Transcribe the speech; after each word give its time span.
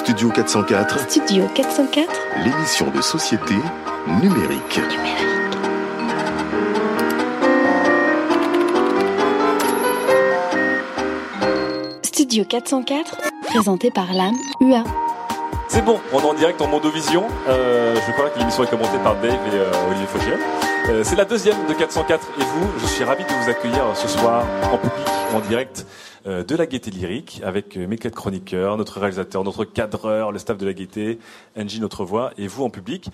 Studio 0.00 0.30
404, 0.30 1.10
Studio 1.10 1.46
404 1.54 2.10
l'émission 2.42 2.90
de 2.90 3.02
société 3.02 3.54
numérique. 4.22 4.80
Studio 12.02 12.44
404, 12.46 13.18
présenté 13.42 13.90
par 13.90 14.14
l'âme 14.14 14.36
UA. 14.62 14.84
C'est 15.68 15.84
bon, 15.84 16.00
on 16.14 16.20
est 16.20 16.24
en 16.24 16.34
direct 16.34 16.62
en 16.62 16.66
Mondovision. 16.66 17.26
Euh, 17.46 17.94
je 17.94 18.12
crois 18.12 18.30
que 18.30 18.38
l'émission 18.38 18.64
est 18.64 18.70
commentée 18.70 18.98
par 19.04 19.16
Dave 19.16 19.34
et 19.34 19.54
euh, 19.54 19.70
Olivier 19.90 20.06
Fauchier. 20.06 20.32
Euh, 20.88 21.04
c'est 21.04 21.16
la 21.16 21.26
deuxième 21.26 21.66
de 21.68 21.74
404 21.74 22.26
et 22.38 22.42
vous, 22.42 22.70
je 22.80 22.86
suis 22.86 23.04
ravi 23.04 23.22
de 23.24 23.28
vous 23.28 23.50
accueillir 23.50 23.84
ce 23.94 24.08
soir 24.08 24.46
en 24.72 24.78
public, 24.78 25.06
en 25.34 25.40
direct 25.40 25.84
de 26.26 26.56
la 26.56 26.66
Gaieté 26.66 26.90
Lyrique 26.90 27.40
avec 27.44 27.76
euh, 27.76 27.86
mes 27.86 27.96
quatre 27.96 28.14
chroniqueurs, 28.14 28.76
notre 28.76 29.00
réalisateur, 29.00 29.42
notre 29.44 29.64
cadreur, 29.64 30.32
le 30.32 30.38
staff 30.38 30.58
de 30.58 30.66
la 30.66 30.72
Gaieté, 30.72 31.18
Angie, 31.56 31.80
notre 31.80 32.04
voix 32.04 32.32
et 32.36 32.46
vous 32.46 32.64
en 32.64 32.70
public. 32.70 33.08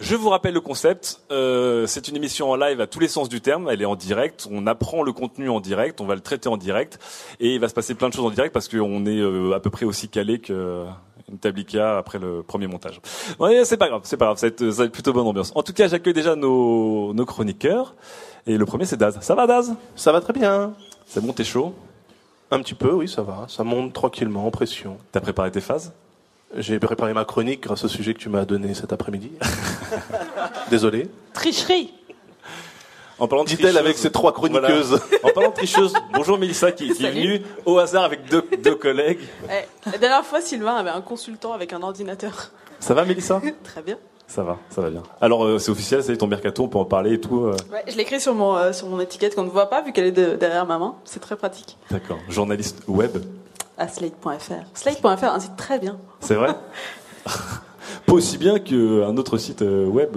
Je 0.00 0.16
vous 0.16 0.28
rappelle 0.30 0.54
le 0.54 0.60
concept. 0.60 1.20
euh, 1.30 1.86
c'est 1.86 2.08
une 2.08 2.16
émission 2.16 2.50
en 2.50 2.56
live 2.56 2.80
à 2.80 2.86
tous 2.86 3.00
les 3.00 3.08
sens 3.08 3.28
du 3.28 3.40
terme. 3.40 3.68
Elle 3.70 3.82
est 3.82 3.86
en 3.86 3.96
direct. 3.96 4.48
On 4.50 4.66
apprend 4.66 5.02
le 5.02 5.12
contenu 5.12 5.48
en 5.50 5.60
direct. 5.60 6.00
On 6.00 6.06
va 6.06 6.14
le 6.14 6.20
traiter 6.20 6.48
en 6.48 6.56
direct 6.56 6.98
et 7.40 7.54
il 7.54 7.60
va 7.60 7.68
se 7.68 7.74
passer 7.74 7.94
plein 7.94 8.08
de 8.08 8.14
choses 8.14 8.24
en 8.24 8.30
direct 8.30 8.54
parce 8.54 8.68
qu'on 8.68 9.04
est 9.06 9.20
euh, 9.20 9.52
à 9.54 9.60
peu 9.60 9.70
près 9.70 9.84
aussi 9.84 10.08
calé 10.08 10.38
que 10.38 10.84
une 11.28 11.38
tablica 11.38 11.98
après 11.98 12.18
le 12.18 12.42
premier 12.42 12.68
montage. 12.68 13.00
Ouais, 13.40 13.64
c'est 13.64 13.76
pas 13.76 13.88
grave, 13.88 14.02
c'est 14.04 14.16
pas 14.16 14.26
grave, 14.26 14.38
ça 14.38 14.46
va, 14.46 14.48
être, 14.48 14.70
ça 14.70 14.82
va 14.82 14.84
être 14.84 14.92
plutôt 14.92 15.12
bonne 15.12 15.26
ambiance. 15.26 15.50
En 15.56 15.62
tout 15.64 15.72
cas, 15.72 15.88
j'accueille 15.88 16.14
déjà 16.14 16.36
nos, 16.36 17.12
nos 17.14 17.24
chroniqueurs. 17.26 17.96
Et 18.46 18.56
le 18.56 18.64
premier, 18.64 18.84
c'est 18.84 18.96
Daz. 18.96 19.18
Ça 19.20 19.34
va, 19.34 19.48
Daz? 19.48 19.74
Ça 19.96 20.12
va 20.12 20.20
très 20.20 20.32
bien. 20.32 20.72
C'est 21.04 21.20
bon, 21.20 21.32
t'es 21.32 21.42
chaud? 21.42 21.74
Un 22.50 22.60
petit 22.60 22.74
peu, 22.74 22.92
oui, 22.92 23.08
ça 23.08 23.22
va. 23.22 23.46
Ça 23.48 23.64
monte 23.64 23.92
tranquillement, 23.92 24.46
en 24.46 24.50
pression. 24.50 24.98
T'as 25.12 25.20
préparé 25.20 25.50
tes 25.50 25.60
phases? 25.60 25.92
J'ai 26.56 26.78
préparé 26.78 27.12
ma 27.12 27.24
chronique 27.24 27.62
grâce 27.62 27.84
au 27.84 27.88
sujet 27.88 28.14
que 28.14 28.20
tu 28.20 28.28
m'as 28.28 28.44
donné 28.44 28.72
cet 28.74 28.92
après-midi. 28.92 29.32
Désolé. 30.70 31.08
Tricherie 31.32 31.92
En 33.18 33.26
parlant 33.26 33.44
de 33.44 33.48
tricheuse- 33.50 33.76
avec 33.76 33.98
ses 33.98 34.10
trois 34.12 34.32
chroniqueuses. 34.32 34.90
Voilà. 35.10 35.24
En 35.24 35.30
parlant 35.34 35.50
de 35.50 35.54
tricheuse, 35.54 35.92
bonjour 36.12 36.38
Mélissa 36.38 36.70
qui, 36.70 36.90
qui 36.92 37.04
est 37.04 37.10
venue 37.10 37.42
au 37.64 37.78
hasard 37.78 38.04
avec 38.04 38.26
deux, 38.30 38.44
deux 38.62 38.76
collègues. 38.76 39.20
Eh, 39.50 39.90
La 39.90 39.98
dernière 39.98 40.24
fois, 40.24 40.40
Sylvain 40.40 40.76
avait 40.76 40.90
un 40.90 41.00
consultant 41.00 41.52
avec 41.52 41.72
un 41.72 41.82
ordinateur. 41.82 42.52
Ça 42.78 42.94
va 42.94 43.04
Mélissa? 43.04 43.40
Très 43.64 43.82
bien. 43.82 43.98
Ça 44.28 44.42
va, 44.42 44.58
ça 44.70 44.80
va 44.82 44.90
bien. 44.90 45.02
Alors 45.20 45.44
euh, 45.44 45.58
c'est 45.58 45.70
officiel, 45.70 46.02
c'est 46.02 46.16
ton 46.16 46.26
mercato, 46.26 46.64
on 46.64 46.68
peut 46.68 46.78
en 46.78 46.84
parler 46.84 47.14
et 47.14 47.20
tout. 47.20 47.44
euh, 47.44 47.56
Ouais, 47.72 47.84
je 47.88 47.94
l'ai 47.96 48.02
écrit 48.02 48.20
sur 48.20 48.34
mon, 48.34 48.54
euh, 48.56 48.72
sur 48.72 48.88
mon 48.88 48.98
étiquette 49.00 49.34
qu'on 49.34 49.44
ne 49.44 49.48
voit 49.50 49.70
pas 49.70 49.82
vu 49.82 49.92
qu'elle 49.92 50.06
est 50.06 50.12
de- 50.12 50.34
derrière 50.36 50.66
ma 50.66 50.78
main. 50.78 50.96
C'est 51.04 51.20
très 51.20 51.36
pratique. 51.36 51.76
D'accord. 51.90 52.18
Journaliste 52.28 52.82
web, 52.88 53.18
À 53.78 53.88
slate.fr. 53.88 54.52
Slate.fr, 54.74 55.24
un 55.24 55.40
site 55.40 55.56
très 55.56 55.78
bien. 55.78 55.96
c'est 56.20 56.34
vrai 56.34 56.54
Pas 58.06 58.12
aussi 58.12 58.36
bien 58.38 58.58
qu'un 58.58 59.16
autre 59.16 59.36
site 59.38 59.62
web. 59.62 60.16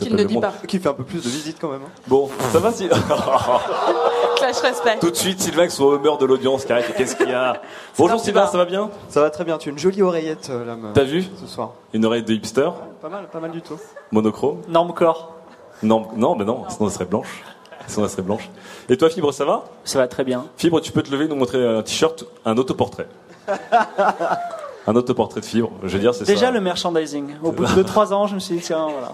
Qui 0.00 0.08
Qu'il 0.08 0.10
s'appelle 0.10 0.16
ne 0.16 0.22
Le 0.22 0.28
dit 0.28 0.34
Monde. 0.34 0.42
pas. 0.42 0.66
Qui 0.66 0.78
fait 0.78 0.88
un 0.88 0.94
peu 0.94 1.04
plus 1.04 1.22
de 1.22 1.28
visites 1.28 1.58
quand 1.60 1.68
même. 1.70 1.82
hein. 1.82 1.90
Bon, 2.06 2.28
ça 2.52 2.58
va 2.58 2.72
si... 2.72 2.88
Clash 4.36 4.56
respect. 4.60 4.98
Tout 5.00 5.10
de 5.10 5.16
suite, 5.16 5.40
Sylvain 5.40 5.60
avec 5.60 5.70
son 5.72 5.96
humeur 5.96 6.18
de 6.18 6.26
l'audience 6.26 6.64
Qu'est-ce 6.64 7.16
qu'il 7.16 7.28
y 7.28 7.32
a 7.34 7.60
Bonjour 7.98 8.20
Sylvain, 8.20 8.46
ça 8.46 8.56
va 8.58 8.64
bien 8.64 8.90
Ça 9.08 9.20
va 9.20 9.30
très 9.30 9.44
bien, 9.44 9.58
tu 9.58 9.68
as 9.68 9.72
une 9.72 9.78
jolie 9.78 10.02
oreillette 10.02 10.48
euh, 10.50 10.64
là 10.64 10.76
T'as 10.94 11.02
vu 11.04 11.24
ce 11.40 11.46
soir. 11.46 11.72
Une 11.92 12.04
oreille 12.04 12.22
de 12.22 12.32
hipster, 12.32 12.70
Pas 13.02 13.08
mal, 13.08 13.28
pas 13.28 13.40
mal 13.40 13.50
du 13.50 13.60
tout. 13.62 13.78
monochrome. 14.12 14.58
Normcore. 14.68 15.34
Non, 15.82 16.08
non, 16.16 16.34
mais 16.36 16.44
non, 16.44 16.64
sinon 16.68 16.88
elle 16.88 16.92
serait 16.94 17.04
blanche. 17.04 17.42
Sinon 17.86 18.04
elle 18.06 18.10
serait 18.10 18.22
blanche. 18.22 18.48
Et 18.88 18.96
toi, 18.96 19.08
Fibre, 19.10 19.32
ça 19.32 19.44
va 19.44 19.64
Ça 19.84 19.98
va 19.98 20.08
très 20.08 20.24
bien. 20.24 20.44
Fibre, 20.56 20.80
tu 20.80 20.92
peux 20.92 21.02
te 21.02 21.10
lever 21.10 21.24
et 21.24 21.28
nous 21.28 21.36
montrer 21.36 21.64
un 21.66 21.82
t-shirt, 21.82 22.24
un 22.44 22.56
autoportrait. 22.56 23.06
un 24.86 24.96
autoportrait 24.96 25.40
de 25.40 25.44
Fibre, 25.46 25.70
je 25.82 25.88
veux 25.88 25.98
dire, 25.98 26.14
c'est 26.14 26.24
Déjà 26.26 26.46
ça. 26.46 26.50
le 26.50 26.60
merchandising. 26.60 27.34
Au 27.42 27.52
bout 27.52 27.64
de 27.66 27.82
3 27.82 28.12
ans, 28.12 28.26
je 28.26 28.34
me 28.34 28.40
suis 28.40 28.56
dit, 28.56 28.62
tiens, 28.62 28.86
voilà. 28.90 29.12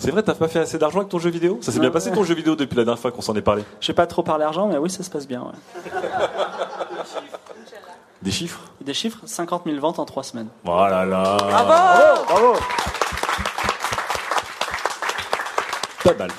C'est 0.00 0.10
vrai, 0.10 0.22
t'as 0.22 0.32
pas 0.34 0.48
fait 0.48 0.60
assez 0.60 0.78
d'argent 0.78 1.00
avec 1.00 1.10
ton 1.10 1.18
jeu 1.18 1.28
vidéo? 1.28 1.58
Ça 1.60 1.72
s'est 1.72 1.78
bien 1.78 1.90
passé 1.90 2.10
ton 2.10 2.24
jeu 2.24 2.34
vidéo 2.34 2.56
depuis 2.56 2.74
la 2.74 2.84
dernière 2.84 2.98
fois 2.98 3.12
qu'on 3.12 3.20
s'en 3.20 3.34
est 3.36 3.42
parlé? 3.42 3.62
Je 3.82 3.88
vais 3.88 3.92
pas 3.94 4.06
trop 4.06 4.22
parler 4.22 4.44
argent, 4.46 4.66
mais 4.66 4.78
oui, 4.78 4.88
ça 4.88 5.02
se 5.02 5.10
passe 5.10 5.28
bien. 5.28 5.42
ouais. 5.42 5.92
Des 8.22 8.30
chiffres? 8.30 8.60
Des 8.80 8.94
chiffres 8.94 9.18
50 9.26 9.64
000 9.66 9.78
ventes 9.78 9.98
en 9.98 10.06
3 10.06 10.22
semaines. 10.22 10.48
Voilà 10.64 11.04
là 11.04 11.36
Bravo 11.36 12.24
Bravo 12.26 12.54
Pas 16.02 16.14
mal. 16.14 16.30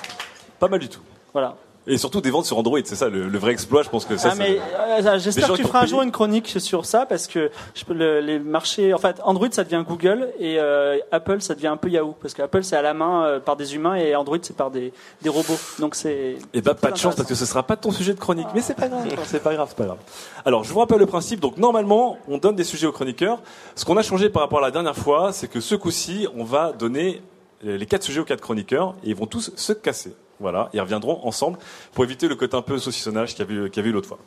Pas 0.59 0.67
mal 0.67 0.79
du 0.79 0.89
tout. 0.89 1.01
Voilà. 1.31 1.55
Et 1.93 1.97
surtout 1.97 2.21
des 2.21 2.31
ventes 2.31 2.45
sur 2.45 2.57
Android, 2.57 2.79
c'est 2.85 2.95
ça 2.95 3.09
le, 3.09 3.27
le 3.27 3.37
vrai 3.37 3.51
exploit, 3.51 3.83
je 3.83 3.89
pense 3.89 4.05
que 4.05 4.15
ça 4.15 4.29
Ah, 4.31 4.35
mais 4.37 4.59
euh, 5.05 5.19
j'espère 5.19 5.49
que 5.51 5.57
tu 5.57 5.63
feras 5.63 5.81
un 5.83 5.85
jour 5.85 6.01
une 6.03 6.11
chronique 6.11 6.55
sur 6.59 6.85
ça 6.85 7.05
parce 7.05 7.27
que 7.27 7.51
je 7.75 7.83
peux 7.83 7.93
le- 7.93 8.21
les 8.21 8.39
marchés. 8.39 8.93
En 8.93 8.97
fait, 8.97 9.19
Android 9.25 9.49
ça 9.51 9.65
devient 9.65 9.83
Google 9.85 10.29
et 10.39 10.57
euh, 10.57 10.97
Apple 11.11 11.41
ça 11.41 11.53
devient 11.53 11.67
un 11.67 11.75
peu 11.75 11.89
Yahoo 11.89 12.15
parce 12.21 12.33
qu'Apple 12.33 12.63
c'est 12.63 12.77
à 12.77 12.81
la 12.81 12.93
main 12.93 13.25
euh, 13.25 13.39
par 13.41 13.57
des 13.57 13.75
humains 13.75 13.95
et 13.95 14.15
Android 14.15 14.37
c'est 14.41 14.55
par 14.55 14.71
des, 14.71 14.93
des 15.21 15.29
robots. 15.29 15.57
Donc 15.79 15.95
c'est. 15.95 16.37
Et 16.53 16.61
bah 16.61 16.75
pas 16.75 16.91
de 16.91 16.97
chance 16.97 17.15
parce 17.15 17.27
que 17.27 17.35
ce 17.35 17.45
sera 17.45 17.63
pas 17.63 17.75
ton 17.75 17.91
sujet 17.91 18.13
de 18.13 18.19
chronique, 18.19 18.47
mais 18.55 18.61
c'est 18.61 18.73
pas 18.75 18.87
grave, 18.87 19.05
c'est 19.25 19.43
pas 19.43 19.53
grave, 19.53 19.67
c'est 19.69 19.77
pas 19.77 19.85
grave. 19.85 19.97
Alors 20.45 20.63
je 20.63 20.71
vous 20.71 20.79
rappelle 20.79 20.99
le 20.99 21.07
principe. 21.07 21.41
Donc 21.41 21.57
normalement, 21.57 22.17
on 22.29 22.37
donne 22.37 22.55
des 22.55 22.63
sujets 22.63 22.87
aux 22.87 22.93
chroniqueurs. 22.93 23.39
Ce 23.75 23.83
qu'on 23.83 23.97
a 23.97 24.01
changé 24.01 24.29
par 24.29 24.43
rapport 24.43 24.59
à 24.59 24.61
la 24.61 24.71
dernière 24.71 24.95
fois, 24.95 25.33
c'est 25.33 25.49
que 25.49 25.59
ce 25.59 25.75
coup-ci, 25.75 26.25
on 26.37 26.45
va 26.45 26.71
donner 26.71 27.21
les 27.63 27.85
quatre 27.85 28.03
sujets 28.03 28.21
aux 28.21 28.25
quatre 28.25 28.39
chroniqueurs 28.41 28.95
et 29.03 29.09
ils 29.09 29.15
vont 29.15 29.27
tous 29.27 29.51
se 29.57 29.73
casser. 29.73 30.13
Voilà, 30.41 30.69
ils 30.73 30.81
reviendront 30.81 31.19
ensemble 31.25 31.57
pour 31.93 32.03
éviter 32.03 32.27
le 32.27 32.35
côté 32.35 32.57
un 32.57 32.61
peu 32.61 32.77
saucissonnage 32.77 33.35
qu'il 33.35 33.39
y 33.39 33.57
avait, 33.59 33.69
qu'il 33.69 33.77
y 33.77 33.79
avait 33.79 33.89
eu 33.89 33.93
l'autre 33.93 34.07
fois. 34.07 34.17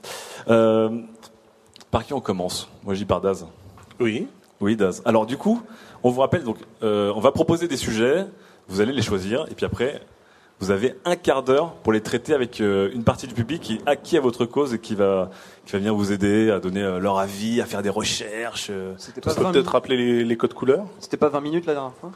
Euh, 0.49 0.89
par 1.91 2.05
qui 2.05 2.13
on 2.15 2.21
commence? 2.21 2.69
Moi, 2.85 2.95
j'y 2.95 3.05
par 3.05 3.21
Daz. 3.21 3.47
Oui. 4.01 4.27
Oui, 4.61 4.77
Daz. 4.77 5.03
Alors 5.05 5.27
du 5.27 5.37
coup, 5.37 5.61
on 6.03 6.11
vous 6.11 6.21
rappelle 6.21 6.45
donc, 6.45 6.59
euh, 6.83 7.13
on 7.15 7.21
va 7.21 7.33
proposer 7.33 7.69
des 7.69 7.77
sujets, 7.77 8.27
vous 8.69 8.81
allez 8.81 8.93
les 8.93 9.03
choisir, 9.03 9.45
et 9.51 9.55
puis 9.55 9.67
après, 9.67 10.01
vous 10.61 10.71
avez 10.71 10.95
un 11.05 11.17
quart 11.17 11.43
d'heure 11.43 11.73
pour 11.83 11.93
les 11.93 12.01
traiter 12.01 12.33
avec 12.33 12.61
euh, 12.61 12.89
une 12.95 13.03
partie 13.03 13.27
du 13.27 13.35
public 13.35 13.61
qui 13.61 13.75
est 13.75 13.81
acquis 13.87 14.17
à 14.17 14.21
votre 14.21 14.45
cause 14.47 14.73
et 14.73 14.79
qui 14.79 14.95
va, 14.95 15.31
qui 15.67 15.73
va 15.73 15.79
venir 15.79 15.95
vous 15.95 16.13
aider 16.13 16.51
à 16.51 16.61
donner 16.61 16.83
euh, 16.83 17.01
leur 17.01 17.19
avis, 17.19 17.61
à 17.61 17.67
faire 17.67 17.83
des 17.83 17.91
recherches. 17.91 18.69
euh. 18.71 18.95
C'était 18.97 19.21
pas, 19.21 19.35
peux 19.35 19.43
20 19.43 19.53
peut-être 19.53 19.73
rappeler 19.73 19.97
les, 19.97 20.25
les 20.25 20.37
codes 20.37 20.55
couleurs? 20.55 20.87
C'était 21.01 21.17
pas 21.17 21.29
20 21.29 21.41
minutes 21.41 21.67
la 21.67 21.75
dernière 21.75 21.95
fois? 21.95 22.13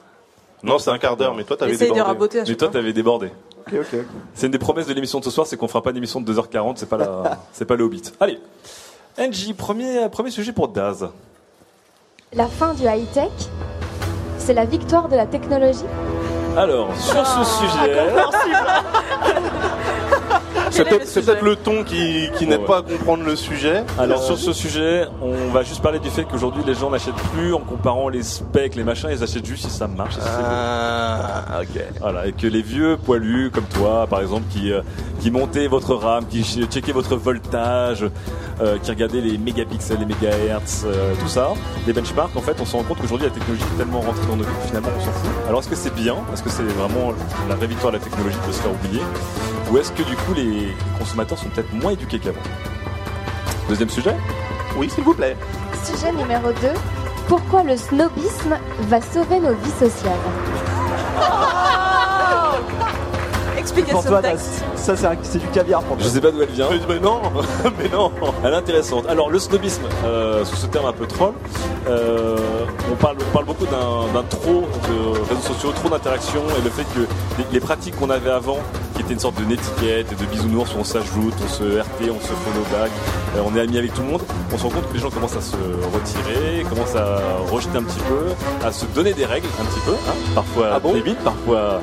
Non, 0.63 0.79
c'est 0.79 0.91
un 0.91 0.99
quart 0.99 1.17
d'heure, 1.17 1.35
mais 1.35 1.45
toi, 1.45 1.57
t'avais 1.57 1.73
Essaye 1.73 1.89
de 1.89 1.95
débordé. 1.95 2.13
raboter 2.13 2.39
à 2.39 2.43
Mais 2.43 2.49
chaque 2.49 2.57
toi, 2.59 2.69
fois. 2.69 2.73
t'avais 2.81 2.93
débordé. 2.93 3.31
Ok, 3.67 3.75
ok. 3.81 4.01
C'est 4.35 4.47
une 4.47 4.53
des 4.53 4.59
promesses 4.59 4.87
de 4.87 4.93
l'émission 4.95 5.21
de 5.21 5.25
ce 5.25 5.31
soir, 5.31 5.47
c'est 5.47 5.57
qu'on 5.57 5.69
fera 5.69 5.83
pas 5.83 5.93
d'émission 5.93 6.21
de 6.21 6.33
2h40, 6.33 6.75
c'est 6.77 6.89
pas 6.89 6.97
la, 6.97 7.39
c'est 7.53 7.65
pas 7.65 7.77
le 7.77 7.85
Hobbit. 7.85 8.03
Allez, 8.19 8.41
Angie, 9.19 9.55
premier, 9.55 10.09
premier 10.11 10.31
sujet 10.31 10.53
pour 10.53 10.69
Daz. 10.69 11.09
La 12.33 12.47
fin 12.47 12.75
du 12.75 12.83
high-tech, 12.85 13.31
c'est 14.39 14.55
la 14.55 14.65
victoire 14.65 15.09
de 15.09 15.17
la 15.17 15.27
technologie? 15.27 15.85
Alors, 16.57 16.89
sur 16.97 17.25
ce 17.27 17.45
sujet, 17.45 17.97
C'est 20.71 20.85
peut-être 20.85 21.01
le 21.01 21.07
c'est 21.07 21.21
sujet 21.21 21.33
peut-être 21.33 21.45
le 21.45 21.57
ton 21.57 21.85
qui, 21.85 22.29
qui 22.37 22.47
n'aide 22.47 22.61
Ouais. 22.61 22.67
pas 22.67 22.79
à 22.79 22.83
comprendre 22.83 23.25
le 23.25 23.37
sujet. 23.37 23.83
Alors 23.99 24.23
sur 24.23 24.39
ce 24.39 24.53
sujet, 24.53 25.07
on 25.23 25.51
va 25.53 25.63
juste 25.63 25.83
parler 25.83 25.99
du 25.99 26.11
fait 26.11 26.25
qu'aujourd'hui 26.25 26.63
les 26.67 26.75
gens 26.75 26.91
n'achètent 26.91 27.15
plus 27.35 27.55
en 27.55 27.61
comparant 27.61 28.09
les 28.09 28.23
specs, 28.23 28.75
les 28.75 28.85
machins, 28.85 29.09
ils 29.13 29.23
achètent 29.23 29.47
juste 29.47 29.65
si 29.65 29.71
ça 29.71 29.87
marche. 29.89 30.15
si. 30.15 30.21
Ah, 30.23 31.61
ok. 31.63 31.83
Voilà, 32.01 32.27
et 32.27 32.33
que 32.33 32.47
les 32.47 32.63
vieux 32.63 32.97
poilus 32.97 33.51
comme 33.53 33.65
toi, 33.65 34.07
par 34.09 34.21
exemple, 34.21 34.45
qui, 34.51 34.73
euh, 34.73 34.83
qui 35.21 35.31
montaient 35.31 35.67
votre 35.69 35.95
RAM, 35.95 36.27
qui 36.27 36.43
ch- 36.45 36.69
checkaient 36.69 36.93
votre 36.93 37.17
voltage, 37.17 38.05
euh, 38.61 38.79
qui 38.83 38.91
regardaient 38.91 39.21
les 39.21 39.39
mégapixels, 39.39 39.99
les 40.01 40.07
mégahertz, 40.07 40.83
euh, 40.87 41.15
tout 41.21 41.29
ça, 41.29 41.49
les 41.87 41.93
benchmarks, 41.93 42.37
en 42.37 42.41
fait, 42.41 42.57
on 42.61 42.65
se 42.65 42.77
rend 42.77 42.83
compte 42.83 42.99
qu'aujourd'hui 43.01 43.27
la 43.29 43.33
technologie 43.35 43.63
est 43.75 43.79
tellement 43.79 44.01
rentrée 44.01 44.27
dans 44.29 44.37
nos 44.37 44.45
vies 44.45 44.51
que 44.63 44.67
finalement 44.69 44.89
on 44.97 45.01
s'en 45.05 45.13
fout. 45.13 45.31
Alors 45.49 45.61
est-ce 45.61 45.69
que 45.69 45.77
c'est 45.77 45.95
bien? 45.95 46.17
Est-ce 46.33 46.43
que 46.43 46.51
c'est 46.51 46.63
vraiment 46.65 47.13
la 47.49 47.55
vraie 47.55 47.67
victoire 47.67 47.93
de 47.93 47.99
la 47.99 48.03
technologie 48.05 48.37
de 48.47 48.53
se 48.53 48.61
faire 48.61 48.73
oublier? 48.73 49.03
Ou 49.71 49.77
est-ce 49.79 49.93
que 49.93 50.03
du 50.03 50.17
coup 50.17 50.33
les 50.35 50.58
consommateurs 50.99 51.39
sont 51.39 51.49
peut-être 51.49 51.73
moins 51.73 51.93
éduqués 51.93 52.19
qu'avant 52.19 52.41
Deuxième 53.69 53.91
sujet 53.91 54.17
Oui, 54.77 54.89
s'il 54.91 55.05
vous 55.05 55.15
plaît. 55.15 55.37
Sujet 55.85 56.13
numéro 56.13 56.53
2. 56.53 56.69
Pourquoi 57.29 57.63
le 57.63 57.77
snobisme 57.77 58.57
va 58.89 59.01
sauver 59.01 59.41
nos 59.41 59.55
vies 59.55 59.71
sociales? 59.79 60.13
pour 63.75 63.85
question 63.85 64.03
toi, 64.11 64.23
de 64.23 64.27
texte. 64.29 64.63
Das. 64.75 64.83
Ça, 64.83 64.97
c'est 64.97 65.07
un- 65.07 65.17
c'est 65.23 65.39
du 65.39 65.47
caviar 65.49 65.83
pour 65.83 65.97
toi. 65.97 66.05
Je 66.07 66.11
sais 66.11 66.21
pas 66.21 66.31
d'où 66.31 66.43
elle 66.43 66.49
vient. 66.51 66.69
Mais, 66.71 66.95
mais 66.95 67.01
non, 67.01 67.21
mais 67.79 67.89
non. 67.89 68.11
Elle 68.45 68.53
est 68.53 68.57
intéressante. 68.57 69.05
Alors 69.09 69.31
le 69.31 69.39
snobisme, 69.39 69.83
euh, 70.05 70.45
sous 70.45 70.57
ce 70.57 70.67
terme 70.67 70.87
un 70.87 70.93
peu 70.93 71.07
troll, 71.07 71.33
euh, 71.89 72.37
on, 72.93 72.95
parle, 72.97 73.17
on 73.29 73.33
parle 73.33 73.45
beaucoup 73.47 73.67
d'un 73.67 74.13
d'un 74.13 74.23
trop 74.29 74.67
de 74.89 75.19
réseaux 75.29 75.43
sociaux, 75.55 75.73
trop 75.73 75.89
d'interactions 75.89 76.43
et 76.59 76.63
le 76.63 76.71
fait 76.71 76.85
que 76.95 77.01
les, 77.39 77.45
les 77.53 77.61
pratiques 77.61 77.97
qu'on 77.97 78.11
avait 78.11 78.31
avant, 78.31 78.59
qui 78.95 79.03
étaient 79.03 79.13
une 79.15 79.19
sorte 79.21 79.37
de 79.41 79.45
netiquette 79.45 80.07
et 80.13 80.15
de 80.15 80.25
bisounours 80.31 80.75
où 80.75 80.79
on 80.81 80.85
s'ajoute, 80.85 81.35
on 81.45 81.49
se 81.49 81.63
RT, 81.81 82.11
on 82.11 82.21
se 82.21 82.27
follow 82.33 82.65
back, 82.73 82.91
euh, 83.37 83.43
on 83.47 83.57
est 83.57 83.61
amis 83.61 83.79
avec 83.79 83.95
tout 83.95 84.03
le 84.03 84.09
monde, 84.09 84.23
on 84.53 84.59
se 84.59 84.63
rend 84.65 84.71
compte 84.71 84.89
que 84.89 84.95
les 84.95 85.01
gens 85.01 85.11
commencent 85.11 85.37
à 85.37 85.41
se 85.41 85.57
retirer, 85.95 86.65
commencent 86.69 86.97
à 86.97 87.19
rejeter 87.51 87.79
un 87.79 87.83
petit 87.83 88.01
peu, 88.01 88.67
à 88.67 88.73
se 88.73 88.87
donner 88.87 89.13
des 89.13 89.25
règles 89.25 89.47
un 89.61 89.65
petit 89.65 89.81
peu, 89.87 89.93
hein, 89.93 90.15
parfois 90.35 90.67
Ah 90.75 90.81
bon? 90.81 90.93
débiles, 90.95 91.17
parfois 91.25 91.81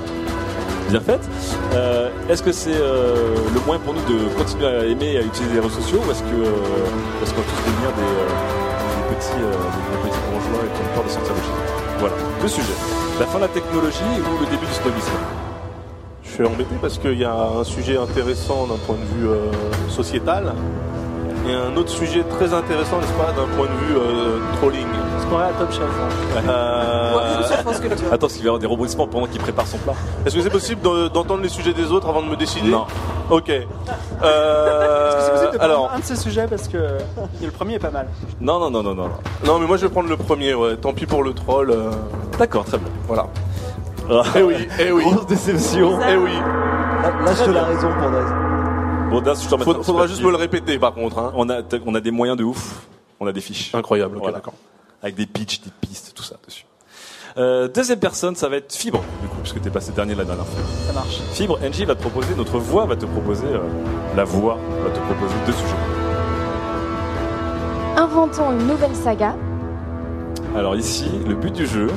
bien 0.90 1.00
faites. 1.00 1.28
Euh, 1.74 2.10
est-ce 2.30 2.44
que 2.44 2.52
c'est 2.52 2.76
euh, 2.76 3.36
le 3.54 3.60
moyen 3.66 3.82
pour 3.82 3.94
nous 3.94 4.02
de 4.02 4.30
continuer 4.38 4.68
à 4.68 4.86
aimer 4.86 5.14
et 5.14 5.18
à 5.18 5.22
utiliser 5.22 5.56
les 5.56 5.60
réseaux 5.60 5.82
sociaux 5.82 6.02
ou 6.06 6.12
est-ce 6.12 6.24
euh, 6.24 6.26
qu'on 6.26 7.26
va 7.26 7.48
tous 7.48 7.62
devenir 7.66 7.92
des, 7.96 8.02
euh, 8.02 9.16
petits, 9.16 9.42
euh, 9.42 9.52
des, 9.52 10.10
petits 10.10 10.24
bourgeois 10.32 10.64
et 10.66 10.70
qu'on 10.78 10.96
peur 10.96 11.04
de 11.04 11.10
sortir 11.10 11.34
de 11.34 12.00
Voilà, 12.00 12.16
deux 12.42 12.48
sujets. 12.48 12.80
La 13.20 13.26
fin 13.26 13.38
de 13.38 13.44
la 13.44 13.50
technologie 13.50 14.14
ou 14.20 14.44
le 14.44 14.46
début 14.50 14.66
du 14.66 14.74
snobisme? 14.74 15.12
Je 16.24 16.30
suis 16.32 16.46
embêté 16.46 16.76
parce 16.82 16.98
qu'il 16.98 17.18
y 17.18 17.24
a 17.24 17.34
un 17.34 17.64
sujet 17.64 17.98
intéressant 17.98 18.68
d'un 18.68 18.78
point 18.86 18.98
de 18.98 19.06
vue 19.16 19.30
euh, 19.30 19.52
sociétal 19.90 20.54
et 21.48 21.54
un 21.54 21.76
autre 21.78 21.90
sujet 21.90 22.24
très 22.24 22.54
intéressant, 22.54 22.98
n'est-ce 23.00 23.14
pas, 23.14 23.32
d'un 23.32 23.48
point 23.56 23.68
de 23.68 23.86
vue 23.86 23.98
euh, 23.98 24.40
trolling. 24.58 24.86
Parce 25.14 25.26
qu'on 25.26 25.40
est 25.40 25.44
à 25.44 25.54
Top 25.60 25.72
Chef. 25.72 25.82
hein. 25.84 26.42
Euh. 26.50 28.12
Attends, 28.12 28.28
qu'il 28.28 28.38
va 28.40 28.44
y 28.44 28.48
avoir 28.48 28.60
des 28.60 28.68
rebondissements 28.68 29.08
pendant 29.08 29.28
qu'il 29.28 29.40
prépare 29.42 29.66
son 29.68 29.78
plat. 29.78 29.94
Est-ce 30.26 30.36
que 30.36 30.42
c'est 30.42 30.50
possible 30.50 30.82
de- 30.82 31.08
d'entendre 31.08 31.42
les 31.44 31.50
sujets 31.50 31.74
des 31.74 31.92
autres 31.92 32.08
avant 32.10 32.22
de 32.22 32.28
me 32.28 32.36
décider? 32.36 32.70
Non. 32.70 32.86
Ok. 33.30 33.50
Euh, 33.50 35.10
Est-ce 35.10 35.16
que 35.16 35.22
c'est 35.24 35.32
possible 35.32 35.52
de 35.54 35.58
prendre 35.58 35.64
alors, 35.74 35.92
un 35.96 36.00
de 36.00 36.04
ces 36.04 36.16
sujets 36.16 36.48
parce 36.48 36.68
que 36.68 36.78
le 36.78 37.52
premier 37.52 37.76
est 37.76 37.80
pas 37.80 37.90
mal? 37.92 38.08
Non, 38.40 38.60
non, 38.60 38.70
non, 38.70 38.84
non, 38.84 38.94
non. 38.96 39.04
non. 39.08 39.10
non, 39.46 39.60
mais 39.60 39.66
moi 39.68 39.78
je 39.78 39.84
vais 39.86 39.92
prendre 39.92 40.10
le 40.10 40.18
premier. 40.18 40.54
Ouais. 40.54 40.76
Tant 40.78 40.94
pis 40.94 41.06
pour 41.06 41.24
le 41.24 41.34
troll. 41.34 41.72
euh, 41.72 41.90
D'accord, 42.38 42.66
très 42.66 42.78
bien. 42.78 42.88
voilà. 43.08 43.28
Ah. 44.12 44.22
Eh 44.36 44.44
oui, 44.44 44.68
eh 44.80 44.92
oui, 44.92 45.04
Grosse 45.04 45.26
déception. 45.26 45.98
eh 46.08 46.16
oui. 46.16 46.32
Là, 46.36 47.12
là, 47.26 47.34
je 47.34 47.44
te 47.44 47.50
la 47.50 47.64
raison 47.64 47.90
pour 48.00 48.10
Daz. 49.06 49.12
Bon, 49.12 49.22
Das, 49.22 49.44
je. 49.44 49.48
Faudra, 49.50 49.84
faudra 49.84 50.08
juste 50.08 50.22
me 50.24 50.30
le 50.32 50.38
répéter 50.38 50.78
par 50.80 50.94
contre. 50.94 51.18
Hein. 51.20 51.32
On 51.36 51.50
a, 51.50 51.62
on 51.86 51.96
a 51.96 52.02
des 52.02 52.12
moyens 52.12 52.38
de 52.38 52.44
ouf. 52.44 52.82
On 53.20 53.28
a 53.28 53.32
des 53.32 53.42
fiches. 53.42 53.74
Incroyable. 53.74 54.18
Ok, 54.18 54.24
Voilà. 54.24 54.38
d'accord. 54.38 54.54
avec 55.02 55.16
des 55.16 55.26
pitchs, 55.26 55.62
des 55.62 55.72
pistes, 55.82 56.14
tout 56.16 56.24
ça 56.24 56.36
dessus. 56.46 56.66
Euh, 57.38 57.68
deuxième 57.68 58.00
personne, 58.00 58.36
ça 58.36 58.48
va 58.50 58.56
être 58.58 58.74
Fibre, 58.74 59.04
du 59.22 59.28
coup, 59.28 59.38
puisque 59.42 59.60
t'es 59.62 59.70
passé 59.70 59.92
dernier 59.92 60.16
la 60.16 60.24
dernière 60.24 60.46
fois. 60.46 60.64
Ça 60.88 60.94
marche. 60.94 61.20
Fibre, 61.34 61.60
Angie 61.64 61.84
va 61.86 61.94
te 61.96 62.02
proposer, 62.02 62.34
notre 62.36 62.58
voix 62.60 62.86
va 62.86 62.96
te 62.96 63.06
proposer, 63.06 63.46
euh, 63.48 63.60
la 64.16 64.24
voix 64.24 64.58
va 64.84 64.90
te 64.90 65.00
proposer 65.00 65.36
deux 65.46 65.52
sujets. 65.52 65.76
Inventons 67.98 68.52
une 68.52 68.68
nouvelle 68.68 68.96
saga. 68.96 69.36
Alors 70.56 70.76
ici, 70.76 71.06
le 71.28 71.36
but 71.36 71.52
du 71.54 71.66
jeu, 71.68 71.88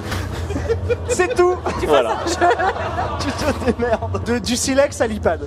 C'est 1.09 1.35
tout 1.35 1.57
voilà. 1.87 2.19
Tu 3.21 3.27
te 3.31 3.71
démerdes 3.73 4.25
de, 4.25 4.39
Du 4.39 4.57
silex 4.57 5.01
à 5.01 5.07
l'iPad. 5.07 5.41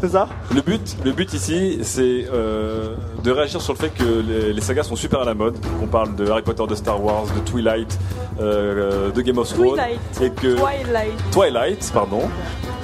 C'est 0.00 0.10
ça? 0.10 0.28
Le 0.54 0.60
but, 0.62 0.96
le 1.04 1.12
but 1.12 1.32
ici, 1.34 1.78
c'est 1.82 2.26
euh, 2.32 2.94
de 3.22 3.30
réagir 3.30 3.60
sur 3.60 3.74
le 3.74 3.78
fait 3.78 3.90
que 3.90 4.04
les, 4.04 4.52
les 4.52 4.60
sagas 4.60 4.84
sont 4.84 4.96
super 4.96 5.20
à 5.20 5.24
la 5.24 5.34
mode, 5.34 5.56
qu'on 5.78 5.86
parle 5.86 6.14
de 6.16 6.28
Harry 6.30 6.42
Potter, 6.42 6.66
de 6.66 6.74
Star 6.74 7.02
Wars, 7.02 7.24
de 7.34 7.40
Twilight, 7.50 7.98
euh, 8.40 9.10
de 9.10 9.20
Game 9.22 9.38
of 9.38 9.48
Thrones, 9.52 9.70
Twilight. 9.76 10.00
et 10.22 10.30
que 10.30 10.56
Twilight. 10.56 11.30
Twilight, 11.30 11.90
pardon, 11.92 12.22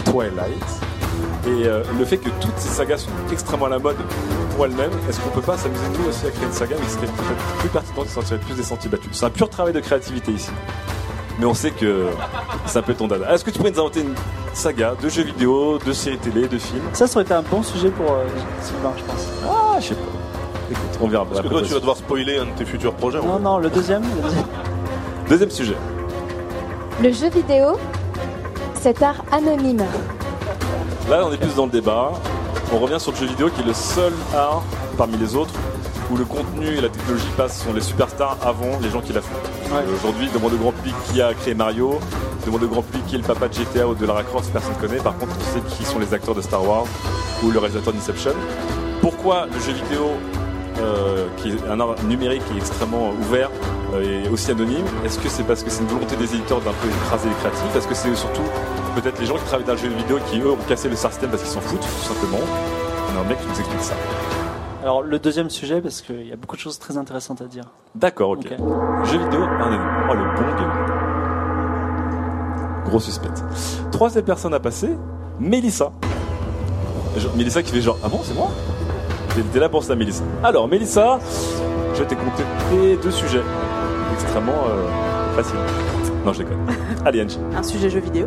Twilight, 0.04 0.64
et 1.46 1.66
euh, 1.66 1.82
le 1.98 2.04
fait 2.04 2.18
que 2.18 2.28
toutes 2.40 2.58
ces 2.58 2.68
sagas 2.68 2.98
sont 2.98 3.10
extrêmement 3.30 3.66
à 3.66 3.70
la 3.70 3.78
mode 3.78 3.96
pour 4.54 4.64
elles-mêmes, 4.64 4.90
est-ce 5.08 5.20
qu'on 5.20 5.30
peut 5.30 5.40
pas 5.40 5.56
s'amuser 5.56 5.82
nous 5.98 6.08
aussi 6.08 6.26
à 6.26 6.30
créer 6.30 6.46
une 6.46 6.52
saga 6.52 6.76
mais 6.78 6.86
qui 6.86 6.92
serait 6.92 7.06
peut-être 7.06 7.58
plus 7.58 7.68
pertinente 7.68 8.06
et 8.06 8.08
sortirait 8.08 8.38
plus 8.38 8.54
des 8.54 8.62
sentiers 8.62 8.90
battus 8.90 9.10
C'est 9.12 9.26
un 9.26 9.30
pur 9.30 9.48
travail 9.48 9.72
de 9.72 9.80
créativité 9.80 10.32
ici. 10.32 10.50
Mais 11.38 11.46
on 11.46 11.54
sait 11.54 11.70
que 11.70 12.06
c'est 12.66 12.78
un 12.78 12.82
peu 12.82 12.94
ton 12.94 13.06
dada. 13.06 13.32
Est-ce 13.32 13.44
que 13.44 13.50
tu 13.50 13.58
pourrais 13.58 13.70
nous 13.70 13.78
inventer 13.78 14.00
une 14.00 14.14
saga 14.54 14.94
de 15.00 15.08
jeux 15.08 15.22
vidéo, 15.22 15.78
de 15.78 15.92
séries 15.92 16.18
télé, 16.18 16.48
de 16.48 16.58
films? 16.58 16.82
Ça, 16.94 17.06
ça 17.06 17.16
aurait 17.16 17.24
été 17.24 17.34
un 17.34 17.42
bon 17.42 17.62
sujet 17.62 17.90
pour 17.90 18.10
euh, 18.10 18.24
Sylvain, 18.62 18.92
je 18.96 19.04
pense. 19.04 19.28
Ah, 19.44 19.76
je 19.78 19.88
sais 19.88 19.94
pas. 19.94 20.00
Écoute, 20.70 20.98
on 21.00 21.08
verra. 21.08 21.26
Parce 21.26 21.40
que 21.42 21.46
après, 21.46 21.58
toi, 21.60 21.66
tu 21.66 21.74
vas 21.74 21.80
devoir 21.80 21.96
spoiler 21.96 22.38
un 22.38 22.46
de 22.46 22.50
tes 22.52 22.64
futurs 22.64 22.94
projets. 22.94 23.20
Non, 23.20 23.38
non, 23.38 23.58
le 23.58 23.68
deuxième. 23.68 24.02
le 24.02 24.22
deuxième. 24.22 24.46
Deuxième 25.28 25.50
sujet. 25.50 25.76
Le 27.02 27.12
jeu 27.12 27.28
vidéo, 27.28 27.78
cet 28.74 29.02
art 29.02 29.22
anonyme. 29.30 29.84
Là, 31.08 31.24
on 31.24 31.32
est 31.32 31.36
plus 31.36 31.54
dans 31.54 31.66
le 31.66 31.70
débat. 31.70 32.12
On 32.72 32.78
revient 32.78 32.98
sur 32.98 33.12
le 33.12 33.16
jeu 33.18 33.26
vidéo 33.26 33.48
qui 33.48 33.60
est 33.60 33.64
le 33.64 33.74
seul 33.74 34.12
art 34.34 34.62
parmi 34.98 35.16
les 35.16 35.36
autres 35.36 35.54
où 36.10 36.16
le 36.16 36.24
contenu 36.24 36.66
et 36.66 36.80
la 36.80 36.88
technologie 36.88 37.26
passent 37.36 37.62
sont 37.62 37.72
les 37.72 37.80
superstars 37.80 38.36
avant 38.44 38.78
les 38.80 38.90
gens 38.90 39.00
qui 39.00 39.12
la 39.12 39.20
font. 39.20 39.34
Ouais. 39.72 39.82
Euh, 39.86 39.94
Aujourd'hui, 39.96 40.28
demande 40.34 40.52
au 40.54 40.56
grand 40.56 40.72
public 40.72 40.94
qui 41.12 41.22
a 41.22 41.32
créé 41.34 41.54
Mario, 41.54 42.00
demande 42.44 42.64
au 42.64 42.68
grand 42.68 42.82
public 42.82 43.06
qui 43.06 43.14
est 43.16 43.18
le 43.18 43.24
papa 43.24 43.48
de 43.48 43.54
GTA 43.54 43.86
ou 43.86 43.94
de 43.94 44.04
Lara 44.04 44.22
Croft, 44.24 44.52
personne 44.52 44.72
ne 44.74 44.80
connaît. 44.80 45.00
Par 45.00 45.16
contre, 45.16 45.32
on 45.38 45.54
sait 45.54 45.60
qui 45.76 45.84
sont 45.84 45.98
les 46.00 46.12
acteurs 46.12 46.34
de 46.34 46.42
Star 46.42 46.64
Wars 46.66 46.86
ou 47.44 47.50
le 47.50 47.58
réalisateur 47.58 47.92
d'Inception. 47.92 48.32
Pourquoi 49.00 49.46
le 49.46 49.60
jeu 49.60 49.72
vidéo, 49.72 50.10
euh, 50.80 51.26
qui 51.36 51.50
est 51.50 51.70
un 51.70 51.78
art 51.78 51.94
numérique 52.04 52.42
qui 52.48 52.54
est 52.54 52.58
extrêmement 52.58 53.10
ouvert, 53.10 53.50
est 54.02 54.28
aussi 54.28 54.50
anonyme 54.50 54.84
Est-ce 55.04 55.18
que 55.18 55.28
c'est 55.28 55.42
parce 55.44 55.62
que 55.62 55.70
c'est 55.70 55.82
une 55.82 55.88
volonté 55.88 56.16
des 56.16 56.34
éditeurs 56.34 56.60
d'un 56.60 56.72
peu 56.72 56.88
écraser 56.88 57.28
les 57.28 57.34
créatifs? 57.36 57.76
Est-ce 57.76 57.88
que 57.88 57.94
c'est 57.94 58.14
surtout 58.14 58.42
peut-être 58.94 59.18
les 59.20 59.26
gens 59.26 59.36
qui 59.36 59.44
travaillent 59.44 59.66
dans 59.66 59.72
le 59.72 59.78
jeu 59.78 59.88
vidéo 59.88 60.18
qui 60.30 60.40
eux 60.40 60.50
ont 60.52 60.58
cassé 60.68 60.88
le 60.88 60.96
système 60.96 61.30
parce 61.30 61.42
qu'ils 61.42 61.52
s'en 61.52 61.60
foutent, 61.60 61.80
tout 61.80 62.14
simplement? 62.14 62.38
On 63.12 63.18
a 63.18 63.20
un 63.20 63.24
mec 63.28 63.38
qui 63.40 63.46
nous 63.46 63.58
explique 63.58 63.82
ça. 63.82 63.94
Alors, 64.82 65.02
le 65.02 65.18
deuxième 65.18 65.50
sujet, 65.50 65.80
parce 65.80 66.00
qu'il 66.00 66.26
y 66.28 66.32
a 66.32 66.36
beaucoup 66.36 66.54
de 66.56 66.60
choses 66.60 66.78
très 66.78 66.96
intéressantes 66.96 67.40
à 67.42 67.46
dire. 67.46 67.64
D'accord, 67.94 68.30
ok. 68.30 68.46
Ok. 68.58 69.06
Jeu 69.06 69.18
vidéo, 69.18 69.42
anonyme. 69.42 69.82
Oh, 70.10 70.14
le 70.14 70.24
bon 70.36 70.42
game. 70.56 70.72
Gros 72.86 73.00
suspect. 73.00 73.28
Troisième 73.90 74.24
personne 74.24 74.54
à 74.54 74.60
passer, 74.60 74.90
Mélissa. 75.40 75.90
Genre, 77.16 77.32
Mélissa 77.36 77.62
qui 77.62 77.72
fait 77.72 77.80
genre, 77.80 77.98
ah 78.04 78.08
bon, 78.08 78.20
c'est 78.22 78.34
moi? 78.34 78.48
T'es- 79.52 79.58
là 79.58 79.68
pour 79.68 79.82
ça, 79.82 79.94
Mélissa. 79.96 80.22
Alors, 80.44 80.68
Mélissa, 80.68 81.18
je 81.94 82.02
vais 82.02 82.06
te 82.06 82.14
compter 82.14 82.96
deux 83.02 83.10
sujets 83.10 83.42
extrêmement 84.22 84.52
euh, 84.68 85.36
faciles. 85.36 85.56
Non, 86.24 86.32
je 86.32 86.38
déconne. 86.38 86.58
Allez, 87.04 87.22
Angie. 87.22 87.38
Un 87.56 87.62
sujet 87.62 87.90
jeu 87.90 88.00
vidéo. 88.00 88.26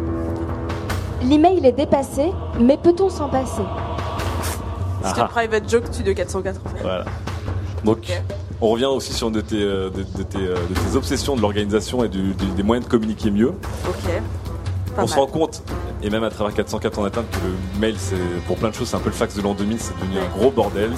L'email 1.24 1.66
est 1.66 1.72
dépassé, 1.74 2.32
mais 2.60 2.78
peut-on 2.78 3.10
s'en 3.10 3.28
passer? 3.30 3.62
Ah, 5.04 5.10
C'était 5.10 5.22
le 5.22 5.28
private 5.28 5.70
joke 5.70 5.84
Studio 5.92 6.14
404 6.14 6.62
en 6.66 6.70
fait. 6.70 6.82
Voilà. 6.82 7.06
Donc, 7.84 8.12
on 8.62 8.70
revient 8.70 8.86
aussi 8.86 9.14
sur 9.14 9.32
de 9.32 9.42
tes, 9.42 9.62
euh, 9.62 9.90
de, 9.90 10.04
de 10.18 10.24
tes, 10.24 10.38
euh, 10.38 10.56
de 10.70 10.74
tes 10.74 10.96
obsessions 10.96 11.36
de 11.36 11.42
l'organisation 11.42 12.04
et 12.04 12.10
du- 12.10 12.34
des 12.34 12.64
moyens 12.64 12.86
de 12.86 12.92
communiquer 12.92 13.32
mieux. 13.32 13.50
Ok. 13.88 14.04
Pas 14.06 14.22
on 14.96 15.00
mal. 15.02 15.08
se 15.10 15.16
rend 15.16 15.28
compte, 15.28 15.64
et 16.02 16.10
même 16.10 16.24
à 16.24 16.30
travers 16.30 16.54
404 16.54 17.00
en 17.00 17.06
atteinte, 17.06 17.30
que 17.32 17.38
le 17.46 17.80
mail, 17.80 17.96
c'est 17.98 18.16
pour 18.48 18.58
plein 18.58 18.70
de 18.70 18.76
choses, 18.76 18.90
c'est 18.90 18.96
un 18.96 19.00
peu 19.00 19.10
le 19.10 19.16
fax 19.16 19.36
de 19.36 19.42
l'an 19.42 19.54
2000, 19.54 19.80
c'est 19.80 19.98
devenu 20.00 20.20
un 20.20 20.38
gros 20.38 20.52
bordel. 20.52 20.92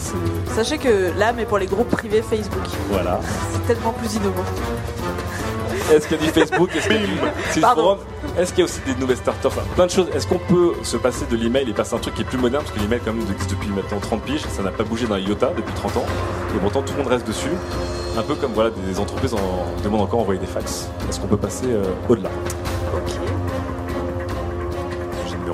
Sachez 0.55 0.77
que 0.77 1.17
là, 1.17 1.33
mais 1.33 1.45
pour 1.45 1.57
les 1.57 1.65
groupes 1.65 1.89
privés 1.89 2.21
Facebook, 2.21 2.63
voilà. 2.89 3.19
c'est 3.51 3.73
tellement 3.73 3.93
plus 3.93 4.15
innovant. 4.15 4.45
Est-ce 5.91 6.07
qu'il 6.07 6.17
y 6.17 6.19
a 6.21 6.23
du 6.25 6.31
Facebook 6.31 6.69
Est-ce 6.75 6.87
qu'il 6.87 6.97
y 6.97 8.39
Est-ce 8.39 8.49
qu'il 8.51 8.59
y 8.59 8.61
a 8.61 8.65
aussi 8.65 8.79
des 8.85 8.95
nouvelles 8.95 9.17
starters 9.17 9.51
Enfin, 9.51 9.61
plein 9.75 9.87
de 9.87 9.91
choses. 9.91 10.07
Est-ce 10.13 10.25
qu'on 10.27 10.39
peut 10.39 10.73
se 10.83 10.95
passer 10.95 11.25
de 11.29 11.35
l'email 11.35 11.69
et 11.69 11.73
passer 11.73 11.95
à 11.95 11.97
un 11.97 11.99
truc 11.99 12.15
qui 12.15 12.21
est 12.21 12.25
plus 12.25 12.37
moderne? 12.37 12.63
Parce 12.63 12.77
que 12.77 12.81
l'email, 12.81 13.01
quand 13.03 13.13
même, 13.13 13.25
existe 13.29 13.49
depuis 13.49 13.69
maintenant 13.69 13.99
30 13.99 14.21
piges, 14.21 14.41
ça 14.41 14.63
n'a 14.63 14.71
pas 14.71 14.83
bougé 14.83 15.07
dans 15.07 15.17
IOTA 15.17 15.51
depuis 15.57 15.73
30 15.73 15.97
ans, 15.97 16.05
et 16.55 16.59
pourtant 16.59 16.81
tout 16.81 16.93
le 16.93 16.99
monde 16.99 17.11
reste 17.11 17.27
dessus. 17.27 17.51
Un 18.17 18.23
peu 18.23 18.35
comme 18.35 18.51
voilà, 18.53 18.69
des 18.69 18.99
entreprises 18.99 19.33
en 19.33 19.65
demandent 19.83 20.01
encore 20.01 20.19
à 20.19 20.23
envoyer 20.23 20.39
des 20.39 20.47
fax. 20.47 20.87
Est-ce 21.09 21.19
qu'on 21.19 21.27
peut 21.27 21.37
passer 21.37 21.67
euh, 21.67 21.83
au-delà? 22.09 22.29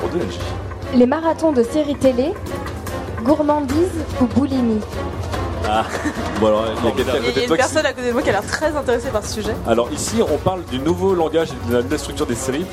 Sujet 0.08 0.18
numéro 0.18 0.18
2, 0.18 0.20
NJ. 0.20 0.98
Les 0.98 1.06
marathons 1.06 1.52
de 1.52 1.64
séries 1.64 1.96
télé, 1.96 2.34
gourmandise 3.24 3.90
ou 4.22 4.26
boulimie 4.26 4.80
Ah, 5.68 5.86
bon 6.40 6.48
alors, 6.48 6.66
il 6.80 6.86
y 6.86 6.88
a 6.88 6.92
quelqu'un 6.92 7.14
à 7.14 7.18
Il 7.18 7.24
y 7.24 7.28
a 7.28 7.28
côté 7.28 7.34
de 7.36 7.42
une 7.42 7.48
toi 7.48 7.58
qui 7.58 7.64
personne 7.64 7.86
à 7.86 7.94
côté 7.94 8.08
de 8.08 8.14
moi 8.14 8.22
qui 8.22 8.30
a 8.30 8.34
l'air 8.34 8.46
très 8.46 8.76
intéressée 8.76 9.10
par 9.10 9.24
ce 9.26 9.34
sujet. 9.34 9.56
Alors 9.68 9.92
ici, 9.92 10.18
on 10.22 10.38
parle 10.38 10.64
du 10.66 10.80
nouveau 10.80 11.14
langage 11.14 11.50
et 11.52 11.70
de 11.70 11.76
la 11.76 11.84
nouvelle 11.84 12.00
structure 12.00 12.26
des 12.26 12.36
séries 12.36 12.66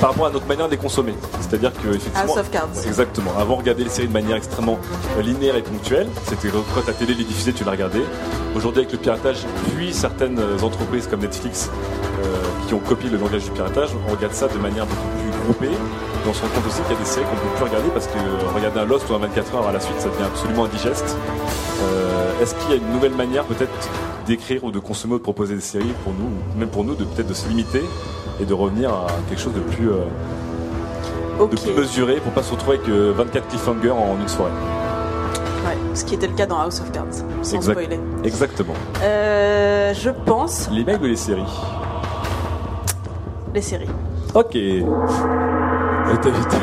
par 0.00 0.10
rapport 0.10 0.26
à 0.26 0.30
notre 0.30 0.46
manière 0.46 0.66
de 0.66 0.72
les 0.72 0.78
consommer. 0.78 1.14
C'est-à-dire 1.40 1.72
que 1.72 1.88
effectivement, 1.88 2.32
House 2.34 2.38
of 2.40 2.50
Cards. 2.50 2.68
exactement. 2.86 3.30
Avant, 3.38 3.54
on 3.54 3.58
regardait 3.58 3.84
les 3.84 3.90
séries 3.90 4.08
de 4.08 4.12
manière 4.12 4.36
extrêmement 4.36 4.78
euh, 5.16 5.22
linéaire 5.22 5.56
et 5.56 5.62
ponctuelle. 5.62 6.08
C'était 6.26 6.48
quand 6.48 6.80
ta 6.84 6.92
télé 6.92 7.14
les 7.14 7.24
diffusait, 7.24 7.52
tu 7.52 7.62
la 7.64 7.72
regardais. 7.72 8.02
Aujourd'hui, 8.56 8.80
avec 8.82 8.92
le 8.92 8.98
piratage, 8.98 9.38
puis 9.76 9.92
certaines 9.92 10.38
euh, 10.40 10.58
entreprises 10.60 11.06
comme 11.06 11.20
Netflix 11.20 11.70
euh, 12.24 12.36
qui 12.66 12.74
ont 12.74 12.80
copié 12.80 13.10
le 13.10 13.18
langage 13.18 13.44
du 13.44 13.50
piratage, 13.52 13.90
on 14.08 14.10
regarde 14.12 14.34
ça 14.34 14.48
de 14.48 14.58
manière 14.58 14.86
beaucoup 14.86 15.08
plus 15.22 15.31
Et 15.62 16.28
on 16.28 16.32
se 16.32 16.42
rend 16.42 16.48
compte 16.54 16.66
aussi 16.68 16.80
qu'il 16.82 16.92
y 16.92 16.96
a 16.96 16.98
des 17.00 17.04
séries 17.04 17.26
qu'on 17.26 17.36
peut 17.36 17.54
plus 17.56 17.64
regarder 17.64 17.88
parce 17.90 18.06
que 18.06 18.16
euh, 18.16 18.54
regarder 18.54 18.80
un 18.80 18.84
Lost 18.84 19.10
ou 19.10 19.14
un 19.14 19.18
24 19.18 19.54
heures 19.56 19.66
à 19.68 19.72
la 19.72 19.80
suite, 19.80 19.98
ça 20.00 20.08
devient 20.08 20.24
absolument 20.24 20.64
indigeste. 20.66 21.16
Euh, 21.82 22.40
Est-ce 22.42 22.54
qu'il 22.54 22.70
y 22.70 22.74
a 22.74 22.76
une 22.76 22.92
nouvelle 22.92 23.14
manière 23.14 23.44
peut-être 23.44 23.70
d'écrire 24.26 24.62
ou 24.62 24.70
de 24.70 24.78
consommer 24.78 25.14
ou 25.14 25.18
de 25.18 25.22
proposer 25.22 25.54
des 25.56 25.60
séries 25.60 25.92
pour 26.04 26.12
nous, 26.12 26.26
ou 26.26 26.58
même 26.58 26.68
pour 26.68 26.84
nous, 26.84 26.94
de 26.94 27.04
peut-être 27.04 27.26
de 27.28 27.34
se 27.34 27.48
limiter 27.48 27.82
et 28.40 28.44
de 28.44 28.54
revenir 28.54 28.90
à 28.90 29.06
quelque 29.28 29.40
chose 29.40 29.52
de 29.54 29.60
plus. 29.60 29.90
euh, 29.90 30.04
de 31.40 31.56
plus 31.56 31.72
mesuré 31.74 32.16
pour 32.20 32.30
pas 32.32 32.42
se 32.44 32.52
retrouver 32.52 32.76
avec 32.76 32.88
euh, 32.88 33.12
24 33.16 33.48
cliffhangers 33.48 33.90
en 33.90 34.16
une 34.20 34.28
soirée? 34.28 34.52
Ouais, 35.66 35.76
ce 35.94 36.04
qui 36.04 36.14
était 36.14 36.28
le 36.28 36.34
cas 36.34 36.46
dans 36.46 36.60
House 36.60 36.80
of 36.80 36.92
Cards, 36.92 37.06
sans 37.42 37.56
Exact. 37.56 37.72
spoiler. 37.80 37.98
Exactement. 38.22 38.74
Euh, 39.02 39.92
je 39.94 40.10
pense 40.24 40.68
Les 40.70 40.84
mails 40.84 41.00
ou 41.02 41.06
les 41.06 41.16
séries? 41.16 41.42
Les 43.54 43.60
séries. 43.62 43.88
Ok. 44.34 44.52
T'as 44.52 46.30
vu, 46.30 46.44
t'as- 46.48 46.56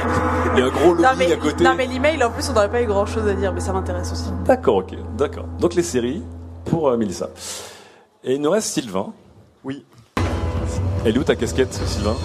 Il 0.56 0.60
y 0.60 0.62
a 0.62 0.66
un 0.66 0.70
gros 0.70 0.96
Non 0.96 1.02
lobby 1.10 1.16
mais, 1.20 1.32
à 1.34 1.38
côté. 1.38 1.64
non 1.64 1.74
mais 1.78 1.86
l'email 1.86 2.24
en 2.24 2.30
plus 2.32 2.50
on 2.50 2.54
n'aurait 2.54 2.70
pas 2.70 2.82
eu 2.82 2.86
grand 2.86 3.06
chose 3.06 3.28
à 3.28 3.34
dire 3.34 3.54
mais 3.54 3.60
ça 3.60 3.72
m'intéresse 3.74 4.12
aussi. 4.12 4.30
D'accord, 4.46 4.78
ok, 4.78 4.96
d'accord. 5.18 5.46
Donc 5.60 5.76
les 5.76 5.84
séries 5.84 6.24
pour 6.66 6.90
euh, 6.90 6.98
Mélissa. 6.98 7.30
Et 8.24 8.36
il 8.36 8.42
nous 8.42 8.50
reste 8.50 8.68
Sylvain. 8.68 9.08
Oui. 9.64 9.86
Elle 11.06 11.16
est 11.16 11.20
où 11.20 11.24
ta 11.24 11.36
casquette, 11.36 11.74
Sylvain? 11.74 12.16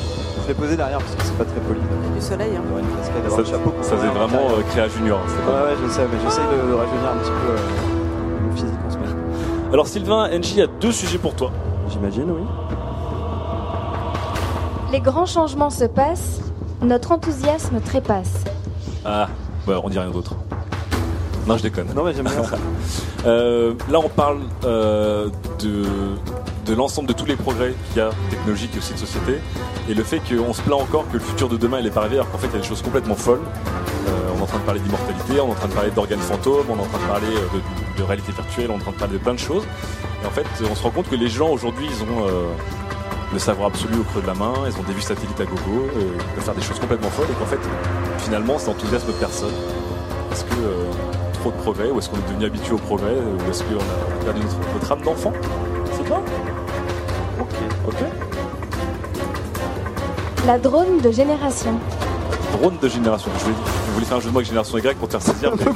Je 0.42 0.48
l'ai 0.48 0.54
posé 0.54 0.76
derrière 0.76 0.98
parce 0.98 1.14
que 1.14 1.22
c'est 1.24 1.36
pas 1.38 1.44
très 1.44 1.60
poli 1.60 1.80
Du 2.14 2.20
soleil. 2.20 2.50
Hein. 2.56 2.62
une 2.78 2.96
casquette, 2.96 3.30
Ça, 3.30 3.40
un 3.40 3.44
chapeau. 3.44 3.72
ça 3.82 3.96
faisait 3.96 4.08
vraiment 4.08 4.50
euh, 4.50 4.62
Créa 4.70 4.88
Junior. 4.88 5.18
hein, 5.20 5.48
Ouais, 5.48 5.70
ouais, 5.70 5.76
je 5.82 5.88
sais, 5.92 6.02
mais 6.10 6.18
j'essaye 6.24 6.44
de, 6.44 6.68
de 6.70 6.74
rajeunir 6.74 7.10
un 7.12 7.16
petit 7.18 7.30
peu 7.30 7.50
euh, 7.52 8.46
mon 8.48 8.52
physique 8.54 8.68
en 8.86 8.90
ce 8.90 8.96
moment. 8.96 9.72
Alors 9.72 9.86
Sylvain, 9.86 10.28
NJ 10.38 10.60
a 10.60 10.66
deux 10.66 10.92
sujets 10.92 11.18
pour 11.18 11.34
toi. 11.34 11.50
J'imagine, 11.90 12.30
oui. 12.30 12.42
Les 14.94 15.00
grands 15.00 15.26
changements 15.26 15.70
se 15.70 15.86
passent, 15.86 16.40
notre 16.80 17.10
enthousiasme 17.10 17.80
trépasse. 17.80 18.44
Ah, 19.04 19.26
bah, 19.66 19.80
on 19.82 19.88
dit 19.88 19.98
rien 19.98 20.12
d'autre. 20.12 20.36
Non, 21.48 21.56
je 21.56 21.64
déconne. 21.64 21.88
Non, 21.96 22.04
mais 22.04 22.14
j'aime 22.14 22.26
bien 22.26 22.44
ça. 22.44 22.58
Euh, 23.26 23.72
là, 23.90 24.00
on 24.00 24.10
parle 24.10 24.40
euh, 24.64 25.30
de, 25.58 25.84
de 26.66 26.74
l'ensemble 26.74 27.08
de 27.08 27.14
tous 27.14 27.24
les 27.24 27.36
progrès 27.36 27.74
qu'il 27.88 27.96
y 27.96 28.00
a 28.04 28.10
technologiques 28.28 28.74
et 28.74 28.78
aussi 28.78 28.92
de 28.92 28.98
société. 28.98 29.38
Et 29.88 29.94
le 29.94 30.04
fait 30.04 30.20
qu'on 30.20 30.52
se 30.52 30.60
plaint 30.60 30.82
encore 30.82 31.08
que 31.08 31.14
le 31.14 31.20
futur 31.20 31.48
de 31.48 31.56
demain, 31.56 31.80
il 31.80 31.86
est 31.86 31.90
pas 31.90 32.00
arrivé, 32.00 32.16
alors 32.16 32.30
qu'en 32.30 32.36
fait, 32.36 32.48
il 32.48 32.52
y 32.52 32.58
a 32.58 32.60
des 32.60 32.68
choses 32.68 32.82
complètement 32.82 33.14
folles. 33.14 33.40
Euh, 33.40 34.10
on 34.36 34.40
est 34.40 34.42
en 34.42 34.46
train 34.46 34.58
de 34.58 34.64
parler 34.64 34.80
d'immortalité, 34.80 35.40
on 35.40 35.48
est 35.48 35.52
en 35.52 35.54
train 35.54 35.68
de 35.68 35.72
parler 35.72 35.90
d'organes 35.90 36.18
fantômes, 36.20 36.66
on 36.68 36.76
est 36.76 36.82
en 36.82 36.84
train 36.84 36.98
de 36.98 37.08
parler 37.08 37.34
de, 37.54 37.98
de 37.98 38.02
réalité 38.06 38.30
virtuelle, 38.30 38.70
on 38.70 38.74
est 38.74 38.76
en 38.76 38.80
train 38.80 38.92
de 38.92 38.98
parler 38.98 39.14
de 39.14 39.22
plein 39.22 39.34
de 39.34 39.38
choses. 39.38 39.64
Et 40.22 40.26
en 40.26 40.30
fait, 40.30 40.46
on 40.70 40.74
se 40.74 40.82
rend 40.82 40.90
compte 40.90 41.08
que 41.08 41.16
les 41.16 41.28
gens 41.28 41.48
aujourd'hui, 41.48 41.86
ils 41.90 42.02
ont 42.02 42.26
euh, 42.28 42.52
le 43.34 43.38
savoir 43.40 43.68
absolu 43.68 43.98
au 43.98 44.04
creux 44.04 44.22
de 44.22 44.26
la 44.28 44.34
main, 44.34 44.52
ils 44.66 44.78
ont 44.78 44.82
des 44.86 44.92
vues 44.94 45.02
satellites 45.02 45.40
à 45.40 45.44
gogo, 45.44 45.88
euh, 45.96 46.00
ils 46.16 46.34
peuvent 46.36 46.44
faire 46.44 46.54
des 46.54 46.62
choses 46.62 46.78
complètement 46.78 47.10
folles, 47.10 47.26
et 47.30 47.34
qu'en 47.34 47.46
fait, 47.46 47.58
finalement, 48.18 48.58
ça 48.58 48.70
enthousiasme 48.70 49.12
personne. 49.18 49.50
Est-ce 50.32 50.44
que 50.44 50.54
euh, 50.54 50.84
trop 51.40 51.50
de 51.50 51.56
progrès, 51.56 51.90
ou 51.90 51.98
est-ce 51.98 52.08
qu'on 52.08 52.16
est 52.16 52.28
devenu 52.28 52.46
habitué 52.46 52.72
au 52.74 52.78
progrès, 52.78 53.10
ou 53.12 53.50
est-ce 53.50 53.62
qu'on 53.64 53.74
a 53.74 54.24
perdu 54.24 54.40
notre, 54.40 54.56
notre 54.74 54.92
âme 54.92 55.02
d'enfant? 55.02 55.32
C'est 55.96 56.04
toi? 56.04 56.22
Ok, 57.40 57.54
ok. 57.88 57.94
La 60.46 60.58
drone 60.58 61.00
de 61.02 61.10
génération. 61.10 61.74
Drone 62.60 62.76
de 62.80 62.88
génération. 62.88 63.30
Je, 63.38 63.44
voulais, 63.44 63.56
je 63.88 63.92
voulais 63.94 64.06
faire 64.06 64.16
un 64.18 64.20
jeu 64.20 64.28
de 64.28 64.32
mots 64.32 64.38
avec 64.38 64.46
génération 64.48 64.78
Y 64.78 64.96
pour 64.96 65.08
te 65.08 65.18
faire 65.18 65.22
saisir. 65.22 65.50
mais- 65.58 65.64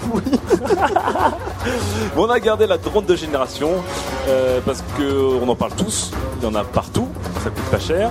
Bon, 2.14 2.26
on 2.26 2.30
a 2.30 2.38
gardé 2.38 2.66
la 2.66 2.78
drone 2.78 3.04
de 3.04 3.16
génération 3.16 3.70
euh, 4.28 4.60
parce 4.64 4.82
que 4.96 5.40
on 5.42 5.48
en 5.48 5.56
parle 5.56 5.72
tous. 5.72 6.12
Il 6.40 6.44
y 6.44 6.46
en 6.46 6.54
a 6.54 6.62
partout. 6.64 7.08
Ça 7.48 7.54
coûte 7.54 7.70
pas 7.70 7.78
cher. 7.78 8.10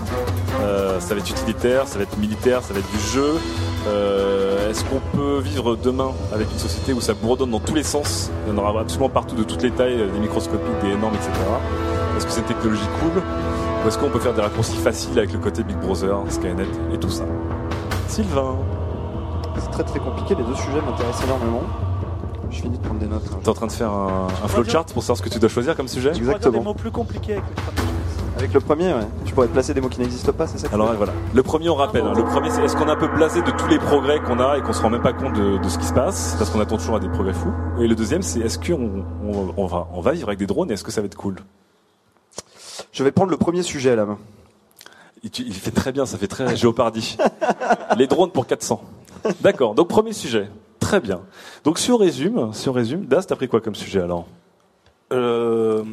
Euh, 0.62 1.00
ça 1.00 1.14
va 1.14 1.20
être 1.20 1.30
utilitaire, 1.30 1.88
ça 1.88 1.98
va 1.98 2.04
être 2.04 2.18
militaire, 2.18 2.64
ça 2.64 2.74
va 2.74 2.80
être 2.80 2.90
du 2.92 3.00
jeu. 3.14 3.36
Euh, 3.88 4.72
Est-ce 4.72 4.84
qu'on 4.86 5.00
peut 5.16 5.38
vivre 5.40 5.76
demain 5.76 6.10
avec 6.34 6.52
une 6.52 6.58
société 6.58 6.92
où 6.94 7.02
ça 7.02 7.14
bourdonne 7.14 7.52
dans 7.52 7.60
tous 7.60 7.76
les 7.76 7.84
sens? 7.84 8.32
Il 8.48 8.54
y 8.54 8.56
en 8.56 8.58
aura 8.60 8.82
absolument 8.82 9.10
partout 9.10 9.36
de 9.36 9.44
toutes 9.44 9.62
les 9.62 9.70
tailles, 9.70 9.98
des 10.12 10.20
microscopiques, 10.20 10.80
des 10.82 10.90
énormes, 10.90 11.14
etc. 11.14 11.30
Est-ce 12.18 12.26
que 12.26 12.32
c'est 12.32 12.40
une 12.40 12.48
technologie 12.48 12.82
cool 13.00 13.22
Ou 13.86 13.88
est-ce 13.88 14.00
qu'on 14.00 14.10
peut 14.10 14.18
faire 14.20 14.34
des 14.34 14.42
raccourcis 14.42 14.78
faciles 14.78 15.16
avec 15.20 15.32
le 15.34 15.38
côté 15.40 15.62
Big 15.62 15.78
Brother, 15.78 16.18
Skynet 16.30 16.66
et 16.92 16.98
tout 16.98 17.12
ça? 17.12 17.24
Sylvain 18.08 18.56
C'est 19.60 19.70
très 19.70 19.84
très 19.84 20.00
compliqué, 20.00 20.34
les 20.34 20.44
deux 20.46 20.56
sujets 20.56 20.82
m'intéressent 20.84 21.26
énormément. 21.26 21.62
Je 22.50 22.62
finis 22.62 22.78
de 22.80 22.84
prendre 22.84 23.00
des 23.00 23.06
notes. 23.08 23.22
hein. 23.32 23.38
T'es 23.44 23.50
en 23.50 23.54
train 23.54 23.68
de 23.68 23.72
faire 23.72 23.92
un, 23.92 24.28
un 24.44 24.48
flowchart 24.48 24.86
pour 24.86 25.04
savoir 25.04 25.18
ce 25.18 25.22
que 25.22 25.30
tu 25.30 25.38
dois 25.38 25.50
choisir 25.50 25.76
comme 25.76 25.88
sujet? 25.88 26.12
Tu 26.14 26.22
dire 26.22 26.30
des 26.30 26.36
Exactement. 26.38 26.64
mots 26.64 26.74
plus 26.74 26.90
compliqués 26.92 27.34
avec. 27.34 27.44
Avec 28.38 28.54
le 28.54 28.60
premier, 28.60 28.94
ouais. 28.94 29.08
Tu 29.26 29.34
pourrais 29.34 29.48
te 29.48 29.54
placer 29.54 29.74
des 29.74 29.82
mots 29.82 29.90
qui 29.90 30.00
n'existent 30.00 30.32
pas, 30.32 30.46
c'est 30.48 30.58
ça 30.60 30.68
que 30.68 30.74
Alors 30.76 30.94
voilà, 30.94 31.12
le 31.34 31.44
premier 31.44 31.70
on 31.70 31.76
rappelle, 31.76 32.04
hein, 32.06 32.14
le 32.16 32.24
premier 32.24 32.52
c'est 32.52 32.64
est-ce 32.64 32.76
qu'on 32.76 32.88
est 32.88 32.92
un 32.92 32.96
peu 32.96 33.08
blasé 33.08 33.42
de 33.42 33.50
tous 33.52 33.68
les 33.68 33.80
progrès 33.80 34.20
qu'on 34.22 34.40
a 34.40 34.58
et 34.58 34.62
qu'on 34.62 34.74
se 34.74 34.82
rend 34.82 34.92
même 34.92 35.02
pas 35.02 35.14
compte 35.14 35.34
de, 35.34 35.58
de 35.58 35.70
ce 35.70 35.80
qui 35.80 35.86
se 35.86 35.94
passe? 35.94 36.36
Parce 36.38 36.50
qu'on 36.52 36.60
attend 36.60 36.78
toujours 36.78 36.96
à 36.98 37.00
des 37.00 37.10
progrès 37.10 37.34
fous. 37.34 37.52
Et 37.80 37.88
le 37.88 37.96
deuxième 37.96 38.22
c'est 38.22 38.40
est-ce 38.42 38.60
qu'on 38.60 39.04
on, 39.24 39.54
on 39.58 39.66
va, 39.66 39.88
on 39.94 40.02
va 40.02 40.12
vivre 40.12 40.28
avec 40.30 40.38
des 40.38 40.46
drones 40.46 40.70
et 40.70 40.76
est-ce 40.76 40.84
que 40.84 40.92
ça 40.92 41.02
va 41.02 41.06
être 41.08 41.16
cool? 41.18 41.38
Je 42.92 43.04
vais 43.04 43.12
prendre 43.12 43.32
le 43.32 43.38
premier 43.38 43.64
sujet 43.64 43.96
là. 43.96 44.06
il, 45.24 45.32
tu- 45.32 45.44
il 45.44 45.54
fait 45.54 45.72
très 45.72 45.92
bien, 45.92 46.06
ça 46.06 46.18
fait 46.20 46.28
très 46.28 46.56
Géopardy. 46.56 47.18
les 47.98 48.06
drones 48.08 48.32
pour 48.32 48.46
400. 48.46 48.82
D'accord, 49.42 49.74
donc 49.74 49.88
premier 49.88 50.14
sujet. 50.14 50.48
Très 50.80 51.00
bien. 51.00 51.22
Donc 51.64 51.80
si 51.80 51.92
on 51.92 51.98
résume, 51.98 52.54
si 52.54 52.70
on 52.70 52.72
résume, 52.72 53.06
Das, 53.08 53.24
t'as 53.26 53.36
pris 53.36 53.48
quoi 53.48 53.62
comme 53.62 53.76
sujet 53.76 54.00
alors? 54.00 54.28
Euh, 55.14 55.84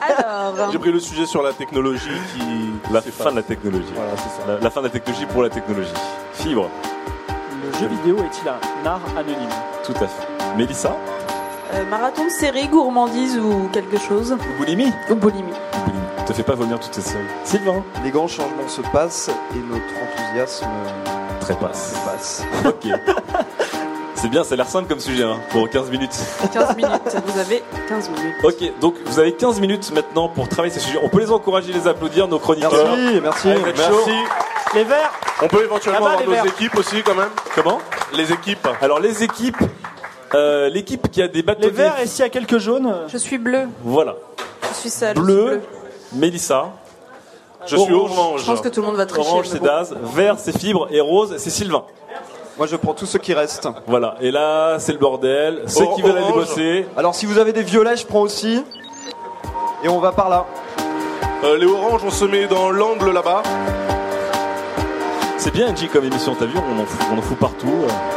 Alors, 0.00 0.54
J'ai 0.72 0.78
pris 0.78 0.92
le 0.92 1.00
sujet 1.00 1.26
sur 1.26 1.42
la 1.42 1.52
technologie 1.52 2.08
qui. 2.34 2.92
La 2.92 3.02
fin 3.02 3.24
pas- 3.24 3.30
de 3.32 3.36
la 3.36 3.42
technologie. 3.42 3.92
Voilà, 3.94 4.10
c'est 4.16 4.40
ça. 4.42 4.46
La, 4.54 4.58
la 4.60 4.70
fin 4.70 4.80
de 4.80 4.86
la 4.86 4.92
technologie 4.92 5.26
pour 5.26 5.42
la 5.42 5.50
technologie. 5.50 5.92
Fibre, 6.32 6.70
Le 7.64 7.78
jeu 7.78 7.86
vidéo 7.88 8.16
est-il 8.18 8.48
un 8.48 8.86
art 8.86 9.00
anonyme 9.16 9.48
tout 9.84 9.92
à 10.02 10.06
fait. 10.06 10.26
Mélissa 10.56 10.96
euh, 11.74 11.84
marathon 11.90 12.24
de 12.24 12.30
série, 12.30 12.68
gourmandise 12.68 13.36
ou 13.38 13.68
quelque 13.72 13.98
chose 13.98 14.32
Ou 14.32 14.58
boulimie 14.58 14.92
Ou 15.10 15.16
boulimie. 15.16 15.42
Boulimie. 15.84 16.24
Te 16.24 16.32
fais 16.32 16.44
pas 16.44 16.54
vomir 16.54 16.78
toutes 16.78 16.94
ces 16.94 17.00
séries. 17.00 17.24
Sylvain 17.44 17.82
Les 18.04 18.10
grands 18.12 18.28
changements 18.28 18.68
se 18.68 18.82
passent 18.92 19.30
et 19.52 19.58
notre 19.58 19.84
enthousiasme 20.00 20.66
Trépasse. 21.40 21.94
se 21.94 22.08
passe. 22.08 22.44
Ok. 22.64 22.86
C'est 24.16 24.28
bien, 24.28 24.44
ça 24.44 24.54
a 24.54 24.56
l'air 24.56 24.66
simple 24.68 24.88
comme 24.88 24.98
sujet, 25.00 25.22
hein, 25.24 25.38
pour 25.50 25.68
15 25.68 25.90
minutes. 25.90 26.10
15 26.52 26.76
minutes, 26.76 26.90
vous 27.26 27.38
avez 27.38 27.62
15 27.88 28.10
minutes. 28.10 28.34
Ok, 28.44 28.80
donc 28.80 28.94
vous 29.04 29.18
avez 29.18 29.32
15 29.32 29.60
minutes 29.60 29.92
maintenant 29.94 30.28
pour 30.28 30.48
travailler 30.48 30.72
ces 30.72 30.80
sujets. 30.80 30.98
On 31.02 31.08
peut 31.08 31.20
les 31.20 31.30
encourager, 31.30 31.72
les 31.72 31.86
applaudir, 31.86 32.26
nos 32.26 32.38
chroniqueurs. 32.38 32.72
Merci, 32.96 33.20
merci. 33.22 33.48
Allez. 33.50 33.62
Merci. 33.76 34.10
Les 34.74 34.84
verts 34.84 35.12
On 35.42 35.48
peut 35.48 35.62
éventuellement 35.64 35.98
avoir 36.06 36.18
les 36.20 36.26
nos 36.26 36.32
verts. 36.32 36.46
équipes 36.46 36.76
aussi 36.76 37.02
quand 37.02 37.14
même. 37.14 37.28
Comment? 37.54 37.78
Les 38.14 38.32
équipes. 38.32 38.66
Alors 38.80 38.98
les 39.00 39.22
équipes, 39.22 39.56
euh, 40.34 40.68
l'équipe 40.70 41.10
qui 41.10 41.22
a 41.22 41.28
des 41.28 41.42
bâtonnets. 41.42 41.66
Les 41.66 41.72
verts 41.72 42.00
et 42.02 42.06
s'il 42.06 42.20
y 42.24 42.26
a 42.26 42.30
quelques 42.30 42.58
jaunes 42.58 42.86
euh, 42.86 43.06
Je 43.08 43.18
suis 43.18 43.38
bleu, 43.38 43.68
Voilà. 43.84 44.16
je 44.70 44.74
suis 44.74 44.90
sale. 44.90 45.14
je 45.16 45.22
suis 45.22 45.24
Bleu, 45.34 45.62
Mélissa. 46.14 46.72
Je 47.66 47.76
suis 47.76 47.92
Orange. 47.92 48.10
orange. 48.18 48.40
Je 48.40 48.46
pense 48.46 48.60
que 48.60 48.68
tout 48.68 48.80
le 48.80 48.86
monde 48.86 48.96
va 48.96 49.06
tricher. 49.06 49.28
Orange, 49.28 49.46
c'est 49.48 49.58
bon. 49.58 49.64
Daz. 49.66 49.94
Vert, 50.14 50.36
c'est 50.38 50.56
Fibre. 50.56 50.88
Et 50.90 51.00
rose, 51.00 51.34
c'est 51.38 51.50
Sylvain. 51.50 51.84
Moi, 52.58 52.66
je 52.66 52.76
prends 52.76 52.94
tous 52.94 53.04
ceux 53.06 53.18
qui 53.18 53.34
restent. 53.34 53.68
Voilà. 53.86 54.16
Et 54.20 54.30
là, 54.30 54.78
c'est 54.78 54.92
le 54.92 54.98
bordel. 54.98 55.62
Ceux 55.66 55.82
Or- 55.84 55.94
qui 55.94 56.02
veulent 56.02 56.12
aller 56.12 56.20
orange. 56.22 56.34
bosser. 56.46 56.86
Alors, 56.96 57.14
si 57.14 57.26
vous 57.26 57.38
avez 57.38 57.52
des 57.52 57.62
violets, 57.62 57.96
je 57.96 58.06
prends 58.06 58.20
aussi. 58.22 58.64
Et 59.84 59.88
on 59.88 59.98
va 60.00 60.12
par 60.12 60.30
là. 60.30 60.46
Euh, 61.44 61.58
les 61.58 61.66
oranges, 61.66 62.00
on 62.04 62.10
se 62.10 62.24
met 62.24 62.46
dans 62.46 62.70
l'angle 62.70 63.10
là-bas. 63.12 63.42
C'est 65.36 65.52
bien, 65.52 65.68
NG, 65.70 65.88
comme 65.92 66.04
émission. 66.06 66.34
T'as 66.38 66.46
vu, 66.46 66.54
on 66.56 66.80
en 66.82 66.86
fout, 66.86 67.06
on 67.14 67.18
en 67.18 67.22
fout 67.22 67.38
partout. 67.38 67.66
Ouais, 67.66 67.72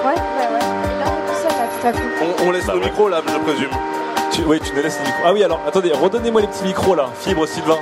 ouais, 0.06 0.14
ouais. 0.14 0.16
Et 0.16 1.04
là, 1.04 1.06
on 1.06 1.18
est 1.18 1.32
tout 1.34 1.42
seul, 1.42 1.52
là, 1.52 1.68
tout 1.82 1.88
à 1.88 1.92
coup. 1.92 2.00
On, 2.42 2.48
on 2.48 2.52
laisse 2.52 2.66
Bah 2.66 2.74
le 2.76 2.80
ouais. 2.80 2.86
micro 2.86 3.10
là, 3.10 3.22
je 3.28 3.38
présume. 3.40 3.70
Tu, 4.32 4.42
oui, 4.46 4.60
tu 4.64 4.74
nous 4.74 4.82
laisses 4.82 4.98
les 5.00 5.06
micros. 5.06 5.22
Ah 5.26 5.34
oui, 5.34 5.44
alors, 5.44 5.60
attendez, 5.68 5.92
redonnez-moi 5.92 6.42
les 6.42 6.48
petits 6.48 6.64
micros 6.64 6.96
là. 6.96 7.08
Fibre, 7.20 7.46
Sylvain. 7.46 7.78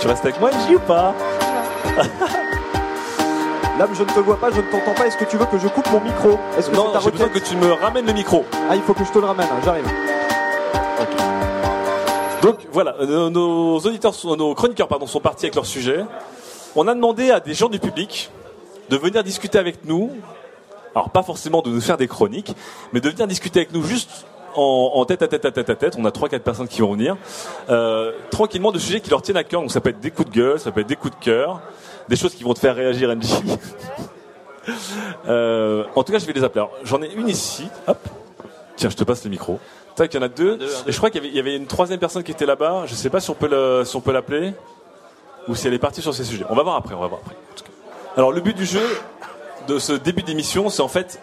Tu 0.00 0.06
restes 0.06 0.24
avec 0.24 0.38
moi, 0.38 0.50
NG, 0.50 0.76
ou 0.76 0.80
pas? 0.80 1.14
Là, 3.78 3.88
je 3.92 4.02
ne 4.04 4.08
te 4.08 4.20
vois 4.20 4.36
pas, 4.38 4.50
je 4.52 4.60
ne 4.60 4.70
t'entends 4.70 4.94
pas. 4.94 5.06
Est-ce 5.06 5.16
que 5.16 5.24
tu 5.24 5.36
veux 5.36 5.46
que 5.46 5.58
je 5.58 5.66
coupe 5.66 5.90
mon 5.90 6.00
micro? 6.00 6.38
Est-ce 6.56 6.70
que 6.70 6.76
Non, 6.76 6.86
c'est 6.88 6.92
ta 6.92 7.00
j'ai 7.00 7.10
besoin 7.10 7.26
requête? 7.26 7.42
que 7.42 7.48
tu 7.48 7.56
me 7.56 7.72
ramènes 7.72 8.06
le 8.06 8.12
micro. 8.12 8.44
Ah, 8.70 8.76
il 8.76 8.82
faut 8.82 8.94
que 8.94 9.04
je 9.04 9.10
te 9.10 9.18
le 9.18 9.24
ramène. 9.26 9.48
hein, 9.50 9.60
J'arrive. 9.64 9.84
Donc 12.42 12.58
voilà, 12.72 12.94
euh, 13.00 13.30
nos 13.30 13.78
auditeurs, 13.78 14.14
sont- 14.14 14.36
nos 14.36 14.54
chroniqueurs 14.54 14.86
pardon, 14.86 15.06
sont 15.06 15.20
partis 15.20 15.46
avec 15.46 15.54
leur 15.54 15.64
sujet. 15.66 16.04
On 16.76 16.86
a 16.88 16.94
demandé 16.94 17.30
à 17.30 17.40
des 17.40 17.54
gens 17.54 17.68
du 17.68 17.78
public 17.78 18.30
de 18.90 18.96
venir 18.96 19.24
discuter 19.24 19.58
avec 19.58 19.84
nous. 19.86 20.10
Alors 20.94 21.10
pas 21.10 21.22
forcément 21.22 21.62
de 21.62 21.70
nous 21.70 21.80
faire 21.80 21.96
des 21.96 22.06
chroniques, 22.06 22.54
mais 22.92 23.00
de 23.00 23.08
venir 23.08 23.26
discuter 23.26 23.60
avec 23.60 23.72
nous 23.72 23.82
juste 23.82 24.26
en, 24.54 24.92
en 24.94 25.04
tête 25.06 25.22
à 25.22 25.26
tête 25.28 25.44
à 25.46 25.50
tête 25.50 25.70
à 25.70 25.74
tête. 25.74 25.94
On 25.98 26.04
a 26.04 26.10
trois 26.12 26.28
quatre 26.28 26.44
personnes 26.44 26.68
qui 26.68 26.82
vont 26.82 26.92
venir 26.92 27.16
euh, 27.70 28.12
tranquillement 28.30 28.70
de 28.72 28.78
sujets 28.78 29.00
qui 29.00 29.10
leur 29.10 29.22
tiennent 29.22 29.38
à 29.38 29.44
cœur. 29.44 29.62
Donc 29.62 29.72
ça 29.72 29.80
peut 29.80 29.90
être 29.90 30.00
des 30.00 30.10
coups 30.10 30.30
de 30.30 30.34
gueule, 30.36 30.60
ça 30.60 30.70
peut 30.70 30.82
être 30.82 30.86
des 30.86 30.96
coups 30.96 31.18
de 31.18 31.24
cœur, 31.24 31.60
des 32.08 32.16
choses 32.16 32.34
qui 32.34 32.44
vont 32.44 32.54
te 32.54 32.58
faire 32.58 32.74
réagir, 32.76 33.14
NJ. 33.14 33.26
Euh, 35.28 35.84
en 35.94 36.02
tout 36.02 36.12
cas, 36.12 36.18
je 36.18 36.26
vais 36.26 36.32
les 36.32 36.42
appeler. 36.44 36.60
Alors, 36.62 36.72
J'en 36.84 37.02
ai 37.02 37.12
une 37.12 37.28
ici. 37.28 37.68
Hop. 37.86 37.98
Tiens, 38.76 38.90
je 38.90 38.96
te 38.96 39.04
passe 39.04 39.24
le 39.24 39.30
micro. 39.30 39.58
Tac, 39.94 40.12
il 40.12 40.16
y 40.16 40.20
en 40.20 40.22
a 40.22 40.28
deux. 40.28 40.58
Et 40.86 40.92
je 40.92 40.96
crois 40.96 41.10
qu'il 41.10 41.20
y 41.22 41.24
avait- 41.24 41.28
il 41.32 41.36
y 41.36 41.40
avait 41.40 41.56
une 41.56 41.66
troisième 41.66 42.00
personne 42.00 42.22
qui 42.22 42.32
était 42.32 42.46
là-bas. 42.46 42.84
Je 42.86 42.94
sais 42.94 43.10
pas 43.10 43.20
si 43.20 43.30
on 43.30 43.34
peut 43.34 43.48
le- 43.48 43.84
si 43.84 43.94
on 43.96 44.00
peut 44.00 44.12
l'appeler 44.12 44.54
ou 45.48 45.54
si 45.54 45.66
elle 45.68 45.74
est 45.74 45.78
partie 45.78 46.02
sur 46.02 46.14
ces 46.14 46.24
sujets. 46.24 46.44
On 46.50 46.54
va 46.56 46.62
voir 46.62 46.76
après. 46.76 46.94
On 46.94 47.00
va 47.00 47.06
voir 47.06 47.20
après. 47.22 47.34
En 47.36 47.54
tout 47.56 47.64
cas. 47.64 47.70
Alors, 48.16 48.32
le 48.32 48.40
but 48.40 48.56
du 48.56 48.64
jeu 48.64 48.82
de 49.68 49.78
ce 49.78 49.92
début 49.92 50.22
d'émission, 50.22 50.68
c'est 50.70 50.82
en 50.82 50.88
fait, 50.88 51.20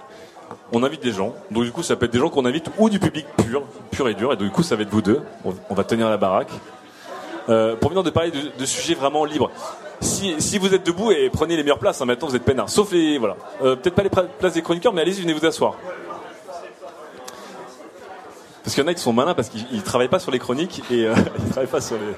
on 0.71 0.83
invite 0.83 1.01
des 1.03 1.11
gens. 1.11 1.33
Donc 1.49 1.63
du 1.63 1.71
coup, 1.71 1.83
ça 1.83 1.95
peut 1.95 2.05
être 2.05 2.13
des 2.13 2.19
gens 2.19 2.29
qu'on 2.29 2.45
invite 2.45 2.67
ou 2.77 2.89
du 2.89 2.99
public 2.99 3.25
pur, 3.45 3.63
pur 3.91 4.07
et 4.07 4.13
dur. 4.13 4.31
Et 4.31 4.35
donc, 4.37 4.45
du 4.47 4.51
coup, 4.53 4.63
ça 4.63 4.75
va 4.75 4.83
être 4.83 4.89
vous 4.89 5.01
deux. 5.01 5.21
On, 5.43 5.53
on 5.69 5.73
va 5.73 5.83
tenir 5.83 6.09
la 6.09 6.17
baraque 6.17 6.51
euh, 7.49 7.75
pour 7.75 7.89
venir 7.89 8.03
de 8.03 8.09
parler 8.11 8.31
de, 8.31 8.39
de 8.57 8.65
sujets 8.65 8.93
vraiment 8.93 9.25
libres. 9.25 9.51
Si, 10.01 10.41
si 10.41 10.57
vous 10.57 10.73
êtes 10.73 10.85
debout 10.85 11.11
et 11.11 11.29
prenez 11.29 11.55
les 11.55 11.63
meilleures 11.63 11.79
places, 11.79 12.01
hein, 12.01 12.05
maintenant 12.05 12.27
vous 12.27 12.35
êtes 12.35 12.43
peinards. 12.43 12.69
Sauf 12.69 12.91
les. 12.91 13.17
Voilà. 13.17 13.37
Euh, 13.63 13.75
Peut-être 13.75 13.95
pas 13.95 14.03
les 14.03 14.09
places 14.09 14.53
des 14.53 14.61
chroniqueurs, 14.61 14.93
mais 14.93 15.01
allez-y, 15.01 15.21
venez 15.21 15.33
vous 15.33 15.45
asseoir. 15.45 15.75
Parce 18.63 18.75
qu'il 18.75 18.83
y 18.83 18.85
en 18.85 18.89
a 18.89 18.93
qui 18.93 19.01
sont 19.01 19.13
malins 19.13 19.33
parce 19.33 19.49
qu'ils 19.49 19.65
ils 19.71 19.83
travaillent 19.83 20.07
pas 20.07 20.19
sur 20.19 20.31
les 20.31 20.39
chroniques 20.39 20.83
et 20.91 21.05
euh, 21.05 21.13
ils 21.39 21.49
travaillent 21.51 21.69
pas 21.69 21.81
sur 21.81 21.97
les. 21.97 22.13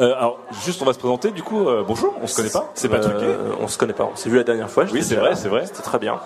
Euh, 0.00 0.14
alors, 0.16 0.38
juste, 0.64 0.80
on 0.82 0.84
va 0.84 0.92
se 0.92 0.98
présenter. 0.98 1.30
Du 1.32 1.42
coup, 1.42 1.66
bonjour, 1.86 2.14
on 2.22 2.26
se 2.26 2.36
connaît 2.36 2.50
pas 2.50 2.70
C'est 2.74 2.88
pas 2.88 3.00
truqué 3.00 3.26
On 3.60 3.66
se 3.66 3.78
connaît 3.78 3.92
pas. 3.94 4.08
On 4.12 4.16
s'est 4.16 4.28
vu 4.28 4.36
la 4.36 4.44
dernière 4.44 4.70
fois. 4.70 4.84
Oui, 4.92 5.02
c'est 5.02 5.16
vrai, 5.16 5.34
c'est 5.34 5.48
vrai. 5.48 5.66
C'était 5.66 5.82
très 5.82 5.98
bien. 5.98 6.20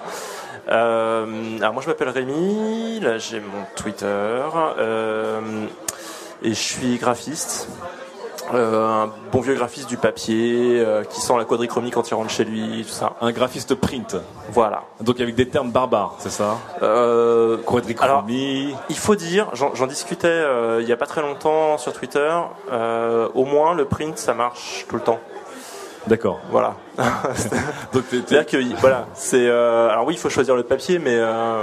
Alors 0.69 1.73
moi 1.73 1.83
je 1.83 1.89
m'appelle 1.89 2.09
Rémi, 2.09 3.01
là 3.01 3.19
j'ai 3.19 3.41
mon 3.41 3.65
Twitter 3.75 4.43
et 6.43 6.49
je 6.51 6.55
suis 6.55 6.99
graphiste. 6.99 7.69
Euh, 8.55 9.05
un 9.05 9.11
bon 9.33 9.41
vieux 9.41 9.55
graphiste 9.55 9.89
du 9.89 9.97
papier 9.97 10.79
euh, 10.81 11.05
qui 11.05 11.21
sent 11.21 11.33
la 11.39 11.45
quadrichromie 11.45 11.91
quand 11.91 12.11
il 12.11 12.15
rentre 12.15 12.31
chez 12.31 12.45
lui, 12.45 12.85
tout 12.87 12.93
ça. 12.93 13.15
Un 13.21 13.33
graphiste 13.33 13.75
print. 13.75 14.17
Voilà. 14.51 14.83
Donc 15.01 15.21
avec 15.21 15.35
des 15.35 15.49
termes 15.49 15.71
barbares, 15.71 16.17
c'est 16.19 16.31
ça 16.31 16.59
Euh, 16.83 17.57
Quadrichromie. 17.59 18.75
il 18.91 18.97
faut 18.99 19.15
dire, 19.15 19.49
j'en 19.55 19.87
discutais 19.87 20.43
il 20.81 20.87
y 20.87 20.93
a 20.93 20.97
pas 20.97 21.07
très 21.07 21.23
longtemps 21.23 21.79
sur 21.79 21.93
Twitter, 21.93 22.31
au 23.35 23.45
moins 23.45 23.75
le 23.75 23.85
print 23.87 24.19
ça 24.19 24.35
marche 24.35 24.85
tout 24.89 24.97
le 24.97 25.03
temps. 25.03 25.21
D'accord. 26.07 26.41
Voilà. 26.51 26.75
Donc 27.93 28.03
C'est-à-dire 28.11 28.47
que 28.47 28.57
voilà, 28.81 29.07
c'est 29.15 29.47
euh, 29.47 29.89
alors 29.89 30.05
oui, 30.07 30.15
il 30.15 30.19
faut 30.19 30.29
choisir 30.31 30.57
le 30.57 30.65
papier, 30.65 30.99
mais 30.99 31.15
euh, 31.15 31.63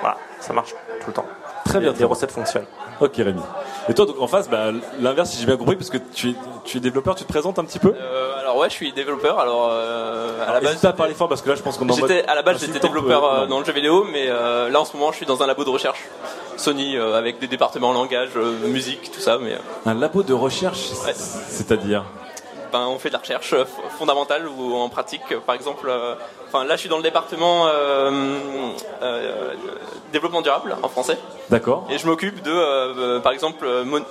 voilà, 0.00 0.16
ça 0.40 0.52
marche 0.52 0.70
tout 1.00 1.08
le 1.08 1.12
temps. 1.12 1.24
Très 1.64 1.80
bien, 1.80 1.92
Les, 1.92 1.98
les 1.98 2.04
recettes 2.04 2.30
fonctionnent. 2.30 2.66
Ok 3.00 3.12
Rémi. 3.16 3.40
Et 3.88 3.94
toi 3.94 4.06
donc 4.06 4.20
en 4.20 4.26
face, 4.26 4.48
bah, 4.48 4.70
l'inverse 5.00 5.30
si 5.30 5.40
j'ai 5.40 5.46
bien 5.46 5.56
compris, 5.56 5.76
parce 5.76 5.90
que 5.90 5.98
tu 5.98 6.30
es, 6.30 6.34
tu 6.64 6.78
es 6.78 6.80
développeur, 6.80 7.14
tu 7.14 7.24
te 7.24 7.28
présentes 7.28 7.58
un 7.58 7.64
petit 7.64 7.78
peu 7.78 7.92
Euh, 7.94 8.38
alors 8.40 8.56
ouais, 8.56 8.68
je 8.70 8.74
suis 8.74 8.92
développeur. 8.92 9.38
Alors 9.38 9.68
euh, 9.70 10.42
à 10.42 10.52
la 10.52 10.60
base, 10.60 10.62
N'hésite 10.64 10.82
pas 10.82 10.88
à 10.88 10.92
parler 10.92 11.14
fort 11.14 11.28
parce 11.28 11.42
que 11.42 11.50
là 11.50 11.54
je 11.56 11.62
pense 11.62 11.76
qu'on 11.76 11.88
en 11.88 11.96
mode 11.96 12.10
à 12.26 12.34
la 12.34 12.42
base 12.42 12.60
j'étais 12.60 12.78
développeur 12.78 13.24
euh, 13.24 13.42
euh, 13.42 13.46
dans 13.46 13.58
le 13.58 13.64
jeu 13.64 13.72
vidéo, 13.72 14.04
mais 14.10 14.26
euh, 14.28 14.70
là 14.70 14.80
en 14.80 14.84
ce 14.84 14.96
moment 14.96 15.10
je 15.12 15.16
suis 15.18 15.26
dans 15.26 15.42
un 15.42 15.46
labo 15.46 15.64
de 15.64 15.70
recherche 15.70 16.02
Sony 16.56 16.96
avec 16.96 17.40
des 17.40 17.48
départements 17.48 17.92
langage, 17.92 18.30
musique, 18.68 19.10
tout 19.12 19.20
ça. 19.20 19.38
Mais 19.40 19.58
Un 19.86 19.94
labo 19.94 20.22
de 20.22 20.32
recherche, 20.32 20.90
Ouais. 21.04 21.12
c'est-à-dire 21.14 22.04
ben 22.74 22.86
on 22.94 22.98
fait 22.98 23.08
de 23.08 23.14
la 23.14 23.20
recherche 23.20 23.54
fondamentale 23.98 24.48
ou 24.48 24.74
en 24.84 24.88
pratique. 24.88 25.28
Par 25.46 25.54
exemple, 25.54 25.86
euh, 25.88 26.14
enfin 26.48 26.64
là 26.64 26.74
je 26.74 26.80
suis 26.80 26.88
dans 26.88 26.96
le 27.02 27.08
département 27.10 27.68
euh, 27.68 28.10
euh, 29.02 29.54
développement 30.12 30.42
durable 30.42 30.76
en 30.82 30.88
français. 30.88 31.16
D'accord. 31.50 31.86
Et 31.90 31.98
je 31.98 32.06
m'occupe 32.08 32.42
de, 32.42 33.18
par 33.20 33.32
exemple, 33.32 33.64
mon- 33.84 34.04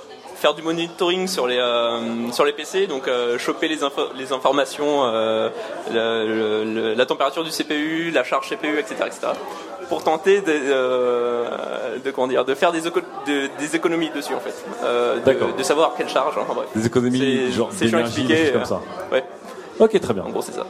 faire 0.44 0.52
du 0.54 0.60
monitoring 0.60 1.26
sur 1.26 1.46
les 1.46 1.56
euh, 1.58 2.30
sur 2.30 2.44
les 2.44 2.52
PC, 2.52 2.86
donc 2.86 3.08
euh, 3.08 3.38
choper 3.38 3.66
les, 3.66 3.82
info- 3.82 4.10
les 4.14 4.30
informations, 4.30 5.04
euh, 5.06 5.48
le- 5.90 6.26
le- 6.26 6.64
le- 6.74 6.94
la 6.94 7.06
température 7.06 7.42
du 7.42 7.50
CPU, 7.50 8.10
la 8.10 8.24
charge 8.24 8.50
CPU, 8.50 8.78
etc., 8.78 8.94
etc. 9.06 9.28
Pour 9.88 10.02
tenter 10.04 10.42
de, 10.42 10.52
de 12.04 12.10
comment 12.10 12.26
dire, 12.28 12.44
de 12.44 12.54
faire 12.54 12.72
des, 12.72 12.86
éco- 12.86 13.00
de- 13.26 13.48
des 13.58 13.74
économies 13.74 14.10
dessus 14.14 14.34
en 14.34 14.40
fait, 14.40 14.54
de, 15.24 15.56
de 15.56 15.62
savoir 15.62 15.94
quelle 15.96 16.10
charge. 16.10 16.34
Bref. 16.34 16.66
Des 16.76 16.86
économies 16.86 17.18
C'est- 17.46 17.52
genre 17.52 17.70
c'est 17.72 17.86
des 17.86 17.90
choses 18.36 18.52
comme 18.52 18.64
ça. 18.66 18.80
Ouais, 19.12 19.24
Ok, 19.80 19.98
très 19.98 20.12
bien. 20.12 20.24
en 20.24 20.30
gros 20.30 20.42
c'est 20.42 20.52
ça. 20.52 20.66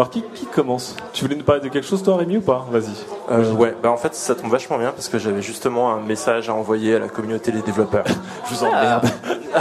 Alors 0.00 0.08
qui, 0.08 0.22
qui 0.34 0.46
commence? 0.46 0.96
Tu 1.12 1.22
voulais 1.24 1.36
nous 1.36 1.44
parler 1.44 1.60
de 1.60 1.68
quelque 1.68 1.86
chose 1.86 2.02
toi 2.02 2.16
Rémi 2.16 2.38
ou 2.38 2.40
pas? 2.40 2.66
Vas-y. 2.70 2.94
Euh, 3.30 3.52
ouais, 3.52 3.76
bah 3.82 3.90
en 3.90 3.98
fait 3.98 4.14
ça 4.14 4.34
tombe 4.34 4.50
vachement 4.50 4.78
bien 4.78 4.92
parce 4.92 5.10
que 5.10 5.18
j'avais 5.18 5.42
justement 5.42 5.92
un 5.92 6.00
message 6.00 6.48
à 6.48 6.54
envoyer 6.54 6.94
à 6.94 6.98
la 6.98 7.08
communauté 7.08 7.52
des 7.52 7.60
développeurs. 7.60 8.06
Je 8.48 8.54
vous 8.54 8.64
emmerde. 8.64 9.04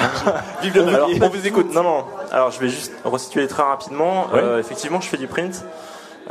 Vive 0.61 0.75
le 0.77 0.87
Alors, 0.87 1.09
on 1.21 1.27
vous 1.27 1.45
écoute. 1.45 1.73
Non, 1.73 1.83
non. 1.83 2.05
Alors, 2.31 2.51
je 2.51 2.59
vais 2.61 2.69
juste 2.69 2.93
resituer 3.03 3.47
très 3.47 3.63
rapidement. 3.63 4.27
Ouais. 4.31 4.39
Euh, 4.39 4.59
effectivement, 4.59 5.01
je 5.01 5.09
fais 5.09 5.17
du 5.17 5.27
print. 5.27 5.65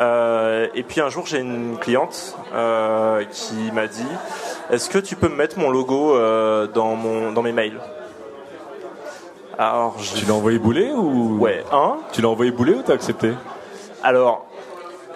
Euh, 0.00 0.68
et 0.74 0.84
puis 0.84 1.02
un 1.02 1.10
jour, 1.10 1.26
j'ai 1.26 1.40
une 1.40 1.76
cliente 1.76 2.34
euh, 2.54 3.24
qui 3.30 3.70
m'a 3.74 3.88
dit 3.88 4.06
Est-ce 4.70 4.88
que 4.88 4.98
tu 4.98 5.16
peux 5.16 5.28
me 5.28 5.36
mettre 5.36 5.58
mon 5.58 5.68
logo 5.68 6.16
euh, 6.16 6.66
dans, 6.66 6.94
mon, 6.94 7.32
dans 7.32 7.42
mes 7.42 7.52
mails? 7.52 7.78
Alors, 9.58 9.96
je... 9.98 10.14
Tu 10.14 10.24
l'as 10.24 10.34
envoyé 10.34 10.58
bouler 10.58 10.92
ou 10.92 11.36
Ouais, 11.38 11.62
un. 11.72 11.96
Tu 12.12 12.22
l'as 12.22 12.28
envoyé 12.28 12.52
bouler 12.52 12.72
ou 12.72 12.82
t'as 12.82 12.94
accepté? 12.94 13.32
Alors, 14.02 14.46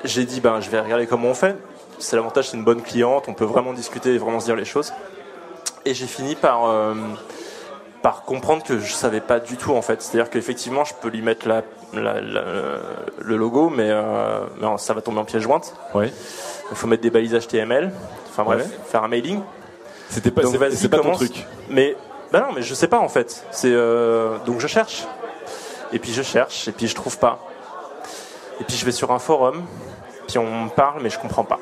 j'ai 0.05 0.25
dit 0.25 0.41
ben, 0.41 0.61
Je 0.61 0.71
vais 0.71 0.81
regarder 0.81 1.07
comment 1.07 1.29
on 1.29 1.35
fait. 1.35 1.57
C'est 1.99 2.17
l'avantage, 2.17 2.49
c'est 2.51 2.57
une 2.57 2.65
bonne 2.65 2.83
cliente. 2.83 3.25
On 3.29 3.35
peut 3.35 3.45
vraiment 3.45 3.73
discuter 3.73 4.15
et 4.15 4.19
vraiment 4.19 4.41
se 4.41 4.47
dire 4.47 4.57
les 4.57 4.65
choses. 4.65 4.93
Et 5.85 5.95
j'ai 5.95 6.07
fini 6.07 6.35
par. 6.35 6.67
euh, 6.67 6.95
par 8.03 8.25
comprendre 8.25 8.65
que 8.65 8.81
je 8.81 8.93
savais 8.93 9.21
pas 9.21 9.39
du 9.39 9.57
tout 9.57 9.75
en 9.75 9.83
fait. 9.83 10.03
C'est-à-dire 10.03 10.29
qu'effectivement, 10.29 10.83
je 10.85 10.93
peux 11.01 11.09
lui 11.09 11.23
mettre 11.23 11.47
la, 11.47 11.63
la- 11.95 12.21
la- 12.21 12.43
le 13.19 13.37
logo, 13.37 13.71
mais, 13.71 13.91
euh, 13.91 14.41
mais 14.61 14.67
ça 14.79 14.93
va 14.93 15.01
tomber 15.03 15.21
en 15.21 15.25
pièce 15.25 15.41
jointe. 15.43 15.73
Ouais. 15.95 16.13
Il 16.73 16.77
faut 16.77 16.89
mettre 16.89 17.03
des 17.05 17.11
balises 17.11 17.33
HTML. 17.33 17.93
Enfin 18.29 18.43
bref, 18.43 18.63
Ouais. 18.67 18.79
faire 18.89 19.05
un 19.05 19.09
mailing. 19.09 19.41
C'était 20.09 20.33
pas, 20.33 20.43
Donc 20.43 20.57
c'est, 20.73 20.89
pas 20.89 20.99
ton 20.99 21.13
truc. 21.13 21.47
Mais 21.71 21.95
bah 22.33 22.41
non, 22.41 22.53
mais 22.57 22.63
je 22.63 22.75
sais 22.75 22.89
pas 22.89 22.99
en 22.99 23.09
fait. 23.09 23.47
C'est 23.53 23.71
euh, 23.73 24.37
donc 24.47 24.59
je 24.59 24.67
cherche. 24.67 25.05
Et 25.93 26.01
puis 26.01 26.13
je 26.13 26.23
cherche 26.23 26.67
et 26.67 26.73
puis 26.73 26.89
je 26.89 26.97
trouve 26.97 27.19
pas. 27.19 27.39
Et 28.61 28.65
puis 28.65 28.77
je 28.77 28.85
vais 28.85 28.93
sur 28.93 29.11
un 29.13 29.19
forum. 29.19 29.63
Puis 30.29 30.39
on 30.39 30.65
me 30.65 30.69
parle, 30.71 31.03
mais 31.03 31.11
je 31.11 31.19
comprends 31.19 31.45
pas. 31.45 31.59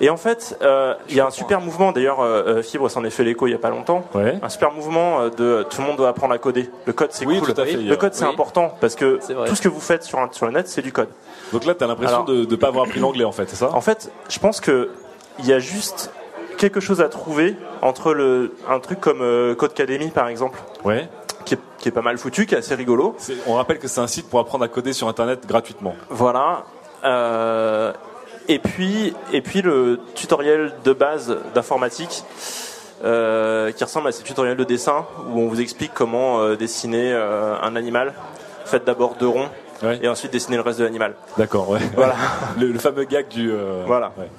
Et 0.00 0.10
en 0.10 0.16
fait, 0.16 0.58
euh, 0.62 0.94
il 1.08 1.14
y 1.14 1.20
a 1.20 1.26
un 1.26 1.30
super 1.30 1.60
mouvement. 1.60 1.92
D'ailleurs, 1.92 2.20
euh, 2.20 2.42
euh, 2.58 2.62
Fibre 2.62 2.90
s'en 2.90 3.04
est 3.04 3.10
fait 3.10 3.22
l'écho 3.24 3.46
il 3.46 3.52
y 3.52 3.54
a 3.54 3.58
pas 3.58 3.70
longtemps. 3.70 4.04
Ouais. 4.14 4.38
Un 4.42 4.48
super 4.48 4.72
mouvement 4.72 5.28
de 5.28 5.64
tout 5.70 5.80
le 5.80 5.86
monde 5.86 5.96
doit 5.96 6.08
apprendre 6.08 6.34
à 6.34 6.38
coder. 6.38 6.68
Le 6.86 6.92
code 6.92 7.10
c'est 7.12 7.24
Oui, 7.24 7.38
cool. 7.38 7.54
fait, 7.54 7.72
Le 7.76 7.96
code 7.96 8.12
c'est 8.12 8.24
oui. 8.24 8.30
important 8.30 8.74
parce 8.80 8.94
que 8.96 9.20
tout 9.46 9.54
ce 9.54 9.62
que 9.62 9.68
vous 9.68 9.80
faites 9.80 10.02
sur, 10.02 10.18
un- 10.18 10.28
sur 10.32 10.46
le 10.46 10.52
net 10.52 10.66
c'est 10.68 10.82
du 10.82 10.92
code. 10.92 11.08
Donc 11.52 11.64
là 11.64 11.74
t'as 11.74 11.86
l'impression 11.86 12.14
Alors- 12.16 12.26
de 12.26 12.44
ne 12.44 12.56
pas 12.56 12.66
avoir 12.68 12.84
appris 12.86 12.98
l'anglais 13.00 13.24
en 13.24 13.32
fait, 13.32 13.48
c'est 13.48 13.56
ça? 13.56 13.70
En 13.72 13.80
fait, 13.80 14.10
je 14.28 14.38
pense 14.40 14.60
que 14.60 14.90
il 15.38 15.46
y 15.46 15.52
a 15.52 15.60
juste 15.60 16.10
quelque 16.58 16.80
chose 16.80 17.00
à 17.00 17.08
trouver 17.08 17.54
entre 17.80 18.12
le, 18.12 18.54
un 18.68 18.80
truc 18.80 19.00
comme 19.00 19.20
euh, 19.22 19.54
Codecademy 19.54 20.08
par 20.10 20.26
exemple, 20.28 20.58
Ouais. 20.84 21.08
Qui 21.46 21.54
est, 21.54 21.58
qui 21.78 21.88
est 21.88 21.92
pas 21.92 22.02
mal 22.02 22.18
foutu, 22.18 22.44
qui 22.44 22.54
est 22.54 22.58
assez 22.58 22.74
rigolo. 22.74 23.16
On 23.46 23.54
rappelle 23.54 23.78
que 23.78 23.88
c'est 23.88 24.00
un 24.00 24.06
site 24.06 24.28
pour 24.28 24.38
apprendre 24.40 24.64
à 24.64 24.68
coder 24.68 24.92
sur 24.92 25.08
internet 25.08 25.46
gratuitement. 25.46 25.94
Voilà. 26.10 26.64
Euh, 27.04 27.92
et 28.48 28.58
puis, 28.58 29.14
et 29.32 29.40
puis 29.40 29.62
le 29.62 29.98
tutoriel 30.14 30.74
de 30.84 30.92
base 30.92 31.34
d'informatique. 31.54 32.22
euh, 33.04 33.72
qui 33.72 33.84
ressemble 33.84 34.08
à 34.08 34.12
ces 34.12 34.22
tutoriels 34.22 34.56
de 34.56 34.64
dessin 34.64 35.04
où 35.30 35.38
on 35.40 35.48
vous 35.48 35.60
explique 35.60 35.92
comment 35.94 36.40
euh, 36.40 36.56
dessiner 36.56 37.12
un 37.14 37.76
animal. 37.76 38.14
Faites 38.64 38.84
d'abord 38.84 39.14
deux 39.18 39.28
ronds 39.28 39.48
Ouais. 39.82 39.98
et 40.02 40.08
ensuite 40.08 40.32
dessiner 40.32 40.56
le 40.56 40.62
reste 40.62 40.78
de 40.78 40.84
l'animal. 40.84 41.14
D'accord, 41.36 41.68
ouais. 41.68 41.80
Voilà. 41.94 42.14
le, 42.58 42.68
le 42.72 42.78
fameux 42.78 43.04
gag 43.04 43.28
du. 43.28 43.52
Voilà. 43.86 44.10
ouais. 44.16 44.30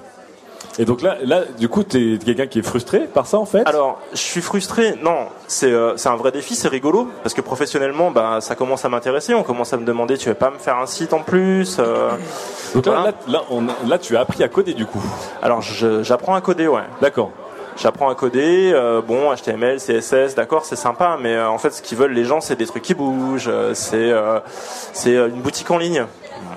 Et 0.80 0.84
donc 0.84 1.02
là, 1.02 1.16
là, 1.24 1.42
du 1.58 1.68
coup, 1.68 1.82
t'es 1.82 2.18
quelqu'un 2.24 2.46
qui 2.46 2.60
est 2.60 2.62
frustré 2.62 3.00
par 3.00 3.26
ça 3.26 3.38
en 3.38 3.44
fait? 3.44 3.62
Alors, 3.66 4.00
je 4.12 4.18
suis 4.18 4.40
frustré. 4.40 4.94
Non, 5.02 5.26
c'est 5.48 5.72
euh, 5.72 5.96
c'est 5.96 6.08
un 6.08 6.14
vrai 6.16 6.30
défi, 6.30 6.54
c'est 6.54 6.68
rigolo 6.68 7.08
parce 7.22 7.34
que 7.34 7.40
professionnellement, 7.40 8.10
bah, 8.12 8.38
ça 8.40 8.54
commence 8.54 8.84
à 8.84 8.88
m'intéresser. 8.88 9.34
On 9.34 9.42
commence 9.42 9.72
à 9.72 9.76
me 9.76 9.84
demander, 9.84 10.16
tu 10.16 10.28
vas 10.28 10.34
pas 10.36 10.50
me 10.50 10.58
faire 10.58 10.78
un 10.78 10.86
site 10.86 11.12
en 11.12 11.20
plus 11.20 11.78
euh, 11.80 12.10
Donc 12.74 12.86
là, 12.86 12.92
voilà. 12.92 13.06
là, 13.06 13.12
là, 13.26 13.42
on- 13.50 13.88
là, 13.88 13.98
tu 13.98 14.16
as 14.16 14.20
appris 14.20 14.42
à 14.44 14.48
coder 14.48 14.74
du 14.74 14.86
coup? 14.86 15.02
Alors, 15.42 15.62
j'apprends 15.62 16.34
à 16.34 16.40
coder, 16.40 16.68
ouais. 16.68 16.82
D'accord. 17.00 17.32
J'apprends 17.76 18.08
à 18.08 18.14
coder. 18.14 18.70
euh, 18.74 19.00
bon, 19.00 19.32
HTML, 19.34 19.78
CSS, 19.80 20.34
d'accord, 20.34 20.64
c'est 20.64 20.74
sympa, 20.76 21.16
mais 21.20 21.34
euh, 21.34 21.48
en 21.48 21.58
fait, 21.58 21.70
ce 21.70 21.80
qu'ils 21.82 21.96
veulent 21.98 22.12
les 22.12 22.24
gens, 22.24 22.40
c'est 22.40 22.56
des 22.56 22.66
trucs 22.66 22.82
qui 22.82 22.94
bougent. 22.94 23.46
euh, 23.48 23.72
c'est 23.74 24.10
euh, 24.10 24.40
c'est 24.92 25.16
euh, 25.16 25.28
une 25.28 25.40
boutique 25.42 25.70
en 25.70 25.78
ligne. 25.78 26.04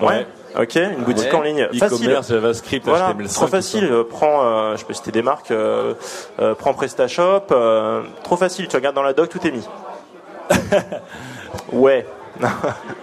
Ouais. 0.01 0.25
Ok, 0.59 0.75
une 0.75 1.03
boutique 1.03 1.33
en 1.33 1.41
ligne. 1.41 1.67
Facile. 1.79 2.19
JavaScript, 2.27 2.85
Voilà, 2.85 3.13
HTML5. 3.13 3.33
trop 3.33 3.47
facile. 3.47 3.93
Prends, 4.09 4.41
euh, 4.43 4.75
je 4.77 4.83
peux 4.85 4.93
citer 4.93 5.11
des 5.11 5.21
marques. 5.21 5.51
Euh, 5.51 5.93
euh, 6.41 6.55
prends 6.55 6.73
PrestaShop. 6.73 7.43
euh, 7.51 8.01
trop 8.23 8.35
facile. 8.37 8.67
Tu 8.67 8.75
regardes 8.75 8.95
dans 8.95 9.03
la 9.03 9.13
doc, 9.13 9.29
tout 9.29 9.45
est 9.47 9.51
mis. 9.51 9.65
ouais. 11.71 12.05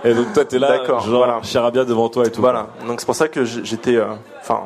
Et 0.04 0.14
donc 0.14 0.32
toi, 0.32 0.44
t'es 0.44 0.58
là, 0.58 0.68
D'accord, 0.78 1.00
genre, 1.00 1.18
voilà. 1.24 1.40
charabia 1.42 1.84
devant 1.84 2.08
toi 2.08 2.24
et 2.26 2.30
tout. 2.30 2.40
Voilà. 2.40 2.66
Donc 2.86 3.00
c'est 3.00 3.06
pour 3.06 3.14
ça 3.14 3.28
que 3.28 3.44
j'étais, 3.44 3.96
euh, 3.96 4.06
enfin, 4.40 4.62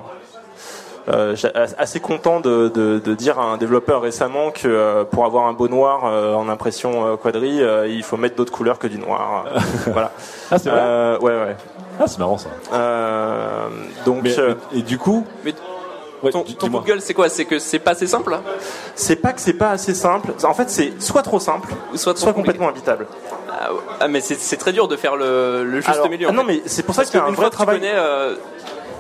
euh, 1.09 1.35
assez 1.79 2.01
content 2.01 2.41
de, 2.41 2.69
de- 2.69 2.99
de 3.05 3.15
dire 3.15 3.39
à 3.39 3.45
un 3.45 3.57
développeur 3.59 4.01
récemment 4.03 4.51
que 4.51 5.03
pour 5.11 5.25
avoir 5.27 5.47
un 5.47 5.53
beau 5.53 5.69
noir 5.69 6.05
en 6.05 6.49
impression 6.49 7.17
quadri, 7.17 7.61
euh, 7.63 7.87
il 7.89 8.03
faut 8.03 8.17
mettre 8.17 8.37
d'autres 8.37 8.53
couleurs 8.53 8.79
que 8.79 8.87
du 8.87 8.99
noir. 8.99 9.45
voilà. 9.89 10.13
Ah, 10.51 10.59
c'est 10.59 10.71
vrai? 10.71 11.19
Ouais, 11.21 11.33
ouais. 11.33 11.57
Ah, 12.01 12.05
c'est 12.07 12.19
marrant 12.19 12.39
ça. 12.39 12.49
Euh, 12.73 13.69
donc 14.05 14.21
Mais, 14.23 14.39
euh, 14.39 14.55
et, 14.75 14.79
et 14.79 14.83
du 14.83 14.99
coup, 14.99 15.27
Mais 15.45 15.55
ouais, 16.23 16.31
ton, 16.31 16.43
ton 16.43 16.67
dis-moi. 16.67 16.81
Google 16.81 17.01
c'est 17.01 17.15
quoi? 17.15 17.29
C'est 17.29 17.45
que 17.45 17.59
c'est 17.59 17.79
pas 17.79 17.93
assez 17.93 18.07
simple 18.07 18.39
c'est 18.95 19.17
pas 19.17 19.33
que 19.33 19.41
c'est 19.41 19.53
pas 19.55 19.71
assez 19.71 19.95
simple. 19.95 20.33
En 20.45 20.55
fait, 20.55 20.71
c'est 20.71 21.01
soit 21.03 21.23
trop 21.23 21.41
simple, 21.41 21.69
ou 21.93 21.97
soit 21.97 22.15
trop 22.15 22.25
soit 22.25 22.33
compliqué 22.33 22.59
complètement 22.59 22.69
habitable. 22.69 23.07
Ah. 23.51 23.69
Ah, 24.01 24.09
mais 24.09 24.21
c'est 24.21 24.57
très 24.57 24.73
dur 24.73 24.89
de 24.89 24.97
faire 24.97 25.15
le, 25.17 25.65
le 25.65 25.77
juste 25.77 25.89
Alors, 25.91 26.09
milieu. 26.11 26.27
ah 26.29 26.33
non, 26.33 26.43
mais 26.45 26.63
c'est 26.67 26.83
pour 26.83 26.95
ça 26.95 27.05
qu'il 27.05 27.15
y 27.15 27.19
a 27.19 27.23
un 27.23 27.27
qu'une 27.27 27.35
vrai 27.37 27.43
fois 27.45 27.51
que 27.51 27.55
tu 27.57 27.63
travail. 27.63 27.79
connais, 27.81 27.93
euh, 27.95 28.35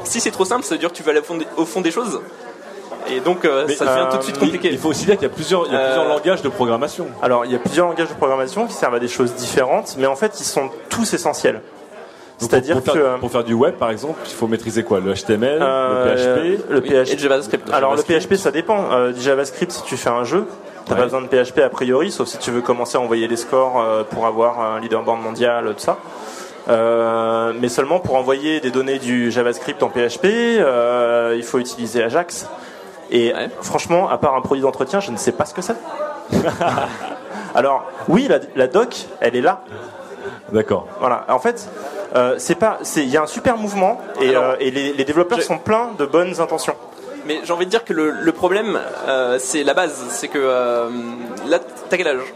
si 0.05 0.21
c'est 0.21 0.31
trop 0.31 0.45
simple, 0.45 0.63
ça 0.65 0.75
veut 0.75 0.79
dire 0.79 0.91
que 0.91 0.95
tu 0.97 1.03
vas 1.03 1.11
aller 1.11 1.21
au 1.21 1.25
fond 1.25 1.37
des, 1.37 1.47
au 1.57 1.65
fond 1.65 1.81
des 1.81 1.91
choses. 1.91 2.21
Et 3.09 3.19
donc 3.21 3.45
euh, 3.45 3.65
Mais, 3.67 3.75
ça 3.75 3.85
devient 3.85 4.05
euh, 4.07 4.11
tout 4.13 4.19
de 4.19 4.23
suite 4.23 4.39
compliqué. 4.39 4.69
Il 4.71 4.79
faut 4.79 4.91
aussi 4.91 5.05
dire 5.07 5.17
qu'il 5.17 5.25
y 5.25 5.31
a 5.31 5.35
plusieurs, 5.35 5.67
il 5.67 5.73
y 5.73 5.77
a 5.77 5.85
plusieurs 5.87 6.09
langages 6.09 6.43
de 6.43 6.49
programmation. 6.49 7.09
Alors, 7.21 7.45
il 7.45 7.51
y 7.51 7.57
a 7.57 7.59
plusieurs 7.59 7.89
langages 7.89 8.09
de 8.09 8.15
programmation 8.15 8.67
qui 8.67 8.75
servent 8.75 8.95
à 8.95 9.01
des 9.01 9.09
choses 9.09 9.35
différentes, 9.35 9.97
mais 9.99 10.07
en 10.07 10.15
fait, 10.15 10.39
ils 10.41 10.45
sont 10.45 10.71
tous 10.89 11.13
essentiels. 11.13 11.61
C'est-à-dire 12.39 12.77
pour, 12.77 12.85
pour 12.85 12.95
que 12.95 12.99
faire, 13.01 13.19
pour 13.19 13.31
faire 13.31 13.45
du 13.45 13.55
web, 13.55 13.75
par 13.77 13.91
exemple, 13.91 14.19
il 14.25 14.33
faut 14.33 14.49
maîtriser 14.49 14.83
quoi? 14.83 14.99
Le 15.01 15.13
HTML, 15.15 15.59
Euh, 15.61 16.05
le 16.05 16.11
PHP. 16.61 16.71
le 16.71 16.77
Oui, 16.81 16.81
PHP. 16.89 17.11
et 17.13 17.15
le 17.15 17.19
JavaScript. 17.21 17.71
Alors, 17.73 17.95
le. 17.95 18.03
PHP, 18.03 18.35
ça 18.35 18.51
dépend. 18.51 18.91
Euh, 18.93 19.13
du 19.13 19.21
JavaScript, 19.21 19.71
si 19.71 19.83
tu 19.85 19.97
fais 19.97 20.11
un 20.11 20.25
jeu, 20.25 20.47
t'as 20.87 20.93
Ouais. 20.95 20.99
pas 20.99 21.05
besoin 21.05 21.23
de 21.23 21.29
PHP 21.29 21.59
a 21.61 21.69
priori, 21.69 22.11
sauf 22.11 22.27
si 22.29 22.39
tu 22.39 22.51
veux 22.51 22.61
commencer 22.63 22.97
à 22.99 23.01
envoyer 23.01 23.29
les 23.29 23.37
scores 23.37 23.81
euh, 23.81 24.03
pour 24.03 24.27
avoir 24.27 24.61
un 24.61 24.81
leaderboard 24.81 25.21
mondial, 25.21 25.67
tout 25.75 25.79
ça. 25.85 25.99
Euh, 26.69 27.53
mais 27.61 27.69
seulement 27.69 27.99
pour 28.01 28.15
envoyer 28.17 28.61
des 28.61 28.71
données 28.71 28.99
du 28.99 29.31
JavaScript 29.31 29.83
en 29.83 29.89
PHP, 29.89 30.25
euh, 30.59 31.35
il 31.37 31.43
faut 31.45 31.59
utiliser 31.59 32.03
Ajax. 32.03 32.47
Et 33.11 33.33
Ouais. 33.35 33.49
franchement, 33.61 34.09
à 34.09 34.17
part 34.19 34.35
un 34.37 34.41
produit 34.41 34.63
d'entretien, 34.63 34.99
je 35.01 35.11
ne 35.11 35.17
sais 35.17 35.33
pas 35.33 35.45
ce 35.45 35.55
que 35.55 35.61
c'est. 35.63 35.77
Alors, 37.55 37.85
oui, 38.09 38.27
la, 38.29 38.39
la 38.57 38.67
doc, 38.67 39.07
elle 39.21 39.37
est 39.37 39.41
là. 39.43 39.61
D'accord. 40.53 40.87
Voilà. 41.01 41.25
En 41.29 41.39
fait, 41.39 41.69
euh, 42.15 42.35
c'est 42.39 42.55
pas, 42.55 42.79
c'est, 42.83 43.03
il 43.03 43.09
y 43.11 43.17
a 43.17 43.23
un 43.23 43.27
super 43.27 43.57
mouvement 43.57 44.01
et, 44.21 44.31
Alors, 44.31 44.45
euh, 44.45 44.57
et 44.61 44.71
les, 44.71 44.93
les 44.93 45.05
développeurs 45.05 45.43
sont 45.43 45.59
pleins 45.59 45.91
de 45.99 46.05
bonnes 46.07 46.41
intentions. 46.41 46.75
Mais 47.27 47.41
j'ai 47.45 47.53
envie 47.53 47.67
de 47.67 47.71
dire 47.71 47.85
que 47.85 47.93
le, 47.93 48.11
le 48.11 48.33
problème, 48.33 48.79
euh, 49.07 49.39
c'est 49.41 49.63
la 49.63 49.75
base. 49.75 50.03
C'est 50.11 50.29
que 50.29 50.39
euh, 50.41 50.89
là, 51.47 51.61
t'as 51.89 51.97
quel 51.97 52.09
âge? 52.09 52.35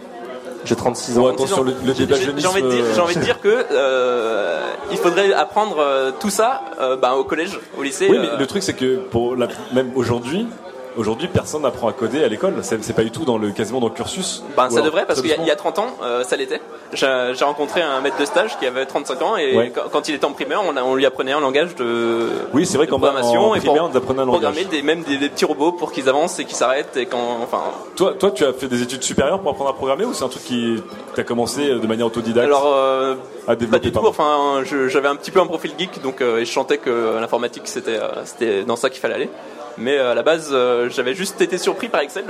J'ai 0.65 0.77
36 0.77 1.15
Bon, 1.15 1.27
ans. 1.27 1.33
attention, 1.33 1.63
le, 1.63 1.73
le 1.85 1.93
J'ai 1.95 2.07
débat 2.07 2.17
j'ai 2.37 2.47
envie 2.47 2.63
de 2.63 2.69
dire, 2.71 2.85
j'ai 2.95 3.01
envie 3.01 3.15
de 3.17 3.21
dire 3.21 3.41
que 3.41 3.67
euh, 3.71 4.61
il 4.91 4.97
faudrait 4.99 5.33
apprendre 5.33 5.77
euh, 5.79 6.11
tout 6.19 6.31
ça 6.31 6.63
euh, 6.81 6.97
bah, 6.97 7.15
au 7.15 7.25
collège, 7.25 7.59
au 7.79 7.83
lycée. 7.83 8.09
Oui, 8.11 8.17
euh, 8.17 8.27
mais 8.33 8.39
le 8.39 8.47
truc 8.47 8.63
c'est 8.65 8.75
que 8.75 8.97
pour 8.97 9.37
la, 9.37 9.47
même 9.73 9.91
aujourd'hui, 9.95 10.49
aujourd'hui 10.97 11.29
personne 11.29 11.63
n'apprend 11.63 11.89
à 11.89 11.93
coder 11.93 12.23
à 12.25 12.29
l'école. 12.29 12.55
C'est 12.63 12.95
pas 12.95 13.03
du 13.05 13.11
tout 13.11 13.25
dans 13.25 13.39
le 13.39 13.51
quasiment 13.51 13.81
dans 13.81 13.89
le 13.89 13.95
cursus. 13.95 14.43
Ben, 14.57 14.69
ça 14.69 14.77
alors, 14.77 14.87
devrait 14.87 15.07
parce 15.07 15.21
qu'il 15.21 15.29
y, 15.31 15.33
a- 15.33 15.37
doucement. 15.37 15.45
il 15.47 15.49
y 15.49 15.53
a 15.53 15.57
30 15.57 15.79
ans, 15.79 15.97
euh, 16.03 16.25
ça 16.25 16.37
l'était. 16.37 16.61
J'ai 16.93 17.45
rencontré 17.45 17.83
un 17.83 18.01
maître 18.01 18.19
de 18.19 18.25
stage 18.25 18.59
qui 18.59 18.67
avait 18.67 18.87
35 18.87 19.23
ans 19.23 19.37
et 19.37 19.57
Ouais. 19.57 19.73
quand, 19.75 19.83
quand 19.93 20.09
il 20.09 20.15
était 20.15 20.25
en 20.25 20.33
primaire, 20.33 20.63
on, 20.67 20.77
a- 20.77 20.83
on 20.83 20.95
lui 20.95 21.05
apprenait 21.07 21.33
un 21.33 21.41
langage 21.41 21.75
de, 21.75 22.29
Oui, 22.53 22.65
c'est 22.67 22.77
vrai 22.77 22.87
qu'en 22.87 22.99
programmation 22.99 23.51
en 23.51 23.55
et 23.55 23.59
primaire, 23.59 23.83
pour 23.85 23.91
on 23.95 23.97
apprenait 23.97 24.21
un 24.21 24.25
langage. 24.27 24.41
programmer 24.43 24.65
des, 24.65 24.83
même 24.83 25.03
des, 25.03 25.19
des 25.19 25.29
petits 25.29 25.45
robots 25.45 25.73
pour 25.73 25.93
qu'ils 25.93 26.09
avancent 26.09 26.39
et 26.39 26.45
qu'ils 26.45 26.57
s'arrêtent 26.57 26.97
et 26.97 27.07
quand, 27.07 27.39
enfin. 27.43 27.63
Toi, 27.97 28.15
toi, 28.19 28.31
tu 28.31 28.45
as 28.45 28.53
fait 28.53 28.69
des 28.69 28.83
études 28.83 29.03
supérieures 29.03 29.41
pour 29.41 29.51
apprendre 29.51 29.71
à 29.71 29.75
programmer 29.75 30.05
ou 30.05 30.15
c'est 30.15 30.25
un 30.25 30.29
truc 30.29 30.45
qui 30.45 30.83
t'as 31.15 31.23
commencé 31.25 31.67
de 31.69 31.87
manière 31.87 32.07
autodidacte 32.07 32.47
Alors 32.47 32.67
euh, 32.75 33.15
à 33.45 33.47
pas 33.49 33.57
développer 33.57 33.81
du 33.87 33.93
tout. 33.93 33.95
pardon. 33.95 34.09
Enfin, 34.11 34.63
j'avais 34.89 35.09
un 35.09 35.17
petit 35.17 35.31
peu 35.31 35.41
un 35.41 35.47
profil 35.47 35.73
geek, 35.79 36.03
donc 36.03 36.21
euh, 36.21 36.39
et 36.39 36.45
je 36.45 36.53
sentais 36.53 36.79
que 36.79 37.19
l'informatique 37.21 37.63
c'était 37.67 37.97
euh, 37.99 38.25
c'était 38.25 38.65
dans 38.65 38.77
ça 38.77 38.91
qu'il 38.91 39.01
fallait 39.01 39.15
aller. 39.15 39.31
Mais 39.79 39.99
euh, 39.99 40.13
à 40.13 40.15
la 40.15 40.23
base, 40.23 40.51
euh, 40.53 40.89
j'avais 40.91 41.15
juste 41.15 41.41
été 41.41 41.59
surpris 41.59 41.89
par 41.89 42.01
Excel. 42.01 42.25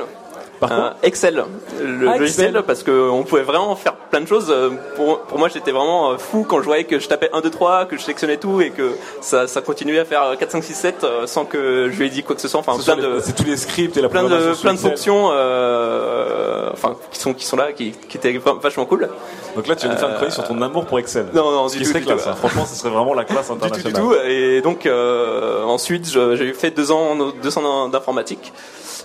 Par 0.60 0.72
Euh, 0.72 0.90
Excel, 1.02 1.44
le 1.82 2.08
Ah, 2.08 2.16
logiciel, 2.18 2.46
Excel. 2.48 2.62
parce 2.66 2.82
qu'on 2.82 3.24
pouvait 3.24 3.42
vraiment 3.42 3.76
faire 3.76 3.94
plein 3.94 4.20
de 4.22 4.26
choses. 4.26 4.46
Euh, 4.50 4.70
Pour, 4.96 5.18
pour 5.20 5.38
moi, 5.38 5.48
j'étais 5.52 5.70
vraiment 5.72 6.12
euh, 6.12 6.16
fou 6.18 6.46
quand 6.48 6.58
je 6.60 6.64
voyais 6.64 6.84
que 6.84 6.98
je 6.98 7.06
tapais 7.08 7.28
1, 7.32 7.40
2, 7.42 7.50
3, 7.50 7.84
que 7.84 7.96
je 7.96 8.02
sélectionnais 8.02 8.38
tout 8.38 8.60
et 8.62 8.70
que 8.70 8.92
ça, 9.20 9.46
ça 9.46 9.60
continuait 9.60 9.98
à 9.98 10.04
faire 10.06 10.34
4, 10.38 10.50
5, 10.52 10.64
6, 10.64 10.74
7 10.74 11.04
euh, 11.04 11.26
sans 11.26 11.44
que 11.44 11.90
je 11.92 11.98
lui 11.98 12.06
ai 12.06 12.10
dit 12.10 12.22
quoi 12.22 12.34
que 12.34 12.40
ce 12.40 12.48
soit. 12.48 12.60
Enfin, 12.60 12.72
Ce 12.76 12.82
sont 12.82 12.94
plein 12.96 13.06
les- 13.08 13.14
de, 13.16 13.20
C'est 13.20 13.34
tous 13.34 13.44
les 13.44 13.56
scripts 13.56 13.96
et 13.96 14.00
la 14.00 14.08
plein 14.08 14.24
de, 14.24 14.54
plein 14.60 14.72
de 14.74 14.78
fonctions 14.78 15.30
euh, 15.32 16.70
enfin, 16.72 16.96
qui, 17.10 17.18
sont, 17.20 17.34
qui 17.34 17.44
sont 17.44 17.56
là, 17.56 17.72
qui, 17.72 17.92
qui 18.08 18.16
étaient 18.16 18.38
vachement 18.62 18.86
cool. 18.86 19.08
Donc 19.54 19.66
là, 19.66 19.76
tu 19.76 19.86
viens 19.86 19.94
de 19.94 19.98
faire 20.00 20.08
une 20.08 20.14
chronique 20.16 20.34
sur 20.34 20.44
ton 20.44 20.60
amour 20.62 20.86
pour 20.86 20.98
Excel. 20.98 21.26
Non, 21.34 21.50
non, 21.50 21.66
du 21.66 21.78
tout, 21.82 21.92
du 21.92 22.04
classe. 22.04 22.24
tout. 22.24 22.28
hein. 22.30 22.34
Franchement, 22.36 22.64
ce 22.66 22.74
serait 22.76 22.90
vraiment 22.90 23.14
la 23.14 23.24
classe 23.24 23.50
Du 23.50 23.58
tout, 23.58 23.58
du 23.58 23.66
internationale. 23.66 24.02
tout. 24.02 24.14
Et 24.28 24.60
donc 24.62 24.86
euh, 24.86 25.62
ensuite, 25.64 26.06
j'ai 26.06 26.52
fait 26.52 26.70
deux 26.70 26.90
ans, 26.92 27.16
deux 27.42 27.58
ans 27.58 27.88
d'informatique. 27.88 28.52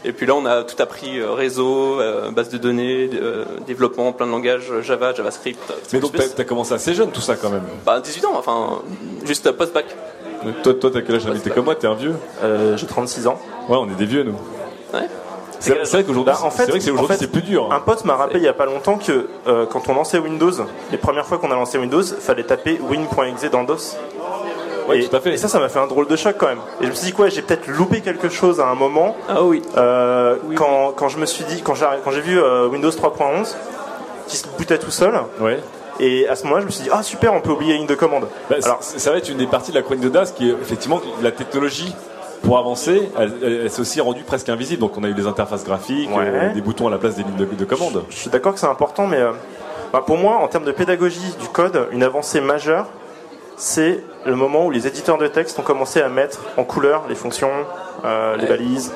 Et 0.03 0.13
puis 0.13 0.25
là, 0.25 0.33
on 0.35 0.45
a 0.45 0.63
tout 0.63 0.81
appris 0.81 1.19
euh, 1.19 1.31
réseau, 1.33 1.99
euh, 2.01 2.31
base 2.31 2.49
de 2.49 2.57
données, 2.57 3.09
euh, 3.13 3.45
développement, 3.67 4.11
plein 4.13 4.25
de 4.25 4.31
langages, 4.31 4.71
Java, 4.81 5.13
JavaScript. 5.13 5.59
Mais 5.93 5.99
donc, 5.99 6.13
t'as 6.13 6.41
as 6.41 6.45
commencé 6.45 6.73
assez 6.73 6.93
jeune 6.95 7.11
tout 7.11 7.21
ça 7.21 7.35
quand 7.35 7.49
même. 7.51 7.63
bah, 7.85 7.99
18 7.99 8.25
ans, 8.25 8.33
enfin, 8.35 8.81
juste 9.25 9.51
post-bac. 9.51 9.85
Toi, 10.63 10.73
toi, 10.73 10.89
t'as 10.91 11.01
quel 11.01 11.15
âge? 11.15 11.23
T'es 11.43 11.51
comme 11.51 11.65
moi, 11.65 11.75
t'es 11.75 11.85
un 11.85 11.93
vieux. 11.93 12.15
Euh, 12.43 12.75
j'ai 12.77 12.87
36 12.87 13.27
ans. 13.27 13.39
Ouais, 13.69 13.77
on 13.77 13.85
est 13.91 13.95
des 13.95 14.05
vieux 14.05 14.23
nous. 14.23 14.35
Ouais. 14.91 15.07
C'est 15.59 15.75
vrai 15.83 16.03
qu'aujourd'hui, 16.03 16.33
Bah, 16.33 16.39
en 16.43 16.49
fait, 16.49 16.65
c'est 16.81 16.89
en 16.91 17.03
fait, 17.03 17.27
plus 17.27 17.43
dur. 17.43 17.69
hein. 17.71 17.75
Un 17.75 17.79
pote 17.81 18.03
m'a 18.03 18.15
rappelé 18.15 18.39
il 18.39 18.45
y 18.45 18.47
a 18.47 18.53
pas 18.53 18.65
longtemps 18.65 18.97
que 18.97 19.27
euh, 19.45 19.67
quand 19.67 19.87
on 19.89 19.93
lançait 19.93 20.17
Windows, 20.17 20.49
les 20.91 20.97
premières 20.97 21.27
fois 21.27 21.37
qu'on 21.37 21.51
a 21.51 21.55
lancé 21.55 21.77
Windows, 21.77 22.01
fallait 22.01 22.43
taper 22.43 22.79
win.exe 22.81 23.51
dans 23.51 23.63
DOS. 23.63 23.95
Ouais, 24.87 24.99
et, 24.99 25.07
tout 25.07 25.15
à 25.15 25.19
fait. 25.19 25.33
et 25.33 25.37
ça, 25.37 25.47
ça 25.47 25.59
m'a 25.59 25.69
fait 25.69 25.79
un 25.79 25.87
drôle 25.87 26.07
de 26.07 26.15
choc 26.15 26.35
quand 26.37 26.47
même. 26.47 26.59
Et 26.81 26.85
je 26.85 26.89
me 26.89 26.93
suis 26.95 27.05
dit 27.07 27.13
quoi, 27.13 27.29
j'ai 27.29 27.41
peut-être 27.41 27.67
loupé 27.67 28.01
quelque 28.01 28.29
chose 28.29 28.59
à 28.59 28.67
un 28.67 28.75
moment. 28.75 29.15
Ah 29.29 29.43
oui. 29.43 29.61
Euh, 29.77 30.35
quand, 30.55 30.93
quand 30.95 31.07
je 31.09 31.17
me 31.17 31.25
suis 31.25 31.43
dit, 31.45 31.61
quand 31.63 31.73
j'ai 31.75 32.21
vu 32.21 32.39
euh, 32.39 32.67
Windows 32.67 32.89
3.11 32.89 33.55
qui 34.27 34.37
se 34.37 34.47
bootait 34.57 34.77
tout 34.77 34.91
seul, 34.91 35.13
Ouais. 35.39 35.59
et 35.99 36.27
à 36.27 36.35
ce 36.35 36.43
moment-là, 36.43 36.61
je 36.61 36.65
me 36.65 36.71
suis 36.71 36.83
dit 36.83 36.89
ah 36.91 37.03
super, 37.03 37.33
on 37.33 37.41
peut 37.41 37.51
oublier 37.51 37.73
la 37.73 37.77
ligne 37.79 37.87
de 37.87 37.95
commande. 37.95 38.27
Bah, 38.49 38.55
Alors 38.63 38.77
ça 38.81 39.11
va 39.11 39.17
être 39.17 39.29
une 39.29 39.37
des 39.37 39.47
parties 39.47 39.71
de 39.71 39.75
la 39.77 39.81
chronique 39.83 40.03
de 40.03 40.09
Das 40.09 40.31
qui 40.31 40.49
est 40.49 40.53
effectivement 40.53 41.01
la 41.21 41.31
technologie 41.31 41.93
pour 42.43 42.57
avancer, 42.57 43.09
elle, 43.19 43.33
elle- 43.43 43.53
elle 43.65 43.69
s'est 43.71 43.81
aussi 43.81 44.01
rendue 44.01 44.23
presque 44.23 44.49
invisible. 44.49 44.79
Donc 44.81 44.97
on 44.97 45.03
a 45.03 45.07
eu 45.09 45.13
des 45.13 45.27
interfaces 45.27 45.63
graphiques, 45.63 46.09
Ouais. 46.09 46.23
euh, 46.25 46.53
des 46.53 46.61
boutons 46.61 46.87
à 46.87 46.89
la 46.91 46.97
place 46.97 47.15
des 47.15 47.23
lignes 47.23 47.35
de, 47.35 47.45
de 47.45 47.65
commande. 47.65 48.03
Je 48.09 48.15
suis 48.15 48.29
d'accord 48.31 48.53
que 48.53 48.59
c'est 48.59 48.65
important, 48.67 49.05
mais 49.05 49.17
euh, 49.19 49.31
bah, 49.93 50.01
pour 50.05 50.17
moi, 50.17 50.37
en 50.37 50.47
termes 50.47 50.63
de 50.65 50.71
pédagogie 50.71 51.35
du 51.39 51.47
code, 51.49 51.87
une 51.91 52.01
avancée 52.03 52.41
majeure, 52.41 52.87
c'est 53.61 54.03
le 54.25 54.35
moment 54.35 54.65
où 54.65 54.71
les 54.71 54.87
éditeurs 54.87 55.19
de 55.19 55.27
texte 55.27 55.59
ont 55.59 55.61
commencé 55.61 56.01
à 56.01 56.09
mettre 56.09 56.39
en 56.57 56.63
couleur 56.63 57.03
les 57.07 57.13
fonctions, 57.13 57.51
euh, 58.03 58.35
les 58.35 58.47
balises. 58.47 58.91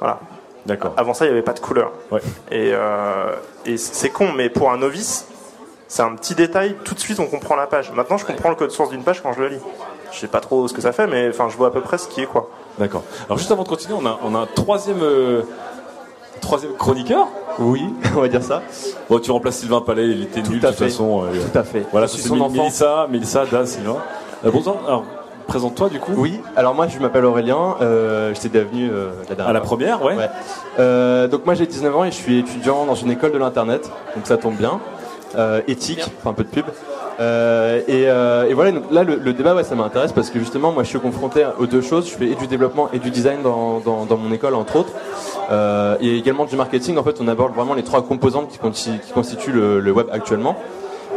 Voilà. 0.00 0.18
D'accord. 0.66 0.92
Avant 0.96 1.14
ça, 1.14 1.26
il 1.26 1.28
n'y 1.28 1.34
avait 1.34 1.44
pas 1.44 1.52
de 1.52 1.60
couleur. 1.60 1.92
Ouais. 2.10 2.20
Et, 2.50 2.72
euh, 2.74 3.36
et 3.66 3.76
c'est 3.76 4.10
con, 4.10 4.32
mais 4.32 4.50
pour 4.50 4.72
un 4.72 4.78
novice, 4.78 5.26
c'est 5.86 6.02
un 6.02 6.16
petit 6.16 6.34
détail. 6.34 6.74
Tout 6.84 6.94
de 6.94 6.98
suite, 6.98 7.20
on 7.20 7.26
comprend 7.26 7.54
la 7.54 7.68
page. 7.68 7.92
Maintenant, 7.92 8.16
je 8.16 8.26
comprends 8.26 8.48
le 8.48 8.56
code 8.56 8.72
source 8.72 8.90
d'une 8.90 9.04
page 9.04 9.22
quand 9.22 9.32
je 9.32 9.42
le 9.42 9.48
lis. 9.48 9.60
Je 10.10 10.18
sais 10.18 10.26
pas 10.26 10.40
trop 10.40 10.66
ce 10.66 10.74
que 10.74 10.80
ça 10.80 10.90
fait, 10.90 11.06
mais 11.06 11.28
enfin, 11.28 11.48
je 11.48 11.56
vois 11.56 11.68
à 11.68 11.70
peu 11.70 11.80
près 11.80 11.96
ce 11.96 12.08
qui 12.08 12.20
est 12.20 12.26
quoi. 12.26 12.50
D'accord. 12.78 13.04
Alors 13.26 13.38
juste 13.38 13.52
avant 13.52 13.62
de 13.62 13.68
continuer, 13.68 13.96
on 13.96 14.06
a, 14.06 14.18
on 14.24 14.34
a 14.34 14.40
un 14.40 14.46
troisième, 14.46 15.02
euh, 15.02 15.42
troisième 16.40 16.72
chroniqueur. 16.74 17.28
Oui, 17.58 17.82
on 18.16 18.20
va 18.20 18.28
dire 18.28 18.42
ça. 18.42 18.62
Bon, 19.08 19.18
tu 19.18 19.30
remplaces 19.30 19.58
Sylvain 19.58 19.80
Palais, 19.80 20.06
il 20.08 20.22
était 20.22 20.42
nul 20.42 20.60
de 20.60 20.66
à 20.66 20.70
toute 20.70 20.78
fait. 20.78 20.84
façon. 20.86 21.24
euh, 21.24 21.28
Tout 21.52 21.58
à 21.58 21.62
fait. 21.62 21.84
Voilà, 21.92 22.06
Je 22.06 22.12
suis 22.12 22.22
c'est 22.22 22.28
son 22.28 22.40
enfant. 22.40 22.52
Mélissa, 22.62 23.06
Mélissa, 23.10 23.44
Das, 23.50 23.66
Sylvain. 23.66 23.96
Euh, 24.46 24.50
bon 24.50 24.62
sang, 24.62 24.78
alors 24.86 25.04
présente-toi 25.46 25.88
du 25.88 25.98
coup. 25.98 26.12
Oui, 26.16 26.40
alors 26.56 26.74
moi 26.74 26.86
je 26.88 26.98
m'appelle 27.00 27.24
Aurélien, 27.24 27.74
euh, 27.82 28.32
j'étais 28.34 28.60
devenu 28.60 28.88
euh, 28.88 29.10
la 29.28 29.34
dernière 29.34 29.48
À 29.48 29.52
la 29.52 29.60
fois. 29.60 29.66
première, 29.66 30.02
ouais. 30.04 30.14
Euh, 30.78 31.26
donc 31.28 31.44
moi 31.44 31.54
j'ai 31.54 31.66
19 31.66 31.96
ans 31.96 32.04
et 32.04 32.10
je 32.12 32.16
suis 32.16 32.38
étudiant 32.38 32.84
dans 32.86 32.94
une 32.94 33.10
école 33.10 33.32
de 33.32 33.38
l'internet, 33.38 33.90
donc 34.14 34.26
ça 34.26 34.36
tombe 34.36 34.54
bien. 34.54 34.80
Euh, 35.36 35.60
éthique, 35.68 36.02
enfin 36.20 36.30
un 36.30 36.34
peu 36.34 36.44
de 36.44 36.48
pub. 36.48 36.64
Euh, 37.20 37.80
et, 37.86 38.08
euh, 38.08 38.48
et 38.48 38.54
voilà, 38.54 38.72
donc 38.72 38.84
là 38.90 39.04
le, 39.04 39.16
le 39.16 39.32
débat 39.34 39.54
ouais, 39.54 39.62
ça 39.64 39.74
m'intéresse 39.74 40.12
parce 40.12 40.30
que 40.30 40.38
justement 40.38 40.72
moi 40.72 40.84
je 40.84 40.88
suis 40.88 40.98
confronté 41.00 41.44
aux 41.58 41.66
deux 41.66 41.82
choses, 41.82 42.06
je 42.08 42.14
fais 42.16 42.26
et 42.28 42.34
du 42.34 42.46
développement 42.46 42.88
et 42.94 42.98
du 42.98 43.10
design 43.10 43.42
dans, 43.42 43.80
dans, 43.80 44.06
dans 44.06 44.16
mon 44.16 44.32
école 44.32 44.54
entre 44.54 44.76
autres. 44.76 44.92
Euh, 45.50 45.96
et 46.00 46.16
également 46.16 46.46
du 46.46 46.56
marketing, 46.56 46.96
en 46.96 47.02
fait 47.02 47.16
on 47.20 47.28
aborde 47.28 47.54
vraiment 47.54 47.74
les 47.74 47.82
trois 47.82 48.02
composantes 48.02 48.48
qui, 48.48 48.58
consti- 48.58 48.98
qui 49.00 49.12
constituent 49.12 49.52
le, 49.52 49.80
le 49.80 49.92
web 49.92 50.06
actuellement. 50.10 50.56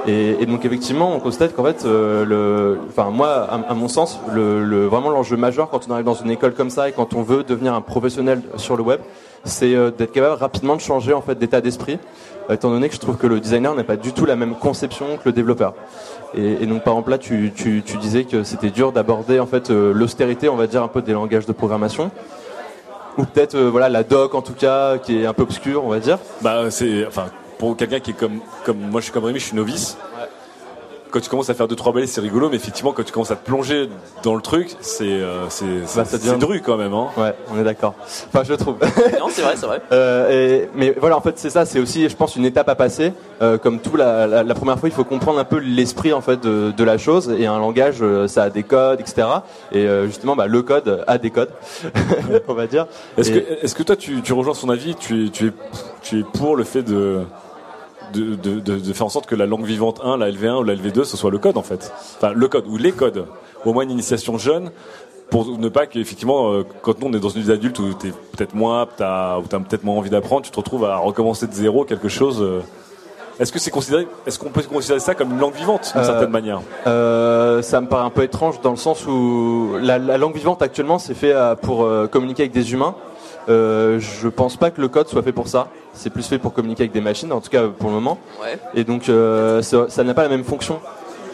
Et, 0.06 0.36
et 0.42 0.46
donc 0.46 0.66
effectivement, 0.66 1.16
on 1.16 1.20
constate 1.22 1.56
qu'en 1.56 1.64
fait, 1.64 1.86
euh, 1.86 2.26
le, 2.26 2.78
enfin 2.90 3.10
moi, 3.10 3.48
à, 3.70 3.74
mon 3.74 3.88
sens, 3.88 4.20
le- 4.34 4.86
vraiment 4.88 5.10
l'enjeu 5.10 5.38
majeur 5.38 5.70
quand 5.70 5.88
on 5.88 5.94
arrive 5.94 6.04
dans 6.04 6.14
une 6.14 6.30
école 6.30 6.54
comme 6.54 6.70
ça 6.70 6.90
et 6.90 6.92
quand 6.92 7.14
on 7.14 7.22
veut 7.22 7.44
devenir 7.44 7.74
un 7.74 7.80
professionnel 7.80 8.42
sur 8.58 8.76
le 8.76 8.84
web, 8.84 9.00
c'est 9.44 9.76
euh, 9.76 9.92
d'être 9.92 10.12
capable 10.12 10.40
rapidement 10.40 10.76
de 10.76 10.82
changer 10.82 11.14
en 11.14 11.22
fait 11.22 11.38
d'état 11.38 11.62
d'esprit, 11.62 12.00
euh, 12.50 12.54
étant 12.54 12.70
donné 12.70 12.90
que 12.90 12.96
je 12.96 13.00
trouve 13.00 13.18
que 13.18 13.28
le 13.28 13.40
designer 13.40 13.74
n'a 13.76 13.84
pas 13.84 13.96
du 13.96 14.14
tout 14.14 14.26
la 14.26 14.36
même 14.36 14.56
conception 14.56 15.18
que 15.18 15.24
le 15.26 15.32
développeur. 15.32 15.74
Et, 16.36 16.64
et 16.64 16.66
donc 16.66 16.84
par 16.84 16.94
exemple 16.94 17.12
là, 17.12 17.18
tu, 17.18 17.52
tu, 17.56 17.84
tu 17.86 17.98
disais 17.98 18.24
que 18.24 18.44
c'était 18.44 18.70
dur 18.70 18.92
d'aborder 18.92 19.40
en 19.40 19.46
fait 19.46 19.70
euh, 19.70 19.94
l'austérité, 19.94 20.50
on 20.50 20.56
va 20.56 20.68
dire 20.68 20.84
un 20.84 20.88
peu 20.88 21.02
des 21.02 21.14
langages 21.14 21.46
de 21.46 21.54
programmation. 21.54 22.12
Ou 23.18 23.26
peut-être 23.26 23.58
voilà 23.60 23.90
la 23.90 24.04
doc 24.04 24.34
en 24.34 24.42
tout 24.42 24.54
cas 24.54 24.98
qui 24.98 25.22
est 25.22 25.26
un 25.28 25.34
peu 25.34 25.44
obscure 25.44 25.86
on 25.86 25.90
va 25.90 26.00
dire. 26.00 26.18
Bah 26.42 26.72
c'est, 26.72 27.06
enfin, 27.06 27.28
pour 27.64 27.78
quelqu'un 27.78 28.00
qui 28.00 28.12
est 28.12 28.14
comme, 28.14 28.40
comme 28.66 28.78
moi, 28.78 29.00
je 29.00 29.06
suis 29.06 29.14
comme 29.14 29.24
Rémi, 29.24 29.40
je 29.40 29.46
suis 29.46 29.56
novice. 29.56 29.98
Quand 31.14 31.20
tu 31.20 31.30
commences 31.30 31.52
à 31.52 31.54
faire 31.54 31.68
deux 31.68 31.76
trois 31.76 31.94
balises, 31.94 32.10
c'est 32.12 32.22
rigolo, 32.22 32.50
mais 32.50 32.56
effectivement, 32.56 32.92
quand 32.92 33.04
tu 33.04 33.12
commences 33.14 33.30
à 33.30 33.36
te 33.36 33.46
plonger 33.46 33.88
dans 34.24 34.34
le 34.34 34.42
truc, 34.42 34.76
c'est, 34.80 35.04
euh, 35.04 35.48
c'est, 35.50 35.64
c'est, 35.86 36.00
Bah, 36.00 36.06
ça 36.06 36.18
devient- 36.18 36.30
c'est 36.32 36.38
dru 36.40 36.60
quand 36.60 36.76
même, 36.76 36.94
hein. 36.96 37.10
Ouais, 37.16 37.36
on 37.54 37.60
est 37.60 37.64
d'accord. 37.64 37.94
Enfin 38.28 38.44
je 38.44 38.56
trouve. 38.56 38.78
Non, 39.20 39.28
c'est 39.30 39.44
vrai, 39.44 39.54
c'est 39.56 39.68
vrai. 39.68 39.80
Euh, 39.92 40.64
et- 40.64 40.70
mais 40.74 40.96
voilà, 41.00 41.16
en 41.16 41.22
fait, 41.22 41.38
c'est 41.38 41.52
ça. 41.52 41.66
C'est 41.66 41.78
aussi, 41.80 42.10
je 42.10 42.16
pense, 42.16 42.36
une 42.36 42.46
étape 42.46 42.68
à 42.68 42.74
passer. 42.74 43.14
Euh, 43.44 43.60
comme 43.60 43.78
tout, 43.80 43.96
la, 43.96 44.26
la, 44.26 44.42
la 44.42 44.54
première 44.56 44.80
fois, 44.80 44.90
il 44.90 44.92
faut 44.96 45.04
comprendre 45.04 45.38
un 45.38 45.44
peu 45.44 45.60
l'esprit 45.60 46.14
en 46.14 46.22
fait 46.22 46.42
de, 46.42 46.72
de 46.76 46.84
la 46.84 46.98
chose. 46.98 47.30
Et 47.38 47.46
un 47.46 47.60
langage, 47.60 47.98
euh, 48.02 48.28
ça 48.28 48.42
a 48.44 48.50
des 48.50 48.64
codes, 48.64 49.00
etc. 49.00 49.28
Et 49.72 49.86
euh, 49.86 50.08
justement, 50.08 50.36
bah, 50.36 50.48
le 50.48 50.62
code 50.64 51.04
a 51.06 51.18
des 51.20 51.30
codes, 51.30 51.52
on 52.48 52.54
va 52.56 52.66
dire. 52.66 52.88
Est-ce 53.20 53.32
Et- 53.32 53.44
que, 53.44 53.64
est-ce 53.66 53.76
que 53.76 53.84
toi, 53.84 53.96
tu, 53.96 54.24
tu 54.24 54.34
rejoins 54.34 54.56
son 54.56 54.70
avis 54.72 54.96
tu 54.96 55.28
es, 55.28 55.30
tu, 55.30 55.48
es, 55.50 55.52
tu 56.02 56.20
es 56.22 56.24
pour 56.24 56.56
le 56.56 56.64
fait 56.64 56.82
de, 56.82 57.20
de, 58.14 58.36
de, 58.36 58.60
de, 58.60 58.76
de 58.80 58.94
faire 58.94 59.06
en 59.06 59.10
sorte 59.10 59.26
que 59.26 59.36
la 59.36 59.46
langue 59.46 59.66
vivante 59.66 60.00
1, 60.04 60.18
la 60.18 60.30
LV1 60.32 60.60
ou 60.60 60.64
la 60.64 60.76
LV2, 60.76 61.04
ce 61.04 61.18
soit 61.18 61.32
le 61.32 61.38
code 61.40 61.58
en 61.58 61.64
fait 61.64 61.92
Enfin, 62.18 62.32
le 62.34 62.48
code 62.48 62.66
ou 62.68 62.78
les 62.78 62.92
codes. 62.92 63.26
Au 63.66 63.74
moins 63.74 63.84
une 63.84 63.92
initiation 63.92 64.38
jeune 64.38 64.72
pour 65.30 65.58
ne 65.58 65.70
pas 65.70 65.86
qu'effectivement, 65.88 66.52
euh, 66.52 66.64
quand 66.82 67.00
nous 67.02 67.08
on 67.08 67.14
est 67.14 67.20
dans 67.20 67.30
une 67.30 67.42
vie 67.42 67.48
d'adulte 67.48 67.80
où 67.80 67.94
t'es 67.94 68.10
peut-être 68.36 68.54
moins 68.54 68.82
apte 68.84 69.02
à, 69.02 69.40
où 69.40 69.44
t'as 69.48 69.58
peut-être 69.60 69.84
moins 69.84 69.96
envie 69.98 70.10
d'apprendre, 70.12 70.44
tu 70.44 70.52
te 70.52 70.58
retrouves 70.58 70.86
à 70.86 70.98
recommencer 70.98 71.48
de 71.48 71.54
zéro 71.54 71.86
quelque 71.86 72.08
chose. 72.10 72.40
euh, 72.42 72.60
Est-ce 73.40 73.52
que 73.52 73.58
c'est 73.58 73.72
considéré, 73.72 74.08
est-ce 74.28 74.38
qu'on 74.38 74.50
peut 74.50 74.62
considérer 74.62 75.00
ça 75.00 75.16
comme 75.16 75.32
une 75.32 75.40
langue 75.40 75.56
vivante 75.56 75.92
d'une 75.94 76.02
Euh, 76.04 76.06
certaine 76.06 76.30
manière? 76.30 76.62
Euh, 76.86 77.62
ça 77.64 77.82
me 77.82 77.88
paraît 77.88 78.06
un 78.06 78.10
peu 78.12 78.22
étrange 78.24 78.62
dans 78.62 78.70
le 78.72 78.78
sens 78.78 79.08
où 79.08 79.72
la, 79.82 79.98
la 79.98 80.18
langue 80.20 80.36
vivante 80.36 80.62
actuellement 80.62 81.00
c'est 81.00 81.16
fait 81.16 81.34
pour 81.64 81.84
euh, 81.84 82.06
communiquer 82.08 82.44
avec 82.44 82.54
des 82.54 82.74
humains. 82.74 82.94
Je 83.48 84.28
pense 84.28 84.56
pas 84.58 84.70
que 84.72 84.82
le 84.82 84.88
code 84.88 85.08
soit 85.08 85.24
fait 85.24 85.32
pour 85.34 85.48
ça. 85.48 85.68
C'est 85.94 86.10
plus 86.10 86.26
fait 86.28 86.40
pour 86.40 86.54
communiquer 86.54 86.84
avec 86.84 86.92
des 86.92 87.02
machines, 87.02 87.32
en 87.32 87.40
tout 87.42 87.50
cas 87.50 87.68
pour 87.68 87.90
le 87.90 87.96
moment. 87.96 88.18
Ouais. 88.42 88.58
Et 88.74 88.84
donc 88.84 89.10
euh, 89.10 89.62
ça 89.62 89.86
ça 89.90 90.04
n'a 90.04 90.14
pas 90.14 90.24
la 90.24 90.30
même 90.30 90.44
fonction. 90.44 90.80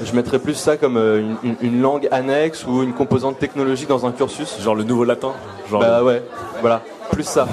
Je 0.03 0.13
mettrais 0.13 0.39
plus 0.39 0.53
ça 0.55 0.77
comme 0.77 0.95
euh, 0.97 1.19
une, 1.19 1.35
une- 1.43 1.57
une 1.61 1.81
langue 1.81 2.07
annexe 2.11 2.65
ou 2.65 2.83
une 2.83 2.93
composante 2.93 3.37
technologique 3.39 3.89
dans 3.89 4.05
un 4.05 4.11
cursus. 4.11 4.57
Genre 4.61 4.75
le 4.75 4.83
nouveau 4.83 5.03
latin. 5.03 5.31
Genre 5.69 5.81
bah 5.81 6.03
ouais, 6.03 6.23
voilà, 6.61 6.81
plus 7.11 7.23
ça. 7.23 7.47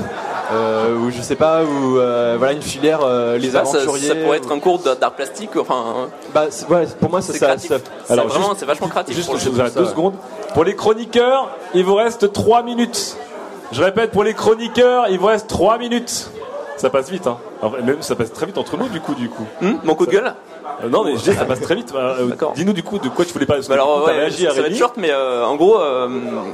Euh, 0.52 0.96
ou 0.98 1.10
je 1.10 1.20
sais 1.22 1.34
pas, 1.34 1.64
ou 1.64 1.98
euh, 1.98 2.36
voilà 2.38 2.52
une 2.52 2.62
filière 2.62 3.00
euh, 3.02 3.36
les 3.36 3.56
aventuriers. 3.56 4.06
ça 4.08 4.14
pourrait 4.14 4.28
ou- 4.38 4.42
être 4.42 4.52
un 4.52 4.60
cours 4.60 4.78
d'art 4.78 5.12
plastique. 5.12 5.50
Enfin, 5.56 6.08
Bah, 6.32 6.44
c'est- 6.50 6.68
ouais, 6.68 6.86
pour 7.00 7.10
moi, 7.10 7.20
ça, 7.20 7.32
c'est 7.32 7.38
ça, 7.40 7.58
ça- 7.58 7.78
C'est 8.04 8.14
vraiment, 8.14 8.54
c'est 8.56 8.64
vachement 8.64 8.86
créatif. 8.86 9.16
Juste, 9.16 9.28
pour 9.28 9.38
je 9.38 9.48
vous 9.48 9.60
arrête 9.60 9.76
deux 9.76 9.86
secondes. 9.86 10.14
Pour 10.54 10.62
les 10.62 10.76
chroniqueurs, 10.76 11.50
il 11.74 11.84
vous 11.84 11.96
reste 11.96 12.32
3 12.32 12.62
minutes. 12.62 13.16
Je 13.72 13.82
répète, 13.82 14.12
pour 14.12 14.22
les 14.22 14.34
chroniqueurs, 14.34 15.08
il 15.08 15.18
vous 15.18 15.26
reste 15.26 15.48
3 15.48 15.78
minutes. 15.78 16.30
Ça 16.76 16.90
passe 16.90 17.10
vite, 17.10 17.26
hein. 17.26 17.38
Même 17.84 18.02
ça 18.02 18.14
passe 18.16 18.32
très 18.32 18.46
vite 18.46 18.58
entre 18.58 18.76
nous, 18.76 18.88
du 18.88 19.00
coup, 19.00 19.14
du 19.14 19.28
coup. 19.28 19.46
Hum, 19.62 19.78
mon 19.84 19.94
coup 19.94 20.06
de 20.06 20.10
gueule 20.12 20.34
Euh, 20.84 20.88
non, 20.90 21.04
mais 21.04 21.16
je 21.16 21.22
dis, 21.22 21.32
ça 21.32 21.44
passe 21.46 21.60
très 21.60 21.74
vite. 21.74 21.92
Euh, 21.94 22.28
Dis-nous, 22.54 22.74
du 22.74 22.82
coup, 22.82 22.98
de 22.98 23.08
quoi 23.08 23.24
tu 23.24 23.32
voulais 23.32 23.46
parler. 23.46 23.60
Parce 23.60 23.68
que 23.68 23.72
Bah 23.72 23.82
alors, 23.82 24.02
coup, 24.02 24.06
ouais, 24.10 24.18
réagi 24.18 24.46
à 24.46 24.50
ça 24.54 24.60
va 24.60 24.68
être 24.68 24.76
short, 24.76 24.96
mais 24.98 25.10
euh, 25.10 25.44
en 25.46 25.56
gros, 25.56 25.80
euh, 25.80 26.08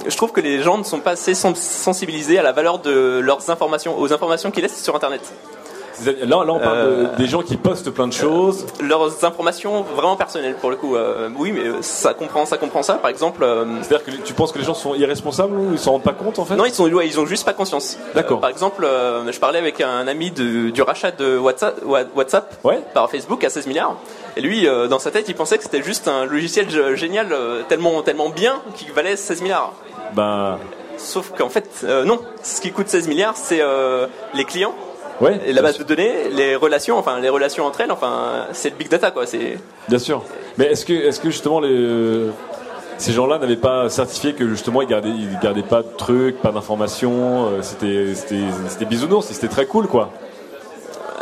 je 0.07 0.17
trouve 0.17 0.31
que 0.33 0.41
les 0.41 0.63
gens 0.63 0.79
ne 0.79 0.85
sont 0.85 1.01
pas 1.01 1.13
assez 1.13 1.35
sens- 1.35 1.59
sensibilisés 1.59 2.39
à 2.39 2.43
la 2.43 2.53
valeur 2.53 2.79
de 2.79 3.19
leurs 3.19 3.51
informations, 3.51 3.99
aux 3.99 4.13
informations 4.13 4.51
qu'ils 4.53 4.63
laissent 4.63 4.81
sur 4.83 4.95
Internet. 4.95 5.23
Là, 6.07 6.13
là, 6.45 6.53
on 6.53 6.59
parle 6.59 6.77
Euh, 6.79 7.05
de- 7.13 7.17
des 7.17 7.27
gens 7.27 7.43
qui 7.43 7.57
postent 7.57 7.91
plein 7.91 8.07
de 8.09 8.13
choses. 8.13 8.67
Leurs 8.81 9.25
informations 9.25 9.83
vraiment 9.83 10.17
personnelles, 10.17 10.57
pour 10.61 10.71
le 10.71 10.77
coup. 10.77 10.97
euh, 10.97 11.29
oui, 11.39 11.53
mais 11.53 11.63
ça 11.83 12.15
comprend, 12.15 12.45
ça 12.47 12.57
comprend 12.59 12.83
ça. 12.83 12.95
Par 12.95 13.11
exemple. 13.11 13.43
euh, 13.45 13.65
C'est-à-dire 13.83 14.05
que 14.05 14.11
tu 14.23 14.33
penses 14.35 14.53
que 14.53 14.59
les 14.59 14.65
gens 14.65 14.75
sont 14.75 14.95
irresponsables 14.95 15.57
ou 15.57 15.73
ils 15.73 15.79
s'en 15.79 15.93
rendent 15.93 16.03
pas 16.03 16.13
compte, 16.13 16.39
en 16.39 16.45
fait 16.45 16.57
Non, 16.57 16.65
ils 16.65 16.73
sont, 16.75 16.91
ouais, 16.91 17.07
ils 17.07 17.19
ont 17.21 17.27
juste 17.27 17.45
pas 17.45 17.53
conscience. 17.53 17.99
D'accord. 18.15 18.39
Euh, 18.39 18.41
par 18.41 18.51
exemple, 18.51 18.85
euh, 18.85 19.31
je 19.31 19.39
parlais 19.41 19.59
avec 19.59 19.81
un 19.81 20.07
ami 20.09 20.31
de- 20.31 20.71
du 20.71 20.83
rachat 20.83 21.11
de 21.13 21.39
WhatsApp, 21.39 22.57
par 22.95 23.11
Facebook 23.11 23.43
à 23.45 23.51
16 23.51 23.67
milliards. 23.67 23.97
Et 24.37 24.41
lui, 24.41 24.67
euh, 24.67 24.89
dans 24.89 24.99
sa 24.99 25.11
tête, 25.11 25.29
il 25.29 25.35
pensait 25.35 25.57
que 25.59 25.65
c'était 25.65 25.83
juste 25.83 26.09
un 26.09 26.25
logiciel 26.25 26.67
génial, 26.97 27.29
euh, 27.33 27.63
tellement, 27.69 28.03
tellement 28.03 28.29
bien, 28.31 28.61
qui 28.77 28.87
valait 28.91 29.17
16 29.17 29.43
milliards. 29.43 29.73
Ben. 30.15 30.59
Sauf 30.99 31.33
qu'en 31.37 31.49
fait, 31.49 31.69
euh, 31.85 32.05
non. 32.05 32.21
Ce 32.43 32.61
qui 32.61 32.71
coûte 32.71 32.89
16 32.89 33.09
milliards, 33.09 33.37
c'est 33.37 33.61
euh, 33.61 34.07
les 34.35 34.45
clients. 34.45 34.75
Ouais, 35.23 35.41
et 35.47 35.53
la 35.53 35.63
base 35.63 35.79
de 35.79 35.85
données, 35.85 36.31
les 36.33 36.57
relations, 36.57 36.99
enfin 36.99 37.21
les 37.21 37.29
relations 37.29 37.65
entre 37.65 37.83
elles, 37.83 37.93
enfin 37.93 38.47
c'est 38.53 38.71
le 38.71 38.77
big 38.77 38.89
data 38.89 39.13
quoi. 39.13 39.25
C'est 39.25 39.57
Bien 39.89 40.01
sûr. 40.01 40.25
Mais 40.59 40.65
est-ce 40.65 40.85
que, 40.85 40.93
est-ce 40.93 41.21
que 41.21 41.31
justement 41.31 41.61
les, 41.61 42.27
ces 42.99 43.13
gens-là 43.13 43.39
n'avaient 43.39 43.55
pas 43.55 43.89
certifié 43.89 44.33
que 44.35 44.49
justement 44.49 44.83
ils 44.83 44.89
gardaient, 44.89 45.11
ils 45.11 45.39
gardaient 45.41 45.63
pas 45.63 45.83
de 45.83 45.89
trucs, 45.97 46.43
pas 46.43 46.51
d'informations, 46.51 47.47
euh, 47.47 47.63
c'était, 47.63 48.17
c'était, 48.17 48.43
c'était 48.69 48.85
bisounours, 48.85 49.29
c'était 49.29 49.47
très 49.47 49.67
cool 49.67 49.87
quoi. 49.87 50.11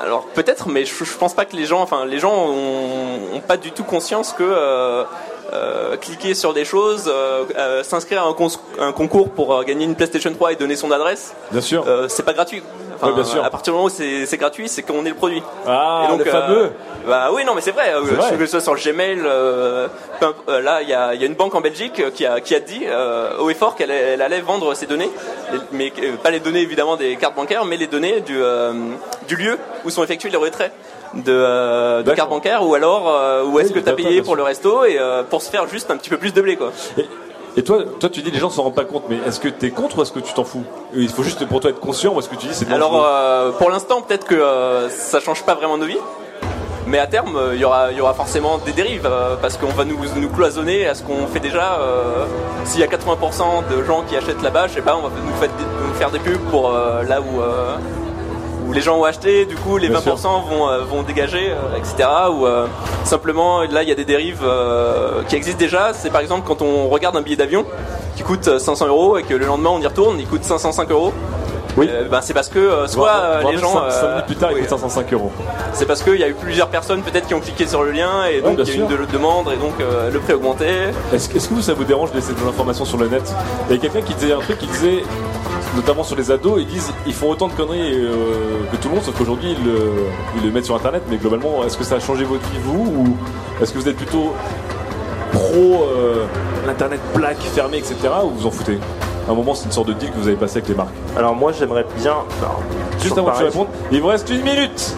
Alors 0.02 0.24
peut-être, 0.28 0.70
mais 0.70 0.86
je, 0.86 1.04
je 1.04 1.16
pense 1.18 1.34
pas 1.34 1.44
que 1.44 1.54
les 1.54 1.66
gens, 1.66 1.82
enfin 1.82 2.06
les 2.06 2.18
gens 2.18 2.32
ont, 2.32 3.36
ont 3.36 3.40
pas 3.46 3.58
du 3.58 3.70
tout 3.70 3.84
conscience 3.84 4.32
que 4.32 4.42
euh, 4.42 5.04
euh, 5.52 5.96
cliquer 5.96 6.34
sur 6.34 6.54
des 6.54 6.64
choses, 6.64 7.04
euh, 7.12 7.44
euh, 7.58 7.82
s'inscrire 7.82 8.22
à 8.22 8.28
un, 8.28 8.92
concours 8.92 9.30
pour 9.30 9.64
gagner 9.64 9.84
une 9.84 9.96
PlayStation 9.96 10.32
3 10.32 10.52
et 10.52 10.56
donner 10.56 10.76
son 10.76 10.90
adresse, 10.92 11.34
Bien 11.50 11.60
sûr. 11.60 11.84
c'est 12.08 12.24
pas 12.24 12.32
gratuit. 12.32 12.62
Enfin, 12.96 13.08
Ouais, 13.08 13.14
bien 13.14 13.24
sûr. 13.24 13.42
À 13.42 13.48
partir 13.50 13.72
du 13.72 13.76
moment 13.78 13.86
où 13.86 13.90
c'est 13.90 14.36
gratuit, 14.36 14.68
c'est 14.68 14.82
qu'on 14.82 15.04
est 15.06 15.08
le 15.08 15.14
produit. 15.14 15.42
Ah, 15.66 16.02
Et 16.04 16.08
donc, 16.08 16.24
le 16.24 16.30
fameux. 16.30 16.70
Bah 17.06 17.30
oui, 17.32 17.44
non, 17.46 17.54
mais 17.54 17.62
c'est 17.62 17.70
vrai. 17.70 17.94
vrai. 17.98 18.36
Que 18.36 18.44
ce 18.44 18.50
soit 18.50 18.60
sur 18.60 18.74
le 18.74 18.80
Gmail, 18.80 19.22
là, 20.62 20.82
il 20.82 20.88
y 20.88 20.92
a, 20.94 21.14
il 21.14 21.20
y 21.20 21.24
a 21.24 21.26
une 21.26 21.34
banque 21.34 21.54
en 21.54 21.62
Belgique 21.62 22.02
qui 22.14 22.26
a, 22.26 22.40
qui 22.40 22.54
a 22.54 22.60
dit 22.60 22.82
euh, 22.86 23.38
haut 23.38 23.48
et 23.48 23.54
fort 23.54 23.74
qu'elle 23.74 23.90
elle 23.90 24.20
allait 24.20 24.42
vendre 24.42 24.74
ses 24.74 24.86
données, 24.86 25.10
mais 25.72 25.92
pas 26.22 26.30
les 26.30 26.40
données 26.40 26.60
évidemment 26.60 26.96
des 26.96 27.16
cartes 27.16 27.34
bancaires, 27.34 27.64
mais 27.64 27.78
les 27.78 27.86
données 27.86 28.20
du, 28.20 28.38
du 29.26 29.36
lieu 29.36 29.58
où 29.84 29.90
sont 29.90 30.04
effectués 30.04 30.30
les 30.30 30.36
retraits 30.36 30.72
de, 31.14 31.22
euh, 31.28 32.02
de 32.02 32.12
cartes 32.12 32.30
bancaires, 32.30 32.66
ou 32.66 32.74
alors 32.74 33.08
euh, 33.08 33.44
où 33.44 33.58
est-ce 33.58 33.72
que 33.72 33.78
tu 33.78 33.88
as 33.88 33.92
payé 33.94 34.22
pour 34.22 34.36
le 34.36 34.42
resto 34.42 34.84
et 34.84 34.98
euh, 34.98 35.22
pour 35.22 35.42
se 35.42 35.50
faire 35.50 35.66
juste 35.68 35.90
un 35.90 35.96
petit 35.96 36.10
peu 36.10 36.18
plus 36.18 36.32
de 36.32 36.40
blé, 36.40 36.56
quoi. 36.56 36.72
Et, 36.98 37.06
et 37.56 37.64
toi, 37.64 37.82
toi, 37.98 38.08
tu 38.08 38.22
dis 38.22 38.30
les 38.30 38.38
gens 38.38 38.50
s'en 38.50 38.62
rendent 38.62 38.74
pas 38.74 38.84
compte, 38.84 39.04
mais 39.08 39.16
est-ce 39.26 39.40
que 39.40 39.48
t'es 39.48 39.70
contre 39.70 39.98
ou 39.98 40.02
est-ce 40.02 40.12
que 40.12 40.20
tu 40.20 40.32
t'en 40.32 40.44
fous? 40.44 40.62
Il 40.94 41.08
faut 41.08 41.24
juste 41.24 41.44
pour 41.46 41.60
toi 41.60 41.70
être 41.70 41.80
conscient 41.80 42.14
ou 42.14 42.20
est-ce 42.20 42.28
que 42.28 42.36
tu 42.36 42.46
dis 42.46 42.54
c'est 42.54 42.70
Alors 42.72 43.04
euh, 43.04 43.50
pour 43.50 43.70
l'instant 43.70 44.02
peut-être 44.02 44.24
que 44.24 44.36
euh, 44.36 44.88
ça 44.88 45.20
change 45.20 45.42
pas 45.42 45.54
vraiment 45.54 45.76
nos 45.76 45.86
vies. 45.86 45.98
Mais 46.86 46.98
à 46.98 47.06
terme, 47.06 47.36
euh, 47.36 47.54
il 47.54 47.60
y 47.60 47.64
aura, 47.64 47.92
y 47.92 48.00
aura 48.00 48.14
forcément 48.14 48.58
des 48.58 48.72
dérives 48.72 49.08
parce 49.42 49.56
qu'on 49.56 49.66
va 49.68 49.84
nous, 49.84 49.98
nous 50.16 50.28
cloisonner 50.28 50.86
à 50.86 50.94
ce 50.94 51.02
qu'on 51.02 51.26
fait 51.26 51.40
déjà. 51.40 51.78
S'il 52.64 52.80
y 52.80 52.84
a 52.84 52.86
80% 52.86 53.76
de 53.76 53.82
gens 53.82 54.02
qui 54.08 54.16
achètent 54.16 54.42
là-bas, 54.42 54.68
je 54.68 54.74
sais 54.74 54.80
pas, 54.80 54.96
on 54.96 55.02
va 55.02 55.08
nous 55.08 55.34
faire 55.34 55.48
des, 55.48 55.64
nous 55.88 55.94
faire 55.94 56.10
des 56.10 56.18
pubs 56.20 56.50
pour 56.50 56.72
là 56.72 57.20
où, 57.20 57.40
euh, 57.42 57.76
où 58.70 58.72
les 58.72 58.80
gens 58.80 58.98
ont 58.98 59.04
acheté. 59.04 59.44
Du 59.46 59.56
coup, 59.56 59.76
les 59.76 59.88
Bien 59.88 59.98
20% 59.98 60.16
sûr. 60.18 60.30
vont, 60.48 60.68
euh, 60.68 60.80
vont 60.85 61.02
dégager, 61.02 61.50
euh, 61.50 61.76
etc. 61.76 62.09
Ou 62.33 62.46
euh, 62.46 62.66
simplement, 63.04 63.61
là, 63.62 63.83
il 63.83 63.88
y 63.88 63.92
a 63.92 63.94
des 63.96 64.04
dérives 64.04 64.44
qui 65.28 65.37
existent 65.37 65.59
déjà. 65.59 65.92
C'est 65.92 66.11
par 66.11 66.20
exemple 66.20 66.46
quand 66.46 66.62
on 66.62 66.88
regarde 66.88 67.16
un 67.16 67.22
billet 67.22 67.37
d'avion 67.37 67.64
qui 68.16 68.22
coûte 68.22 68.48
euh, 68.48 68.59
500 68.59 68.87
euros 68.88 69.18
et 69.18 69.22
que 69.22 69.35
le 69.35 69.46
lendemain 69.46 69.70
on 69.72 69.80
y 69.80 69.87
retourne, 69.87 70.18
il 70.18 70.26
coûte 70.26 70.44
505 70.44 70.90
euros. 70.90 71.12
Oui. 71.76 71.88
Euh, 71.88 72.09
ben, 72.09 72.20
c'est 72.20 72.35
parce 72.35 72.48
que 72.48 72.59
euh, 72.59 72.87
soit 72.88 73.11
euh, 73.12 73.42
les 73.52 73.56
gens. 73.56 73.72
cinq- 73.72 73.90
cinq 73.92 74.04
euh, 74.04 74.11
minutes 74.11 74.26
plus 74.26 74.35
tard, 74.37 74.50
il 74.52 74.59
coûte 74.59 74.68
505 74.70 75.12
euros. 75.12 75.30
C'est 75.72 75.87
parce 75.87 76.02
qu'il 76.02 76.16
y 76.16 76.24
a 76.24 76.28
eu 76.28 76.35
plusieurs 76.35 76.66
personnes 76.68 77.00
peut-être 77.02 77.28
qui 77.28 77.35
ont 77.35 77.38
cliqué 77.40 77.64
sur 77.66 77.85
le 77.85 77.92
lien 77.92 78.24
et 78.30 78.40
donc 78.40 78.56
il 78.59 78.66
y 78.68 78.70
a 78.70 78.74
eu 78.74 78.78
une 78.78 78.87
de- 78.88 79.06
demande 79.12 79.46
et 79.52 79.56
donc 79.56 79.74
le 79.78 80.18
prix 80.18 80.33
a 80.33 80.37
augmenté. 80.37 80.66
Est-ce, 81.14 81.35
est-ce 81.35 81.48
que 81.48 81.54
vous, 81.54 81.62
ça 81.62 81.72
vous 81.74 81.85
dérange 81.85 82.11
de 82.11 82.16
laisser 82.16 82.33
des 82.33 82.42
informations 82.42 82.85
sur 82.85 82.98
le 82.98 83.06
net? 83.09 83.22
Il 83.70 83.76
y 83.76 83.78
a 83.78 83.80
quelqu'un 83.80 84.02
qui 84.02 84.14
disait 84.14 84.33
un 84.33 84.40
truc 84.40 84.59
qui 84.59 84.66
disait, 84.66 85.04
notamment 85.76 86.02
sur 86.04 86.16
les 86.16 86.30
ados, 86.30 86.59
ils 86.61 86.66
disent 86.66 86.92
ils 87.06 87.14
font 87.14 87.30
autant 87.30 87.48
de 87.48 87.52
conneries 87.52 87.94
euh, 87.94 88.12
que 88.72 88.76
tout 88.76 88.88
le 88.88 88.94
monde, 88.96 89.04
sauf 89.04 89.16
qu'aujourd'hui 89.16 89.56
ils 89.59 89.64
le, 89.64 89.78
ils 90.37 90.44
le 90.46 90.50
mettent 90.52 90.64
sur 90.66 90.74
internet. 90.76 91.02
Mais 91.11 91.16
globalement, 91.16 91.64
est-ce 91.64 91.76
que 91.76 91.85
ça 91.85 91.96
a 91.96 92.00
changé 92.00 92.24
votre 92.24 92.42
vie, 92.50 92.59
vous 92.64 92.87
Ou 92.96 93.16
est-ce 93.62 93.72
que 93.72 93.78
vous 93.78 93.88
êtes 93.88 93.96
plutôt 93.96 94.33
pro 95.33 95.85
euh, 95.94 96.24
l'internet 96.66 97.00
black, 97.14 97.38
fermé, 97.38 97.78
etc. 97.78 97.96
Ou 98.24 98.30
vous 98.30 98.46
en 98.46 98.50
foutez? 98.50 98.78
À 99.28 99.33
un 99.33 99.35
moment, 99.35 99.54
c'est 99.54 99.66
une 99.66 99.72
sorte 99.72 99.88
de 99.88 99.92
deal 99.92 100.11
que 100.11 100.16
vous 100.18 100.26
avez 100.26 100.37
passé 100.37 100.56
avec 100.59 100.68
les 100.68 100.74
marques. 100.74 100.94
Alors 101.16 101.35
moi 101.37 101.52
j'aimerais 101.52 101.87
bien. 101.98 102.14
alors, 102.40 102.61
Juste 103.00 103.16
avant 103.16 103.30
que 103.30 103.38
tu 103.38 103.44
répondes, 103.44 103.68
il 103.92 104.00
vous 104.00 104.09
reste 104.09 104.28
une 104.30 104.42
minute 104.42 104.94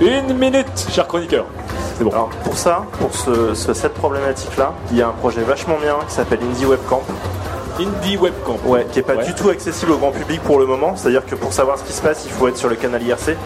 Une 0.00 0.34
minute, 0.38 0.86
cher 0.90 1.06
chroniqueur 1.06 1.44
C'est 1.98 2.04
bon. 2.04 2.10
Alors 2.10 2.28
pour 2.44 2.56
ça, 2.56 2.84
pour 3.00 3.14
ce, 3.14 3.54
ce- 3.54 3.74
cette 3.74 3.94
problématique-là, 3.94 4.72
il 4.92 4.98
y 4.98 5.02
a 5.02 5.08
un 5.08 5.12
projet 5.12 5.42
vachement 5.42 5.76
bien 5.80 5.96
qui 6.08 6.14
s'appelle 6.14 6.38
Indie 6.42 6.64
Webcamp. 6.64 7.02
Indie 7.80 8.16
Webcamp. 8.16 8.58
Ouais, 8.64 8.86
qui 8.92 8.98
est 9.00 9.02
pas 9.02 9.14
Ouais. 9.16 9.24
du 9.24 9.34
tout 9.34 9.48
accessible 9.48 9.92
au 9.92 9.98
grand 9.98 10.10
public 10.10 10.40
pour 10.42 10.58
le 10.58 10.66
moment. 10.66 10.94
C'est-à-dire 10.96 11.24
que 11.26 11.34
pour 11.34 11.52
savoir 11.52 11.78
ce 11.78 11.84
qui 11.84 11.92
se 11.92 12.02
passe, 12.02 12.22
il 12.24 12.30
faut 12.32 12.48
être 12.48 12.56
sur 12.56 12.68
le 12.68 12.76
canal 12.76 13.02
IRC. 13.02 13.36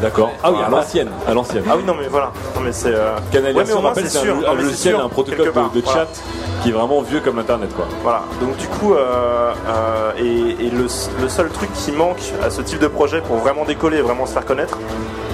D'accord. 0.00 0.32
Ah 0.42 0.50
oui, 0.50 0.58
à 0.64 0.68
l'ancienne. 0.68 1.10
À 1.28 1.32
l'ancienne. 1.34 1.62
Ah 1.70 1.74
oui, 1.76 1.84
non 1.86 1.94
mais 1.98 2.08
voilà. 2.08 2.32
Non 2.56 2.60
mais 2.62 2.72
c'est. 2.72 2.88
euh, 2.92 3.16
Canal 3.30 3.54
ouais, 3.54 3.62
IRC, 3.64 4.06
c'est 4.08 4.18
un, 4.28 4.50
un 4.50 4.54
logiciel, 4.54 4.96
un 4.96 5.08
protocole 5.08 5.52
part. 5.52 5.70
de, 5.70 5.80
de 5.80 5.84
Voilà. 5.84 6.00
chat 6.00 6.22
qui 6.62 6.68
est 6.70 6.72
vraiment 6.72 7.02
vieux 7.02 7.20
comme 7.20 7.38
Internet, 7.40 7.74
quoi. 7.74 7.86
Voilà, 8.04 8.22
donc 8.40 8.56
du 8.56 8.66
coup, 8.68 8.94
euh, 8.94 9.52
euh, 9.68 10.12
et, 10.16 10.64
et 10.66 10.70
le, 10.70 10.86
le 11.20 11.28
seul 11.28 11.48
truc 11.50 11.72
qui 11.72 11.90
manque 11.92 12.20
à 12.44 12.50
ce 12.50 12.62
type 12.62 12.78
de 12.78 12.86
projet 12.86 13.20
pour 13.20 13.36
vraiment 13.38 13.64
décoller 13.64 13.98
et 13.98 14.00
vraiment 14.02 14.26
se 14.26 14.32
faire 14.32 14.44
connaître, 14.44 14.78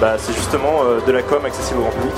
bah, 0.01 0.13
c'est 0.17 0.33
justement 0.33 0.81
euh, 0.85 0.99
de 1.05 1.11
la 1.11 1.21
com 1.21 1.39
accessible 1.45 1.79
au 1.79 1.81
grand 1.83 1.91
public. 1.91 2.13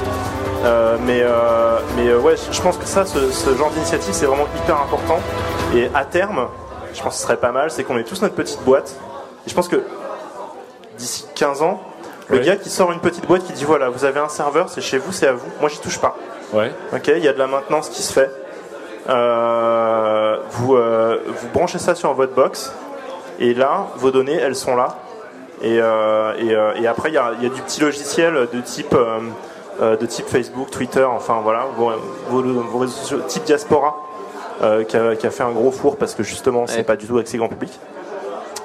Euh, 0.63 0.97
mais 1.06 1.21
euh, 1.24 1.80
mais 1.95 2.08
euh, 2.08 2.19
ouais, 2.19 2.36
je 2.52 2.62
pense 2.62 2.78
que 2.78 2.86
ça, 2.86 3.06
ce, 3.06 3.32
ce 3.32 3.56
genre 3.56 3.69
d'initiative, 3.71 4.13
c'est 4.13 4.26
vraiment 4.28 4.47
hyper 4.63 4.80
important. 4.82 5.19
Et 5.76 5.89
à 5.95 6.06
terme, 6.06 6.47
je 6.93 7.02
pense 7.02 7.13
que 7.13 7.19
ce 7.19 7.24
serait 7.24 7.38
pas 7.38 7.52
mal, 7.52 7.71
c'est 7.71 7.84
qu'on 7.84 7.97
ait 7.97 8.04
tous 8.04 8.21
notre 8.21 8.36
petite 8.36 8.62
boîte. 8.63 8.95
Et 9.47 9.50
je 9.50 9.56
pense 9.56 9.67
que 9.67 9.82
d'ici 10.97 11.26
15 11.36 11.62
ans, 11.63 11.82
le 12.30 12.38
Ouais. 12.38 12.45
gars 12.45 12.56
qui 12.58 12.69
sort 12.69 12.91
une 12.91 13.00
petite 13.00 13.26
boîte 13.28 13.43
qui 13.43 13.54
dit 13.54 13.65
voilà, 13.65 13.89
vous 13.89 14.06
avez 14.06 14.19
un 14.19 14.30
serveur, 14.30 14.69
c'est 14.69 14.82
chez 14.82 14.97
vous, 15.00 15.12
c'est 15.12 15.28
à 15.28 15.34
vous. 15.34 15.47
Moi, 15.60 15.69
j'y 15.69 15.80
touche 15.80 16.00
pas. 16.00 16.15
Ouais. 16.54 16.71
Ok, 16.93 17.08
il 17.08 17.24
y 17.24 17.28
a 17.28 17.34
de 17.34 17.39
la 17.39 17.47
maintenance 17.47 17.89
qui 17.89 18.02
se 18.04 18.13
fait. 18.13 18.30
Euh, 19.10 20.38
vous, 20.52 20.76
euh, 20.76 21.17
vous 21.28 21.47
branchez 21.54 21.80
ça 21.80 21.95
sur 21.95 22.13
votre 22.13 22.34
box 22.34 22.71
et 23.39 23.54
là, 23.56 23.88
vos 23.95 24.12
données, 24.12 24.36
elles 24.36 24.56
sont 24.56 24.76
là. 24.76 24.97
Et, 25.63 25.80
euh, 25.82 26.34
et, 26.78 26.84
et 26.84 26.88
après, 26.88 27.10
il 27.10 27.15
y 27.15 27.17
a, 27.17 27.32
il 27.39 27.43
y 27.43 27.52
a 27.52 27.54
du 27.54 27.62
petit 27.62 27.82
logiciel 27.82 28.47
de 28.54 28.62
type, 28.62 28.95
de 29.82 30.06
type 30.06 30.28
Facebook, 30.28 30.70
Twitter, 30.70 31.04
enfin 31.04 31.39
voilà, 31.44 31.65
vos, 31.78 31.91
vos- 32.30 32.44
vos 32.62 32.78
réseaux 32.80 32.94
sociaux, 32.94 33.17
type 33.28 33.44
Diaspora, 33.46 33.96
euh, 34.62 34.84
qui, 34.84 34.96
a, 34.98 35.15
qui 35.15 35.26
a 35.28 35.32
fait 35.32 35.44
un 35.44 35.52
gros 35.52 35.72
four 35.72 35.98
parce 35.98 36.13
que 36.15 36.24
justement, 36.24 36.65
c'est 36.67 36.78
Ouais. 36.78 36.84
pas 36.84 36.96
du 36.96 37.08
tout 37.08 37.17
accès 37.17 37.38
grand 37.38 37.48
public. 37.50 37.72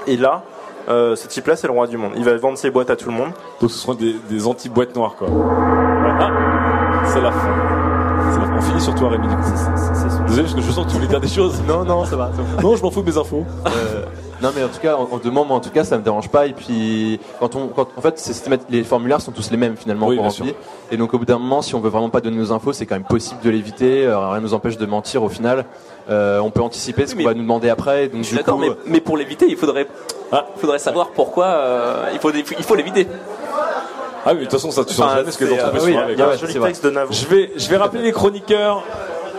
Et 0.06 0.16
là, 0.16 0.42
euh, 0.88 1.16
ce 1.16 1.26
type-là, 1.26 1.56
c'est 1.56 1.66
le 1.66 1.72
roi 1.72 1.86
du 1.86 1.96
monde. 1.96 2.12
Il 2.16 2.24
va 2.24 2.36
vendre 2.36 2.58
ses 2.58 2.70
boîtes 2.70 2.90
à 2.90 2.96
tout 2.96 3.08
le 3.08 3.14
monde. 3.16 3.30
Donc 3.60 3.70
ce 3.70 3.78
seront 3.78 3.94
des, 3.94 4.14
des 4.28 4.46
anti-boîtes 4.46 4.94
noires, 4.94 5.16
quoi. 5.16 5.28
Ouais. 5.28 6.12
Ah, 6.20 6.30
c'est 7.06 7.20
la 7.20 7.32
fin. 7.32 7.48
C'est 8.32 8.38
la 8.40 8.46
fin. 8.46 8.56
On 8.56 8.60
finit 8.60 8.80
sur 8.80 8.94
toi, 8.94 9.08
Rémi. 9.08 9.26
du 9.26 9.34
coup. 9.34 9.42
Désolé, 10.28 10.42
parce 10.42 10.54
que 10.54 10.60
je 10.60 10.70
sens 10.70 10.84
que 10.86 10.90
tu 10.90 10.96
voulais 10.96 11.08
dire 11.08 11.20
des 11.20 11.28
choses. 11.28 11.60
Non, 11.66 11.84
non, 11.84 12.04
ça 12.04 12.16
va. 12.16 12.30
Non, 12.62 12.76
je 12.76 12.82
m'en 12.82 12.90
fous 12.90 13.02
de 13.02 13.10
mes 13.10 13.16
infos. 13.18 13.44
Euh, 13.66 14.02
non 14.42 14.50
mais 14.54 14.62
en 14.62 14.68
tout 14.68 14.80
cas 14.80 14.96
en, 14.96 15.08
en 15.10 15.18
demande 15.18 15.48
moi 15.48 15.56
en 15.56 15.60
tout 15.60 15.70
cas 15.70 15.84
ça 15.84 15.96
me 15.98 16.02
dérange 16.02 16.28
pas. 16.28 16.46
Et 16.46 16.52
puis 16.52 17.18
quand 17.40 17.54
on 17.56 17.68
quand 17.68 17.88
en 17.96 18.00
fait 18.00 18.20
les 18.70 18.84
formulaires 18.84 19.20
sont 19.20 19.32
tous 19.32 19.50
les 19.50 19.56
mêmes 19.56 19.76
finalement 19.76 20.08
Oui, 20.08 20.16
pour 20.16 20.24
remplir. 20.26 20.54
et 20.90 20.96
donc 20.96 21.14
au 21.14 21.18
bout 21.18 21.24
d'un 21.24 21.38
moment 21.38 21.62
si 21.62 21.74
on 21.74 21.80
veut 21.80 21.90
vraiment 21.90 22.10
pas 22.10 22.20
donner 22.20 22.36
nos 22.36 22.52
infos 22.52 22.72
c'est 22.72 22.86
quand 22.86 22.94
même 22.96 23.04
possible 23.04 23.40
de 23.42 23.50
l'éviter. 23.50 24.06
Euh, 24.06 24.18
rien 24.30 24.40
nous 24.40 24.54
empêche 24.54 24.76
de 24.76 24.86
mentir 24.86 25.22
au 25.22 25.28
final. 25.28 25.64
Euh, 26.08 26.38
on 26.38 26.50
peut 26.50 26.60
anticiper 26.62 27.06
ce 27.06 27.14
qu'on 27.16 27.24
va 27.24 27.34
nous 27.34 27.42
demander 27.42 27.68
après. 27.68 28.08
Donc 28.08 28.22
Je 28.22 28.26
suis 28.28 28.36
du 28.36 28.42
d'accord, 28.42 28.56
coup, 28.58 28.60
mais, 28.62 28.70
mais 28.86 29.00
pour 29.00 29.16
l'éviter, 29.16 29.46
il 29.48 29.56
faudrait, 29.56 29.88
faudrait 30.56 30.78
savoir 30.78 31.08
pourquoi 31.10 31.46
euh, 31.46 32.10
il 32.12 32.20
faut, 32.20 32.30
il 32.30 32.64
faut 32.64 32.74
l'éviter. 32.76 33.08
Ah 34.28 34.30
oui, 34.32 34.38
de 34.38 34.42
toute 34.42 34.52
façon, 34.52 34.72
ça, 34.72 34.84
tu 34.84 34.92
sens 34.92 35.04
Enfin, 35.06 35.16
jamais 35.18 35.30
ce 35.30 35.38
que 35.38 35.44
euh, 35.44 36.66
texte 36.66 36.84
de 36.84 36.90
Navo. 36.90 37.12
Je 37.12 37.26
vais, 37.26 37.52
je 37.56 37.68
vais 37.68 37.76
rappeler 37.76 38.02
les 38.02 38.10
chroniqueurs. 38.12 38.82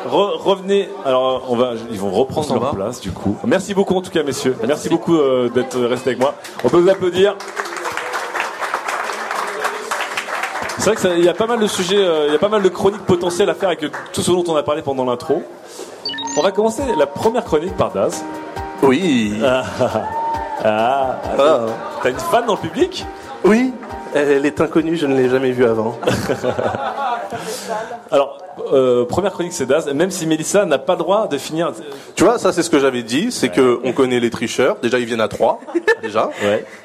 Re- 0.06 0.38
revenez. 0.38 0.90
Alors, 1.06 1.44
on 1.50 1.56
va, 1.56 1.72
ils 1.92 2.00
vont 2.00 2.12
reprendre 2.12 2.54
leur 2.54 2.76
place, 2.76 3.00
du 3.02 3.12
coup. 3.12 3.38
Merci 3.46 3.74
beaucoup, 3.74 3.96
en 3.96 4.02
tout 4.02 4.12
cas, 4.12 4.24
messieurs. 4.24 4.56
Merci 4.68 4.90
beaucoup 4.90 5.16
euh, 5.16 5.50
d'être 5.50 5.80
restés 5.80 6.12
avec 6.12 6.20
moi. 6.20 6.36
On 6.64 6.70
peut 6.70 6.78
vous 6.78 6.90
applaudir. 6.90 7.36
C'est 10.80 10.94
vrai 10.94 11.16
qu'il 11.16 11.26
y 11.26 11.30
a 11.30 11.34
pas 11.34 11.48
mal 11.48 11.60
de 11.60 11.68
sujets, 11.68 11.98
euh, 11.98 12.26
il 12.28 12.34
y 12.34 12.36
a 12.36 12.40
pas 12.40 12.48
mal 12.50 12.62
de 12.62 12.70
chroniques 12.70 13.06
potentielles 13.06 13.50
à 13.50 13.56
faire 13.56 13.70
avec 13.70 13.82
tout 14.14 14.22
ce 14.22 14.32
dont 14.32 14.44
on 14.48 14.56
a 14.56 14.64
parlé 14.64 14.82
pendant 14.82 15.04
l'intro. 15.06 15.44
On 16.38 16.42
va 16.42 16.52
commencer 16.52 16.84
la 16.98 17.08
première 17.08 17.44
chronique 17.44 17.76
par 17.76 17.92
Daz. 17.92 18.24
Oui. 18.84 19.38
Ah, 19.44 19.64
ah, 20.64 21.16
ah. 21.38 21.60
T'as 22.02 22.10
une 22.12 22.20
fan 22.20 22.46
dans 22.46 22.54
le 22.54 22.60
public? 22.60 23.06
Oui, 23.44 23.74
elle 24.14 24.46
est 24.46 24.62
inconnue, 24.62 24.96
je 24.96 25.08
ne 25.08 25.16
l'ai 25.16 25.30
jamais 25.30 25.52
vue 25.52 25.66
avant. 25.66 25.98
Alors, 28.12 28.38
euh, 28.74 29.06
première 29.06 29.32
chronique, 29.34 29.54
c'est 29.54 29.66
Daz. 29.66 29.88
Même 29.94 30.12
si 30.12 30.26
Mélissa 30.28 30.66
n'a 30.66 30.78
pas 30.78 30.94
le 30.94 31.00
droit 31.00 31.28
de 31.28 31.38
finir. 31.38 31.72
Tu 32.16 32.24
vois, 32.24 32.38
ça 32.40 32.52
c'est 32.54 32.64
ce 32.64 32.70
que 32.70 32.80
j'avais 32.80 33.04
dit, 33.04 33.32
c'est 33.32 33.50
que 33.50 33.80
on 33.84 33.94
connaît 33.94 34.20
les 34.20 34.30
tricheurs. 34.30 34.78
Déjà, 34.82 35.00
ils 35.00 35.06
viennent 35.06 35.22
à 35.22 35.28
trois, 35.28 35.60
déjà. 36.02 36.30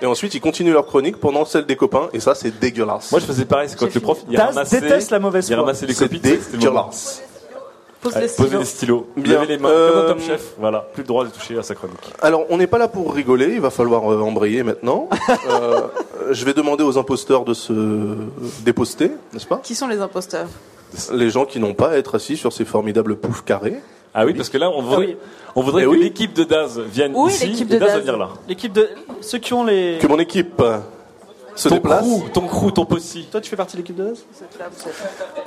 Et 0.00 0.06
ensuite, 0.06 0.35
ils 0.35 0.40
continuent 0.40 0.72
leur 0.72 0.87
chronique 0.87 1.18
pendant 1.18 1.44
celle 1.44 1.66
des 1.66 1.76
copains, 1.76 2.08
et 2.12 2.20
ça, 2.20 2.35
c'est 2.35 2.58
dégueulasse. 2.58 3.11
Moi, 3.11 3.20
je 3.20 3.26
faisais 3.26 3.44
pareil, 3.44 3.68
c'est 3.68 3.78
quand 3.78 3.92
le 3.94 4.00
prof 4.00 4.18
il 4.28 4.37
Daz 4.37 4.48
ramassait, 4.54 4.80
déteste 4.80 5.11
la 5.11 5.18
mauvaise 5.18 5.48
il 5.48 5.54
foi. 5.54 5.62
ramassait 5.64 5.87
les 5.87 5.94
copies. 5.94 6.20
dégueulasse. 6.20 7.22
Pose 8.00 8.16
Allez, 8.16 8.26
les 8.26 8.32
posez 8.32 8.48
stylos. 8.48 8.58
les 8.58 8.64
stylos. 8.64 9.06
Bien. 9.16 9.35
Levez 9.35 9.46
les 9.46 9.58
mains 9.58 9.68
Euh, 9.68 9.90
comme 9.92 10.00
un 10.00 10.08
top 10.14 10.22
chef. 10.26 10.42
Voilà, 10.58 10.80
plus 10.92 11.02
le 11.02 11.06
droit 11.06 11.24
de 11.24 11.30
toucher 11.30 11.56
à 11.56 11.62
sa 11.62 11.76
chronique. 11.76 12.12
Alors, 12.20 12.46
on 12.50 12.56
n'est 12.56 12.66
pas 12.66 12.78
là 12.78 12.88
pour 12.88 13.14
rigoler, 13.14 13.52
il 13.54 13.61
va 13.61 13.70
falloir 13.70 14.12
euh, 14.12 14.20
embrayer 14.20 14.64
maintenant. 14.64 15.08
Euh, 15.48 15.82
je 16.32 16.44
vais 16.44 16.52
demander 16.54 16.82
aux 16.82 16.98
imposteurs 16.98 17.44
de 17.44 17.54
se 17.54 17.72
déposter, 18.64 19.11
n'est-ce 19.32 19.46
pas? 19.46 19.61
Qui 19.62 19.74
sont 19.76 19.87
les 19.87 20.00
imposteurs? 20.00 20.46
Les 21.12 21.31
gens 21.31 21.44
qui 21.44 21.59
n'ont 21.61 21.74
pas 21.74 21.90
à 21.90 21.96
être 21.96 22.16
assis 22.16 22.37
sur 22.37 22.52
ces 22.52 22.64
formidables 22.64 23.16
poufs 23.16 23.44
carrés. 23.44 23.81
Ah 24.14 24.26
oui, 24.26 24.35
parce 24.35 24.50
que 24.50 24.59
là, 24.59 24.70
on 24.70 24.83
voudrait, 24.83 25.07
Ah 25.07 25.09
oui. 25.09 25.16
on 25.57 25.62
voudrait 25.62 25.83
que 25.85 25.88
oui. 25.88 26.00
l'équipe 26.02 26.35
de 26.35 26.44
Daz 26.44 26.78
vienne 26.81 27.12
Oui, 27.14 27.33
ici 27.33 27.46
l'équipe 27.46 27.70
et 27.70 27.74
de 27.74 27.78
Daz 27.78 27.92
va 27.94 27.98
venir 28.00 28.16
là. 28.18 28.28
L'équipe 28.48 28.72
de 28.72 28.88
ceux 29.22 29.38
qui 29.38 29.55
ont 29.55 29.64
les. 29.64 29.98
Que 30.00 30.07
mon 30.07 30.18
équipe 30.18 30.62
se 31.55 31.68
Ton 31.68 31.74
déplace. 31.76 32.02
crew, 32.07 32.31
ton 32.33 32.46
crew, 32.46 32.72
ton 32.72 32.85
possi. 32.85 33.26
Toi, 33.31 33.40
tu 33.40 33.48
fais 33.48 33.57
partie 33.57 33.76
de 33.76 33.83
l'équipe 33.83 33.96
de 33.96 34.05
Daz 34.05 34.24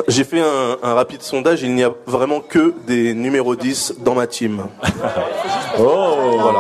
J'ai 0.08 0.24
fait 0.24 0.40
un, 0.42 0.78
un 0.82 0.94
rapide 0.96 1.22
sondage, 1.22 1.62
il 1.62 1.74
n'y 1.76 1.84
a 1.84 1.92
vraiment 2.08 2.40
que 2.42 2.74
des 2.88 3.14
numéros 3.14 3.56
10 3.56 3.96
dans 4.04 4.16
ma 4.16 4.26
team. 4.28 4.66
Oh 5.78 6.38
Voilà. 6.40 6.60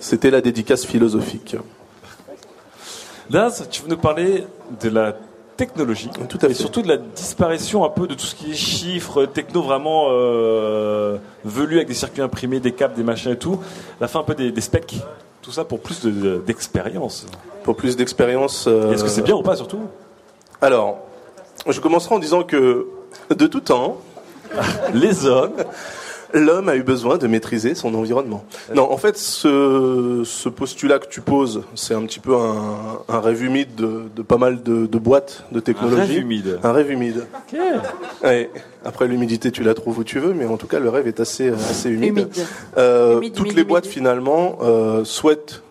C'était 0.00 0.30
la 0.30 0.40
dédicace 0.40 0.84
philosophique. 0.84 1.56
Daz, 3.30 3.66
tu 3.70 3.82
veux 3.82 3.88
nous 3.88 3.96
parler 3.96 4.44
de 4.82 4.88
la 4.88 5.16
technologie 5.56 6.10
Tout 6.28 6.38
à 6.42 6.46
et 6.46 6.48
fait. 6.48 6.54
surtout 6.54 6.82
de 6.82 6.88
la 6.88 6.96
disparition 6.96 7.84
un 7.84 7.88
peu 7.88 8.06
de 8.06 8.14
tout 8.14 8.26
ce 8.26 8.34
qui 8.34 8.50
est 8.52 8.54
chiffres, 8.54 9.24
techno 9.26 9.62
vraiment 9.62 10.08
euh, 10.10 11.16
velu 11.44 11.76
avec 11.76 11.88
des 11.88 11.94
circuits 11.94 12.22
imprimés, 12.22 12.60
des 12.60 12.72
câbles, 12.72 12.94
des 12.94 13.02
machins 13.02 13.32
et 13.32 13.38
tout. 13.38 13.58
La 14.00 14.08
fin 14.08 14.20
un 14.20 14.24
peu 14.24 14.34
des, 14.34 14.52
des 14.52 14.60
specs, 14.60 14.96
tout 15.42 15.52
ça 15.52 15.64
pour 15.64 15.80
plus 15.80 16.02
de- 16.04 16.42
d'expérience. 16.46 17.26
Pour 17.64 17.76
plus 17.76 17.96
d'expérience. 17.96 18.66
euh, 18.68 18.92
Est-ce 18.92 19.02
que 19.04 19.10
c'est 19.10 19.22
bien 19.22 19.34
ou 19.36 19.42
pas 19.42 19.56
surtout? 19.56 19.80
Alors, 20.60 20.98
je 21.68 21.80
commencerai 21.80 22.14
en 22.14 22.18
disant 22.18 22.42
que 22.42 22.86
de 23.34 23.46
tout 23.46 23.60
temps, 23.60 23.98
les 24.94 25.26
hommes, 25.26 25.54
l'homme 26.34 26.68
a 26.68 26.76
eu 26.76 26.82
besoin 26.82 27.18
de 27.18 27.26
maîtriser 27.26 27.74
son 27.74 27.94
environnement. 27.94 28.44
Non, 28.74 28.90
en 28.90 28.96
fait, 28.96 29.16
ce, 29.16 30.22
ce 30.24 30.48
postulat 30.48 30.98
que 30.98 31.08
tu 31.08 31.20
poses, 31.20 31.62
c'est 31.74 31.94
un 31.94 32.02
petit 32.06 32.20
peu 32.20 32.34
un, 32.36 32.98
un 33.08 33.20
rêve 33.20 33.42
humide 33.44 33.74
de, 33.76 34.02
de 34.14 34.22
pas 34.22 34.36
mal 34.38 34.62
de, 34.62 34.86
de 34.86 34.98
boîtes 34.98 35.44
de 35.52 35.60
technologie. 35.60 36.00
rêve 36.14 36.18
humide. 36.18 36.58
Un 36.62 36.72
rêve 36.72 36.90
humide. 36.90 37.26
Ouais. 38.22 38.50
Après, 38.84 39.08
l'humidité, 39.08 39.50
tu 39.50 39.62
la 39.62 39.74
trouves 39.74 39.98
où 39.98 40.04
tu 40.04 40.18
veux, 40.20 40.32
mais 40.34 40.46
en 40.46 40.56
tout 40.56 40.66
cas, 40.68 40.78
le 40.78 40.88
rêve 40.88 41.06
est 41.08 41.20
assez, 41.20 41.48
assez 41.48 41.90
humide. 41.90 42.08
Humide. 42.18 42.28
Euh, 42.78 43.16
Humide, 43.18 43.32
toutes 43.32 43.46
humide, 43.46 43.56
les 43.56 43.60
humide. 43.62 43.68
boîtes, 43.68 43.86
finalement, 43.86 44.58
euh, 44.62 45.04
souhaitent 45.04 45.62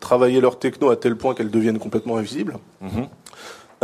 travailler 0.00 0.40
leur 0.40 0.58
techno 0.58 0.90
à 0.90 0.96
tel 0.96 1.16
point 1.16 1.34
qu'elles 1.34 1.50
deviennent 1.50 1.78
complètement 1.78 2.16
invisibles. 2.18 2.58
Mhm. 2.80 3.08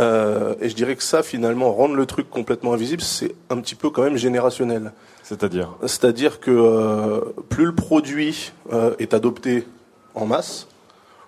Euh, 0.01 0.55
et 0.59 0.69
je 0.69 0.75
dirais 0.75 0.95
que 0.95 1.03
ça, 1.03 1.21
finalement, 1.23 1.71
rendre 1.71 1.95
le 1.95 2.05
truc 2.05 2.29
complètement 2.29 2.73
invisible, 2.73 3.01
c'est 3.01 3.35
un 3.49 3.57
petit 3.59 3.75
peu 3.75 3.89
quand 3.89 4.01
même 4.03 4.17
générationnel. 4.17 4.91
C'est-à-dire 5.33 5.69
C'est-à-dire 5.81 6.39
que 6.39 6.51
euh, 6.51 7.21
plus 7.49 7.65
le 7.65 7.75
produit 7.75 8.51
euh, 8.71 8.93
est 8.99 9.13
adopté 9.13 9.65
en 10.13 10.25
masse, 10.25 10.67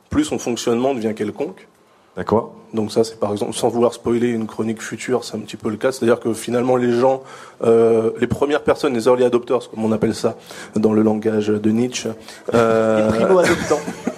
plus 0.10 0.26
son 0.26 0.38
fonctionnement 0.38 0.94
devient 0.94 1.14
quelconque. 1.16 1.68
D'accord. 2.16 2.54
Donc 2.74 2.92
ça, 2.92 3.04
c'est 3.04 3.20
par 3.20 3.32
exemple, 3.32 3.54
sans 3.54 3.70
vouloir 3.70 3.94
spoiler 3.94 4.28
une 4.28 4.48
chronique 4.48 4.82
future, 4.82 5.24
c'est 5.24 5.36
un 5.36 5.40
petit 5.40 5.58
peu 5.58 5.70
le 5.70 5.78
cas. 5.78 5.92
C'est-à-dire 5.92 6.20
que 6.20 6.34
finalement, 6.34 6.78
les 6.78 6.92
gens, 6.92 7.24
euh, 7.64 8.12
les 8.20 8.28
premières 8.28 8.62
personnes, 8.64 8.94
les 8.94 9.06
early 9.06 9.24
adopters, 9.24 9.70
comme 9.70 9.84
on 9.84 9.92
appelle 9.92 10.16
ça 10.16 10.38
dans 10.76 10.94
le 10.94 11.02
langage 11.02 11.48
de 11.48 11.72
Nietzsche, 11.72 12.10
euh, 12.54 13.12
Les 13.12 13.26
primo-adoptants. 13.26 13.80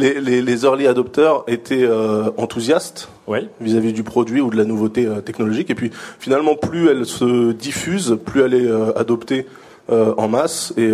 les, 0.00 0.20
les, 0.20 0.42
les 0.42 0.64
early 0.64 0.86
adopters 0.86 1.44
étaient 1.46 1.84
euh, 1.84 2.30
enthousiastes 2.36 3.08
Oui. 3.28 3.48
vis-à-vis 3.60 3.92
du 3.92 4.02
produit 4.02 4.40
ou 4.40 4.50
de 4.50 4.56
la 4.56 4.64
nouveauté 4.64 5.06
euh, 5.06 5.20
technologique. 5.20 5.70
Et 5.70 5.74
puis 5.74 5.90
finalement, 6.18 6.54
plus 6.56 6.88
elle 6.88 7.06
se 7.06 7.52
diffuse, 7.52 8.18
plus 8.24 8.40
elle 8.42 8.54
est 8.54 8.66
euh, 8.66 8.92
adoptée 8.96 9.46
en 9.88 10.28
masse 10.28 10.72
et 10.76 10.88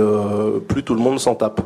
plus 0.68 0.82
tout 0.82 0.94
le 0.94 1.00
monde 1.00 1.20
s'en 1.20 1.34
tape. 1.34 1.60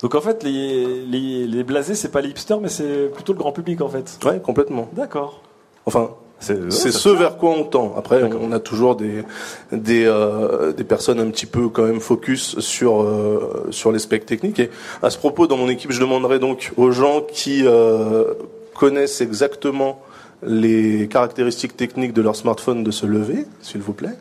Donc 0.00 0.14
en 0.14 0.22
fait, 0.22 0.42
les, 0.42 1.04
les, 1.04 1.46
les 1.46 1.64
blasés, 1.64 1.94
c'est 1.94 2.10
pas 2.10 2.22
les 2.22 2.30
hipsters, 2.30 2.60
mais 2.62 2.70
c'est 2.70 3.10
plutôt 3.12 3.34
le 3.34 3.38
grand 3.38 3.52
public 3.52 3.82
en 3.82 3.88
fait. 3.88 4.18
Ouais, 4.24 4.40
complètement. 4.40 4.88
D'accord. 4.94 5.42
Enfin, 5.84 6.12
C'est 6.42 6.92
ce 6.92 7.08
vers 7.08 7.36
quoi 7.36 7.50
on 7.50 7.64
tend. 7.64 7.94
Après, 7.96 8.22
on 8.24 8.50
a 8.52 8.58
toujours 8.58 8.96
des 8.96 9.24
des, 9.70 10.04
euh, 10.06 10.72
des 10.72 10.84
personnes 10.84 11.20
un 11.20 11.30
petit 11.30 11.46
peu 11.46 11.68
quand 11.68 11.84
même 11.84 12.00
focus 12.00 12.58
sur 12.58 13.02
euh, 13.02 13.68
sur 13.70 13.92
les 13.92 14.00
specs 14.00 14.26
techniques. 14.26 14.58
Et 14.58 14.70
à 15.02 15.10
ce 15.10 15.18
propos, 15.18 15.46
dans 15.46 15.56
mon 15.56 15.68
équipe, 15.68 15.92
je 15.92 16.00
demanderai 16.00 16.38
donc 16.38 16.72
aux 16.76 16.90
gens 16.90 17.20
qui 17.20 17.64
euh, 17.64 18.34
connaissent 18.74 19.20
exactement 19.20 20.00
les 20.42 21.08
caractéristiques 21.08 21.76
techniques 21.76 22.12
de 22.12 22.22
leur 22.22 22.34
smartphone 22.34 22.82
de 22.82 22.90
se 22.90 23.06
lever, 23.06 23.46
s'il 23.60 23.80
vous 23.80 23.92
plaît. 23.92 24.18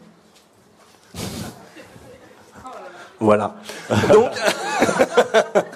Voilà. 3.20 3.56
Donc, 4.12 4.30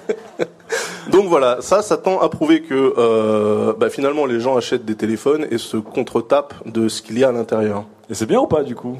donc 1.16 1.28
voilà, 1.28 1.58
ça, 1.60 1.82
ça 1.82 1.96
tend 1.96 2.20
à 2.20 2.28
prouver 2.28 2.62
que 2.62 2.94
euh, 2.98 3.72
bah, 3.78 3.90
finalement 3.90 4.26
les 4.26 4.38
gens 4.40 4.56
achètent 4.56 4.84
des 4.84 4.94
téléphones 4.94 5.46
et 5.50 5.58
se 5.58 5.76
contre-tapent 5.76 6.54
de 6.66 6.88
ce 6.88 7.02
qu'il 7.02 7.18
y 7.18 7.24
a 7.24 7.28
à 7.28 7.32
l'intérieur. 7.32 7.84
Et 8.10 8.14
c'est 8.14 8.26
bien 8.26 8.40
ou 8.40 8.46
pas 8.46 8.62
du 8.62 8.74
coup? 8.74 8.96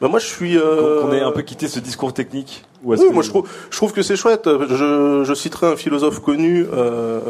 Bah 0.00 0.08
moi 0.08 0.18
je 0.18 0.26
suis. 0.26 0.58
euh, 0.58 1.02
Qu'on 1.02 1.12
ait 1.12 1.20
un 1.20 1.30
peu 1.30 1.42
quitté 1.42 1.68
ce 1.68 1.78
discours 1.78 2.12
technique 2.12 2.64
ou 2.82 2.92
Oui, 2.92 2.98
que- 2.98 3.12
moi 3.12 3.22
je 3.22 3.28
trouve, 3.28 3.48
je 3.70 3.76
trouve 3.76 3.92
que 3.92 4.02
c'est 4.02 4.16
chouette. 4.16 4.48
Je, 4.68 5.22
je 5.24 5.34
citerai 5.34 5.68
un 5.68 5.76
philosophe 5.76 6.20
connu 6.20 6.66
euh, 6.74 7.20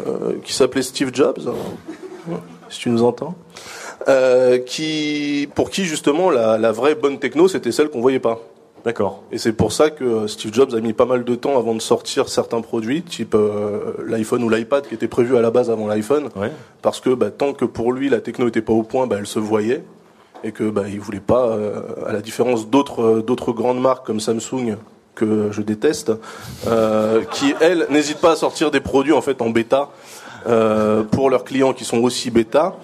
qui 0.43 0.55
s'appelait 0.55 0.83
Steve 0.83 1.11
Jobs, 1.13 1.41
si 2.71 2.79
tu 2.81 2.89
nous 2.89 3.03
entends, 3.05 3.35
euh, 4.09 4.59
qui, 4.59 5.49
pour 5.55 5.71
qui 5.71 5.85
justement 5.85 6.31
la, 6.31 6.57
la 6.59 6.73
vraie 6.73 6.95
bonne 6.95 7.19
techno 7.19 7.49
c'était 7.49 7.71
celle 7.71 7.91
qu'on 7.91 8.01
voyait 8.01 8.19
pas. 8.19 8.41
D'accord. 8.85 9.23
Et 9.33 9.39
c'est 9.39 9.55
pour 9.55 9.73
ça 9.73 9.89
que 9.91 10.27
Steve 10.27 10.53
Jobs 10.53 10.75
a 10.75 10.81
mis 10.81 10.93
pas 10.93 11.07
mal 11.07 11.25
de 11.25 11.35
temps 11.35 11.57
avant 11.59 11.75
de 11.75 11.81
sortir 11.81 12.29
certains 12.29 12.61
produits, 12.61 13.03
type 13.03 13.35
euh, 13.35 13.95
l'iPhone 14.07 14.43
ou 14.45 14.51
l'iPad 14.51 14.87
qui 14.87 14.95
était 14.95 15.09
prévu 15.09 15.37
à 15.39 15.41
la 15.41 15.51
base 15.51 15.71
avant 15.71 15.87
l'iPhone, 15.87 16.29
Ouais. 16.37 16.53
parce 16.83 17.01
que 17.01 17.11
bah, 17.11 17.31
tant 17.31 17.55
que 17.55 17.65
pour 17.65 17.93
lui 17.93 18.11
la 18.11 18.21
techno 18.21 18.47
était 18.49 18.61
pas 18.61 18.75
au 18.75 18.83
point, 18.83 19.07
bah, 19.07 19.17
elle 19.19 19.27
se 19.27 19.39
voyait 19.39 19.83
et 20.43 20.53
que 20.53 20.69
bah, 20.69 20.83
il 20.87 21.01
voulait 21.01 21.21
pas, 21.21 21.47
euh, 21.49 21.81
à 22.07 22.13
la 22.13 22.21
différence 22.21 22.69
d'autres 22.69 23.03
euh, 23.03 23.23
d'autres 23.23 23.53
grandes 23.53 23.81
marques 23.81 24.05
comme 24.07 24.21
Samsung 24.21 24.77
que 25.15 25.49
je 25.51 25.63
déteste, 25.63 26.13
euh, 26.67 27.23
qui 27.33 27.55
elles 27.63 27.87
n'hésitent 27.89 28.19
pas 28.21 28.33
à 28.33 28.37
sortir 28.37 28.71
des 28.71 28.81
produits 28.81 29.13
en 29.15 29.23
fait 29.23 29.41
en 29.41 29.49
bêta. 29.51 29.89
euh, 30.47 31.05
pour 31.05 31.31
leurs 31.31 31.45
clients 31.45 31.73
qui 31.73 31.85
sont 31.87 31.97
aussi 32.03 32.31
bêta. 32.31 32.77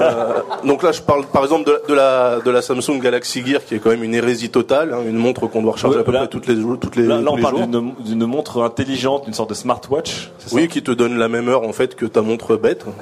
Euh, 0.00 0.40
donc 0.64 0.82
là, 0.82 0.92
je 0.92 1.02
parle 1.02 1.26
par 1.26 1.42
exemple 1.44 1.64
de, 1.66 1.82
de 1.88 1.94
la 1.94 2.38
de 2.40 2.50
la 2.50 2.62
Samsung 2.62 2.98
Galaxy 3.00 3.44
Gear, 3.46 3.64
qui 3.64 3.74
est 3.74 3.78
quand 3.78 3.90
même 3.90 4.02
une 4.04 4.14
hérésie 4.14 4.48
totale, 4.50 4.94
hein, 4.94 4.98
une 5.06 5.16
montre 5.16 5.46
qu'on 5.48 5.62
doit 5.62 5.72
recharger 5.72 5.96
Ouais, 5.96 6.00
à 6.02 6.04
peu 6.04 6.12
là- 6.12 6.20
près 6.20 6.28
toutes 6.28 6.46
les 6.46 6.56
jours, 6.60 6.78
toutes 6.80 6.96
les, 6.96 7.04
Là, 7.06 7.20
on 7.26 7.36
parle 7.40 7.66
d'une 7.68 8.26
montre 8.26 8.62
intelligente, 8.62 9.24
une 9.26 9.34
sorte 9.34 9.50
de 9.50 9.54
smartwatch. 9.54 10.30
Oui, 10.52 10.68
qui 10.68 10.82
te 10.82 10.90
donne 10.92 11.18
la 11.18 11.28
même 11.28 11.48
heure 11.48 11.62
en 11.62 11.72
fait 11.72 11.94
que 11.94 12.06
ta 12.06 12.22
montre 12.22 12.56
bête. 12.56 12.84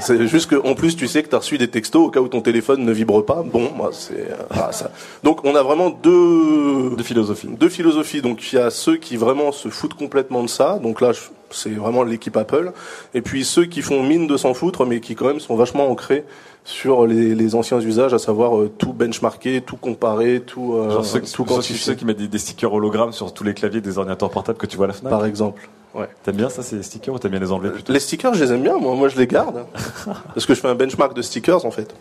C'est 0.00 0.26
juste 0.26 0.50
qu'en 0.50 0.74
plus, 0.74 0.96
tu 0.96 1.06
sais 1.06 1.22
que 1.22 1.28
tu 1.28 1.34
as 1.34 1.38
reçu 1.38 1.58
des 1.58 1.68
textos 1.68 2.06
au 2.06 2.10
cas 2.10 2.20
où 2.20 2.28
ton 2.28 2.40
téléphone 2.40 2.84
ne 2.84 2.92
vibre 2.92 3.24
pas. 3.24 3.42
Bon, 3.42 3.70
moi, 3.76 3.90
c'est 3.92 4.30
euh, 4.30 4.36
ah, 4.50 4.72
ça. 4.72 4.90
Donc, 5.22 5.44
on 5.44 5.54
a 5.54 5.62
vraiment 5.62 5.90
deux 5.90 6.90
deux 6.96 7.04
philosophies. 7.04 7.48
Deux 7.48 7.68
philosophies. 7.68 8.22
Donc, 8.22 8.52
il 8.52 8.56
y 8.56 8.58
a 8.58 8.70
ceux 8.70 8.96
qui 8.96 9.16
vraiment 9.16 9.52
se 9.52 9.68
foutent 9.68 9.94
complètement 9.94 10.42
de 10.42 10.48
ça. 10.48 10.78
Donc 10.82 11.00
là, 11.00 11.12
c'est 11.50 11.70
vraiment 11.70 12.02
l'équipe 12.02 12.36
Apple. 12.36 12.72
Et 13.14 13.22
puis 13.22 13.44
ceux 13.44 13.64
qui 13.64 13.82
font 13.82 14.02
mine 14.02 14.26
de 14.26 14.36
s'en 14.36 14.54
foutre, 14.54 14.84
mais 14.84 15.00
qui 15.00 15.14
quand 15.14 15.26
même 15.26 15.40
sont 15.40 15.56
vachement 15.56 15.88
ancrés 15.90 16.24
sur 16.64 17.06
les, 17.06 17.34
les 17.34 17.54
anciens 17.54 17.80
usages, 17.80 18.14
à 18.14 18.18
savoir 18.18 18.58
euh, 18.58 18.72
tout 18.78 18.92
benchmarker, 18.92 19.60
tout 19.60 19.76
comparer, 19.76 20.40
tout 20.40 20.74
euh, 20.74 20.90
Genre 20.90 21.04
ceux, 21.04 21.20
tout 21.20 21.26
ceux 21.26 21.44
qui, 21.44 21.48
quantifier. 21.48 21.76
ceux 21.76 21.94
qui 21.94 22.04
mettent 22.04 22.18
des, 22.18 22.28
des 22.28 22.38
stickers 22.38 22.72
hologrammes 22.72 23.12
sur 23.12 23.32
tous 23.34 23.44
les 23.44 23.54
claviers 23.54 23.82
des 23.82 23.98
ordinateurs 23.98 24.30
portables 24.30 24.58
que 24.58 24.66
tu 24.66 24.76
vois 24.76 24.86
à 24.86 24.88
la 24.88 24.94
Fnac. 24.94 25.10
Par 25.10 25.26
exemple. 25.26 25.68
Ouais. 25.94 26.08
T'aimes 26.24 26.36
bien 26.36 26.48
ça, 26.48 26.62
ces 26.62 26.82
stickers 26.82 27.14
ou 27.14 27.18
t'aimes 27.18 27.30
bien 27.30 27.40
les 27.40 27.52
enlever 27.52 27.70
plutôt 27.70 27.92
Les 27.92 28.00
stickers, 28.00 28.34
je 28.34 28.44
les 28.44 28.52
aime 28.52 28.62
bien, 28.62 28.76
moi, 28.78 28.94
moi 28.96 29.08
je 29.08 29.16
les 29.16 29.26
garde. 29.28 29.64
parce 30.34 30.44
que 30.46 30.54
je 30.54 30.60
fais 30.60 30.68
un 30.68 30.74
benchmark 30.74 31.14
de 31.14 31.22
stickers, 31.22 31.64
en 31.64 31.70
fait. 31.70 31.94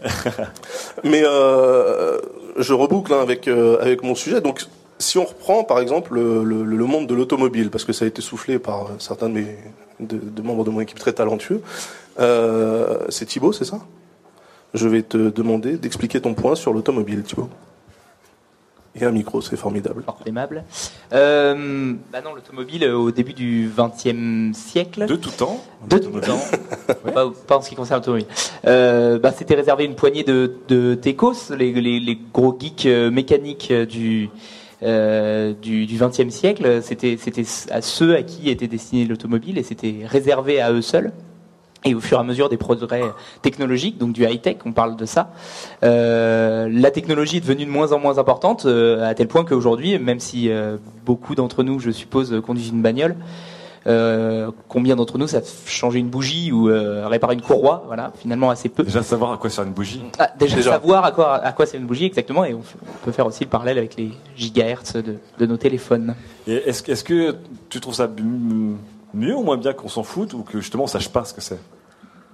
Mais 1.04 1.22
euh, 1.26 2.18
je 2.58 2.74
reboucle 2.74 3.14
hein, 3.14 3.20
avec, 3.22 3.48
euh, 3.48 3.78
avec 3.82 4.02
mon 4.04 4.16
sujet. 4.16 4.42
Donc, 4.42 4.66
si 5.00 5.18
on 5.18 5.26
reprend, 5.26 5.64
par 5.64 5.80
exemple, 5.80 6.16
le, 6.16 6.44
le- 6.44 6.64
le 6.64 6.86
monde 6.86 7.08
de 7.08 7.14
l'automobile, 7.14 7.70
parce 7.70 7.84
que 7.86 7.94
ça 7.94 8.06
a 8.06 8.08
été 8.08 8.22
soufflé 8.22 8.58
par 8.58 8.84
euh, 8.84 8.90
certains 9.00 9.30
de, 9.30 9.34
mes, 9.36 9.58
de, 10.00 10.18
de 10.18 10.42
membres 10.42 10.64
de 10.64 10.70
mon 10.72 10.80
équipe 10.82 10.98
très 10.98 11.14
talentueux, 11.14 11.62
euh, 12.20 12.98
c'est 13.10 13.26
Thibaut, 13.26 13.54
c'est 13.54 13.66
ça? 13.66 13.80
Je 14.74 14.88
vais 14.88 15.04
te 15.04 15.18
demander 15.30 15.78
d'expliquer 15.78 16.20
ton 16.20 16.34
point 16.34 16.56
sur 16.56 16.74
l'automobile, 16.74 17.22
Thibaut. 17.22 17.50
Et 18.96 19.06
un 19.06 19.12
micro, 19.12 19.42
c'est 19.42 19.56
formidable. 19.56 20.04
aimable. 20.28 20.64
Euh, 21.14 21.94
bah 22.12 22.22
non, 22.24 22.36
l'automobile 22.36 22.84
euh, 22.84 22.96
au 22.96 23.12
début 23.12 23.34
du 23.34 23.72
XXe 23.76 24.56
siècle. 24.56 25.08
De 25.08 25.16
tout 25.16 25.32
temps. 25.32 25.64
De 25.90 25.98
tout 25.98 26.20
temps. 26.20 26.40
pas, 27.14 27.32
pas 27.48 27.58
en 27.58 27.62
ce 27.62 27.70
qui 27.70 27.76
concerne 27.76 28.00
l'automobile. 28.02 28.28
Euh, 28.68 29.18
bah, 29.18 29.32
c'était 29.32 29.56
réservé 29.56 29.84
à 29.84 29.88
une 29.88 29.96
poignée 29.96 30.24
de, 30.24 30.58
de 30.68 30.94
techos, 30.94 31.52
les, 31.58 31.72
les, 31.74 32.00
les 32.00 32.20
gros 32.32 32.56
geeks 32.58 32.86
euh, 32.86 33.10
mécaniques 33.10 33.74
du 33.74 34.30
euh, 34.84 35.54
du 35.60 35.86
du 35.86 35.98
XXe 35.98 36.30
siècle. 36.30 36.82
C'était 36.84 37.18
c'était 37.18 37.46
à 37.72 37.82
ceux 37.82 38.16
à 38.16 38.22
qui 38.22 38.50
était 38.50 38.68
destinée 38.68 39.06
l'automobile 39.06 39.58
et 39.58 39.64
c'était 39.64 40.02
réservé 40.06 40.62
à 40.62 40.72
eux 40.72 40.82
seuls. 40.82 41.12
Et 41.86 41.96
au 41.96 42.00
fur 42.00 42.18
et 42.18 42.22
à 42.22 42.24
mesure 42.24 42.50
des 42.50 42.58
progrès 42.58 43.04
technologiques, 43.42 43.98
donc 43.98 44.14
du 44.14 44.24
high-tech, 44.24 44.58
on 44.66 44.72
parle 44.72 44.96
de 44.96 45.06
ça, 45.06 45.32
euh, 45.84 46.70
la 46.72 46.92
technologie 46.92 47.38
est 47.38 47.42
devenue 47.42 47.66
de 47.66 47.70
moins 47.72 47.92
en 47.92 48.00
moins 48.00 48.18
importante, 48.20 48.66
euh, 48.66 49.06
à 49.10 49.14
tel 49.16 49.28
point 49.28 49.44
qu'aujourd'hui, 49.44 50.00
même 50.00 50.20
si 50.20 50.50
euh, 50.50 50.78
beaucoup 51.06 51.36
d'entre 51.36 51.64
nous, 51.64 51.80
je 51.80 51.92
suppose, 51.92 52.42
conduisent 52.46 52.70
une 52.70 52.82
bagnole, 52.82 53.16
euh, 53.86 54.50
combien 54.70 54.96
d'entre 54.96 55.18
nous 55.18 55.28
savent 55.28 55.46
changer 55.66 56.00
une 56.00 56.08
bougie 56.08 56.54
ou 56.54 56.70
euh, 56.70 57.06
réparer 57.08 57.34
une 57.34 57.42
courroie 57.42 57.84
Voilà, 57.88 58.14
finalement 58.18 58.50
assez 58.50 58.70
peu. 58.70 58.84
Déjà 58.84 59.04
savoir 59.04 59.34
à 59.34 59.38
quoi 59.38 59.50
sert 59.50 59.66
une 59.66 59.74
bougie. 59.74 60.02
Ah, 60.20 60.30
déjà, 60.40 60.62
savoir 60.62 61.04
à 61.04 61.12
quoi, 61.12 61.36
à 61.36 61.52
quoi 61.52 61.66
c'est 61.66 61.78
une 61.78 61.86
bougie 61.86 62.06
exactement, 62.06 62.46
et 62.46 62.54
on, 62.54 62.62
peut 63.04 63.12
faire 63.12 63.26
aussi 63.26 63.44
le 63.44 63.50
parallèle 63.50 63.78
avec 63.78 63.98
les 63.98 64.12
gigahertz 64.38 64.94
de, 64.96 65.18
de 65.38 65.46
nos 65.46 65.58
téléphones. 65.58 66.16
Est-ce, 66.48 67.04
que- 67.04 67.36
tu 67.70 67.82
trouves 67.82 67.96
ça 67.96 68.08
mieux 69.14 69.36
ou 69.36 69.44
moins 69.44 69.58
bien 69.58 69.74
qu'on 69.74 69.90
s'en 69.90 70.04
foute 70.04 70.34
ou 70.34 70.44
que 70.44 70.60
justement 70.62 70.86
on 70.86 70.88
sache 70.88 71.10
pas 71.10 71.26
ce 71.26 71.34
que 71.34 71.42
c'est? 71.42 71.60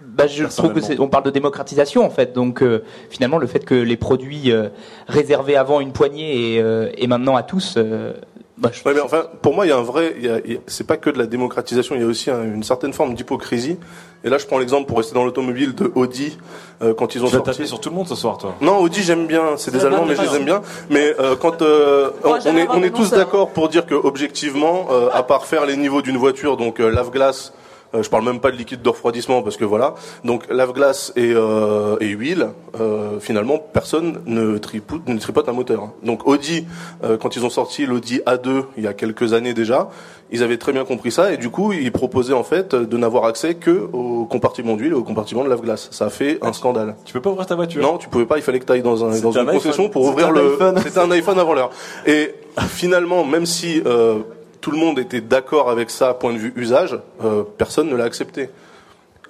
Bah, 0.05 0.27
je 0.27 0.43
trouve 0.45 0.73
que 0.73 0.81
c'est, 0.81 0.99
on 0.99 1.07
parle 1.07 1.23
de 1.23 1.29
démocratisation 1.29 2.03
en 2.05 2.09
fait, 2.09 2.33
donc 2.33 2.61
euh, 2.61 2.83
finalement 3.09 3.37
le 3.37 3.47
fait 3.47 3.63
que 3.63 3.75
les 3.75 3.95
produits 3.97 4.51
euh, 4.51 4.67
réservés 5.07 5.55
avant 5.55 5.79
une 5.79 5.91
poignée 5.93 6.55
et, 6.55 6.61
euh, 6.61 6.89
et 6.97 7.07
maintenant 7.07 7.35
à 7.37 7.43
tous, 7.43 7.75
euh, 7.77 8.13
bah, 8.57 8.69
je- 8.73 8.83
Ouais, 8.83 8.93
mais 8.93 8.99
enfin, 8.99 9.23
pour 9.41 9.53
moi, 9.53 9.65
il 9.65 9.69
y 9.69 9.71
a 9.71 9.77
un 9.77 9.81
vrai. 9.81 10.15
il 10.17 10.25
y 10.25 10.29
a- 10.29 10.39
il 10.43 10.53
y 10.53 10.55
a- 10.57 10.59
C'est 10.67 10.85
pas 10.85 10.97
que 10.97 11.09
de 11.09 11.17
la 11.17 11.25
démocratisation, 11.25 11.95
il 11.95 12.01
y 12.01 12.03
a 12.03 12.07
aussi 12.07 12.29
un- 12.31 12.43
une 12.43 12.63
certaine 12.63 12.91
forme 12.91 13.13
d'hypocrisie. 13.13 13.77
Et 14.25 14.29
là, 14.29 14.37
je 14.37 14.45
prends 14.45 14.57
l'exemple 14.57 14.85
pour 14.87 14.97
rester 14.97 15.13
dans 15.15 15.23
l'automobile 15.23 15.73
de 15.75 15.89
Audi 15.95 16.37
euh, 16.81 16.93
quand 16.93 17.15
ils 17.15 17.23
ont 17.23 17.27
Tu 17.27 17.31
vas 17.31 17.37
sorti. 17.37 17.51
taper 17.51 17.67
sur 17.67 17.79
tout 17.79 17.89
le 17.89 17.95
monde 17.95 18.07
ce 18.09 18.15
soir, 18.15 18.37
toi. 18.37 18.55
Non, 18.59 18.79
Audi, 18.79 19.01
j'aime 19.01 19.27
bien. 19.27 19.55
C'est 19.55 19.71
des 19.71 19.85
Allemands, 19.85 20.03
mais 20.05 20.15
je 20.15 20.21
les 20.23 20.35
aime 20.35 20.43
bien. 20.45 20.61
Mais 20.89 21.15
euh, 21.21 21.37
quand 21.37 21.61
euh, 21.61 22.09
on, 22.25 22.29
Moi, 22.29 22.39
on 22.45 22.57
est, 22.57 22.67
on 22.69 22.83
est 22.83 22.89
tous 22.89 23.11
d'accord 23.11 23.51
pour 23.51 23.69
dire 23.69 23.85
que 23.85 23.95
objectivement, 23.95 24.87
euh, 24.91 25.07
à 25.13 25.23
part 25.23 25.45
faire 25.45 25.65
les 25.65 25.77
niveaux 25.77 26.01
d'une 26.01 26.17
voiture, 26.17 26.57
donc 26.57 26.81
euh, 26.81 26.89
lave-glace. 26.89 27.53
Euh, 27.93 28.03
je 28.03 28.09
parle 28.09 28.23
même 28.23 28.39
pas 28.39 28.51
de 28.51 28.57
liquide 28.57 28.81
de 28.81 28.89
refroidissement 28.89 29.41
parce 29.41 29.57
que 29.57 29.65
voilà. 29.65 29.95
Donc 30.23 30.43
lave-glace 30.49 31.13
et, 31.15 31.31
euh, 31.33 31.97
et 31.99 32.09
huile, 32.09 32.49
euh, 32.79 33.19
finalement 33.19 33.57
personne 33.57 34.21
ne 34.25 34.57
tripote, 34.57 35.07
ne 35.07 35.17
tripote 35.17 35.49
un 35.49 35.53
moteur. 35.53 35.89
Donc 36.03 36.27
Audi, 36.27 36.65
euh, 37.03 37.17
quand 37.17 37.35
ils 37.35 37.45
ont 37.45 37.49
sorti 37.49 37.85
l'Audi 37.85 38.21
A2 38.25 38.63
il 38.77 38.83
y 38.83 38.87
a 38.87 38.93
quelques 38.93 39.33
années 39.33 39.53
déjà, 39.53 39.89
ils 40.31 40.43
avaient 40.43 40.57
très 40.57 40.71
bien 40.71 40.85
compris 40.85 41.11
ça 41.11 41.33
et 41.33 41.37
du 41.37 41.49
coup 41.49 41.73
ils 41.73 41.91
proposaient 41.91 42.33
en 42.33 42.43
fait 42.43 42.75
de 42.75 42.97
n'avoir 42.97 43.25
accès 43.25 43.55
que 43.55 43.89
au 43.91 44.25
compartiment 44.25 44.75
d'huile 44.75 44.91
et 44.91 44.95
au 44.95 45.03
compartiment 45.03 45.43
de 45.43 45.49
lave-glace. 45.49 45.89
Ça 45.91 46.05
a 46.05 46.09
fait 46.09 46.37
un 46.43 46.53
scandale. 46.53 46.95
Tu 47.05 47.13
peux 47.13 47.21
pas 47.21 47.31
ouvrir 47.31 47.47
ta 47.47 47.55
voiture? 47.55 47.81
Non, 47.81 47.97
tu 47.97 48.09
pouvais 48.09 48.25
pas. 48.25 48.37
Il 48.37 48.43
fallait 48.43 48.59
que 48.59 48.65
tu 48.65 48.71
ailles 48.71 48.83
dans, 48.83 49.03
un, 49.03 49.19
dans 49.19 49.31
une 49.31 49.49
un 49.49 49.51
concession 49.51 49.89
pour 49.89 50.03
ouvrir 50.03 50.31
le. 50.31 50.57
C'était 50.83 50.99
un 50.99 51.11
iPhone 51.11 51.39
avant 51.39 51.53
l'heure. 51.53 51.71
Et 52.05 52.35
finalement, 52.67 53.23
même 53.25 53.45
si 53.45 53.81
euh, 53.85 54.19
tout 54.61 54.71
le 54.71 54.77
monde 54.77 54.99
était 54.99 55.21
d'accord 55.21 55.69
avec 55.69 55.89
ça, 55.89 56.13
point 56.13 56.33
de 56.33 56.37
vue 56.37 56.53
usage, 56.55 56.99
euh, 57.23 57.43
personne 57.57 57.89
ne 57.89 57.95
l'a 57.95 58.05
accepté. 58.05 58.49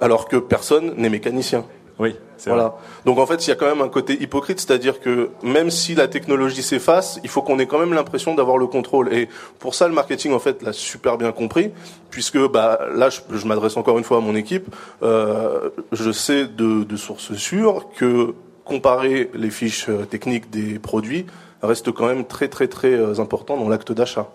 Alors 0.01 0.27
que 0.27 0.37
personne 0.37 0.93
n'est 0.97 1.09
mécanicien. 1.09 1.65
Oui, 1.99 2.15
c'est 2.37 2.49
Voilà. 2.49 2.77
Donc 3.03 3.19
en 3.19 3.25
fait, 3.25 3.45
il 3.45 3.49
y 3.49 3.53
a 3.53 3.55
quand 3.55 3.65
même 3.65 3.81
un 3.81 3.89
côté 3.89 4.13
hypocrite, 4.23 4.61
c'est-à-dire 4.61 5.01
que 5.01 5.31
même 5.43 5.69
si 5.69 5.95
la 5.95 6.07
technologie 6.07 6.63
s'efface, 6.63 7.19
il 7.23 7.29
faut 7.29 7.41
qu'on 7.41 7.59
ait 7.59 7.65
quand 7.65 7.77
même 7.77 7.93
l'impression 7.93 8.33
d'avoir 8.35 8.57
le 8.57 8.67
contrôle. 8.67 9.13
Et 9.13 9.27
pour 9.59 9.75
ça, 9.75 9.89
le 9.89 9.93
marketing 9.93 10.31
en 10.31 10.39
fait 10.39 10.63
l'a 10.63 10.71
super 10.71 11.17
bien 11.17 11.33
compris, 11.33 11.71
puisque 12.09 12.39
bah 12.47 12.79
là, 12.95 13.09
je, 13.09 13.19
je 13.29 13.45
m'adresse 13.45 13.75
encore 13.75 13.97
une 13.97 14.05
fois 14.05 14.17
à 14.17 14.21
mon 14.21 14.35
équipe. 14.35 14.73
Euh, 15.03 15.69
je 15.91 16.11
sais 16.11 16.45
de, 16.47 16.85
de 16.85 16.95
sources 16.95 17.33
sûres 17.33 17.87
que 17.97 18.33
comparer 18.63 19.29
les 19.33 19.49
fiches 19.49 19.89
euh, 19.89 20.05
techniques 20.05 20.49
des 20.49 20.79
produits 20.79 21.25
reste 21.61 21.91
quand 21.91 22.07
même 22.07 22.23
très 22.23 22.47
très 22.47 22.69
très 22.69 23.19
important 23.19 23.57
dans 23.57 23.67
l'acte 23.67 23.91
d'achat. 23.91 24.29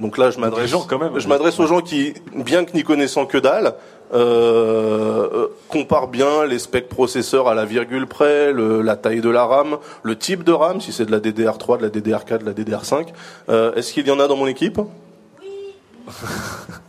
Donc 0.00 0.16
là, 0.18 0.30
je 0.30 0.38
m'adresse, 0.38 0.70
je 1.18 1.26
m'adresse 1.28 1.58
aux 1.58 1.66
gens 1.66 1.80
qui, 1.80 2.14
bien 2.34 2.64
que 2.64 2.72
n'y 2.76 2.84
connaissant 2.84 3.26
que 3.26 3.38
dalle, 3.38 3.74
euh, 4.14 5.28
euh, 5.32 5.46
comparent 5.68 6.08
bien 6.08 6.46
les 6.46 6.58
specs 6.58 6.88
processeurs 6.88 7.48
à 7.48 7.54
la 7.54 7.64
virgule 7.64 8.06
près, 8.06 8.52
le- 8.52 8.80
la 8.80 8.96
taille 8.96 9.20
de 9.20 9.28
la 9.30 9.44
RAM, 9.44 9.76
le 10.02 10.16
type 10.16 10.44
de 10.44 10.52
RAM, 10.52 10.80
si 10.80 10.92
c'est 10.92 11.04
de 11.04 11.10
la 11.10 11.20
DDR3, 11.20 11.78
de 11.78 11.82
la 11.82 11.88
DDR4, 11.90 12.38
de 12.38 12.46
la 12.46 12.52
DDR5. 12.52 13.08
Euh, 13.48 13.74
Est-ce 13.74 13.92
qu'il 13.92 14.06
y 14.06 14.10
en 14.10 14.20
a 14.20 14.26
dans 14.28 14.36
mon 14.36 14.46
équipe? 14.46 14.78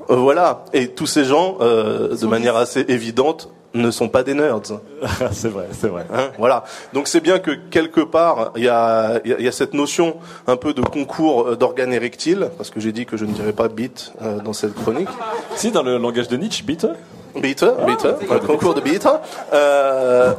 Voilà. 0.07 0.65
Et 0.73 0.89
tous 0.89 1.07
ces 1.07 1.23
gens, 1.23 1.57
euh, 1.61 2.15
de 2.15 2.25
manière 2.25 2.55
assez 2.55 2.85
évidente, 2.87 3.49
ne 3.73 3.91
sont 3.91 4.09
pas 4.09 4.23
des 4.23 4.33
nerds. 4.33 4.61
c'est 5.31 5.49
vrai, 5.49 5.67
c'est 5.71 5.87
vrai. 5.87 6.05
Hein, 6.13 6.29
voilà. 6.37 6.63
Donc 6.93 7.07
c'est 7.07 7.19
bien 7.19 7.39
que 7.39 7.51
quelque 7.51 8.01
part 8.01 8.51
il 8.55 8.63
y 8.63 8.69
a, 8.69 9.21
y 9.25 9.51
cette 9.51 9.73
notion 9.73 10.17
un 10.47 10.55
peu 10.55 10.73
de 10.73 10.81
concours 10.81 11.49
euh, 11.49 11.55
d'organes 11.55 11.93
érectiles, 11.93 12.49
parce 12.57 12.69
que 12.69 12.79
j'ai 12.79 12.91
dit 12.91 13.05
que 13.05 13.17
je 13.17 13.25
ne 13.25 13.31
dirais 13.31 13.53
pas 13.53 13.67
bit 13.67 14.13
euh, 14.21 14.39
dans 14.39 14.53
cette 14.53 14.73
chronique. 14.73 15.09
Si, 15.55 15.71
dans 15.71 15.83
le 15.83 15.97
langage 15.97 16.27
de 16.27 16.37
Nietzsche, 16.37 16.63
bit. 16.63 16.87
Bit, 17.35 17.63
bit, 17.85 18.07
un 18.31 18.39
concours 18.39 18.73
de 18.73 18.81
bit. 18.81 19.07
Euh, 19.53 20.33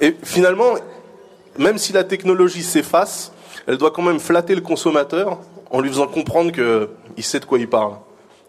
et 0.00 0.16
finalement, 0.24 0.74
même 1.56 1.78
si 1.78 1.92
la 1.92 2.02
technologie 2.02 2.64
s'efface, 2.64 3.32
elle 3.68 3.78
doit 3.78 3.92
quand 3.92 4.02
même 4.02 4.18
flatter 4.18 4.54
le 4.54 4.60
consommateur 4.60 5.38
en 5.70 5.80
lui 5.80 5.88
faisant 5.88 6.08
comprendre 6.08 6.50
que 6.50 6.90
il 7.16 7.22
sait 7.22 7.40
de 7.40 7.44
quoi 7.44 7.58
il 7.58 7.68
parle. 7.68 7.94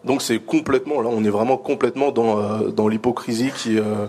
Donc 0.04 0.22
c'est 0.22 0.38
complètement, 0.38 1.00
là 1.02 1.10
on 1.12 1.24
est 1.24 1.30
vraiment 1.30 1.56
complètement 1.56 2.12
dans, 2.12 2.38
euh, 2.38 2.68
dans 2.68 2.88
l'hypocrisie 2.88 3.50
qui, 3.56 3.78
euh, 3.78 4.06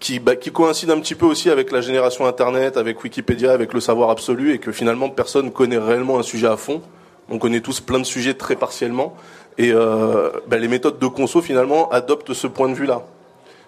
qui, 0.00 0.18
bah, 0.18 0.34
qui 0.34 0.50
coïncide 0.50 0.90
un 0.90 0.98
petit 0.98 1.14
peu 1.14 1.26
aussi 1.26 1.50
avec 1.50 1.70
la 1.70 1.80
génération 1.80 2.26
Internet, 2.26 2.76
avec 2.76 3.02
Wikipédia, 3.02 3.52
avec 3.52 3.72
le 3.72 3.80
savoir 3.80 4.10
absolu, 4.10 4.52
et 4.52 4.58
que 4.58 4.72
finalement 4.72 5.08
personne 5.08 5.52
connaît 5.52 5.78
réellement 5.78 6.18
un 6.18 6.22
sujet 6.22 6.48
à 6.48 6.56
fond. 6.56 6.82
On 7.28 7.38
connaît 7.38 7.60
tous 7.60 7.80
plein 7.80 8.00
de 8.00 8.04
sujets 8.04 8.34
très 8.34 8.56
partiellement, 8.56 9.14
et 9.56 9.70
euh, 9.72 10.30
bah, 10.48 10.58
les 10.58 10.68
méthodes 10.68 10.98
de 10.98 11.06
conso 11.06 11.40
finalement 11.42 11.88
adoptent 11.90 12.34
ce 12.34 12.48
point 12.48 12.68
de 12.68 12.74
vue-là. 12.74 13.02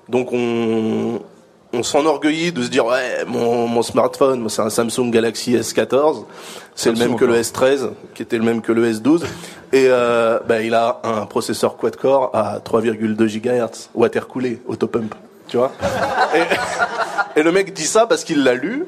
Donc 0.08 0.32
on, 0.32 1.20
on 1.72 1.82
s'enorgueillit 1.82 2.52
de 2.52 2.62
se 2.62 2.68
dire 2.68 2.86
ouais 2.86 3.24
mon, 3.26 3.66
mon 3.66 3.82
smartphone 3.82 4.48
c'est 4.48 4.62
un 4.62 4.70
Samsung 4.70 5.10
Galaxy 5.10 5.54
S14 5.54 6.24
c'est 6.74 6.92
le 6.92 6.98
même 6.98 7.16
que 7.16 7.24
le 7.24 7.32
encore. 7.32 7.42
S13 7.44 7.90
qui 8.14 8.22
était 8.22 8.38
le 8.38 8.44
même 8.44 8.62
que 8.62 8.72
le 8.72 8.92
S12 8.92 9.22
et 9.72 9.86
euh, 9.88 10.38
bah, 10.46 10.60
il 10.60 10.74
a 10.74 11.00
un 11.04 11.26
processeur 11.26 11.76
quad-core 11.76 12.30
à 12.34 12.58
3,2 12.58 13.16
GHz 13.26 13.90
water 13.94 14.28
coolé 14.28 14.60
autopump 14.66 15.14
tu 15.48 15.58
vois. 15.58 15.72
Et, 16.34 17.40
et 17.40 17.42
le 17.42 17.52
mec 17.52 17.74
dit 17.74 17.84
ça 17.84 18.06
parce 18.06 18.24
qu'il 18.24 18.42
l'a 18.42 18.54
lu. 18.54 18.86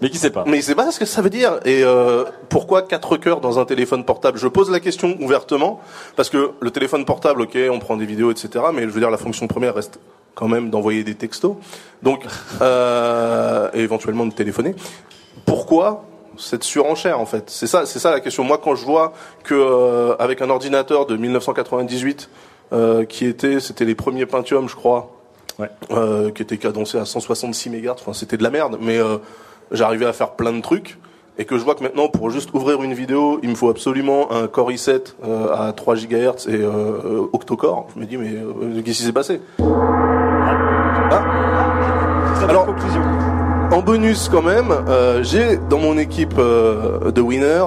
Mais 0.00 0.08
qui 0.08 0.16
sait 0.18 0.30
pas. 0.30 0.44
Mais 0.46 0.58
il 0.58 0.62
sait 0.62 0.74
pas 0.74 0.90
ce 0.90 0.98
que 0.98 1.04
ça 1.04 1.20
veut 1.20 1.30
dire. 1.30 1.58
Et 1.64 1.82
euh, 1.82 2.24
pourquoi 2.48 2.82
quatre 2.82 3.16
cœurs 3.16 3.40
dans 3.40 3.58
un 3.58 3.64
téléphone 3.66 4.04
portable? 4.04 4.38
Je 4.38 4.48
pose 4.48 4.70
la 4.70 4.80
question 4.80 5.16
ouvertement 5.20 5.80
parce 6.16 6.30
que 6.30 6.52
le 6.60 6.70
téléphone 6.70 7.04
portable 7.04 7.42
ok 7.42 7.58
on 7.70 7.78
prend 7.78 7.96
des 7.96 8.06
vidéos 8.06 8.30
etc 8.30 8.64
mais 8.72 8.82
je 8.82 8.88
veux 8.88 9.00
dire 9.00 9.10
la 9.10 9.18
fonction 9.18 9.46
première 9.46 9.74
reste 9.74 9.98
quand 10.36 10.46
même 10.46 10.70
d'envoyer 10.70 11.02
des 11.02 11.16
textos 11.16 11.56
donc 12.04 12.24
euh, 12.62 13.68
et 13.74 13.80
éventuellement 13.80 14.26
de 14.26 14.32
téléphoner 14.32 14.76
pourquoi 15.44 16.04
cette 16.38 16.64
surenchère 16.64 17.18
en 17.18 17.26
fait? 17.26 17.44
C'est 17.48 17.66
ça 17.66 17.86
c'est 17.86 17.98
ça 17.98 18.12
la 18.12 18.20
question 18.20 18.44
moi 18.44 18.58
quand 18.62 18.76
je 18.76 18.84
vois 18.84 19.12
que 19.42 19.54
euh, 19.54 20.14
avec 20.20 20.42
un 20.42 20.50
ordinateur 20.50 21.06
de 21.06 21.16
1998 21.16 22.30
euh, 22.72 23.04
qui 23.04 23.26
était 23.26 23.58
c'était 23.58 23.84
les 23.84 23.96
premiers 23.96 24.26
Pentium 24.26 24.68
je 24.68 24.76
crois 24.76 25.10
qui 26.34 26.42
était 26.42 26.58
cadencé 26.58 26.98
à 26.98 27.06
166 27.06 27.70
MHz. 27.70 27.92
Enfin, 27.92 28.12
c'était 28.12 28.36
de 28.36 28.42
la 28.42 28.50
merde, 28.50 28.76
mais 28.78 28.98
j'arrivais 29.70 30.04
à 30.04 30.12
faire 30.12 30.32
plein 30.32 30.52
de 30.52 30.60
trucs. 30.60 30.98
Et 31.38 31.44
que 31.44 31.58
je 31.58 31.64
vois 31.64 31.74
que 31.74 31.82
maintenant, 31.82 32.08
pour 32.08 32.30
juste 32.30 32.54
ouvrir 32.54 32.82
une 32.82 32.94
vidéo, 32.94 33.40
il 33.42 33.50
me 33.50 33.54
faut 33.54 33.68
absolument 33.68 34.32
un 34.32 34.46
Core 34.46 34.70
i7 34.70 35.14
euh, 35.24 35.54
à 35.54 35.72
3 35.72 35.96
GHz 35.96 36.48
et 36.48 36.54
euh, 36.54 37.28
octo-core. 37.32 37.88
Je 37.94 38.00
me 38.00 38.06
dis, 38.06 38.16
mais 38.16 38.32
euh, 38.32 38.80
qu'est-ce 38.82 38.98
qui 38.98 39.04
s'est 39.04 39.12
passé? 39.12 39.40
Alors, 42.48 42.68
en 43.72 43.82
bonus 43.82 44.28
quand 44.28 44.42
même, 44.42 44.70
euh, 44.70 45.22
j'ai 45.22 45.56
dans 45.56 45.78
mon 45.78 45.98
équipe 45.98 46.34
euh, 46.38 47.10
de 47.10 47.20
winner 47.20 47.64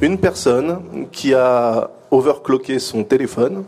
une 0.00 0.18
personne 0.18 1.06
qui 1.12 1.34
a 1.34 1.90
overclocké 2.10 2.78
son 2.78 3.04
téléphone. 3.04 3.64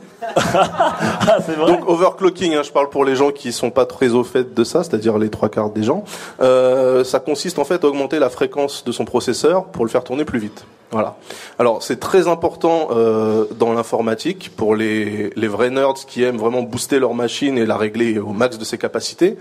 Donc 1.66 1.88
overclocking, 1.88 2.54
hein, 2.54 2.62
je 2.62 2.70
parle 2.70 2.88
pour 2.88 3.04
les 3.04 3.16
gens 3.16 3.30
qui 3.30 3.52
sont 3.52 3.70
pas 3.70 3.86
très 3.86 4.10
au 4.10 4.24
fait 4.24 4.54
de 4.54 4.64
ça, 4.64 4.82
c'est-à-dire 4.82 5.18
les 5.18 5.30
trois 5.30 5.48
quarts 5.48 5.70
des 5.70 5.82
gens. 5.82 6.04
Euh, 6.40 7.04
ça 7.04 7.20
consiste 7.20 7.58
en 7.58 7.64
fait 7.64 7.84
à 7.84 7.88
augmenter 7.88 8.18
la 8.18 8.30
fréquence 8.30 8.84
de 8.84 8.92
son 8.92 9.04
processeur 9.04 9.64
pour 9.64 9.84
le 9.84 9.90
faire 9.90 10.04
tourner 10.04 10.24
plus 10.24 10.38
vite. 10.38 10.64
Voilà. 10.90 11.16
Alors 11.58 11.82
c'est 11.82 12.00
très 12.00 12.26
important 12.26 12.88
euh, 12.90 13.44
dans 13.58 13.72
l'informatique 13.72 14.50
pour 14.56 14.74
les, 14.74 15.30
les 15.36 15.48
vrais 15.48 15.70
nerds 15.70 16.06
qui 16.06 16.24
aiment 16.24 16.38
vraiment 16.38 16.62
booster 16.62 16.98
leur 16.98 17.14
machine 17.14 17.56
et 17.58 17.66
la 17.66 17.76
régler 17.76 18.18
au 18.18 18.32
max 18.32 18.58
de 18.58 18.64
ses 18.64 18.78
capacités. 18.78 19.36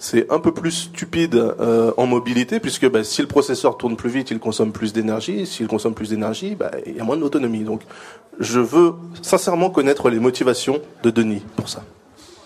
C'est 0.00 0.30
un 0.30 0.38
peu 0.38 0.52
plus 0.52 0.70
stupide 0.70 1.34
euh, 1.34 1.92
en 1.96 2.06
mobilité 2.06 2.60
puisque 2.60 2.88
bah, 2.88 3.02
si 3.02 3.20
le 3.20 3.26
processeur 3.26 3.76
tourne 3.76 3.96
plus 3.96 4.10
vite, 4.10 4.30
il 4.30 4.38
consomme 4.38 4.70
plus 4.70 4.92
d'énergie. 4.92 5.44
S'il 5.44 5.66
consomme 5.66 5.94
plus 5.94 6.10
d'énergie, 6.10 6.54
bah, 6.54 6.70
il 6.86 6.96
y 6.96 7.00
a 7.00 7.04
moins 7.04 7.16
d'autonomie. 7.16 7.64
Donc, 7.64 7.82
je 8.38 8.60
veux 8.60 8.92
sincèrement 9.22 9.70
connaître 9.70 10.08
les 10.10 10.20
motivations 10.20 10.78
de 11.02 11.10
Denis 11.10 11.42
pour 11.56 11.68
ça. 11.68 11.82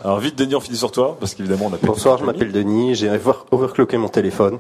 Alors 0.03 0.19
vite, 0.19 0.37
Denis, 0.37 0.55
on 0.57 0.61
finit 0.61 0.79
sur 0.79 0.91
toi, 0.91 1.17
parce 1.21 1.35
qu'évidemment, 1.35 1.67
on 1.71 1.75
a 1.75 1.79
Bonsoir, 1.83 2.19
je 2.19 2.25
m'appelle 2.25 2.51
Denis, 2.51 2.95
j'ai 2.97 3.09
over- 3.11 3.45
overclocké 3.53 3.99
mon 3.99 4.09
téléphone. 4.09 4.59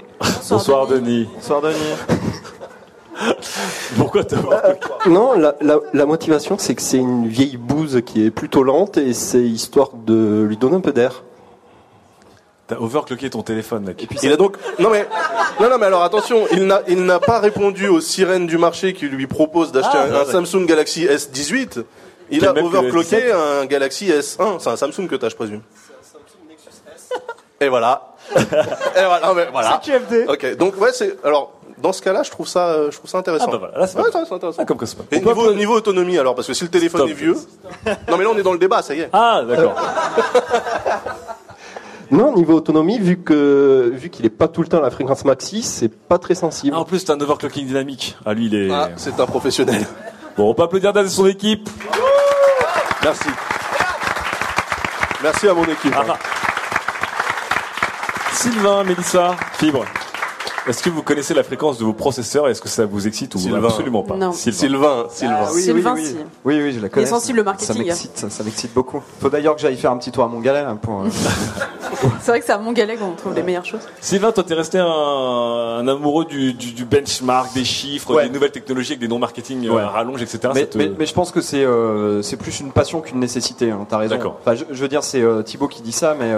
Bonsoir, 0.50 0.86
Denis. 0.86 1.26
Bonsoir 1.34 1.62
Denis. 1.62 1.74
Pourquoi 3.96 4.24
t'as 4.24 4.36
Non, 5.08 5.32
la, 5.32 5.54
la- 5.60 5.80
la 5.92 6.06
motivation, 6.06 6.56
c'est 6.58 6.74
que 6.74 6.82
c'est 6.82 6.98
une 6.98 7.26
vieille 7.26 7.56
bouse 7.56 8.02
qui 8.04 8.24
est 8.24 8.30
plutôt 8.30 8.62
lente 8.62 8.98
et 8.98 9.12
c'est 9.14 9.42
histoire 9.42 9.90
de 9.94 10.44
lui 10.48 10.56
donner 10.56 10.76
un 10.76 10.80
peu 10.80 10.92
d'air. 10.92 11.24
T'as 12.74 12.80
overclocké 12.80 13.28
ton 13.30 13.42
téléphone, 13.42 13.84
mec. 13.84 14.06
Il 14.22 14.32
a 14.32 14.36
donc 14.36 14.56
non 14.78 14.90
mais 14.90 15.06
non 15.60 15.68
non 15.68 15.78
mais 15.78 15.86
alors 15.86 16.02
attention, 16.02 16.46
il 16.52 16.66
n'a 16.66 16.82
il 16.88 17.04
n'a 17.04 17.18
pas 17.20 17.38
répondu 17.40 17.88
aux 17.88 18.00
sirènes 18.00 18.46
du 18.46 18.56
marché 18.58 18.92
qui 18.94 19.06
lui 19.06 19.26
proposent 19.26 19.72
d'acheter 19.72 19.98
Ah, 19.98 20.06
un, 20.18 20.20
un. 20.22 20.24
Samsung 20.24 20.64
Galaxy 20.66 21.06
S18. 21.06 21.82
Il 22.30 22.38
Quel 22.40 22.48
a 22.48 22.52
overclocké 22.62 23.28
S17? 23.30 23.32
un 23.62 23.66
Galaxy 23.66 24.08
S1. 24.10 24.58
C'est 24.58 24.70
un 24.70 24.76
Samsung 24.76 25.06
que 25.08 25.16
t'as, 25.16 25.28
je 25.28 25.36
présume. 25.36 25.60
Et 27.60 27.68
voilà. 27.68 28.08
Et 28.36 29.04
voilà. 29.04 29.34
mais 29.34 29.48
voilà. 29.52 29.80
C'est 29.84 29.92
QFD. 29.92 30.26
Ok. 30.28 30.56
Donc 30.56 30.80
ouais, 30.80 30.92
c'est 30.92 31.16
alors. 31.24 31.52
Dans 31.78 31.92
ce 31.92 32.00
cas-là, 32.02 32.22
je 32.22 32.30
trouve 32.30 32.46
ça, 32.46 32.68
euh, 32.68 32.90
je 32.92 32.96
trouve 32.98 33.10
ça 33.10 33.18
intéressant. 33.18 33.46
Ah 33.48 33.52
bah 33.52 33.56
voilà, 33.58 33.78
là, 33.78 33.86
c'est 33.88 33.98
Ouais, 33.98 34.08
pas- 34.12 34.24
c'est 34.24 34.34
intéressant. 34.34 34.64
comme 34.64 34.76
quoi 34.78 34.86
c'est 34.86 34.96
pas- 34.96 35.04
Et 35.10 35.18
niveau, 35.18 35.52
niveau 35.52 35.74
autonomie 35.74 36.16
alors, 36.16 36.36
parce 36.36 36.46
que 36.46 36.54
si 36.54 36.62
le 36.62 36.70
téléphone 36.70 37.00
Stop. 37.00 37.10
est 37.10 37.14
vieux, 37.14 37.34
non 38.08 38.16
mais 38.18 38.22
là 38.22 38.30
on 38.32 38.38
est 38.38 38.42
dans 38.44 38.52
le 38.52 38.58
débat, 38.60 38.82
ça 38.82 38.94
y 38.94 39.00
est. 39.00 39.08
Ah, 39.12 39.42
d'accord. 39.48 39.74
Non, 42.12 42.34
niveau 42.34 42.52
autonomie, 42.52 42.98
vu 42.98 43.16
que 43.22 43.90
vu 43.94 44.10
qu'il 44.10 44.26
est 44.26 44.30
pas 44.30 44.46
tout 44.46 44.60
le 44.60 44.68
temps 44.68 44.78
à 44.78 44.82
la 44.82 44.90
fréquence 44.90 45.24
maxi, 45.24 45.62
c'est 45.62 45.88
pas 45.88 46.18
très 46.18 46.34
sensible. 46.34 46.74
Ah, 46.76 46.80
en 46.80 46.84
plus, 46.84 47.02
t'as 47.06 47.14
un 47.14 47.20
overclocking 47.20 47.66
dynamique. 47.66 48.16
Ah, 48.26 48.34
lui, 48.34 48.46
il 48.46 48.54
est. 48.54 48.70
Ah, 48.70 48.90
c'est 48.96 49.18
un 49.18 49.24
professionnel. 49.24 49.86
Bon, 50.36 50.50
on 50.50 50.54
peut 50.54 50.62
applaudir 50.62 50.92
Dan 50.92 51.06
et 51.06 51.08
son 51.08 51.26
équipe. 51.26 51.68
Merci. 53.02 53.28
Merci 55.22 55.48
à 55.48 55.54
mon 55.54 55.64
équipe. 55.64 55.94
Ah. 55.96 56.18
Sylvain, 58.32 58.84
Mélissa, 58.84 59.34
Fibre. 59.54 59.84
Est-ce 60.68 60.82
que 60.82 60.90
vous 60.90 61.02
connaissez 61.02 61.34
la 61.34 61.42
fréquence 61.42 61.78
de 61.78 61.84
vos 61.84 61.92
processeurs 61.92 62.46
et 62.46 62.52
est-ce 62.52 62.62
que 62.62 62.68
ça 62.68 62.86
vous 62.86 63.08
excite 63.08 63.34
ou 63.34 63.38
Sylvain. 63.38 63.64
absolument 63.64 64.04
pas 64.04 64.16
Non. 64.16 64.30
Sylvain, 64.32 65.06
Sylvain. 65.10 65.34
Ah, 65.40 65.50
oui, 65.52 65.62
Sylvain, 65.62 65.94
oui, 65.94 66.00
oui. 66.02 66.06
si. 66.06 66.16
Oui, 66.44 66.60
oui, 66.62 66.72
je 66.72 66.80
la 66.80 66.88
connais. 66.88 67.06
sensible 67.06 67.40
au 67.40 67.44
marketing. 67.44 67.74
Ça 67.74 67.82
m'excite, 67.82 68.10
ça, 68.16 68.30
ça 68.30 68.44
m'excite 68.44 68.72
beaucoup. 68.72 69.02
Faut 69.20 69.28
d'ailleurs 69.28 69.56
que 69.56 69.60
j'aille 69.60 69.76
faire 69.76 69.90
un 69.90 69.96
petit 69.98 70.12
tour 70.12 70.22
à 70.22 70.28
Montgalet 70.28 70.60
hein, 70.60 70.76
pour. 70.76 71.02
euh, 71.02 71.08
C'est 72.20 72.30
vrai 72.30 72.40
que 72.40 72.46
c'est 72.46 72.52
à 72.52 72.58
Montgalet 72.58 72.96
qu'on 72.96 73.12
trouve 73.12 73.34
les 73.34 73.42
meilleures 73.42 73.64
choses. 73.64 73.80
Sylvain, 74.00 74.30
toi, 74.32 74.44
t'es 74.44 74.54
resté 74.54 74.78
un, 74.78 74.86
un 74.86 75.88
amoureux 75.88 76.24
du, 76.24 76.52
du, 76.54 76.72
du 76.72 76.84
benchmark, 76.84 77.52
des 77.54 77.64
chiffres, 77.64 78.14
Ouais. 78.14 78.24
des 78.28 78.30
nouvelles 78.30 78.50
technologies 78.52 78.92
avec 78.92 79.00
des 79.00 79.08
noms 79.08 79.18
marketing 79.18 79.66
euh, 79.66 79.72
Ouais. 79.72 79.82
à 79.82 79.88
rallonge, 79.88 80.22
etc. 80.22 80.38
mais, 80.54 80.60
Ça 80.60 80.66
te- 80.66 80.78
mais- 80.78 80.92
mais 80.98 81.06
je 81.06 81.12
pense 81.14 81.32
que 81.32 81.40
c'est 81.40 81.64
euh, 81.64 82.22
c'est 82.22 82.36
plus 82.36 82.60
une 82.60 82.70
passion 82.72 83.00
qu'une 83.00 83.18
nécessité. 83.20 83.70
Hein, 83.70 83.84
T'as 83.88 83.98
raison. 83.98 84.14
D'accord. 84.16 84.38
Enfin, 84.40 84.54
je, 84.54 84.64
je 84.70 84.80
veux 84.82 84.88
dire, 84.88 85.02
c'est 85.02 85.22
euh, 85.22 85.42
Thibaut 85.42 85.68
qui 85.68 85.82
dit 85.82 85.92
ça, 85.92 86.14
mais 86.18 86.30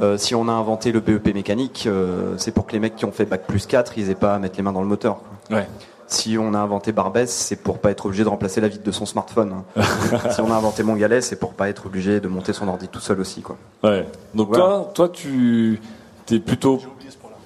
euh, 0.00 0.16
si 0.18 0.34
on 0.34 0.48
a 0.48 0.52
inventé 0.52 0.92
le 0.92 1.00
BEP 1.00 1.34
mécanique, 1.34 1.84
euh, 1.86 2.34
c'est 2.38 2.52
pour 2.52 2.66
que 2.66 2.72
les 2.72 2.78
mecs 2.80 2.96
qui 2.96 3.04
ont 3.04 3.12
fait 3.12 3.24
bac 3.24 3.42
plus 3.46 3.66
4, 3.66 3.96
ils 3.98 4.10
aient 4.10 4.14
pas 4.14 4.34
à 4.34 4.38
mettre 4.38 4.56
les 4.56 4.62
mains 4.62 4.72
dans 4.72 4.80
le 4.82 4.86
moteur. 4.88 5.18
quoi. 5.48 5.58
Ouais. 5.58 5.68
Si 6.08 6.38
on 6.38 6.54
a 6.54 6.58
inventé 6.58 6.92
Barbès, 6.92 7.28
c'est 7.28 7.56
pour 7.56 7.78
pas 7.78 7.90
être 7.90 8.06
obligé 8.06 8.22
de 8.22 8.28
remplacer 8.28 8.60
la 8.60 8.68
vitre 8.68 8.84
de 8.84 8.92
son 8.92 9.06
smartphone. 9.06 9.52
hein. 9.76 9.82
si 10.30 10.40
on 10.40 10.52
a 10.52 10.54
inventé 10.54 10.82
Montgalet, 10.84 11.20
c'est 11.20 11.36
pour 11.36 11.54
pas 11.54 11.68
être 11.68 11.86
obligé 11.86 12.20
de 12.20 12.28
monter 12.28 12.52
son 12.52 12.68
ordi 12.68 12.86
tout 12.88 13.00
seul 13.00 13.18
aussi, 13.20 13.42
quoi. 13.42 13.56
Ouais. 13.82 14.06
Donc 14.34 14.48
Voilà. 14.48 14.64
toi, 14.64 14.90
toi, 14.94 15.08
tu 15.08 15.80
t'es 16.26 16.38
plutôt 16.38 16.78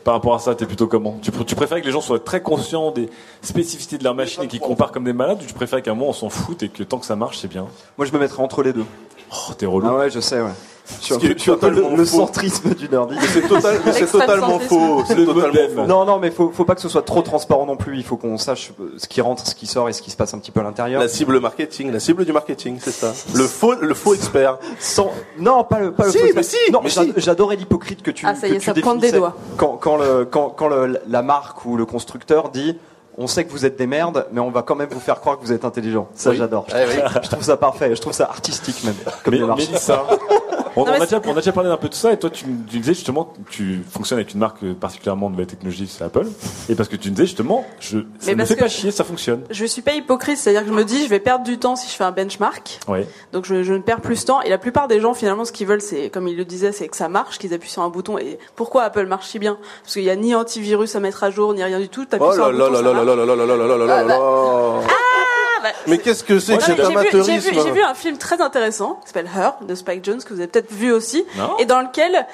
par 0.05 0.15
rapport 0.15 0.35
à 0.35 0.39
ça, 0.39 0.55
t'es 0.55 0.65
plutôt 0.65 0.87
comment? 0.87 1.19
Tu, 1.21 1.31
pr- 1.31 1.45
tu 1.45 1.55
préfères 1.55 1.79
que 1.81 1.85
les 1.87 1.93
gens 1.93 2.01
soient 2.01 2.19
très 2.19 2.41
conscients 2.41 2.91
des 2.91 3.11
spécificités 3.43 3.99
de 3.99 4.05
leur 4.05 4.15
machine 4.15 4.43
et 4.43 4.47
qu'ils 4.49 4.59
comparent 4.61 4.93
comme 4.93 5.05
des 5.05 5.13
malades, 5.13 5.39
ou 5.43 5.47
tu 5.47 5.53
préfères 5.53 5.83
qu'à 5.83 5.91
un 5.91 5.95
moment 5.95 6.09
on 6.11 6.15
s'en 6.15 6.31
foute 6.31 6.63
et 6.63 6.69
que 6.71 6.83
tant 6.83 6.97
que 6.99 7.05
ça 7.07 7.17
marche, 7.17 7.39
c'est 7.39 7.49
bien? 7.49 7.67
Moi, 7.99 8.07
je 8.07 8.13
me 8.13 8.19
mettrais 8.19 8.43
entre 8.43 8.63
les 8.63 8.73
deux. 8.73 8.85
Oh, 9.31 9.53
t'es 9.57 9.67
relou. 9.67 9.87
Ah 9.89 9.97
ouais, 9.97 10.11
je 10.11 10.21
sais, 10.21 10.41
ouais. 10.41 10.51
Un 11.13 11.57
peu 11.57 11.69
le, 11.71 11.97
le 11.97 12.05
centrisme 12.05 12.75
du 12.75 12.89
nerdy. 12.89 13.15
Mais 13.21 13.27
c'est 13.27 13.43
total- 13.49 13.81
totalement 14.11 14.59
faux. 14.59 15.03
C'est 15.07 15.15
Le 15.15 15.27
totalement 15.27 15.55
faux. 15.75 15.87
Non, 15.87 16.05
non, 16.05 16.19
mais 16.19 16.31
faut, 16.31 16.51
faut 16.51 16.65
pas 16.65 16.75
que 16.75 16.81
ce 16.81 16.89
soit 16.89 17.03
trop 17.03 17.23
transparent 17.23 17.67
non 17.67 17.77
plus. 17.77 17.97
Il 17.97 18.05
faut 18.05 18.17
qu'on 18.17 18.39
sache 18.39 18.73
euh, 18.81 18.95
ce 18.99 19.09
qui 19.09 19.21
rentre, 19.21 19.47
ce 19.47 19.55
qui 19.55 19.67
sort 19.67 19.89
et 19.89 19.93
ce 19.93 20.03
qui 20.03 20.11
se 20.11 20.17
passe 20.17 20.35
un 20.35 20.39
petit 20.39 20.51
peu 20.51 20.61
à 20.61 20.63
l'intérieur. 20.65 21.01
La 21.01 21.09
cible 21.09 21.41
marketing, 21.41 21.91
la 21.93 22.01
cible 22.01 22.25
du 22.25 22.33
marketing, 22.33 22.79
c'est 22.81 22.91
ça. 22.93 23.13
Le 23.35 23.45
faux, 23.45 23.75
le 23.81 23.95
faux 23.95 24.15
expert. 24.15 24.59
Sans... 24.79 25.11
Non, 25.39 25.65
pas 25.65 25.81
le, 25.81 25.93
pas 25.93 26.05
le 26.07 26.11
Si, 26.13 26.19
faux 26.19 26.25
mais 26.35 26.41
expert. 26.41 26.61
si, 26.67 26.73
Non, 26.73 26.81
mais 26.83 26.91
si. 26.91 27.13
j'adorais 27.17 27.57
l'hypocrite 27.57 28.03
que 28.03 28.11
tu. 28.11 28.27
Ah, 28.27 28.35
ça 28.35 28.47
y 28.49 28.53
est, 28.53 28.59
tu 28.59 28.67
ça 28.67 28.75
pointe 28.75 28.99
des 29.01 29.13
doigts. 29.13 29.35
Quand, 29.57 29.77
quand, 29.81 29.97
le, 29.97 30.25
quand, 30.25 30.51
quand 30.51 30.69
le- 30.69 31.01
la 31.09 31.23
marque 31.23 31.65
ou 31.65 31.77
le 31.77 31.85
constructeur 31.87 32.51
dit. 32.51 32.77
On 33.19 33.27
sait 33.27 33.45
que 33.45 33.51
vous 33.51 33.67
êtes 33.67 33.77
des 33.77 33.89
merdes, 33.89 34.25
mais 34.33 34.41
on 34.41 34.51
va 34.51 34.63
quand 34.63 34.77
même 34.77 34.89
vous 34.91 35.01
faire 35.01 35.21
croire 35.21 35.37
que 35.39 35.43
vous 35.45 35.53
êtes 35.53 35.65
intelligent. 35.67 36.09
Ça, 36.15 36.31
Oui. 36.31 36.37
j'adore. 36.37 36.65
Eh 36.71 36.87
oui. 36.87 37.03
Je 37.23 37.29
trouve 37.29 37.43
ça 37.43 37.57
parfait. 37.59 37.95
Je 37.95 38.01
trouve 38.01 38.15
ça 38.15 38.25
artistique 38.25 38.83
même. 38.85 38.95
Comme 39.25 39.35
Mais. 39.35 39.41
Mélissa, 39.57 40.05
on, 40.81 40.85
on, 40.85 40.87
a 40.87 40.99
déjà, 41.01 41.21
on, 41.25 41.33
a 41.33 41.35
déjà, 41.35 41.53
parlé 41.53 41.69
un 41.69 41.77
peu 41.77 41.89
de 41.89 41.95
ça, 41.95 42.13
et 42.13 42.19
toi, 42.19 42.31
tu, 42.31 42.45
tu 42.45 42.79
disais 42.79 42.95
justement, 42.95 43.33
tu 43.51 43.83
fonctionnes 43.89 44.19
avec 44.19 44.33
une 44.33 44.41
marque 44.41 44.65
particulièrement 44.75 45.27
de 45.29 45.33
nouvelle 45.33 45.47
technologie, 45.47 45.87
c'est 45.87 46.05
Apple, 46.05 46.27
et 46.69 46.75
parce 46.75 46.89
que 46.89 46.97
tu 46.97 47.11
disais 47.11 47.27
justement, 47.27 47.65
je, 47.81 47.99
ça 48.19 48.35
ne 48.35 48.45
fait 48.45 48.57
pas 48.57 48.69
chier, 48.69 48.91
ça 48.91 49.05
fonctionne. 49.05 49.43
Je 49.51 49.65
suis 49.67 49.83
pas 49.83 49.93
hypocrite, 49.93 50.39
c'est-à-dire 50.39 50.63
que 50.63 50.69
je 50.69 50.75
me 50.75 50.85
dis, 50.85 51.05
je 51.05 51.09
vais 51.09 51.21
perdre 51.21 51.45
du 51.45 51.59
temps 51.59 51.77
si 51.77 51.91
je 51.91 51.95
fais 51.95 52.05
un 52.05 52.13
benchmark, 52.13 52.81
ouais. 52.89 53.07
donc 53.33 53.45
je, 53.45 53.63
je 53.63 53.75
ne 53.75 53.81
perds 53.81 54.01
plus 54.01 54.21
de 54.21 54.27
temps, 54.27 54.41
et 54.43 54.49
la 54.49 54.59
plupart 54.59 54.89
des 54.89 55.01
gens, 55.01 55.13
finalement, 55.15 55.45
ce 55.45 55.53
qu'ils 55.53 55.67
veulent, 55.67 55.83
c'est, 55.83 56.09
comme 56.11 56.29
il 56.29 56.37
le 56.37 56.45
disait, 56.45 56.73
c'est 56.73 56.89
que 56.89 56.97
ça 56.97 57.09
marche, 57.09 57.39
qu'ils 57.39 57.53
appuient 57.53 57.71
sur 57.71 57.83
un 57.83 57.91
bouton, 57.91 58.19
et 58.19 58.39
pourquoi 58.57 58.85
Apple 58.85 59.07
marche 59.07 59.27
si 59.27 59.39
bien 59.39 59.59
Parce 59.83 59.95
qu'il 59.95 60.03
n'y 60.03 60.11
a 60.11 60.17
ni 60.17 60.35
antivirus 60.35 60.97
à 60.97 61.01
mettre 61.01 61.25
à 61.25 61.31
jour, 61.31 61.53
ni 61.55 61.63
rien 61.63 61.81
du 61.81 61.89
tout, 61.89 62.07
t'appuies 62.07 62.27
oh 62.29 62.33
sur 62.33 62.47
un 62.47 62.53
bouton, 62.53 62.75
ça 62.75 62.83
marche 62.83 63.07
bah-. 65.63 65.69
Ah, 65.71 65.73
bah, 65.77 65.85
Mais 65.89 65.99
qu'est-ce 65.99 66.25
que 66.25 66.39
c'est 66.39 66.57
que 66.57 66.63
cet 66.63 66.77
j'ai 66.77 66.83
vu- 66.83 66.89
j'ai 66.89 66.93
vu, 66.93 66.99
amateurisme 66.99 67.51
j'ai 67.65 67.71
vu 67.73 67.83
un 67.83 67.95
film 67.95 68.17
très 68.19 68.41
intéressant 68.41 68.95
qui 69.03 69.09
s'appelle 69.09 69.29
Her 69.35 69.53
de 69.67 69.75
Spike 69.75 70.05
Jones 70.05 70.23
que 70.23 70.29
vous 70.35 70.41
avez 70.41 70.49
peut-être 70.49 70.73
vu 70.73 70.93
aussi 70.93 71.25
Non. 71.37 71.57
et 71.59 71.65
dans 71.67 71.81
lequel 71.81 72.27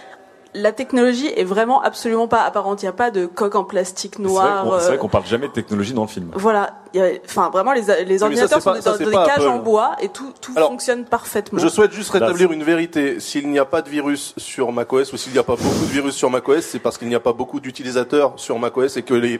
la 0.54 0.72
technologie 0.72 1.30
est 1.36 1.44
vraiment 1.44 1.82
absolument 1.82 2.28
pas 2.28 2.40
apparente. 2.40 2.80
Il 2.80 2.86
n'y 2.86 2.88
a 2.88 2.92
pas 2.92 3.10
de 3.10 3.26
coque 3.26 3.56
en 3.56 3.64
plastique 3.64 4.14
C'est 4.16 4.22
vrai 4.22 4.32
noir. 4.32 4.64
qu'on- 4.64 4.78
c'est 4.78 4.84
euh, 4.86 4.88
vrai 4.88 4.96
qu'on 4.96 5.08
parle 5.08 5.26
jamais 5.26 5.48
de 5.48 5.52
technologie 5.52 5.92
dans 5.92 6.00
le 6.02 6.08
film. 6.08 6.30
Voilà, 6.34 6.78
Il 6.94 7.00
y 7.00 7.02
a- 7.02 7.10
enfin 7.26 7.50
vraiment 7.50 7.72
les, 7.72 7.82
les 8.06 8.18
ça, 8.20 8.24
ordinateurs 8.24 8.62
pas- 8.62 8.76
sont 8.76 8.80
ça, 8.80 8.92
dans 8.92 8.96
des 8.96 9.10
pas 9.10 9.26
cages 9.26 9.36
Apple. 9.40 9.48
en 9.48 9.58
bois 9.58 9.96
et 10.00 10.08
tout, 10.08 10.32
tout 10.40 10.52
Alors, 10.56 10.70
fonctionne 10.70 11.04
parfaitement. 11.04 11.58
Je 11.58 11.68
souhaite 11.68 11.92
juste 11.92 12.10
Bah, 12.10 12.20
rétablir 12.20 12.52
une 12.52 12.62
vérité. 12.64 13.20
S'il 13.20 13.50
n'y 13.50 13.58
a 13.58 13.66
pas 13.66 13.82
de 13.82 13.90
virus 13.90 14.32
sur 14.38 14.72
macOS 14.72 15.12
ou 15.12 15.18
s'il 15.18 15.34
n'y 15.34 15.38
a 15.38 15.42
pas 15.42 15.56
beaucoup 15.56 15.84
de 15.84 15.92
virus 15.92 16.14
sur 16.14 16.30
macOS, 16.30 16.64
c'est 16.64 16.78
parce 16.78 16.96
qu'il 16.96 17.08
n'y 17.08 17.14
a 17.14 17.20
pas 17.20 17.34
beaucoup 17.34 17.60
d'utilisateurs 17.60 18.32
sur 18.36 18.58
macOS 18.58 18.96
et 18.96 19.02
que 19.02 19.12
les, 19.12 19.38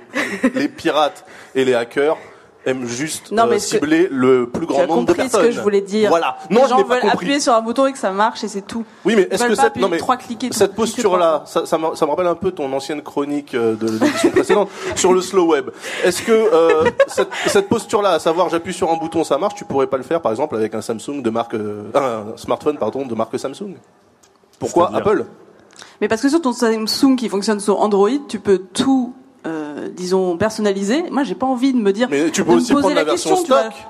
les 0.54 0.68
pirates 0.68 1.24
et 1.54 1.64
les 1.64 1.72
hackers 1.72 2.18
aiment 2.66 2.86
juste 2.86 3.30
Non, 3.32 3.44
euh, 3.44 3.46
mais 3.50 3.56
que- 3.56 3.62
cibler 3.62 4.08
le 4.10 4.46
plus 4.48 4.66
grand 4.66 4.86
nombre 4.86 5.02
de 5.02 5.06
compris 5.12 5.14
ce 5.28 5.32
personnes. 5.32 5.42
que 5.46 5.50
je 5.52 5.60
voulais 5.60 5.80
dire. 5.80 6.08
Voilà. 6.10 6.36
Les 6.50 6.56
Non, 6.56 6.62
je 6.64 6.68
gens 6.68 6.76
pas 6.76 6.82
veulent 6.94 7.00
compris. 7.02 7.10
appuyer 7.16 7.40
sur 7.40 7.54
un 7.54 7.60
bouton 7.62 7.86
et 7.86 7.92
que 7.92 7.98
ça 7.98 8.10
marche 8.10 8.44
et 8.44 8.48
c'est 8.48 8.62
tout. 8.66 8.84
Oui, 9.04 9.14
mais 9.16 9.22
est-ce 9.30 9.44
que 9.44 9.54
pas 9.54 9.62
cette, 9.62 9.76
non, 9.76 9.88
mais 9.88 9.98
cliquer, 10.16 10.50
posture-là, 10.74 11.42
ça, 11.46 11.64
ça, 11.66 11.78
me, 11.78 11.94
ça 11.94 12.04
me 12.04 12.10
rappelle 12.10 12.26
un 12.26 12.34
peu 12.34 12.50
ton 12.50 12.72
ancienne 12.72 13.02
chronique 13.02 13.54
euh, 13.54 13.74
de 13.76 13.86
l'édition 13.90 14.30
précédente 14.30 14.68
sur 14.96 15.12
le 15.12 15.20
slow 15.20 15.46
web. 15.46 15.70
Est-ce 16.04 16.22
que 16.22 16.32
euh, 16.32 16.90
cette, 17.06 17.28
cette 17.46 17.68
posture-là, 17.68 18.10
à 18.12 18.18
savoir 18.18 18.48
j'appuie 18.48 18.74
sur 18.74 18.90
un 18.90 18.96
bouton, 18.96 19.24
ça 19.24 19.38
marche, 19.38 19.54
tu 19.54 19.64
pourrais 19.64 19.86
pas 19.86 19.96
le 19.96 20.02
faire 20.02 20.20
par 20.20 20.32
exemple 20.32 20.56
avec 20.56 20.74
un 20.74 20.80
Samsung 20.82 21.22
de 21.22 21.30
marque, 21.30 21.54
euh, 21.54 21.84
un 21.94 22.36
smartphone 22.36 22.76
pardon 22.78 23.06
de 23.06 23.14
marque 23.14 23.38
Samsung? 23.38 23.76
Pourquoi 24.58 24.90
Apple? 24.94 25.26
Mais 26.00 26.08
parce 26.08 26.22
que 26.22 26.28
sur 26.28 26.40
ton 26.40 26.52
Samsung 26.52 27.16
qui 27.16 27.28
fonctionne 27.28 27.60
sur 27.60 27.80
Android, 27.80 28.08
tu 28.28 28.38
peux 28.40 28.58
tout, 28.58 29.14
euh, 29.46 29.88
disons, 29.94 30.36
personnaliser. 30.36 31.04
Moi, 31.10 31.22
j'ai 31.22 31.34
pas 31.34 31.46
envie 31.46 31.72
de 31.72 31.78
me 31.78 31.92
dire. 31.92 32.08
Mais 32.10 32.30
tu 32.30 32.42
de 32.42 32.46
peux 32.46 32.52
me 32.52 32.56
aussi 32.58 32.72
poser 32.72 32.82
prendre 32.82 32.94
la 32.96 33.02
la 33.02 33.10
version 33.10 33.30
question, 33.36 33.44
tu 33.44 33.52
vois. 33.62 33.70
stock. 33.70 33.86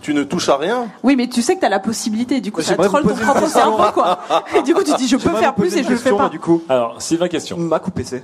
Tu 0.00 0.14
ne 0.14 0.24
touches 0.24 0.48
à 0.48 0.56
rien 0.56 0.88
Oui, 1.04 1.14
mais 1.14 1.28
tu 1.28 1.42
sais 1.42 1.54
que 1.54 1.60
t'as 1.60 1.68
la 1.68 1.78
possibilité. 1.78 2.40
Du 2.40 2.50
coup, 2.50 2.60
ça 2.60 2.74
troll 2.76 3.02
ton 3.04 3.14
propre 3.14 3.46
cerveau, 3.48 3.84
quoi. 3.94 4.18
Et 4.56 4.62
du 4.62 4.74
coup, 4.74 4.82
tu 4.82 4.92
dis, 4.94 5.06
je 5.06 5.16
peux 5.16 5.30
faire 5.30 5.54
plus 5.54 5.76
et 5.76 5.84
je 5.84 5.90
le 5.90 5.96
fais 5.96 6.10
pas. 6.10 6.28
du 6.28 6.40
coup. 6.40 6.62
Alors, 6.68 7.00
Sylvain, 7.00 7.28
question. 7.28 7.56
Mac 7.56 7.86
ou 7.86 7.90
PC 7.92 8.22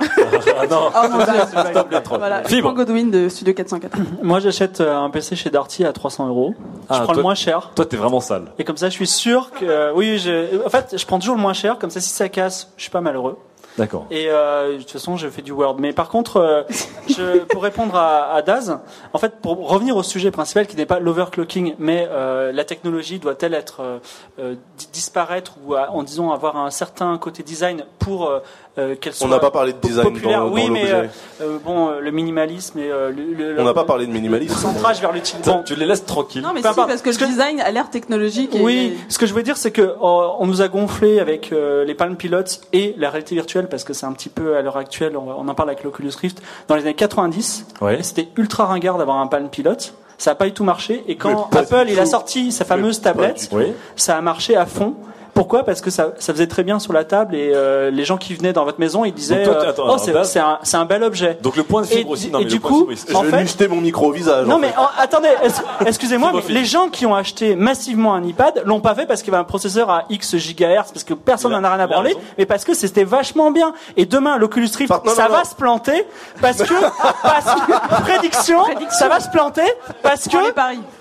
Ah 0.00 0.66
non. 0.68 0.90
Oh 0.94 1.08
mon 1.10 1.18
dieu. 1.24 1.40
Stop 1.70 1.90
les 1.90 2.02
trolls. 2.02 2.18
Voilà, 2.18 2.44
Fibre. 2.44 2.72
Godwin 2.74 3.10
de 3.10 3.28
Studio 3.28 3.54
404. 3.54 3.96
Moi, 4.22 4.40
j'achète 4.40 4.80
euh, 4.80 4.96
un 4.98 5.10
PC 5.10 5.36
chez 5.36 5.48
Darty 5.50 5.84
à 5.84 5.92
300 5.92 6.28
euros. 6.28 6.54
Ah, 6.88 6.94
je 6.94 6.96
prends 6.98 7.06
toi- 7.06 7.16
le 7.16 7.22
moins 7.22 7.34
cher. 7.34 7.70
Toi, 7.74 7.86
t'es 7.86 7.96
vraiment 7.96 8.20
sale. 8.20 8.52
Et 8.58 8.64
comme 8.64 8.76
ça, 8.76 8.88
je 8.88 8.94
suis 8.94 9.06
sûr 9.06 9.50
que. 9.52 9.64
euh, 9.64 9.92
oui, 9.94 10.18
je, 10.18 10.64
en 10.66 10.70
fait, 10.70 10.94
je 10.98 11.06
prends 11.06 11.18
toujours 11.18 11.36
le 11.36 11.40
moins 11.42 11.52
cher. 11.52 11.78
Comme 11.78 11.90
ça, 11.90 12.00
si 12.00 12.10
ça 12.10 12.28
casse, 12.28 12.68
je 12.76 12.82
suis 12.82 12.90
pas 12.90 13.00
malheureux. 13.00 13.38
D'accord. 13.78 14.06
Et 14.10 14.26
euh, 14.28 14.74
de 14.74 14.78
toute 14.82 14.90
façon, 14.90 15.16
je 15.16 15.28
fais 15.28 15.40
du 15.42 15.52
Word. 15.52 15.76
Mais 15.78 15.92
par 15.92 16.08
contre, 16.08 16.36
euh, 16.36 16.62
je, 17.08 17.38
pour 17.44 17.62
répondre 17.62 17.94
à, 17.96 18.32
à 18.34 18.42
Daz, 18.42 18.78
en 19.12 19.18
fait, 19.18 19.36
pour 19.40 19.68
revenir 19.68 19.96
au 19.96 20.02
sujet 20.02 20.30
principal 20.30 20.66
qui 20.66 20.76
n'est 20.76 20.86
pas 20.86 20.98
l'overclocking, 20.98 21.74
mais 21.78 22.06
euh, 22.10 22.52
la 22.52 22.64
technologie 22.64 23.18
doit-elle 23.18 23.54
être 23.54 23.80
euh, 23.80 23.98
euh, 24.38 24.54
di- 24.76 24.88
disparaître 24.92 25.54
ou 25.64 25.74
à- 25.74 25.90
en 25.90 26.02
disant 26.02 26.32
avoir 26.32 26.56
un 26.56 26.70
certain 26.70 27.16
côté 27.18 27.42
design 27.42 27.84
pour 27.98 28.30
euh, 28.78 28.94
euh, 29.06 29.10
On 29.20 29.28
n'a 29.28 29.38
pas 29.38 29.50
parlé 29.50 29.72
de 29.74 29.78
design 29.78 30.18
dans- 30.22 30.30
dans 30.30 30.48
Oui, 30.48 30.70
mais 30.70 30.80
l'objet. 30.80 30.94
euh, 30.94 31.06
euh, 31.42 31.58
bon, 31.64 31.88
euh, 31.90 32.00
le 32.00 32.10
minimalisme 32.10 32.78
et 32.78 32.90
euh, 32.90 33.10
le, 33.10 33.52
le- 33.54 33.60
On 33.60 33.64
n'a 33.64 33.74
pas 33.74 33.84
parlé 33.84 34.06
de 34.06 34.12
minimalisme. 34.12 34.54
le 34.54 34.60
centrage 34.60 35.00
vers. 35.00 35.12
Bon, 35.44 35.62
Tu 35.64 35.74
les 35.74 35.84
laisses 35.86 36.04
tranquilles. 36.06 36.42
Non, 36.42 36.52
mais 36.54 36.60
si, 36.62 36.68
parce 36.74 37.02
que 37.02 37.10
le 37.10 37.26
design 37.26 37.60
a 37.60 37.70
l'air 37.70 37.90
technologique. 37.90 38.54
Et 38.54 38.60
oui, 38.62 38.96
ce 39.08 39.18
que 39.18 39.26
je 39.26 39.34
veux 39.34 39.42
dire, 39.42 39.56
c'est 39.56 39.72
que 39.72 39.94
oh, 40.00 40.32
on 40.38 40.46
nous 40.46 40.62
a 40.62 40.68
gonflé 40.68 41.20
avec 41.20 41.52
euh, 41.52 41.84
les 41.84 41.94
Palm 41.94 42.16
Pilots 42.16 42.42
et 42.72 42.94
la 42.98 43.10
réalité 43.10 43.34
virtuelle, 43.34 43.68
parce 43.68 43.84
que 43.84 43.92
c'est 43.92 44.06
un 44.06 44.12
petit 44.12 44.28
peu 44.30 44.56
à 44.56 44.62
l'heure 44.62 44.76
actuelle, 44.78 45.16
on, 45.16 45.30
on 45.30 45.48
en 45.48 45.54
parle 45.54 45.68
avec 45.70 45.84
l'Oculus 45.84 46.12
Rift, 46.20 46.42
dans 46.68 46.74
les 46.76 46.82
années 46.82 46.94
90, 46.94 47.66
Ouais. 47.82 48.02
c'était 48.02 48.28
ultra 48.36 48.64
ringard 48.66 48.96
d'avoir 48.98 49.18
un 49.18 49.26
Palm 49.26 49.48
Pilot. 49.50 49.76
Ça 50.18 50.30
n'a 50.30 50.34
pas 50.36 50.44
du 50.46 50.52
tout 50.52 50.62
marché, 50.64 51.02
et 51.08 51.16
quand 51.16 51.48
Apple 51.54 51.86
il 51.88 51.98
a 51.98 52.06
sorti 52.06 52.52
sa 52.52 52.64
fameuse 52.64 53.00
tablette. 53.00 53.48
Oui. 53.52 53.72
ça 53.96 54.16
a 54.16 54.20
marché 54.20 54.56
à 54.56 54.66
fond. 54.66 54.94
Pourquoi? 55.34 55.64
Parce 55.64 55.80
que 55.80 55.90
ça, 55.90 56.08
ça 56.18 56.32
faisait 56.34 56.46
très 56.46 56.62
bien 56.62 56.78
sur 56.78 56.92
la 56.92 57.04
table 57.04 57.34
et 57.34 57.52
euh, 57.54 57.90
les 57.90 58.04
gens 58.04 58.18
qui 58.18 58.34
venaient 58.34 58.52
dans 58.52 58.64
votre 58.66 58.78
maison, 58.78 59.04
ils 59.06 59.14
disaient 59.14 59.44
toi, 59.44 59.54
euh, 59.54 59.70
attends, 59.70 59.84
Oh, 59.88 59.96
c'est 60.24 60.38
un, 60.40 60.58
c'est 60.62 60.76
un 60.76 60.84
bel 60.84 61.02
objet. 61.02 61.38
Donc 61.42 61.56
le 61.56 61.62
point 61.62 61.80
de 61.80 61.86
Et 61.86 61.96
fibre 61.98 62.10
aussi. 62.10 62.26
du- 62.26 62.32
Non, 62.32 62.38
et 62.40 62.44
mais 62.44 62.48
du 62.50 62.56
le 62.56 62.60
point 62.60 62.70
coup, 62.70 62.84
de 62.86 62.94
fibre, 62.94 63.24
Je 63.24 63.30
vais 63.30 63.40
lui 63.40 63.48
jeter 63.48 63.66
mon 63.68 63.80
micro 63.80 64.08
au 64.08 64.12
visage. 64.12 64.46
Non 64.46 64.56
en 64.56 64.58
mais 64.58 64.68
fait. 64.68 64.74
oh, 64.78 64.84
attendez, 64.98 65.30
excusez-moi, 65.86 66.32
mais 66.34 66.42
les 66.52 66.64
gens 66.66 66.88
qui 66.88 67.06
ont 67.06 67.14
acheté 67.14 67.56
massivement 67.56 68.14
un 68.14 68.22
iPad 68.24 68.62
l'ont 68.66 68.80
pas 68.80 68.94
fait 68.94 69.06
parce 69.06 69.22
qu'il 69.22 69.32
y 69.32 69.34
avait 69.34 69.40
un 69.40 69.44
processeur 69.46 69.88
à 69.90 70.04
X 70.10 70.36
gigahertz, 70.36 70.92
parce 70.92 71.04
que 71.04 71.14
personne 71.14 71.52
n'en 71.52 71.64
a 71.64 71.74
rien 71.74 71.80
à 71.90 72.00
raison. 72.00 72.18
mais 72.36 72.44
parce 72.46 72.64
que 72.64 72.74
c'était 72.74 73.04
vachement 73.04 73.50
bien. 73.50 73.72
Et 73.96 74.04
demain, 74.04 74.36
l'Oculus 74.36 74.68
Rift, 74.76 74.90
non, 75.04 75.14
ça 75.14 75.24
non, 75.28 75.30
va 75.34 75.38
non. 75.38 75.44
se 75.44 75.54
planter 75.54 76.06
parce 76.42 76.58
que, 76.62 76.74
parce 77.22 77.54
que 77.62 78.02
prédiction, 78.02 78.58
ça 78.90 79.08
va 79.08 79.18
se 79.20 79.30
planter 79.30 79.62
parce 80.02 80.28
que 80.28 80.36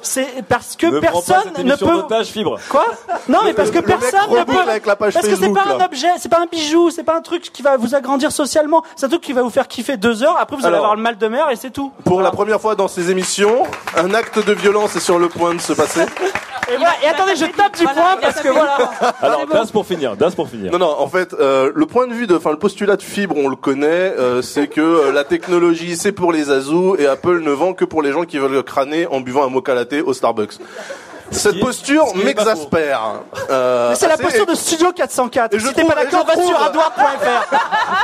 c'est 0.01 0.27
parce 0.47 0.75
que 0.77 0.87
Ne 0.87 0.99
prends 0.99 1.21
pas 1.21 1.33
personne 1.33 1.51
cette 1.55 1.65
ne 1.65 1.75
peut. 1.75 2.23
fibre. 2.23 2.57
Quoi? 2.69 2.85
Non, 3.27 3.39
mais 3.43 3.53
parce 3.53 3.71
que 3.71 3.77
le 3.79 3.81
mec 4.27 4.29
personne 4.29 4.35
ne 4.35 4.39
reboucle 4.39 4.65
peut. 4.65 4.69
avec 4.69 4.85
la 4.85 4.95
page 4.95 5.13
parce 5.13 5.27
que 5.27 5.35
c'est 5.35 5.53
pas 5.53 5.65
un 5.65 5.85
objet, 5.85 6.07
c'est 6.17 6.29
pas 6.29 6.41
un 6.41 6.45
bijou, 6.45 6.89
c'est 6.89 7.03
pas 7.03 7.17
un 7.17 7.21
truc 7.21 7.43
qui 7.43 7.61
va 7.61 7.77
vous 7.77 7.95
agrandir 7.95 8.31
socialement. 8.31 8.83
C'est 8.95 9.05
un 9.05 9.09
truc 9.09 9.21
qui 9.21 9.33
va 9.33 9.41
vous 9.41 9.49
faire 9.49 9.67
kiffer 9.67 9.97
deux 9.97 10.23
heures. 10.23 10.37
Après, 10.39 10.55
vous 10.55 10.65
allez 10.65 10.77
avoir 10.77 10.95
le 10.95 11.01
mal 11.01 11.17
de 11.17 11.27
mer 11.27 11.49
et 11.51 11.55
c'est 11.55 11.71
tout. 11.71 11.91
Pour 12.03 12.21
la 12.21 12.31
première 12.31 12.61
fois 12.61 12.75
dans 12.75 12.87
ces 12.87 13.11
émissions, 13.11 13.63
un 13.97 14.13
acte 14.13 14.45
de 14.45 14.53
violence 14.53 14.95
est 14.95 14.99
sur 14.99 15.19
le 15.19 15.29
point 15.29 15.53
de 15.53 15.61
se 15.61 15.73
passer. 15.73 16.01
Et, 16.71 16.77
voilà. 16.77 16.93
Et 17.03 17.07
attendez, 17.07 17.35
je 17.35 17.45
tape 17.45 17.75
du 17.77 17.83
Voilà, 17.83 18.01
point 18.01 18.17
parce 18.21 18.39
que 18.39 18.47
voilà. 18.47 18.77
Alors, 19.21 19.45
bon. 19.45 19.53
Das 19.53 19.71
pour 19.71 19.85
finir. 19.85 20.15
Das 20.15 20.31
pour 20.35 20.47
finir. 20.47 20.71
Non, 20.71 20.79
non, 20.79 20.95
en 20.99 21.07
fait, 21.07 21.33
euh, 21.33 21.71
le 21.73 21.85
point 21.85 22.07
de 22.07 22.13
vue 22.13 22.27
de, 22.27 22.35
enfin, 22.35 22.51
le 22.51 22.57
postulat 22.57 22.95
de 22.95 23.01
fibre, 23.01 23.35
on 23.37 23.49
le 23.49 23.55
connaît, 23.55 23.87
euh, 23.87 24.41
c'est 24.41 24.67
que 24.67 24.79
euh, 24.79 25.11
la 25.11 25.23
technologie, 25.23 25.97
c'est 25.97 26.11
pour 26.11 26.31
les 26.31 26.49
azous 26.49 26.95
et 26.97 27.07
Apple 27.07 27.41
ne 27.41 27.51
vend 27.51 27.73
que 27.73 27.83
pour 27.83 28.01
les 28.01 28.11
gens 28.11 28.23
qui 28.23 28.37
veulent 28.37 28.63
crâner 28.63 29.07
en 29.07 29.19
buvant 29.19 29.43
un 29.43 29.49
mocha 29.49 29.73
latte 29.73 29.95
au 30.05 30.13
Starbucks. 30.13 30.59
Cette 31.31 31.59
posture 31.59 32.05
ce 32.13 32.17
m'exaspère. 32.23 33.21
Euh, 33.49 33.89
Mais 33.89 33.95
c'est 33.95 34.07
la 34.07 34.17
posture 34.17 34.45
de 34.45 34.53
Studio 34.55 34.91
404. 34.91 35.53
Et 35.55 35.59
je 35.59 35.67
si 35.67 35.73
t'es 35.73 35.81
trouve- 35.81 35.93
pas 35.95 36.03
d'accord, 36.03 36.25
sur 36.29 36.41
trouve- 36.41 36.55
adward.fr. 36.55 37.55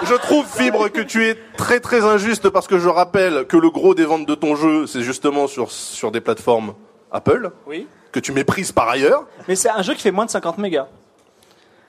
Je 0.06 0.14
trouve, 0.16 0.46
Fibre, 0.48 0.88
que 0.90 1.02
tu 1.02 1.28
es 1.28 1.38
très 1.58 1.80
très 1.80 2.04
injuste 2.04 2.50
parce 2.50 2.68
que 2.68 2.78
je 2.80 2.88
rappelle 2.88 3.46
que 3.48 3.58
le 3.58 3.70
gros 3.70 3.94
des 3.96 4.06
ventes 4.06 4.26
de 4.28 4.36
ton 4.36 4.56
jeu, 4.56 4.86
c'est 4.88 5.02
justement 5.02 5.48
sur, 5.48 5.72
sur 5.72 6.12
des 6.12 6.22
plateformes 6.22 6.74
Apple, 7.12 7.52
Oui. 7.68 7.88
que 8.12 8.20
tu 8.20 8.32
méprises 8.32 8.72
par 8.72 8.88
ailleurs. 8.90 9.26
Mais 9.48 9.56
c'est 9.56 9.70
un 9.70 9.82
jeu 9.82 9.94
qui 9.94 10.02
fait 10.02 10.12
moins 10.12 10.26
de 10.26 10.32
50 10.32 10.58
mégas. 10.60 10.88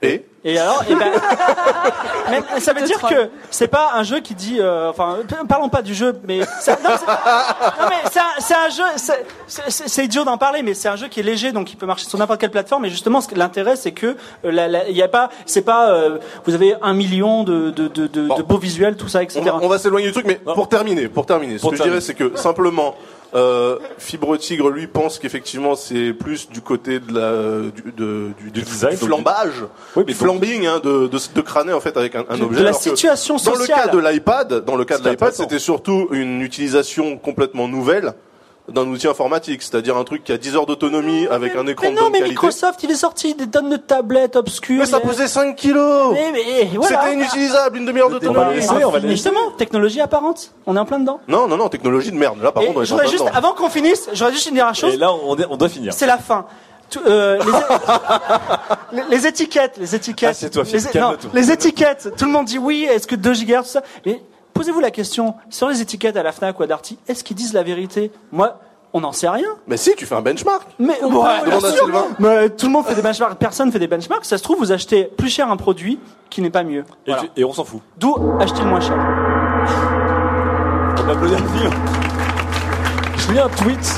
Et 0.01 0.25
Et 0.45 0.57
alors, 0.59 0.85
eh 0.89 0.95
ben, 0.95 1.11
mais 2.31 2.61
ça 2.61 2.73
veut 2.73 2.83
dire 2.83 3.01
que 3.01 3.31
c'est 3.51 3.67
pas 3.67 3.91
un 3.95 4.05
jeu 4.05 4.21
qui 4.21 4.35
dit, 4.35 4.59
euh, 4.61 4.91
enfin, 4.91 5.19
parlons 5.49 5.69
pas 5.69 5.83
du 5.83 5.93
jeu, 5.95 6.15
mais 6.25 6.41
ça- 6.61 6.79
non, 6.85 6.91
c'est- 6.97 7.07
non, 7.83 7.89
mais 7.89 8.09
c'est 8.11 8.21
un, 8.21 8.23
c'est 8.39 8.55
un 8.55 8.69
jeu, 8.69 8.85
c'est- 8.97 9.27
c'est 9.49 9.89
c'est 9.89 10.05
idiot 10.05 10.23
d'en 10.25 10.39
parler, 10.39 10.63
mais 10.63 10.75
c'est 10.75 10.89
un 10.89 10.95
jeu 10.95 11.09
qui 11.09 11.19
est 11.19 11.25
léger, 11.25 11.51
donc 11.51 11.73
il 11.73 11.77
peut 11.77 11.87
marcher 11.87 12.07
sur 12.07 12.17
n'importe 12.19 12.41
quelle 12.41 12.53
plateforme. 12.53 12.85
Et 12.85 12.91
justement, 12.91 13.21
ce 13.21 13.35
l'intérêt, 13.35 13.75
c'est 13.75 13.91
que 13.93 14.07
euh, 14.07 14.15
la- 14.53 14.69
la- 14.69 14.89
il 14.89 14.97
y 14.97 15.03
a 15.03 15.09
pas, 15.09 15.31
c'est 15.47 15.63
pas, 15.63 15.91
euh, 15.91 16.19
vous 16.47 16.55
avez 16.55 16.77
un 16.81 16.95
million 16.95 17.43
de, 17.43 17.71
de, 17.71 17.89
de, 17.89 18.07
de, 18.07 18.29
de 18.37 18.43
beaux 18.43 18.59
visuels, 18.59 18.97
tout 18.97 19.09
ça, 19.09 19.23
etc. 19.25 19.43
on 19.61 19.69
va, 19.69 19.79
s'éloigner 19.79 20.07
du 20.07 20.13
truc, 20.13 20.27
mais 20.27 20.37
pour 20.37 20.69
terminer, 20.69 21.09
pour 21.09 21.27
terminer, 21.27 21.59
ce 21.59 21.63
Pour 21.63 21.73
que 21.73 21.77
je 21.77 21.83
dirais, 21.83 22.01
c'est 22.01 22.15
que 22.15 22.37
simplement, 22.37 22.95
euh, 23.35 23.79
Fibre 23.99 24.37
Tigre, 24.37 24.71
lui, 24.71 24.87
pense 24.87 25.19
qu'effectivement, 25.19 25.77
c'est 25.77 26.13
plus 26.13 26.49
du 26.49 26.61
côté 26.61 26.99
de 27.01 27.13
la, 27.13 27.71
du, 27.71 27.93
de- 27.93 28.31
du, 28.39 28.51
du- 28.51 28.63
design, 28.63 28.93
du 28.93 28.97
flambage, 29.05 29.65
Oui, 29.97 30.05
du 30.05 30.15
flambing, 30.15 30.67
hein, 30.67 30.81
de, 30.83 31.07
de, 31.09 31.19
de 31.35 31.41
crâner 31.41 31.73
en 31.73 31.81
fait 31.81 31.97
avec 31.97 32.15
un, 32.15 32.25
un 32.29 32.41
objet. 32.41 32.61
de 32.61 32.65
la 32.65 32.73
situation 32.73 33.37
Dans 33.37 33.53
le 33.53 33.59
sociale. 33.59 33.83
cas 33.85 33.89
de 33.89 33.99
l'iPad, 33.99 34.65
dans 34.65 34.77
le 34.77 34.85
cas 34.85 34.99
de 34.99 35.09
l'iPad, 35.09 35.33
c'était 35.35 35.59
surtout 35.59 36.09
une 36.13 36.41
utilisation 36.43 37.17
complètement 37.19 37.69
nouvelle 37.69 38.15
d'un 38.69 38.87
outil 38.89 39.09
informatique, 39.09 39.63
c'est-à-dire 39.63 39.97
un 39.97 40.05
truc 40.05 40.25
qui 40.25 40.33
a 40.33 40.37
10 40.39 40.57
heures 40.57 40.67
d'autonomie 40.67 41.27
avec 41.29 41.57
un 41.57 41.67
écran 41.67 41.87
Mais 41.87 41.91
de 41.91 41.97
non, 41.97 42.03
bonne 42.03 42.13
mais 42.13 42.19
qualité. 42.19 42.35
Microsoft, 42.35 42.83
il 42.83 42.91
est 42.91 42.95
sorti 42.97 43.35
des 43.35 43.47
tonnes 43.49 43.71
de 43.71 43.77
tablettes 43.77 44.37
obscures. 44.37 44.79
Mais 44.81 44.87
ça 44.87 45.01
pesait 45.01 45.27
5 45.29 45.57
kilos 45.57 46.13
Mais, 46.13 46.31
mais, 46.33 46.69
voilà. 46.75 47.01
C'était 47.03 47.15
inutilisable, 47.15 47.79
une 47.79 47.87
demi-heure 47.87 48.11
d'autonomie. 48.11 48.61
Justement, 49.09 49.51
technologie 49.57 50.01
apparente. 50.01 50.53
On 50.67 50.77
est 50.77 50.79
en 50.81 50.85
plein 50.85 50.99
dedans. 51.01 51.21
Non, 51.29 51.49
non, 51.49 51.57
non, 51.57 51.69
technologie 51.69 52.11
de 52.13 52.17
merde. 52.17 52.43
Là, 52.43 52.53
par 52.53 52.63
Et 52.63 52.67
contre, 52.67 52.79
on 52.79 52.83
est 52.83 52.87
je 52.87 52.95
en 52.95 52.99
plein 52.99 53.07
juste, 53.09 53.25
dedans. 53.25 53.35
avant 53.35 53.53
qu'on 53.55 53.71
finisse, 53.71 54.09
j'aurais 54.13 54.33
juste 54.33 54.49
une 54.49 54.55
dernière 54.57 54.75
chose. 54.75 54.95
Et 54.95 54.99
là, 54.99 55.13
on, 55.13 55.37
on 55.51 55.57
doit 55.57 55.69
finir. 55.69 55.93
C'est 55.95 56.07
la 56.07 56.19
fin. 56.19 56.47
Tout- 56.91 57.01
euh, 57.07 57.39
les, 58.93 59.03
les- 59.03 59.09
les 59.17 59.27
étiquettes, 59.27 59.77
les 59.79 59.95
étiquettes. 59.95 60.31
Assieds-toi, 60.31 60.65
Philippe, 60.65 60.93
les, 60.95 61.01
non, 61.01 61.17
les 61.35 61.51
étiquettes. 61.51 62.09
Tout 62.17 62.25
le 62.25 62.31
monde 62.31 62.47
dit 62.47 62.59
oui. 62.59 62.87
Est-ce 62.91 63.07
que 63.07 63.15
2 63.15 63.35
gigahertz, 63.35 63.67
tout 63.67 63.73
ça? 63.79 63.83
Mais 64.07 64.23
posez-vous 64.59 64.81
la 64.81 64.91
question 64.91 65.35
sur 65.51 65.69
les 65.69 65.81
étiquettes 65.81 66.17
à 66.17 66.23
la 66.25 66.33
Fnac 66.33 66.59
ou 66.59 66.63
à 66.65 66.67
Darty. 66.67 66.99
Est-ce 67.07 67.23
qu'ils 67.23 67.37
disent 67.37 67.53
la 67.53 67.63
vérité? 67.63 68.11
Moi, 68.33 68.59
on 68.93 69.01
n'en 69.03 69.13
sait 69.13 69.29
rien. 69.29 69.47
Mais 69.69 69.77
si, 69.77 69.95
tu 69.95 70.05
fais 70.05 70.17
un 70.17 70.21
benchmark. 70.21 70.67
Mais 70.81 71.01
ouais, 71.01 71.09
Demande 71.09 71.65
à 71.65 71.71
sûr. 71.71 71.85
Sylvain. 71.85 72.05
Mais 72.19 72.51
tout 72.51 72.67
le 72.67 72.73
monde 72.73 72.85
fait 72.85 72.97
des 72.97 73.03
benchmarks. 73.03 73.39
Personne 73.39 73.71
fait 73.71 73.79
des 73.79 73.87
benchmarks. 73.87 74.25
Ça 74.25 74.37
se 74.37 74.43
trouve, 74.43 74.59
vous 74.59 74.73
achetez 74.73 75.05
plus 75.05 75.29
cher 75.29 75.49
un 75.49 75.57
produit 75.57 76.01
qui 76.29 76.43
n'est 76.43 76.51
pas 76.51 76.65
mieux. 76.65 76.81
Et, 77.07 77.11
Voilà. 77.13 77.23
tu- 77.23 77.41
et 77.41 77.45
on 77.45 77.53
s'en 77.53 77.65
fout. 77.65 77.81
D'où 77.99 78.17
acheter 78.41 78.63
le 78.63 78.69
moins 78.71 78.81
cher. 78.81 78.97
On 80.99 81.03
va 81.05 81.13
applaudir 81.13 81.39
Philippe. 81.39 81.75
Je 83.17 83.33
lis 83.33 83.39
un 83.39 83.49
tweet. 83.51 83.95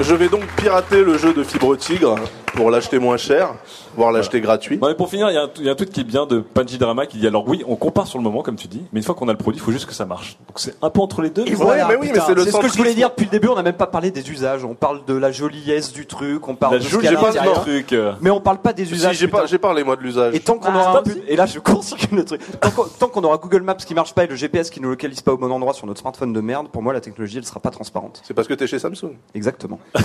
Je 0.00 0.14
vais 0.16 0.28
donc 0.28 0.42
pirater 0.56 1.04
le 1.04 1.16
jeu 1.16 1.32
de 1.32 1.44
Fibre 1.44 1.76
Tigre 1.76 2.16
pour 2.54 2.70
l'acheter 2.70 2.98
moins 2.98 3.16
cher, 3.16 3.54
voire 3.96 4.12
l'acheter 4.12 4.40
gratuit. 4.40 4.78
Non, 4.78 4.88
mais 4.88 4.94
pour 4.94 5.08
finir, 5.08 5.30
il 5.30 5.34
y, 5.34 5.38
a 5.38 5.42
un- 5.44 5.50
il 5.56 5.64
y 5.64 5.68
a 5.68 5.72
un 5.72 5.74
tweet 5.74 5.90
qui 5.90 6.00
est 6.00 6.04
bien 6.04 6.26
de 6.26 6.40
Panji 6.40 6.78
Drama 6.78 7.06
qui 7.06 7.18
dit 7.18 7.26
alors 7.26 7.46
oui, 7.48 7.62
on 7.66 7.76
compare 7.76 8.06
sur 8.06 8.18
le 8.18 8.24
moment 8.24 8.42
comme 8.42 8.56
tu 8.56 8.68
dis, 8.68 8.82
mais 8.92 9.00
une 9.00 9.04
fois 9.04 9.14
qu'on 9.14 9.28
a 9.28 9.32
le 9.32 9.38
produit, 9.38 9.60
il 9.60 9.64
faut 9.64 9.72
juste 9.72 9.86
que 9.86 9.94
ça 9.94 10.04
marche. 10.06 10.36
Donc 10.48 10.58
c'est 10.58 10.74
un 10.82 10.90
peu 10.90 11.00
entre 11.00 11.22
les 11.22 11.30
deux. 11.30 11.46
Et 11.46 11.50
mais 11.50 11.56
voilà, 11.56 11.86
mais 11.88 11.96
oui, 11.96 12.10
mais 12.12 12.20
c'est 12.26 12.34
le 12.34 12.44
ce 12.44 12.56
que 12.56 12.68
je 12.68 12.76
voulais 12.76 12.94
dire 12.94 13.10
depuis 13.10 13.24
le 13.26 13.30
début. 13.30 13.48
On 13.48 13.54
n'a 13.54 13.62
même 13.62 13.74
pas 13.74 13.86
parlé 13.86 14.10
des 14.10 14.28
usages. 14.30 14.64
On 14.64 14.74
parle 14.74 15.04
de 15.04 15.14
la 15.14 15.30
joliesse 15.32 15.92
du 15.92 16.06
truc. 16.06 16.46
On 16.48 16.54
parle 16.54 16.74
La 16.74 16.78
de 16.80 16.84
ce 16.84 16.96
qu'il 16.96 17.14
pas- 17.16 17.32
non. 17.44 17.52
truc. 17.54 17.94
Mais 18.20 18.30
on 18.30 18.40
parle 18.40 18.58
pas 18.58 18.72
des 18.72 18.84
Si, 18.86 18.94
usages. 18.94 19.16
j'ai 19.18 19.28
pas, 19.28 19.46
j'ai 19.46 19.58
parlé 19.58 19.84
moi 19.84 19.96
de 19.96 20.02
l'usage. 20.02 20.34
Et 20.34 20.40
tant 20.40 20.56
qu'on 20.58 20.70
Ah, 20.72 20.90
aura 20.90 21.02
et 21.28 21.36
là 21.36 21.46
je 21.46 21.58
court-circuite 21.60 22.12
le 22.12 22.24
truc. 22.24 22.40
Tant 22.60 22.70
qu'on, 22.70 22.84
tant 22.84 23.08
qu'on 23.08 23.22
aura 23.24 23.36
Google 23.38 23.62
Maps 23.62 23.74
qui 23.74 23.94
marche 23.94 24.14
pas 24.14 24.24
et 24.24 24.26
le 24.26 24.36
GPS 24.36 24.70
qui 24.70 24.80
ne 24.80 24.88
localise 24.88 25.20
pas 25.20 25.32
au 25.32 25.36
bon 25.38 25.50
endroit 25.50 25.72
sur 25.74 25.86
notre 25.86 26.00
smartphone 26.00 26.32
de 26.32 26.40
merde, 26.40 26.68
pour 26.68 26.82
moi 26.82 26.92
la 26.92 27.00
technologie 27.00 27.38
elle 27.38 27.44
sera 27.46 27.60
pas 27.60 27.70
transparente. 27.70 28.20
C'est 28.24 28.34
parce 28.34 28.48
que 28.48 28.54
t'es 28.54 28.66
chez 28.66 28.78
Samsung. 28.78 29.14
Exactement. 29.34 29.78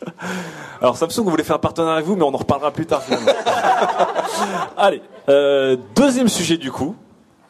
Alors 0.80 0.96
Samsung 0.96 1.24
voulait 1.24 1.44
faire 1.44 1.56
un 1.56 1.60
partenariat 1.60 1.96
avec 1.96 2.06
vous, 2.06 2.16
mais 2.16 2.22
on 2.24 2.34
en 2.34 2.36
reparlera 2.38 2.70
plus 2.70 2.86
tard 2.86 3.02
finalement. 3.02 3.32
Allez, 4.76 5.02
euh, 5.28 5.76
deuxième 5.94 6.28
sujet 6.28 6.56
du 6.56 6.70
coup. 6.70 6.94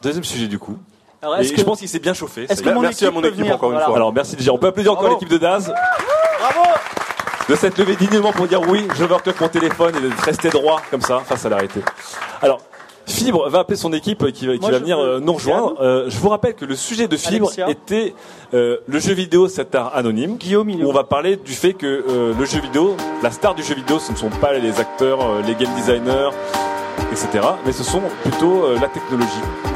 Deuxième 0.03 0.25
sujet 0.25 0.47
du 0.47 0.59
coup. 0.59 0.77
Alors, 1.23 1.37
Et 1.39 1.41
est-ce 1.41 1.51
je 1.53 1.57
que, 1.57 1.63
pense 1.63 1.79
qu'il 1.79 1.89
s'est 1.89 1.99
bien 1.99 2.15
chauffé. 2.15 2.45
est-ce 2.49 2.63
que 2.63 2.69
est. 2.69 2.75
mon 2.75 2.83
Merci 2.83 3.05
à 3.05 3.09
équipe 3.09 3.15
mon 3.15 3.21
peut 3.23 3.29
équipe 3.29 3.41
venir 3.41 3.55
encore 3.55 3.71
une 3.71 3.75
Voilà. 3.77 3.87
fois. 3.87 3.97
Alors 3.97 4.13
merci 4.13 4.37
déjà. 4.37 4.53
On 4.53 4.59
peut 4.59 4.69
applaudir 4.69 4.93
encore 4.93 5.05
Bravo. 5.05 5.17
l'équipe 5.19 5.31
de 5.33 5.39
Daz 5.39 5.73
Bravo 6.41 6.69
de 7.49 7.55
s'être 7.55 7.79
levé 7.79 7.95
dignement 7.95 8.33
pour 8.33 8.49
dire 8.49 8.61
oui, 8.69 8.89
je 8.97 9.05
overclock 9.05 9.41
mon 9.41 9.49
téléphone 9.49 9.95
et 9.97 10.01
de 10.01 10.11
rester 10.21 10.51
droit 10.51 10.81
comme 10.91 11.01
ça 11.01 11.21
face 11.21 11.47
à 11.47 11.49
la 11.49 11.57
réalité. 11.57 11.81
Alors. 12.43 12.61
Fibre 13.07 13.49
va 13.49 13.61
appeler 13.61 13.77
son 13.77 13.93
équipe 13.93 14.31
qui, 14.33 14.47
va- 14.47 14.57
qui 14.59 14.71
va 14.71 14.79
venir 14.79 14.99
veux- 14.99 15.05
euh, 15.17 15.21
nous 15.21 15.33
rejoindre. 15.33 15.75
Euh, 15.81 16.07
je 16.09 16.19
vous 16.19 16.29
rappelle 16.29 16.55
que 16.55 16.65
le 16.65 16.75
sujet 16.75 17.07
de 17.07 17.17
Fibre 17.17 17.47
Alexia. 17.57 17.71
était 17.71 18.15
euh, 18.53 18.79
le 18.87 18.99
jeu 18.99 19.15
vidéo, 19.15 19.47
cet 19.49 19.75
art 19.75 19.93
anonyme. 19.95 20.37
Guillaume, 20.37 20.69
où 20.71 20.89
on 20.89 20.93
va 20.93 21.05
parler 21.05 21.37
du 21.37 21.53
fait 21.53 21.73
que 21.73 21.87
euh, 21.87 22.35
le 22.39 22.45
jeu 22.45 22.61
vidéo, 22.61 22.97
la 23.23 23.31
star 23.31 23.55
du 23.55 23.63
jeu 23.63 23.75
vidéo, 23.75 23.99
ce 24.01 24.11
ne 24.13 24.17
sont 24.17 24.31
pas 24.41 24.53
les 24.55 24.81
acteurs, 24.81 25.21
euh, 25.23 25.41
les 25.47 25.55
game 25.55 25.73
designers, 25.77 26.31
etc. 27.13 27.29
Mais 27.65 27.73
ce 27.73 27.85
sont 27.85 28.03
plutôt 28.23 28.65
euh, 28.65 28.77
la 28.81 28.89
technologie 28.89 29.31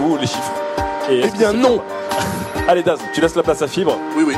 ou 0.04 0.16
les 0.16 0.26
chiffres. 0.26 0.52
Et 1.08 1.22
Eh 1.24 1.30
bien 1.30 1.52
non. 1.52 1.80
Allez 2.68 2.82
Daz, 2.82 2.98
tu 3.14 3.20
laisses 3.20 3.36
la 3.36 3.42
place 3.44 3.62
à 3.62 3.68
Fibre. 3.68 3.96
Oui, 4.16 4.24
oui. 4.26 4.34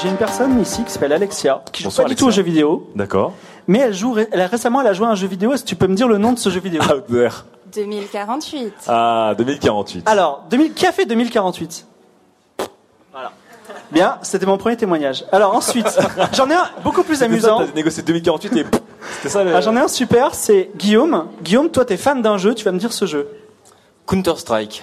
j'ai 0.00 0.08
une 0.08 0.16
personne 0.16 0.60
ici 0.60 0.82
qui 0.84 0.90
s'appelle 0.90 1.12
Alexia, 1.12 1.62
qui 1.72 1.82
joue 1.82 1.88
Bonsoir, 1.88 2.06
pas 2.06 2.08
du 2.10 2.16
tout 2.16 2.26
aux 2.26 2.30
jeux 2.32 2.42
vidéo, 2.42 2.88
D'accord. 2.96 3.32
Mais 3.66 3.78
elle 3.80 3.94
joue, 3.94 4.12
ré- 4.12 4.28
elle 4.32 4.40
a, 4.40 4.46
récemment, 4.46 4.80
elle 4.80 4.86
a 4.86 4.92
joué 4.92 5.06
à 5.06 5.10
un 5.10 5.14
jeu 5.14 5.26
vidéo. 5.26 5.52
Est-ce 5.52 5.62
que 5.64 5.68
tu 5.68 5.76
peux 5.76 5.86
me 5.86 5.94
dire 5.94 6.08
le 6.08 6.18
nom 6.18 6.32
de 6.32 6.38
ce 6.38 6.50
jeu 6.50 6.60
vidéo? 6.60 6.82
Out 6.82 7.06
there. 7.08 7.44
2048. 7.74 8.74
Ah, 8.88 9.34
2048. 9.38 10.08
Alors, 10.08 10.44
2000, 10.50 10.74
qui 10.74 10.86
a 10.86 10.92
fait 10.92 11.06
2048 11.06 11.86
Voilà. 13.12 13.32
Bien, 13.90 14.18
c'était 14.22 14.46
mon 14.46 14.58
premier 14.58 14.76
témoignage. 14.76 15.24
Alors 15.32 15.54
ensuite, 15.54 15.86
j'en 16.34 16.48
ai 16.50 16.54
un 16.54 16.68
beaucoup 16.84 17.02
plus 17.02 17.22
amusant. 17.22 17.58
T'as 17.64 17.72
négocié 17.74 18.02
2048 18.02 18.56
et 18.56 18.66
c'était 19.16 19.28
ça. 19.28 19.44
le- 19.44 19.54
Ah, 19.54 19.60
j'en 19.60 19.74
ai 19.76 19.80
un 19.80 19.88
super, 19.88 20.34
c'est 20.34 20.70
Guillaume. 20.76 21.28
Guillaume, 21.42 21.70
toi, 21.70 21.84
t'es 21.84 21.96
fan 21.96 22.20
d'un 22.22 22.38
jeu, 22.38 22.54
tu 22.54 22.64
vas 22.64 22.72
me 22.72 22.78
dire 22.78 22.92
ce 22.92 23.06
jeu. 23.06 23.28
Counter-Strike. 24.06 24.82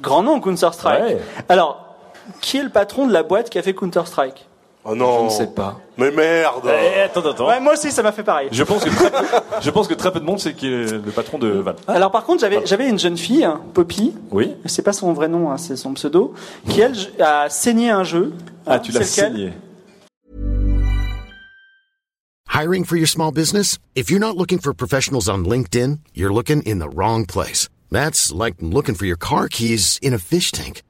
Grand 0.00 0.22
nom, 0.22 0.40
Counter-Strike. 0.40 1.00
Ouais. 1.02 1.18
Alors, 1.48 1.96
qui 2.40 2.58
est 2.58 2.62
le 2.62 2.68
patron 2.70 3.06
de 3.06 3.12
la 3.12 3.22
boîte 3.22 3.50
qui 3.50 3.58
a 3.58 3.62
fait 3.62 3.74
Counter-Strike? 3.74 4.48
Oh 4.84 4.96
non. 4.96 5.28
Je 5.28 5.34
ne 5.34 5.38
sais 5.38 5.46
pas. 5.46 5.80
Mais 5.96 6.10
merde. 6.10 6.68
Eh, 6.68 7.02
attends, 7.02 7.20
attends. 7.20 7.48
Ouais, 7.48 7.60
moi 7.60 7.74
aussi, 7.74 7.92
ça 7.92 8.02
m'a 8.02 8.10
fait 8.10 8.24
pareil. 8.24 8.48
Je 8.50 8.64
pense 8.64 8.84
que 8.84 8.90
très 8.90 9.10
peu, 9.10 9.26
je 9.60 9.70
pense 9.70 9.86
que 9.86 9.94
très 9.94 10.12
peu 10.12 10.18
de 10.18 10.24
monde 10.24 10.40
sait 10.40 10.54
qui 10.54 10.66
est 10.66 10.92
le 10.92 11.12
patron 11.12 11.38
de 11.38 11.48
Valve. 11.48 11.78
Alors 11.86 12.10
par 12.10 12.24
contre, 12.24 12.40
j'avais 12.40 12.66
j'avais 12.66 12.88
une 12.88 12.98
jeune 12.98 13.16
fille, 13.16 13.48
Poppy. 13.74 14.14
Oui. 14.30 14.56
C'est 14.66 14.82
pas 14.82 14.92
son 14.92 15.12
vrai 15.12 15.28
nom, 15.28 15.50
hein, 15.50 15.58
c'est 15.58 15.76
son 15.76 15.94
pseudo, 15.94 16.34
qui 16.68 16.80
elle 16.80 16.96
a 17.20 17.48
saigné 17.48 17.90
un 17.90 18.02
jeu. 18.02 18.32
Ah, 18.66 18.80
tu 18.80 18.90
l'as 18.92 19.04
signé. 19.04 19.52
Hiring 22.48 22.84
for 22.84 22.96
your 22.96 23.08
small 23.08 23.32
business? 23.32 23.78
If 23.94 24.10
you're 24.10 24.20
not 24.20 24.36
looking 24.36 24.58
for 24.58 24.74
professionals 24.74 25.28
on 25.28 25.44
LinkedIn, 25.44 26.00
you're 26.14 26.32
looking 26.32 26.62
in 26.62 26.80
the 26.80 26.88
wrong 26.94 27.24
place. 27.24 27.68
That's 27.90 28.32
like 28.32 28.56
looking 28.60 28.94
for 28.94 29.06
your 29.06 29.16
car 29.16 29.48
keys 29.48 29.98
in 30.02 30.12
a 30.12 30.18
fish 30.18 30.50
tank. 30.50 30.82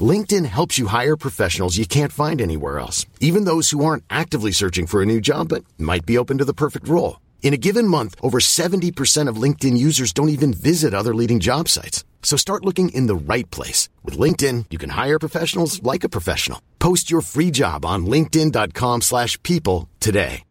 LinkedIn 0.00 0.44
helps 0.46 0.78
you 0.78 0.88
hire 0.88 1.16
professionals 1.16 1.78
you 1.78 1.86
can't 1.86 2.12
find 2.12 2.40
anywhere 2.40 2.78
else, 2.78 3.06
even 3.20 3.44
those 3.44 3.70
who 3.70 3.84
aren't 3.84 4.04
actively 4.10 4.52
searching 4.52 4.86
for 4.86 5.00
a 5.00 5.06
new 5.06 5.20
job 5.20 5.48
but 5.48 5.64
might 5.78 6.04
be 6.04 6.18
open 6.18 6.36
to 6.38 6.44
the 6.44 6.52
perfect 6.52 6.86
role. 6.86 7.20
In 7.42 7.54
a 7.54 7.56
given 7.56 7.88
month, 7.88 8.14
over 8.20 8.38
70% 8.40 9.28
of 9.28 9.42
LinkedIn 9.42 9.78
users 9.78 10.12
don't 10.12 10.28
even 10.28 10.52
visit 10.52 10.92
other 10.92 11.14
leading 11.14 11.40
job 11.40 11.68
sites. 11.68 12.04
So 12.22 12.36
start 12.36 12.64
looking 12.64 12.90
in 12.90 13.06
the 13.06 13.16
right 13.16 13.50
place. 13.50 13.88
With 14.04 14.18
LinkedIn, 14.18 14.66
you 14.68 14.76
can 14.76 14.90
hire 14.90 15.18
professionals 15.18 15.82
like 15.82 16.04
a 16.04 16.10
professional. 16.10 16.60
Post 16.78 17.10
your 17.10 17.22
free 17.22 17.50
job 17.50 17.86
on 17.86 18.04
linkedin.com/people 18.04 19.00
slash 19.00 19.42
people 19.42 19.88
today. 19.98 20.42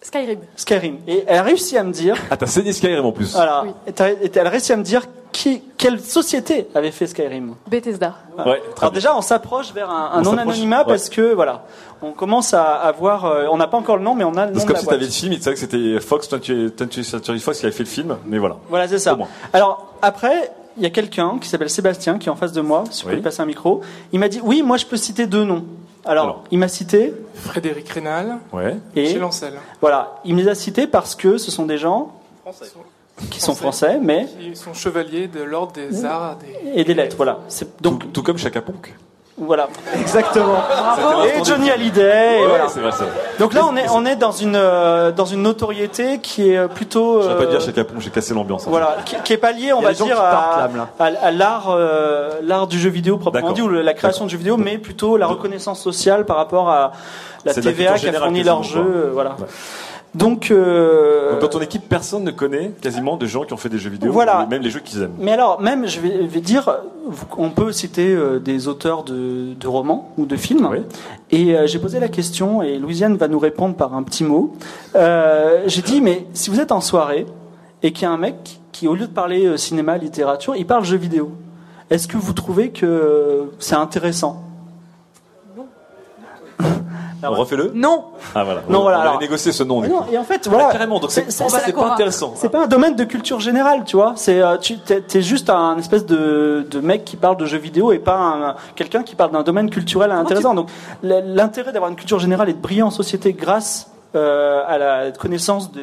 Skyrim. 0.00 0.40
Skyrim. 0.56 0.98
Et 1.06 1.24
elle 1.26 1.38
a 1.38 1.42
réussi 1.42 1.76
à 1.76 1.84
me 1.84 1.92
dire. 1.92 2.16
Ah, 2.30 2.36
t'as 2.36 2.46
saigné 2.46 2.72
Skyrim 2.72 3.04
en 3.04 3.12
plus. 3.12 3.32
Voilà. 3.32 3.66
Et 3.86 3.90
et 4.24 4.30
elle 4.34 4.46
a 4.46 4.50
réussi 4.50 4.72
à 4.72 4.76
me 4.76 4.82
dire 4.82 5.02
qui, 5.32 5.62
quelle 5.76 6.00
société 6.00 6.68
avait 6.74 6.90
fait 6.90 7.06
Skyrim. 7.06 7.54
Bethesda. 7.68 8.14
Ouais, 8.44 8.62
Alors 8.80 8.92
déjà, 8.92 9.16
on 9.16 9.20
s'approche 9.22 9.72
vers 9.72 9.90
un, 9.90 10.12
un 10.14 10.18
On 10.20 10.22
non 10.22 10.30
s'approche, 10.36 10.54
anonymat 10.54 10.78
ouais. 10.80 10.84
parce 10.86 11.08
que 11.08 11.32
voilà, 11.34 11.64
on 12.02 12.12
commence 12.12 12.54
à 12.54 12.64
avoir, 12.74 13.24
euh, 13.26 13.46
on 13.50 13.56
n'a 13.56 13.66
pas 13.66 13.76
encore 13.76 13.96
le 13.96 14.02
nom, 14.02 14.14
mais 14.14 14.24
on 14.24 14.34
a 14.36 14.46
le 14.46 14.52
nom 14.52 14.58
C'est 14.58 14.64
de 14.64 14.66
comme 14.66 14.74
la 14.74 14.80
si 14.80 14.84
boîte. 14.86 14.96
t'avais 14.96 15.06
le 15.06 15.10
film, 15.12 15.34
tu 15.34 15.40
savais 15.42 15.54
que 15.54 15.60
c'était 15.60 16.00
Fox 16.00 16.28
20th 16.30 16.70
20th 16.76 17.02
Century 17.02 17.40
Fox 17.40 17.58
qui 17.60 17.66
avait 17.66 17.74
fait 17.74 17.82
le 17.84 17.88
film, 17.88 18.16
mais 18.26 18.38
voilà. 18.38 18.56
Voilà, 18.68 18.88
c'est 18.88 18.98
ça. 18.98 19.16
Alors 19.52 19.94
après, 20.02 20.50
il 20.76 20.82
y 20.82 20.86
a 20.86 20.90
quelqu'un 20.90 21.38
qui 21.40 21.48
s'appelle 21.48 21.70
Sébastien 21.70 22.18
qui 22.18 22.28
est 22.28 22.32
en 22.32 22.36
face 22.36 22.52
de 22.52 22.60
moi. 22.60 22.84
Si 22.90 23.00
je 23.00 23.04
peux 23.04 23.10
Oui. 23.10 23.16
lui 23.16 23.22
passer 23.22 23.42
un 23.42 23.46
micro, 23.46 23.80
il 24.12 24.20
m'a 24.20 24.28
dit 24.28 24.40
oui, 24.42 24.62
moi 24.62 24.76
je 24.76 24.86
peux 24.86 24.96
citer 24.96 25.26
deux 25.26 25.44
noms. 25.44 25.64
Alors, 26.04 26.44
il 26.50 26.58
m'a 26.58 26.68
cité 26.68 27.12
Frédéric 27.34 27.88
Rénal, 27.90 28.38
Ouais. 28.52 28.76
et 28.96 29.06
chez 29.08 29.18
Lancel. 29.18 29.52
voilà, 29.80 30.20
il 30.24 30.34
me 30.36 30.40
les 30.40 30.48
a 30.48 30.54
cités 30.54 30.86
parce 30.86 31.14
que 31.14 31.36
ce 31.36 31.50
sont 31.50 31.66
des 31.66 31.76
gens 31.76 32.12
qui 33.30 33.40
sont 33.40 33.54
français, 33.54 33.98
mais 34.02 34.26
Qui 34.38 34.54
sont 34.56 34.74
chevaliers 34.74 35.28
de 35.28 35.42
l'ordre 35.42 35.72
des 35.72 36.04
arts 36.04 36.36
des... 36.36 36.80
et 36.80 36.84
des 36.84 36.94
lettres. 36.94 37.16
Voilà. 37.16 37.38
Donc 37.80 38.00
Tout, 38.02 38.06
tout 38.08 38.22
comme 38.22 38.38
Chaka 38.38 38.60
Ponk. 38.60 38.94
voilà, 39.36 39.68
exactement. 40.00 40.58
Bravo. 40.68 41.22
Et 41.24 41.44
Johnny 41.44 41.70
Hallyday. 41.70 42.38
et 42.38 42.40
Ouais, 42.42 42.48
voilà. 42.48 42.68
c'est 42.68 42.80
vrai 42.80 42.90
ça. 42.92 43.04
Donc 43.38 43.54
là, 43.54 43.62
on 43.70 43.76
est 43.76 43.88
on 43.90 44.04
est 44.04 44.16
dans 44.16 44.32
une 44.32 44.56
euh, 44.56 45.12
dans 45.12 45.26
une 45.26 45.42
notoriété 45.42 46.18
qui 46.18 46.50
est 46.50 46.66
plutôt 46.68 47.22
Je 47.22 47.28
vais 47.28 47.34
pas 47.36 47.42
euh, 47.44 47.46
dire 47.46 47.60
Chaka 47.60 47.84
Ponk, 47.84 48.00
j'ai 48.00 48.10
cassé 48.10 48.34
l'ambiance. 48.34 48.66
en 48.66 48.70
Voilà, 48.70 48.96
qui, 49.04 49.14
qui 49.24 49.32
est 49.32 49.36
pas 49.38 49.52
lié, 49.52 49.72
on 49.72 49.80
va 49.80 49.92
dire, 49.92 50.20
à, 50.20 50.68
à- 50.98 51.04
à 51.04 51.30
l'art, 51.30 51.68
euh, 51.70 52.40
l'art 52.42 52.66
du 52.66 52.78
jeu 52.80 52.90
vidéo 52.90 53.16
proprement 53.18 53.52
dit, 53.52 53.62
ou 53.62 53.68
la 53.68 53.94
création 53.94 54.24
de 54.24 54.30
jeux 54.30 54.38
vidéo, 54.38 54.56
mais 54.56 54.76
plutôt 54.78 55.16
la 55.16 55.26
reconnaissance 55.28 55.80
sociale 55.80 56.24
par 56.24 56.36
rapport 56.36 56.68
à 56.70 56.90
la 57.44 57.54
TVA 57.54 57.94
qui 57.98 58.08
a 58.08 58.12
fourni 58.12 58.42
leur 58.42 58.62
jeu, 58.64 58.80
euh, 58.80 59.10
voilà. 59.12 59.36
Ouais. 59.38 59.46
Donc, 60.14 60.50
euh, 60.50 61.32
Donc, 61.32 61.40
dans 61.42 61.48
ton 61.48 61.60
équipe, 61.60 61.86
personne 61.88 62.24
ne 62.24 62.30
connaît 62.30 62.72
quasiment 62.80 63.16
de 63.16 63.26
gens 63.26 63.44
qui 63.44 63.52
ont 63.52 63.58
fait 63.58 63.68
des 63.68 63.78
jeux 63.78 63.90
vidéo, 63.90 64.10
Voilà. 64.10 64.46
même 64.50 64.62
les 64.62 64.70
jeux 64.70 64.80
qu'ils 64.80 65.02
aiment. 65.02 65.12
mais 65.18 65.32
alors, 65.32 65.60
même, 65.60 65.86
je 65.86 66.00
vais, 66.00 66.26
vais 66.26 66.40
dire, 66.40 66.70
on 67.36 67.50
peut 67.50 67.72
citer 67.72 68.12
euh, 68.14 68.38
des 68.38 68.68
auteurs 68.68 69.04
de, 69.04 69.52
de 69.54 69.66
romans 69.68 70.12
ou 70.16 70.24
de 70.24 70.36
films. 70.36 70.66
Oui. 70.72 70.78
Et 71.30 71.54
euh, 71.54 71.66
j'ai 71.66 71.78
posé 71.78 72.00
la 72.00 72.08
question, 72.08 72.62
et 72.62 72.78
Louisiane 72.78 73.16
va 73.16 73.28
nous 73.28 73.38
répondre 73.38 73.74
par 73.74 73.94
un 73.94 74.02
petit 74.02 74.24
mot. 74.24 74.54
Euh, 74.96 75.62
j'ai 75.66 75.82
dit, 75.82 76.00
mais 76.00 76.26
si 76.32 76.48
vous 76.48 76.58
êtes 76.58 76.72
en 76.72 76.80
soirée 76.80 77.26
et 77.82 77.92
qu'il 77.92 78.04
y 78.04 78.06
a 78.06 78.10
un 78.10 78.16
mec 78.18 78.60
qui, 78.72 78.88
au 78.88 78.94
lieu 78.94 79.06
de 79.06 79.12
parler 79.12 79.44
euh, 79.46 79.56
cinéma, 79.58 79.98
littérature, 79.98 80.56
il 80.56 80.66
parle 80.66 80.84
jeux 80.84 80.96
vidéo, 80.96 81.32
est-ce 81.90 82.08
que 82.08 82.16
vous 82.16 82.32
trouvez 82.32 82.70
que 82.70 82.86
euh, 82.86 83.44
c'est 83.58 83.74
intéressant? 83.76 84.42
On 85.58 86.64
refait 87.22 87.56
le 87.56 87.72
Non. 87.74 88.04
Ah 88.34 88.44
voilà. 88.44 88.62
Non, 88.68 88.78
on, 88.78 88.82
voilà, 88.82 88.98
on 88.98 89.00
alors- 89.02 89.14
avait 89.14 89.24
négocié 89.24 89.52
ce 89.52 89.62
nom. 89.64 89.80
Non, 89.82 90.04
et 90.12 90.16
en 90.18 90.24
fait, 90.24 90.46
voilà. 90.48 90.66
Ah, 90.68 90.72
carrément. 90.72 91.00
Donc 91.00 91.10
c'est 91.10 91.30
C'est- 91.30 91.42
pour 91.44 91.50
moi, 91.50 91.58
c'est- 91.60 91.66
c'est 91.66 91.72
pas 91.72 91.92
intéressant. 91.92 92.32
C'est 92.36 92.48
pas 92.48 92.62
un 92.64 92.66
domaine 92.66 92.94
de 92.96 93.04
culture 93.04 93.40
générale, 93.40 93.82
tu 93.84 93.96
vois. 93.96 94.12
C'est 94.16 94.40
euh, 94.40 94.56
tu 94.58 94.78
t'es, 94.78 95.22
juste 95.22 95.50
un 95.50 95.76
espèce 95.78 96.06
de, 96.06 96.66
de 96.70 96.80
mec 96.80 97.04
qui 97.04 97.16
parle 97.16 97.36
de 97.36 97.46
jeux 97.46 97.58
vidéo 97.58 97.92
et 97.92 97.98
pas 97.98 98.16
un- 98.16 98.54
quelqu'un 98.76 99.02
qui 99.02 99.14
parle 99.16 99.32
d'un 99.32 99.42
domaine 99.42 99.70
culturel 99.70 100.10
intéressant. 100.12 100.54
Donc 100.54 100.68
l'intérêt 101.02 101.72
d'avoir 101.72 101.90
une 101.90 101.96
culture 101.96 102.18
générale 102.18 102.48
et 102.48 102.52
de 102.54 102.60
briller 102.60 102.82
en 102.82 102.90
société 102.90 103.32
grâce 103.32 103.90
euh, 104.14 104.62
à 104.66 104.78
la 104.78 105.10
connaissance 105.10 105.70
de- 105.70 105.82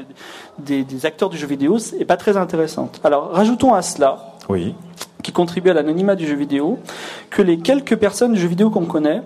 des, 0.57 0.83
des 0.83 1.05
acteurs 1.05 1.29
du 1.29 1.37
jeu 1.37 1.45
vidéo 1.47 1.77
est 1.99 2.05
pas 2.05 2.17
très 2.17 2.37
intéressante. 2.37 2.99
Alors 3.03 3.29
rajoutons 3.31 3.73
à 3.75 3.81
cela 3.83 4.17
Oui. 4.49 4.73
Qui 5.25 5.31
contribue 5.31 5.71
à 5.71 5.73
l'anonymat 5.73 6.13
du 6.13 6.27
jeu 6.27 6.35
vidéo, 6.35 6.77
que 7.31 7.41
les 7.41 7.57
quelques 7.57 7.95
personnes 7.95 8.33
du 8.33 8.39
jeu 8.39 8.47
vidéo 8.47 8.69
qu'on 8.69 8.85
connaît 8.85 9.23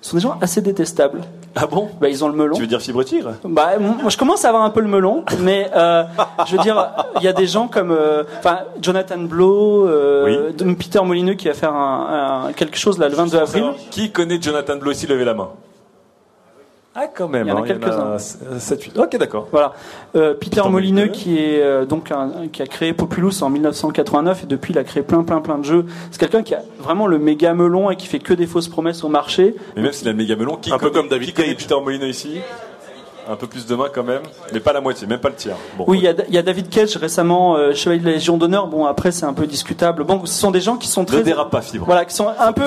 sont 0.00 0.16
des 0.16 0.22
gens 0.22 0.38
assez 0.40 0.62
détestables. 0.62 1.20
Ah 1.54 1.66
bon? 1.66 1.90
Bah, 2.00 2.08
Ils 2.08 2.24
ont 2.24 2.28
le 2.28 2.34
melon. 2.34 2.54
Tu 2.54 2.62
veux 2.62 2.66
dire 2.66 2.80
fibre 2.80 3.04
tigre? 3.04 3.34
Bah, 3.44 3.72
moi, 3.78 4.08
je 4.08 4.16
commence 4.16 4.46
à 4.46 4.48
avoir 4.48 4.62
un 4.64 4.70
peu 4.70 4.80
le 4.80 4.88
melon, 4.88 5.24
mais 5.40 5.70
euh, 5.76 6.04
je 6.46 6.56
veux 6.56 6.62
dire, 6.62 6.90
il 7.18 7.22
y 7.22 7.28
a 7.28 7.34
des 7.34 7.46
gens 7.46 7.68
comme, 7.68 7.90
euh, 7.90 8.24
Jonathan 8.80 9.18
Blow, 9.18 9.86
euh, 9.86 10.52
Peter 10.78 11.00
Molineux 11.04 11.34
qui 11.34 11.48
va 11.48 11.54
faire 11.54 11.74
un, 11.74 12.46
un- 12.48 12.52
quelque 12.54 12.78
chose 12.78 12.98
là 12.98 13.10
le 13.10 13.14
22 13.14 13.36
avril. 13.36 13.64
Qui 13.90 14.10
connaît 14.10 14.40
Jonathan 14.40 14.76
Blow 14.76 14.92
ici 14.92 15.06
Levez 15.06 15.26
la 15.26 15.34
main? 15.34 15.50
Ah, 16.94 17.06
quand 17.06 17.26
même. 17.28 17.46
Il 17.46 17.50
y 17.50 17.52
en 17.52 17.56
a 17.56 17.60
hein, 17.60 17.64
quelques-uns. 17.66 18.18
7, 18.18 18.82
8. 18.82 18.98
Ok, 18.98 19.16
d'accord. 19.16 19.48
Voilà. 19.50 19.72
Euh, 20.14 20.34
Peter, 20.34 20.56
Peter 20.60 20.68
Molineux, 20.68 21.00
Molineux. 21.06 21.12
qui 21.12 21.38
est 21.38 21.62
euh, 21.62 21.86
donc 21.86 22.10
un- 22.10 22.48
qui 22.52 22.60
a 22.60 22.66
créé 22.66 22.92
Populous 22.92 23.42
en 23.42 23.48
1989 23.48 24.44
et 24.44 24.46
depuis 24.46 24.74
il 24.74 24.78
a 24.78 24.84
créé 24.84 25.02
plein 25.02 25.22
plein 25.24 25.40
plein 25.40 25.56
de 25.58 25.64
jeux. 25.64 25.86
C'est 26.10 26.20
quelqu'un 26.20 26.42
qui 26.42 26.54
a 26.54 26.60
vraiment 26.78 27.06
le 27.06 27.18
méga 27.18 27.54
melon 27.54 27.90
et 27.90 27.96
qui 27.96 28.06
fait 28.06 28.18
que 28.18 28.34
des 28.34 28.46
fausses 28.46 28.68
promesses 28.68 29.04
au 29.04 29.08
marché. 29.08 29.54
Mais 29.74 29.82
même 29.82 29.92
s'il 29.92 30.06
a 30.08 30.10
le 30.12 30.18
méga 30.18 30.36
melon, 30.36 30.56
qui 30.56 30.70
Un 30.70 30.76
peu 30.78 30.90
comme 30.90 31.08
David 31.08 31.32
Cage. 31.32 31.56
Peter 31.56 31.76
Molyneux 31.82 32.08
ici 32.08 32.40
Un 33.26 33.36
peu 33.36 33.46
plus 33.46 33.64
de 33.66 33.74
main 33.74 33.86
quand 33.94 34.04
même, 34.04 34.22
mais 34.52 34.60
pas 34.60 34.74
la 34.74 34.82
moitié, 34.82 35.06
même 35.06 35.20
pas 35.20 35.28
le 35.30 35.36
tiers. 35.36 35.56
Bon, 35.78 35.84
Oui, 35.86 35.96
il 35.98 36.04
y 36.04 36.08
a, 36.08 36.14
il 36.28 36.34
y 36.34 36.38
a 36.38 36.42
David 36.42 36.68
Cage 36.68 36.96
récemment, 36.98 37.56
euh, 37.56 37.72
chevalier 37.72 38.00
de 38.00 38.06
la 38.06 38.12
Légion 38.12 38.36
d'honneur. 38.36 38.66
Bon, 38.66 38.84
après 38.84 39.12
c'est 39.12 39.24
un 39.24 39.32
peu 39.32 39.46
discutable. 39.46 40.04
Bon, 40.04 40.26
ce 40.26 40.34
sont 40.34 40.50
des 40.50 40.60
gens 40.60 40.76
qui 40.76 40.88
sont 40.88 41.02
ne 41.02 41.06
très 41.06 41.22
dérape 41.22 41.50
pas, 41.50 41.62
fibre. 41.62 41.86
Voilà, 41.86 42.04
qui 42.04 42.14
sont 42.14 42.28
un 42.28 42.52
peu, 42.52 42.66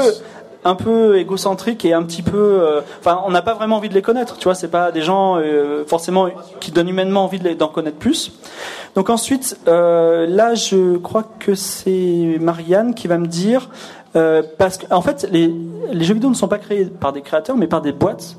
un 0.65 0.75
peu 0.75 1.17
égocentriques 1.17 1.85
et 1.85 1.93
un 1.93 2.03
petit 2.03 2.21
peu. 2.23 2.37
euh, 2.61 2.81
Enfin, 2.99 3.21
on 3.25 3.31
n'a 3.31 3.41
pas 3.41 3.53
vraiment 3.53 3.77
envie 3.77 3.87
de 3.89 3.93
les 3.93 4.01
connaître. 4.01 4.37
Tu 4.37 4.43
vois, 4.45 4.55
c'est 4.55 4.67
pas 4.67 4.91
des 4.91 5.01
gens 5.01 5.37
euh, 5.37 5.85
forcément 5.85 6.27
qui 6.59 6.71
donnent 6.71 6.89
humainement 6.89 7.23
envie 7.23 7.39
d'en 7.39 7.67
connaître 7.69 7.97
plus. 7.97 8.33
Donc 8.95 9.09
ensuite, 9.09 9.57
euh, 9.67 10.25
là, 10.27 10.55
je 10.55 10.97
crois 10.97 11.23
que 11.39 11.55
c'est 11.55 12.37
Marianne 12.41 12.93
qui 12.95 13.07
va 13.07 13.17
me 13.17 13.27
dire 13.27 13.69
euh, 14.15 14.41
parce 14.57 14.77
qu'en 14.77 15.01
fait, 15.01 15.27
les, 15.31 15.53
les 15.91 16.03
jeux 16.05 16.13
vidéo 16.13 16.29
ne 16.29 16.35
sont 16.35 16.47
pas 16.47 16.57
créés 16.59 16.85
par 16.85 17.13
des 17.13 17.21
créateurs, 17.21 17.57
mais 17.57 17.67
par 17.67 17.81
des 17.81 17.91
boîtes, 17.91 18.37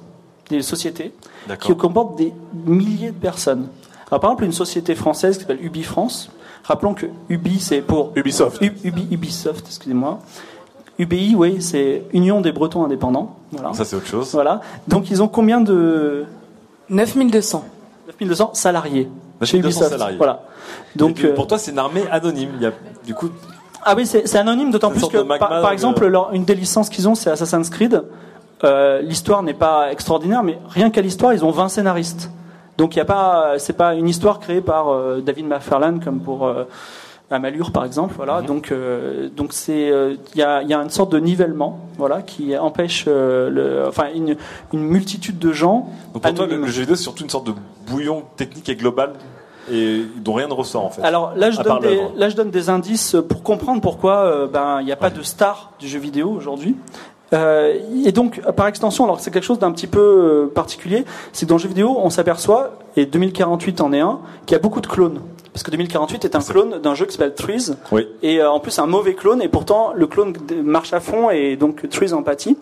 des 0.50 0.62
sociétés 0.62 1.12
qui 1.56 1.76
comportent 1.76 2.16
des 2.16 2.32
milliers 2.66 3.10
de 3.10 3.16
personnes. 3.18 3.68
Alors, 4.10 4.20
par 4.20 4.30
exemple, 4.30 4.44
une 4.44 4.52
société 4.52 4.94
française 4.94 5.36
qui 5.36 5.42
s'appelle 5.42 5.64
Ubi 5.64 5.82
France. 5.82 6.30
Rappelons 6.64 6.94
que 6.94 7.06
Ubi, 7.28 7.60
c'est 7.60 7.80
pour 7.82 8.10
Ubisoft. 8.16 8.60
U- 8.62 8.72
Ubi, 8.84 9.06
Ubisoft, 9.12 9.66
excusez-moi. 9.66 10.18
UBI, 10.98 11.34
oui, 11.36 11.60
c'est 11.60 12.04
Union 12.12 12.40
des 12.40 12.52
Bretons 12.52 12.84
indépendants. 12.84 13.36
Voilà. 13.52 13.72
Ça, 13.74 13.84
c'est 13.84 13.96
autre 13.96 14.06
chose. 14.06 14.30
Voilà. 14.32 14.60
Donc, 14.88 15.10
ils 15.10 15.22
ont 15.22 15.28
combien 15.28 15.60
de 15.60 16.24
9200. 16.90 17.64
9200 18.08 18.50
salariés 18.54 19.08
chez 19.42 19.58
9200 19.58 19.58
Ubisoft. 19.58 19.90
salariés. 19.90 20.16
Voilà. 20.16 20.42
Donc, 20.94 21.16
Donc, 21.16 21.24
euh, 21.24 21.34
pour 21.34 21.46
toi, 21.46 21.58
c'est 21.58 21.70
une 21.72 21.78
armée 21.78 22.04
anonyme. 22.10 22.50
Il 22.56 22.62
y 22.62 22.66
a, 22.66 22.72
du 23.04 23.14
coup, 23.14 23.28
Ah 23.84 23.94
oui, 23.96 24.06
c'est 24.06 24.34
anonyme, 24.36 24.70
d'autant 24.70 24.90
plus 24.90 25.06
que, 25.06 25.18
par, 25.18 25.38
par 25.38 25.68
de- 25.68 25.72
exemple, 25.72 26.06
leur- 26.06 26.32
une 26.32 26.44
des 26.44 26.54
licences 26.54 26.88
qu'ils 26.88 27.08
ont, 27.08 27.14
c'est 27.14 27.30
Assassin's 27.30 27.68
Creed. 27.70 28.02
Euh, 28.64 29.00
l'histoire 29.02 29.42
n'est 29.42 29.54
pas 29.54 29.92
extraordinaire, 29.92 30.42
mais 30.42 30.58
rien 30.68 30.90
qu'à 30.90 31.02
l'histoire, 31.02 31.32
ils 31.34 31.44
ont 31.44 31.50
20 31.50 31.68
scénaristes. 31.68 32.30
Donc 32.78 32.94
il 32.94 32.98
y 32.98 33.02
a 33.02 33.04
pas, 33.04 33.54
c'est 33.58 33.72
pas 33.74 33.94
une 33.94 34.08
histoire 34.08 34.38
créée 34.40 34.60
par 34.60 34.88
euh, 34.90 35.20
David 35.20 35.46
McFarlane 35.46 36.00
comme 36.02 36.20
pour 36.20 36.46
euh, 36.46 36.64
à 37.30 37.38
Malure 37.38 37.72
par 37.72 37.84
exemple. 37.84 38.14
Voilà, 38.16 38.42
donc 38.42 38.70
euh, 38.70 39.28
donc 39.28 39.52
c'est 39.52 39.90
euh, 39.90 40.14
il 40.34 40.38
y, 40.38 40.42
a, 40.42 40.62
y 40.62 40.74
a 40.74 40.78
une 40.78 40.90
sorte 40.90 41.12
de 41.12 41.18
nivellement, 41.18 41.80
voilà, 41.98 42.22
qui 42.22 42.56
empêche 42.56 43.04
euh, 43.08 43.50
le, 43.50 43.88
enfin 43.88 44.06
une, 44.14 44.36
une 44.72 44.82
multitude 44.82 45.38
de 45.38 45.52
gens. 45.52 45.90
Donc 46.14 46.22
pour 46.22 46.34
toi, 46.34 46.46
le, 46.46 46.66
jeu 46.66 46.82
vidéo, 46.82 46.96
c'est 46.96 47.02
surtout 47.02 47.24
une 47.24 47.30
sorte 47.30 47.46
de 47.46 47.54
bouillon 47.88 48.22
technique 48.36 48.68
et 48.68 48.76
global 48.76 49.12
et 49.70 50.02
dont 50.18 50.34
rien 50.34 50.46
ne 50.46 50.52
ressort 50.52 50.84
en 50.84 50.90
fait. 50.90 51.02
Alors 51.02 51.34
là 51.34 51.50
je, 51.50 51.60
donne 51.60 51.80
des, 51.80 52.00
là, 52.14 52.28
je 52.28 52.36
donne 52.36 52.50
des 52.50 52.70
indices 52.70 53.16
pour 53.28 53.42
comprendre 53.42 53.80
pourquoi 53.80 54.46
ben, 54.46 54.80
il 54.80 54.86
n'y 54.86 54.92
a 54.92 54.96
pas 54.96 55.10
de 55.10 55.22
star 55.22 55.72
du 55.80 55.88
jeu 55.88 55.98
vidéo 55.98 56.30
aujourd'hui. 56.30 56.76
Euh, 57.32 57.78
et 58.04 58.12
donc, 58.12 58.40
par 58.52 58.68
extension, 58.68 59.04
alors 59.04 59.16
que 59.16 59.22
c'est 59.22 59.32
quelque 59.32 59.42
chose 59.44 59.58
d'un 59.58 59.72
petit 59.72 59.88
peu 59.88 60.50
particulier, 60.54 61.04
c'est 61.32 61.46
que 61.46 61.48
dans 61.48 61.56
le 61.56 61.60
jeu 61.60 61.68
vidéo, 61.68 61.96
on 61.98 62.10
s'aperçoit, 62.10 62.78
et 62.96 63.06
2048 63.06 63.80
en 63.80 63.92
est 63.92 64.00
un, 64.00 64.20
qu'il 64.46 64.54
y 64.54 64.56
a 64.56 64.60
beaucoup 64.60 64.80
de 64.80 64.86
clones. 64.86 65.20
Parce 65.56 65.62
que 65.62 65.70
2048 65.70 66.26
est 66.26 66.36
un 66.36 66.40
clone 66.40 66.80
d'un 66.82 66.94
jeu 66.94 67.06
qui 67.06 67.12
s'appelle 67.16 67.32
Trees, 67.34 67.70
Oui. 67.90 68.06
et 68.22 68.42
euh, 68.42 68.50
en 68.50 68.60
plus 68.60 68.78
un 68.78 68.84
mauvais 68.84 69.14
clone, 69.14 69.40
et 69.40 69.48
pourtant 69.48 69.94
le 69.94 70.06
clone 70.06 70.34
marche 70.62 70.92
à 70.92 71.00
fond, 71.00 71.30
et 71.30 71.56
donc 71.56 71.88
Trees 71.88 72.12
empathie. 72.12 72.58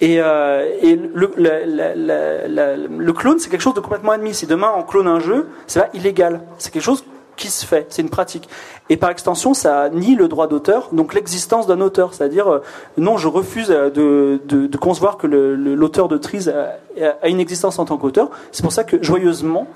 Et, 0.00 0.20
euh, 0.20 0.64
et 0.80 0.94
le, 0.94 1.32
la- 1.36 1.66
la- 1.66 1.94
la- 1.96 2.46
la- 2.46 2.76
le 2.76 3.12
clone, 3.12 3.40
c'est 3.40 3.50
quelque 3.50 3.60
chose 3.62 3.74
de 3.74 3.80
complètement 3.80 4.12
admis. 4.12 4.34
Si 4.34 4.46
demain 4.46 4.70
on 4.78 4.84
clone 4.84 5.08
un 5.08 5.18
jeu, 5.18 5.48
c'est 5.66 5.80
pas 5.80 5.88
illégal. 5.94 6.42
C'est 6.58 6.72
quelque 6.72 6.84
chose 6.84 7.02
qui 7.36 7.48
se 7.48 7.66
fait, 7.66 7.86
c'est 7.88 8.02
une 8.02 8.08
pratique. 8.08 8.48
Et 8.88 8.96
par 8.96 9.10
extension, 9.10 9.52
ça 9.52 9.88
nie 9.88 10.14
le 10.14 10.28
droit 10.28 10.46
d'auteur, 10.46 10.90
donc 10.92 11.14
l'existence 11.14 11.66
d'un 11.66 11.80
auteur. 11.80 12.14
C'est-à-dire, 12.14 12.46
euh, 12.46 12.62
non, 12.98 13.16
je 13.16 13.26
refuse 13.26 13.66
de, 13.66 14.40
de, 14.46 14.68
de 14.68 14.76
concevoir 14.76 15.16
que 15.16 15.26
l'auteur 15.26 16.06
de 16.06 16.18
Trees 16.18 16.48
a, 16.48 16.76
a 17.20 17.28
une 17.28 17.40
existence 17.40 17.80
en 17.80 17.84
tant 17.84 17.96
qu'auteur. 17.96 18.30
C'est 18.52 18.62
pour 18.62 18.70
ça 18.72 18.84
que, 18.84 19.02
joyeusement, 19.02 19.66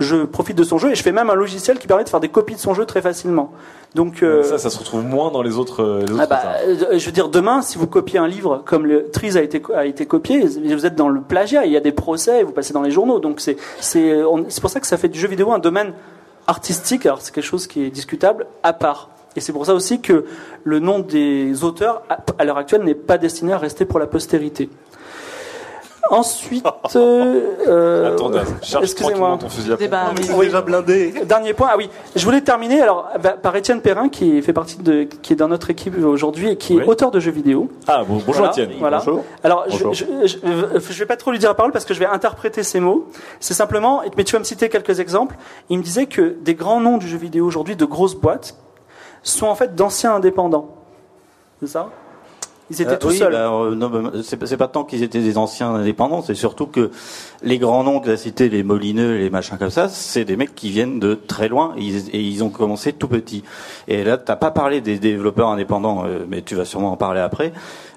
je 0.00 0.24
profite 0.24 0.56
de 0.56 0.64
son 0.64 0.78
jeu 0.78 0.90
et 0.90 0.94
je 0.94 1.02
fais 1.02 1.12
même 1.12 1.30
un 1.30 1.34
logiciel 1.34 1.78
qui 1.78 1.86
permet 1.86 2.04
de 2.04 2.08
faire 2.08 2.20
des 2.20 2.28
copies 2.28 2.54
de 2.54 2.60
son 2.60 2.74
jeu 2.74 2.86
très 2.86 3.02
facilement. 3.02 3.52
Donc, 3.94 4.22
euh, 4.22 4.42
Ça, 4.42 4.56
ça 4.58 4.70
se 4.70 4.78
retrouve 4.78 5.04
moins 5.04 5.30
dans 5.30 5.42
les 5.42 5.58
autres. 5.58 5.82
euh, 5.82 6.04
les 6.06 6.12
autres 6.12 6.22
ah 6.22 6.26
bah, 6.26 6.42
euh, 6.66 6.98
je 6.98 7.04
veux 7.06 7.12
dire, 7.12 7.28
demain, 7.28 7.60
si 7.60 7.76
vous 7.76 7.86
copiez 7.86 8.18
un 8.18 8.26
livre 8.26 8.62
comme 8.64 8.86
le 8.86 9.10
Trees 9.10 9.36
a 9.36 9.42
été, 9.42 9.62
a 9.74 9.84
été 9.84 10.06
copié, 10.06 10.40
vous 10.46 10.86
êtes 10.86 10.94
dans 10.96 11.10
le 11.10 11.20
plagiat, 11.20 11.66
il 11.66 11.72
y 11.72 11.76
a 11.76 11.80
des 11.80 11.92
procès, 11.92 12.40
et 12.40 12.42
vous 12.42 12.52
passez 12.52 12.72
dans 12.72 12.82
les 12.82 12.90
journaux. 12.90 13.18
Donc 13.20 13.40
c'est 13.40 13.56
c'est 13.80 14.22
c'est 14.48 14.60
pour 14.62 14.70
ça 14.70 14.80
que 14.80 14.86
ça 14.86 14.96
fait 14.96 15.08
du 15.08 15.18
jeu 15.20 15.28
vidéo 15.28 15.52
un 15.52 15.58
domaine 15.58 15.92
artistique, 16.46 17.04
alors 17.06 17.20
c'est 17.20 17.34
quelque 17.34 17.44
chose 17.44 17.66
qui 17.66 17.84
est 17.84 17.90
discutable, 17.90 18.46
à 18.62 18.72
part. 18.72 19.10
Et 19.36 19.40
c'est 19.40 19.52
pour 19.52 19.64
ça 19.66 19.74
aussi 19.74 20.00
que 20.00 20.24
le 20.64 20.78
nom 20.78 20.98
des 20.98 21.62
auteurs, 21.64 22.02
à, 22.08 22.18
à 22.38 22.44
l'heure 22.44 22.58
actuelle, 22.58 22.82
n'est 22.84 22.94
pas 22.94 23.18
destiné 23.18 23.52
à 23.52 23.58
rester 23.58 23.84
pour 23.84 23.98
la 23.98 24.06
postérité. 24.06 24.68
Ensuite, 26.12 26.64
euh, 26.96 27.40
euh, 27.66 28.12
Attends, 28.12 28.28
Daz, 28.28 28.54
charge 28.62 28.84
excusez-moi. 28.84 29.12
tranquillement 29.12 29.38
ton 29.38 29.48
fusil 29.48 29.72
à 29.72 29.76
pompe. 29.76 29.80
Débat. 29.80 30.10
C'est 30.20 30.38
déjà 30.38 30.60
blindé. 30.60 31.14
Dernier 31.24 31.54
point, 31.54 31.68
ah 31.72 31.76
oui, 31.78 31.88
je 32.14 32.22
voulais 32.24 32.42
terminer 32.42 32.82
alors 32.82 33.08
bah, 33.22 33.30
par 33.40 33.56
Étienne 33.56 33.80
Perrin 33.80 34.10
qui 34.10 34.42
fait 34.42 34.52
partie 34.52 34.76
de, 34.76 35.04
qui 35.04 35.32
est 35.32 35.36
dans 35.36 35.48
notre 35.48 35.70
équipe 35.70 35.96
aujourd'hui 36.04 36.50
et 36.50 36.56
qui 36.56 36.74
est 36.74 36.80
Oui. 36.80 36.84
auteur 36.86 37.10
de 37.10 37.18
jeux 37.18 37.30
vidéo. 37.30 37.70
Ah, 37.88 38.04
bon, 38.06 38.20
bonjour 38.26 38.46
Étienne. 38.46 38.72
Voilà. 38.78 38.98
Bonjour. 38.98 39.24
Alors, 39.42 39.64
je, 39.68 39.76
je, 39.94 40.04
je, 40.26 40.36
je 40.78 40.98
vais 40.98 41.06
pas 41.06 41.16
trop 41.16 41.30
lui 41.30 41.38
dire 41.38 41.48
la 41.48 41.54
parole 41.54 41.72
parce 41.72 41.86
que 41.86 41.94
je 41.94 41.98
vais 41.98 42.06
interpréter 42.06 42.62
ses 42.62 42.78
mots. 42.78 43.08
C'est 43.40 43.54
simplement, 43.54 44.02
mais 44.16 44.24
tu 44.24 44.34
vas 44.34 44.38
me 44.38 44.44
citer 44.44 44.68
quelques 44.68 45.00
exemples. 45.00 45.34
Il 45.70 45.78
me 45.78 45.82
disait 45.82 46.04
que 46.06 46.36
des 46.42 46.54
grands 46.54 46.80
noms 46.80 46.98
du 46.98 47.08
jeu 47.08 47.16
vidéo 47.16 47.46
aujourd'hui, 47.46 47.74
de 47.74 47.86
grosses 47.86 48.16
boîtes, 48.16 48.54
sont 49.22 49.46
en 49.46 49.54
fait 49.54 49.74
d'anciens 49.74 50.14
indépendants. 50.16 50.68
C'est 51.60 51.68
ça? 51.68 51.88
Ils 52.72 52.80
étaient 52.82 52.92
Euh, 52.92 52.96
tout 52.96 53.08
oui, 53.08 53.18
seuls. 53.18 53.32
bah, 53.32 53.50
euh, 53.52 53.74
bah, 53.74 54.10
c'est 54.46 54.56
pas- 54.56 54.66
tant 54.68 54.84
qu'ils 54.84 55.02
étaient 55.02 55.20
des 55.20 55.36
anciens 55.36 55.74
indépendants, 55.74 56.22
c'est 56.22 56.34
surtout 56.34 56.66
que 56.66 56.90
les 57.42 57.58
grands 57.58 57.84
noms 57.84 58.00
que 58.00 58.06
tu 58.06 58.10
as 58.12 58.16
cités, 58.16 58.48
les 58.48 58.62
Molineux, 58.62 59.18
les 59.18 59.28
machins 59.28 59.58
comme 59.58 59.70
ça, 59.70 59.88
c'est 59.90 60.24
des 60.24 60.36
mecs 60.36 60.54
qui 60.54 60.70
viennent 60.70 60.98
de 60.98 61.14
très 61.14 61.48
loin 61.48 61.74
et 61.76 61.82
ils, 61.82 62.08
et 62.16 62.20
ils 62.20 62.42
ont 62.42 62.48
commencé 62.48 62.92
tout 62.94 63.08
petits. 63.08 63.42
Et 63.88 64.04
là, 64.04 64.16
t'as 64.16 64.36
pas 64.36 64.50
parlé 64.50 64.80
des 64.80 64.98
développeurs 64.98 65.48
indépendants, 65.48 66.04
euh, 66.06 66.24
mais 66.28 66.40
tu 66.40 66.54
vas 66.54 66.64
sûrement 66.64 66.92
en 66.92 66.96
parler 66.96 67.20
après. 67.20 67.52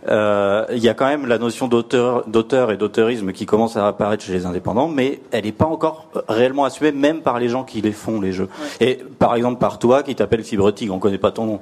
Euh, 0.10 0.66
Il 0.72 0.84
y 0.84 0.90
a 0.90 0.94
quand 0.94 1.08
même 1.08 1.26
la 1.26 1.38
notion 1.38 1.68
d'auteur, 1.68 2.28
d'auteur 2.28 2.72
et 2.72 2.78
d'auteurisme 2.78 3.32
qui 3.32 3.46
commence 3.46 3.78
à 3.78 3.88
apparaître 3.88 4.24
chez 4.24 4.34
les 4.34 4.46
indépendants, 4.46 4.88
mais 4.90 5.22
elle 5.32 5.46
n'est 5.46 5.52
pas 5.52 5.66
encore 5.66 6.08
réellement 6.28 6.66
assumée, 6.66 6.92
même 6.92 7.22
par 7.22 7.40
les 7.40 7.48
gens 7.50 7.64
qui 7.64 7.82
les 7.82 7.92
font 7.94 8.20
les 8.20 8.34
jeux. 8.34 8.50
Et 8.82 9.00
par 9.20 9.36
exemple 9.36 9.60
par 9.60 9.80
toi, 9.80 10.04
qui 10.04 10.16
t'appelle 10.16 10.44
Fibre 10.44 10.72
on 10.92 11.00
connaît 11.00 11.18
pas 11.18 11.32
ton 11.32 11.46
nom. 11.46 11.60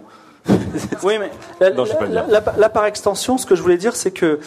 Oui, 1.04 1.16
mais 1.20 1.32
là, 1.60 1.72
Non, 1.72 2.70
par 2.70 2.86
extension, 2.86 3.38
ce 3.38 3.46
que 3.46 3.56
je 3.56 3.62
voulais 3.62 3.78
dire, 3.78 3.96
c'est 3.96 4.12
que 4.12 4.39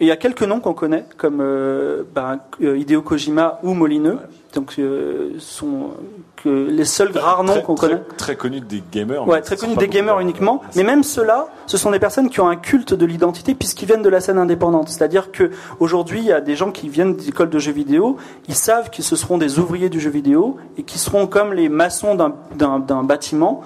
il 0.00 0.06
y 0.06 0.10
a 0.10 0.16
quelques 0.16 0.42
noms 0.42 0.60
qu'on 0.60 0.74
connaît, 0.74 1.04
comme 1.16 1.40
euh, 1.40 2.02
ben, 2.14 2.38
euh, 2.62 2.76
Hideo 2.76 3.00
Kojima 3.00 3.60
ou 3.62 3.72
Molineux, 3.72 4.18
donc 4.54 4.74
euh, 4.78 5.32
sont 5.38 5.90
que 6.36 6.48
les 6.48 6.84
seuls 6.84 7.16
rares 7.16 7.44
noms 7.44 7.62
qu'on 7.62 7.74
connaît. 7.74 8.02
Très 8.18 8.36
connus 8.36 8.60
des 8.60 8.82
gamers. 8.92 9.26
Ouais, 9.26 9.40
très 9.40 9.56
connus 9.56 9.76
des 9.76 9.88
gamers 9.88 10.20
uniquement, 10.20 10.62
mais 10.74 10.82
même 10.82 11.02
ceux-là, 11.02 11.48
ce 11.66 11.78
sont 11.78 11.90
des 11.90 11.98
personnes 11.98 12.28
qui 12.28 12.40
ont 12.40 12.48
un 12.48 12.56
culte 12.56 12.92
de 12.92 13.06
l'identité 13.06 13.54
puisqu'ils 13.54 13.86
viennent 13.86 14.02
de 14.02 14.08
la 14.10 14.20
scène 14.20 14.38
indépendante. 14.38 14.90
C'est-à-dire 14.90 15.32
que 15.32 15.50
aujourd'hui, 15.80 16.20
il 16.20 16.26
y 16.26 16.32
a 16.32 16.42
des 16.42 16.56
gens 16.56 16.72
qui 16.72 16.90
viennent 16.90 17.16
d'écoles 17.16 17.50
de 17.50 17.58
jeux 17.58 17.72
vidéo, 17.72 18.18
ils 18.48 18.54
savent 18.54 18.90
que 18.90 19.02
ce 19.02 19.16
seront 19.16 19.38
des 19.38 19.58
ouvriers 19.58 19.88
du 19.88 20.00
jeu 20.00 20.10
vidéo 20.10 20.58
et 20.76 20.82
qui 20.82 20.98
seront 20.98 21.26
comme 21.26 21.54
les 21.54 21.70
maçons 21.70 22.14
d'un 22.14 23.02
bâtiment, 23.02 23.62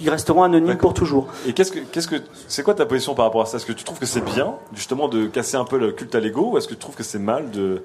qui 0.00 0.10
resteront 0.10 0.42
anonymes 0.42 0.78
pour 0.78 0.94
toujours. 0.94 1.28
Et 1.46 1.52
qu'est-ce 1.52 1.72
que, 1.72 1.80
qu'est-ce 1.80 2.08
que, 2.08 2.16
c'est 2.48 2.62
quoi 2.62 2.74
ta 2.74 2.86
position 2.86 3.14
par 3.14 3.26
rapport 3.26 3.42
à 3.42 3.46
ça? 3.46 3.58
Est-ce 3.58 3.66
que 3.66 3.72
tu 3.72 3.84
trouves 3.84 3.98
que 3.98 4.06
c'est 4.06 4.24
bien, 4.24 4.54
justement, 4.74 5.08
de 5.08 5.26
casser 5.26 5.56
un 5.56 5.64
peu 5.64 5.78
le 5.78 5.92
culte 5.92 6.14
à 6.14 6.20
l'ego, 6.20 6.52
ou 6.52 6.58
est-ce 6.58 6.68
que 6.68 6.74
tu 6.74 6.80
trouves 6.80 6.96
que 6.96 7.02
c'est 7.02 7.18
mal 7.18 7.50
de, 7.50 7.82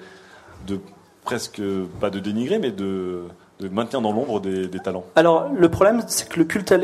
de 0.68 0.80
presque, 1.24 1.61
pas 1.99 2.09
de 2.09 2.20
dénigrer, 2.20 2.57
mais 2.57 2.72
de, 2.72 3.24
de 3.59 3.68
maintenir 3.68 4.01
dans 4.01 4.13
l'ombre 4.13 4.39
des, 4.39 4.68
des 4.68 4.80
talents? 4.80 5.03
Alors, 5.16 5.49
le 5.53 5.70
problème, 5.70 6.03
c'est 6.07 6.30
que 6.30 6.39
le 6.39 6.45
culte, 6.45 6.72
à 6.72 6.78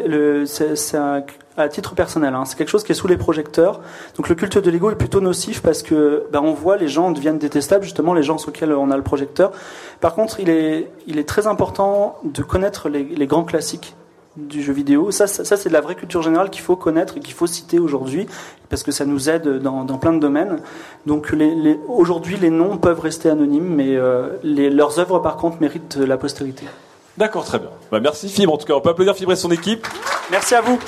c'est 0.46 1.70
titre 1.70 1.96
personnel, 1.96 2.34
hein, 2.34 2.44
c'est 2.46 2.58
quelque 2.58 2.70
chose 2.70 2.84
qui 2.84 2.92
est 2.92 2.96
sous 2.96 3.08
les 3.08 3.18
projecteurs. 3.18 3.80
Donc, 4.18 4.28
le 4.28 4.36
culte 4.36 4.58
de 4.58 4.70
l'ego 4.70 4.92
est 4.92 4.96
plutôt 4.96 5.22
nocif 5.22 5.62
parce 5.62 5.82
que 5.82 6.26
ben, 6.34 6.42
on 6.44 6.54
voit 6.54 6.76
les 6.76 6.88
gens 6.88 7.12
deviennent 7.12 7.40
détestables, 7.40 7.84
justement, 7.84 8.14
les 8.14 8.24
gens 8.24 8.38
sur 8.38 8.52
lesquels 8.52 8.74
on 8.74 8.92
a 8.92 8.98
le 8.98 9.04
projecteur. 9.04 9.52
Par 10.02 10.14
contre, 10.14 10.40
il 10.42 10.50
est, 10.50 10.92
il 11.08 11.20
est 11.20 11.28
très 11.28 11.48
important 11.48 12.18
de 12.24 12.42
connaître 12.42 12.90
les, 12.90 13.04
les 13.04 13.28
grands 13.28 13.44
classiques 13.46 13.96
du 14.38 14.62
jeu 14.64 14.72
vidéo. 14.74 15.12
Ça, 15.12 15.28
ça, 15.28 15.44
ça, 15.44 15.58
c'est 15.58 15.70
de 15.70 15.74
la 15.74 15.82
vraie 15.82 15.96
culture 15.96 16.22
générale 16.22 16.50
qu'il 16.50 16.62
faut 16.62 16.76
connaître 16.76 17.18
et 17.18 17.20
qu'il 17.20 17.34
faut 17.34 17.48
citer 17.48 17.80
aujourd'hui 17.80 18.28
parce 18.70 18.84
que 18.84 18.92
ça 18.92 19.06
nous 19.06 19.30
aide 19.30 19.60
dans, 19.62 19.84
dans 19.84 19.98
plein 19.98 20.14
de 20.14 20.20
domaines. 20.20 20.60
Donc, 21.06 21.32
les, 21.32 21.54
les- 21.54 21.80
aujourd'hui, 21.88 22.38
les 22.38 22.50
noms 22.50 22.78
peuvent 22.78 23.00
rester 23.02 23.30
anonymes, 23.30 23.68
mais 23.76 23.96
euh, 23.98 24.30
les, 24.44 24.70
leurs 24.70 25.00
œuvres, 25.00 25.20
par 25.20 25.36
contre, 25.38 25.58
méritent 25.60 25.98
la 25.98 26.18
postérité. 26.18 26.66
D'accord, 27.18 27.44
très 27.44 27.60
bien. 27.60 27.70
Bah, 27.92 28.00
merci 28.00 28.30
Fibre, 28.30 28.54
en 28.54 28.58
tout 28.58 28.66
cas, 28.66 28.74
on 28.74 28.80
peut 28.82 28.90
applaudir 28.90 29.16
Fibre 29.16 29.34
et 29.34 29.36
son 29.36 29.52
équipe. 29.52 29.86
Merci 30.32 30.56
à 30.56 30.62
vous. 30.62 30.80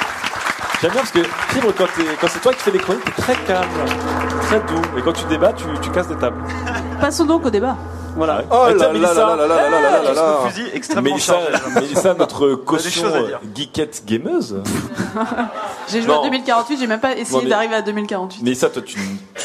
J'aime 0.81 0.91
bien 0.91 1.01
parce 1.01 1.11
que 1.11 1.19
Fibre, 1.53 1.73
quand, 1.77 2.27
c'est 2.29 2.41
toi 2.41 2.53
qui 2.53 2.59
fais 2.59 2.71
les 2.71 2.79
chroniques, 2.79 3.03
t'es 3.05 3.21
très 3.21 3.35
calme, 3.45 3.67
très 4.41 4.59
doux. 4.59 4.81
Et 4.97 5.01
quand 5.01 5.13
tu 5.13 5.25
débats, 5.25 5.51
tu, 5.53 5.65
tu 5.81 5.89
casses 5.91 6.07
des 6.07 6.15
tables. 6.15 6.41
Passons 7.01 7.25
donc 7.25 7.45
au 7.45 7.49
débat. 7.49 7.75
Voilà. 8.15 8.43
Oh 8.51 8.67
là 8.75 8.91
Mélissa, 8.91 9.13
là 9.13 9.35
là 9.35 9.47
là 9.47 9.69
là 9.69 9.81
là 9.81 10.03
là 10.03 10.13
là 10.13 10.49
fusil 10.49 10.69
extrêmement 10.73 11.09
Mélissa, 11.09 11.37
Mélissa, 11.75 12.13
notre 12.13 12.53
caution 12.65 13.11
geekette 13.55 14.03
gameuse. 14.05 14.61
j'ai 15.91 16.01
joué 16.01 16.13
à 16.13 16.21
2048, 16.23 16.77
j'ai 16.79 16.87
même 16.87 16.99
pas 16.99 17.17
essayé 17.17 17.47
d'arriver 17.47 17.75
à 17.75 17.81
2048. 17.81 18.43
Mélissa, 18.43 18.69
toi, 18.69 18.81
tu, 18.81 18.99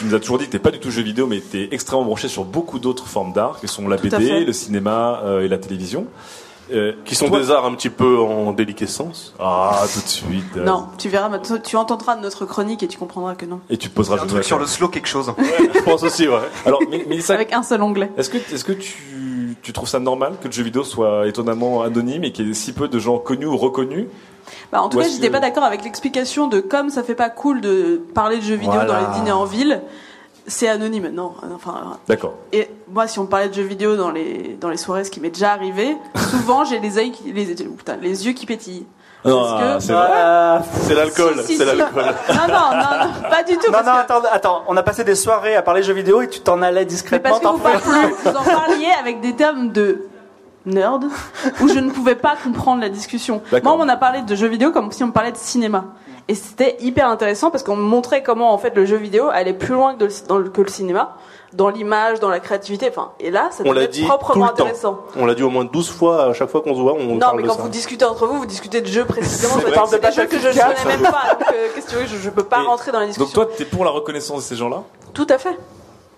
nous 0.05 0.14
as 0.14 0.21
toujours 0.21 0.39
dit 0.39 0.47
que 0.47 0.53
t'es 0.53 0.59
pas 0.59 0.71
du 0.71 0.79
tout 0.79 0.91
jeu 0.91 1.03
vidéo, 1.03 1.27
mais 1.27 1.41
t'es 1.41 1.69
extrêmement 1.71 2.05
branché 2.05 2.29
sur 2.29 2.45
beaucoup 2.45 2.79
d'autres 2.79 3.07
formes 3.07 3.33
d'art, 3.33 3.59
que 3.61 3.66
sont 3.66 3.89
la 3.89 3.97
BD, 3.97 4.45
le 4.45 4.53
cinéma 4.53 5.21
euh, 5.25 5.45
et 5.45 5.49
la 5.49 5.59
télévision. 5.59 6.07
Euh, 6.73 6.93
Qui 7.05 7.14
sont 7.14 7.29
toi- 7.29 7.41
des 7.41 7.51
arts 7.51 7.64
un 7.64 7.75
petit 7.75 7.89
peu 7.91 8.19
en 8.19 8.53
déliquescence. 8.53 9.35
Ah, 9.39 9.83
tout 9.93 10.01
de 10.01 10.07
suite. 10.07 10.45
euh, 10.57 10.64
Non, 10.64 10.87
tu 10.99 11.09
verras, 11.09 11.31
tu 11.64 11.77
entendras 11.77 12.16
notre 12.16 12.45
chronique 12.45 12.83
et 12.83 12.89
tu 12.89 12.99
comprendras 12.99 13.35
que 13.35 13.47
non. 13.47 13.61
Et 13.71 13.77
tu 13.79 13.89
poseras 13.89 14.19
Un 14.19 14.23
le 14.25 14.29
truc 14.29 14.45
sur 14.45 14.59
le 14.59 14.66
slow 14.66 14.89
quelque 14.89 15.09
chose. 15.09 15.33
Je 15.75 15.81
pense 15.81 16.03
aussi, 16.03 16.29
ouais. 16.29 16.37
Alors, 16.66 16.81
Mélissa, 16.91 17.35
Avec 17.35 17.53
un 17.53 17.62
seul 17.62 17.83
onglet. 17.83 18.11
est-ce 18.19 18.29
que, 18.31 18.37
est-ce 18.37 18.64
que 18.64 18.73
tu, 18.73 19.57
tu 19.62 19.73
trouves 19.73 19.89
ça 19.89 19.99
normal 19.99 20.35
que 20.43 20.47
le 20.49 20.53
jeu 20.53 20.62
vidéo 20.62 20.85
soit 20.85 21.27
étonnamment 21.27 21.83
anonyme 21.83 22.25
et 22.25 22.33
qu'il 22.33 22.49
y 22.49 22.51
ait 22.51 22.55
si 22.55 22.73
peu 22.73 22.89
de 22.89 22.99
gens 22.99 23.19
connus 23.19 23.47
ou 23.47 23.57
reconnus? 23.57 24.07
Bah, 24.73 24.83
en 24.83 24.89
tout 24.89 24.99
Ou 24.99 25.01
cas, 25.03 25.09
j'étais 25.09 25.29
que- 25.29 25.33
pas 25.33 25.41
d'accord 25.41 25.64
avec 25.64 25.85
l'explication 25.85 26.47
de 26.49 26.61
comme 26.61 26.91
ça 26.91 27.03
fait 27.03 27.14
pas 27.14 27.31
cool 27.31 27.61
de 27.61 28.01
parler 28.14 28.37
de 28.39 28.43
jeux 28.43 28.55
vidéo 28.57 28.73
Voilà. 28.75 28.93
dans 28.93 28.99
les 29.12 29.19
dîners 29.19 29.33
en 29.33 29.45
ville, 29.45 29.83
c'est 30.49 30.69
anonyme. 30.69 31.09
Non, 31.13 31.33
enfin. 31.55 31.99
D'accord. 32.09 32.35
Et 32.53 32.69
moi, 32.91 33.07
si 33.07 33.19
on 33.21 33.27
parlait 33.27 33.49
de 33.49 33.55
jeux 33.55 33.63
vidéo 33.63 33.97
dans 33.97 34.11
les 34.11 34.57
dans 34.61 34.69
les 34.69 34.77
soirées, 34.77 35.05
ce 35.05 35.11
qui 35.11 35.21
m'est 35.21 35.31
déjà 35.31 35.53
arrivé, 35.53 35.97
souvent 36.17 36.65
j'ai 36.65 36.81
les 36.81 36.97
yeux 36.99 37.13
qui, 37.13 37.33
les, 37.33 37.55
putain, 37.55 37.97
les 38.03 38.27
yeux 38.27 38.33
qui 38.33 38.47
pétillent. 38.47 38.87
Ah, 39.25 39.77
c'est. 39.81 39.93
Euh, 39.93 40.59
l'alcool, 40.95 41.35
Si, 41.41 41.47
si, 41.53 41.57
c'est 41.59 41.67
si. 41.69 41.77
l'alcool. 41.77 42.05
Non, 42.29 42.35
non, 42.49 42.71
non, 42.73 43.05
non, 43.07 43.29
pas 43.29 43.43
du 43.43 43.57
tout. 43.59 43.67
Non, 43.67 43.73
parce 43.73 43.87
non, 43.87 43.93
que- 43.93 43.99
attends, 43.99 44.23
attends, 44.33 44.63
on 44.69 44.77
a 44.77 44.83
passé 44.83 45.05
des 45.05 45.17
soirées 45.17 45.57
à 45.57 45.63
parler 45.63 45.83
jeux 45.83 45.93
vidéo 45.93 46.23
et 46.23 46.29
tu 46.29 46.41
t'en 46.41 46.63
allais 46.63 46.81
Mais 46.81 46.87
discrètement. 46.87 47.31
parce 47.31 47.41
que 47.43 47.47
vous, 47.49 47.59
parliez- 47.59 48.15
vous 48.25 48.31
en 48.31 48.45
parliez 48.45 48.89
avec 49.01 49.21
des 49.21 49.35
termes 49.35 49.71
de 49.73 50.07
nerd 50.67 51.05
où 51.61 51.69
je 51.69 51.79
ne 51.81 51.91
pouvais 51.91 52.15
pas 52.15 52.37
comprendre 52.43 52.81
la 52.81 52.89
discussion. 52.91 53.43
Moi, 53.63 53.77
on 53.79 53.89
a 53.89 53.97
parlé 53.97 54.23
de 54.23 54.35
jeux 54.37 54.47
vidéo 54.49 54.71
comme 54.71 54.93
si 54.93 55.03
on 55.03 55.11
parlait 55.11 55.33
de 55.33 55.37
cinéma. 55.37 55.87
Et 56.31 56.35
c'était 56.35 56.76
hyper 56.81 57.09
intéressant 57.09 57.51
parce 57.51 57.64
qu'on 57.64 57.76
me 57.76 57.83
montrait 57.83 58.22
comment 58.22 58.53
en 58.53 58.59
fait 58.59 58.76
le 58.76 58.85
jeu 58.85 58.97
vidéo 58.97 59.29
allait 59.33 59.55
plus 59.55 59.72
loin 59.72 59.95
que, 59.95 60.05
le- 60.05 60.11
dans 60.29 60.37
le, 60.37 60.51
que 60.51 60.61
le 60.61 60.68
cinéma, 60.68 61.16
dans 61.55 61.70
l'image, 61.70 62.20
dans 62.20 62.29
la 62.29 62.39
créativité. 62.39 62.89
Enfin, 62.91 63.12
et 63.18 63.31
là, 63.31 63.49
ça 63.51 63.64
tout 63.64 64.05
proprement 64.07 64.51
intéressant. 64.51 64.99
On 65.16 65.24
l'a 65.24 65.35
dit 65.35 65.43
au 65.43 65.49
moins 65.49 65.64
12 65.64 65.91
fois 65.91 66.24
à 66.24 66.33
chaque 66.35 66.51
fois 66.51 66.61
qu'on 66.61 66.74
se 66.74 66.81
voit. 66.81 66.93
On 66.93 67.14
Non, 67.14 67.18
parle 67.18 67.37
mais 67.39 67.43
de 67.45 67.49
quand 67.49 67.55
ça. 67.57 67.62
vous 67.62 67.70
discutez 67.70 68.05
entre 68.05 68.26
vous, 68.26 68.37
vous 68.41 68.45
discutez 68.47 68.83
de 68.83 68.87
jeux 68.87 69.07
précisément. 69.07 69.55
C'est 69.55 69.70
C'est 69.70 69.70
vrai 69.74 69.87
que 69.89 70.07
des 70.07 70.12
jeux 70.12 70.26
que 70.26 70.39
je 70.39 70.49
ne 70.49 70.53
connais 70.53 70.97
même 70.99 71.03
pas. 71.11 71.35
Donc, 71.39 71.49
euh, 71.55 71.68
qu'est-ce 71.74 71.87
que 71.87 71.91
tu 71.93 71.97
veux, 71.97 72.07
je, 72.07 72.16
je 72.18 72.29
peux 72.31 72.45
pas 72.45 72.61
rentrer 72.62 72.93
dans 72.93 73.01
la 73.01 73.07
discussion. 73.07 73.24
Donc 73.41 73.49
toi, 73.49 73.57
t'es 73.57 73.64
pour 73.64 73.85
la 73.87 73.91
reconnaissance 73.91 74.37
de 74.37 74.43
ces 74.43 74.57
gens-là? 74.57 74.83
Tout 75.14 75.26
à 75.31 75.39
fait. 75.39 75.57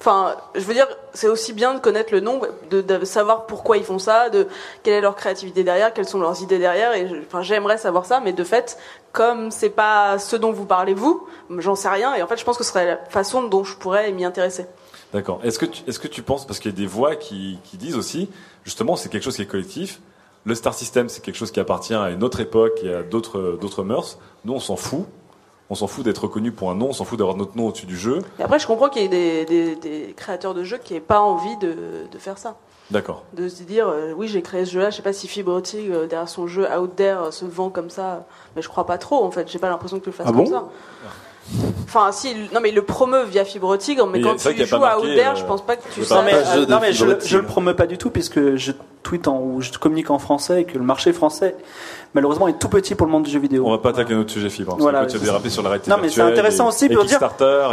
Enfin, 0.01 0.35
je 0.55 0.61
veux 0.61 0.73
dire, 0.73 0.89
c'est 1.13 1.29
aussi 1.29 1.53
bien 1.53 1.75
de 1.75 1.79
connaître 1.79 2.11
le 2.15 2.21
nom, 2.21 2.41
de, 2.71 2.81
de 2.81 3.05
savoir 3.05 3.45
pourquoi 3.45 3.77
ils 3.77 3.85
font 3.85 3.99
ça, 3.99 4.31
de 4.31 4.49
quelle 4.83 4.95
est 4.95 5.01
leur 5.03 5.15
créativité 5.15 5.63
derrière, 5.63 5.93
quelles 5.93 6.09
sont 6.09 6.21
leurs 6.21 6.41
idées 6.43 6.59
derrière. 6.59 6.95
Et 6.95 7.07
enfin, 7.27 7.43
j'aimerais 7.43 7.77
savoir 7.77 8.07
ça, 8.07 8.19
mais 8.19 8.33
de 8.33 8.43
fait, 8.43 8.79
comme 9.13 9.51
c'est 9.51 9.69
pas 9.69 10.19
ce 10.19 10.37
dont 10.37 10.53
vous 10.53 10.65
parlez 10.65 10.95
vous, 10.95 11.29
j'en 11.59 11.75
sais 11.75 11.91
rien. 11.91 12.15
Et 12.15 12.23
en 12.23 12.27
fait, 12.27 12.39
je 12.39 12.45
pense 12.47 12.57
que 12.57 12.65
ce 12.65 12.71
serait 12.71 12.87
la 12.87 12.97
façon 12.97 13.43
dont 13.43 13.63
je 13.63 13.77
pourrais 13.77 14.11
m'y 14.13 14.25
intéresser. 14.25 14.65
D'accord. 15.13 15.41
Est-ce 15.45 15.59
que 15.59 15.67
tu, 15.67 15.83
est-ce 15.87 15.99
que 15.99 16.09
tu 16.09 16.23
penses, 16.23 16.47
parce 16.47 16.61
qu'il 16.61 16.71
y 16.71 16.75
a 16.75 16.77
des 16.79 16.87
voix 16.87 17.15
qui, 17.17 17.59
qui 17.65 17.77
disent 17.77 17.97
aussi, 17.97 18.31
justement, 18.65 18.97
c'est 18.97 19.11
quelque 19.11 19.25
chose 19.25 19.37
qui 19.37 19.43
est 19.43 19.47
collectif. 19.47 20.01
Le 20.47 20.55
star 20.55 20.73
system, 20.73 21.11
c'est 21.11 21.21
quelque 21.21 21.37
chose 21.37 21.51
qui 21.51 21.61
appartient 21.61 21.93
à 21.93 22.09
une 22.09 22.25
autre 22.25 22.41
époque 22.41 22.81
et 22.83 22.95
à 22.95 23.03
d'autres, 23.03 23.59
d'autres 23.61 23.83
mœurs. 23.83 24.19
Nous, 24.47 24.55
on 24.55 24.61
s'en 24.61 24.77
fout. 24.77 25.05
On 25.71 25.75
s'en 25.77 25.87
fout 25.87 26.05
d'être 26.05 26.25
reconnu 26.25 26.51
pour 26.53 26.71
un 26.71 26.75
nom. 26.75 26.89
On 26.89 26.93
s'en 26.93 27.05
fout 27.05 27.17
d'avoir 27.19 27.37
notre 27.37 27.57
nom 27.57 27.69
au-dessus 27.69 27.87
du 27.87 27.97
jeu. 27.97 28.23
Et 28.39 28.43
après, 28.43 28.59
je 28.59 28.67
comprends 28.67 28.89
qu'il 28.89 29.03
y 29.03 29.05
ait 29.05 29.09
des, 29.09 29.45
des- 29.45 29.77
des 29.77 30.15
créateurs 30.17 30.53
de 30.53 30.65
jeux 30.65 30.79
qui 30.79 30.95
n'aient 30.95 31.01
pas 31.01 31.21
envie 31.21 31.57
de, 31.59 31.75
de 32.11 32.19
faire 32.19 32.39
ça. 32.39 32.57
D'accord. 32.91 33.23
De 33.35 33.49
se 33.49 33.63
dire, 33.63 33.87
euh, 33.89 34.13
oui, 34.17 34.27
j'ai 34.27 34.43
créé 34.43 34.65
ce 34.65 34.73
jeu-là, 34.73 34.91
je 34.91 34.97
sais 34.97 35.03
pas 35.03 35.13
si 35.13 35.29
Fibrotic, 35.29 35.89
euh, 35.91 36.09
derrière 36.09 36.29
son 36.29 36.49
jeu 36.49 36.67
Out 36.77 36.97
There, 36.97 37.19
euh, 37.27 37.31
se 37.31 37.45
vend 37.45 37.71
comme 37.71 37.89
ça. 37.89 38.27
Mais 38.57 38.63
je 38.63 38.69
crois 38.69 38.85
pas 38.85 38.99
trop, 38.99 39.23
en 39.25 39.31
fait. 39.31 39.49
J'ai 39.49 39.61
pas 39.61 39.69
l'impression 39.69 40.01
que 40.01 40.05
tu 40.05 40.11
le 40.11 40.15
fasses 40.17 40.27
Ah 40.29 40.33
comme 40.33 40.45
bon 40.45 40.51
ça. 40.51 40.65
Enfin, 41.85 42.13
si, 42.13 42.31
il- 42.31 42.49
non, 42.55 42.61
mais 42.61 42.69
il 42.69 42.75
le 42.77 42.83
promeut 42.83 43.25
via 43.25 43.45
Fibre 43.45 43.77
Tigre, 43.77 44.07
mais 44.07 44.19
Mais 44.19 44.25
quand 44.25 44.37
tu 44.37 44.65
joues 44.67 44.77
à 44.77 44.81
marqué, 44.81 44.97
Out 45.09 45.17
There, 45.17 45.29
euh, 45.31 45.35
je 45.35 45.45
pense 45.45 45.63
pas 45.63 45.75
que 45.77 45.83
tu 45.93 46.01
Non 46.13 46.23
mais, 46.23 46.35
euh, 46.35 46.67
non, 46.67 46.79
mais 46.81 46.93
je, 46.93 47.05
je 47.25 47.37
le 47.39 47.45
promeux 47.45 47.75
pas 47.75 47.87
du 47.87 47.99
tout 47.99 48.11
puisque 48.11 48.55
je 48.55 48.71
tweet 49.03 49.27
en, 49.27 49.41
ou 49.41 49.61
je 49.61 49.73
communique 49.73 50.11
en 50.11 50.19
français 50.21 50.61
et 50.61 50.65
que 50.65 50.79
le 50.79 50.85
marché 50.85 51.13
français 51.13 51.57
malheureusement 52.15 52.47
est 52.47 52.59
tout 52.61 52.69
petit 52.69 52.95
pour 52.95 53.07
le 53.07 53.13
monde 53.13 53.25
du 53.25 53.31
jeu 53.31 53.41
vidéo. 53.41 53.65
On 53.67 53.71
va 53.71 53.79
pas 53.79 53.89
attaquer 53.91 54.15
un 54.15 54.19
autre 54.21 54.31
sujet 54.31 54.51
fibre. 54.51 54.73
Parce 54.73 54.83
Voilà, 54.83 55.05
que 55.07 55.11
tu 55.11 55.17
as 55.17 55.21
dérapé 55.21 55.49
sur 55.51 55.63
la 55.63 55.71
réalité 55.71 55.91
Non 55.91 55.97
mais 56.01 56.09
c'est 56.11 56.21
intéressant 56.21 56.67
et- 56.67 56.69
aussi 56.69 56.89
pour 56.89 57.05
dire. 57.05 57.19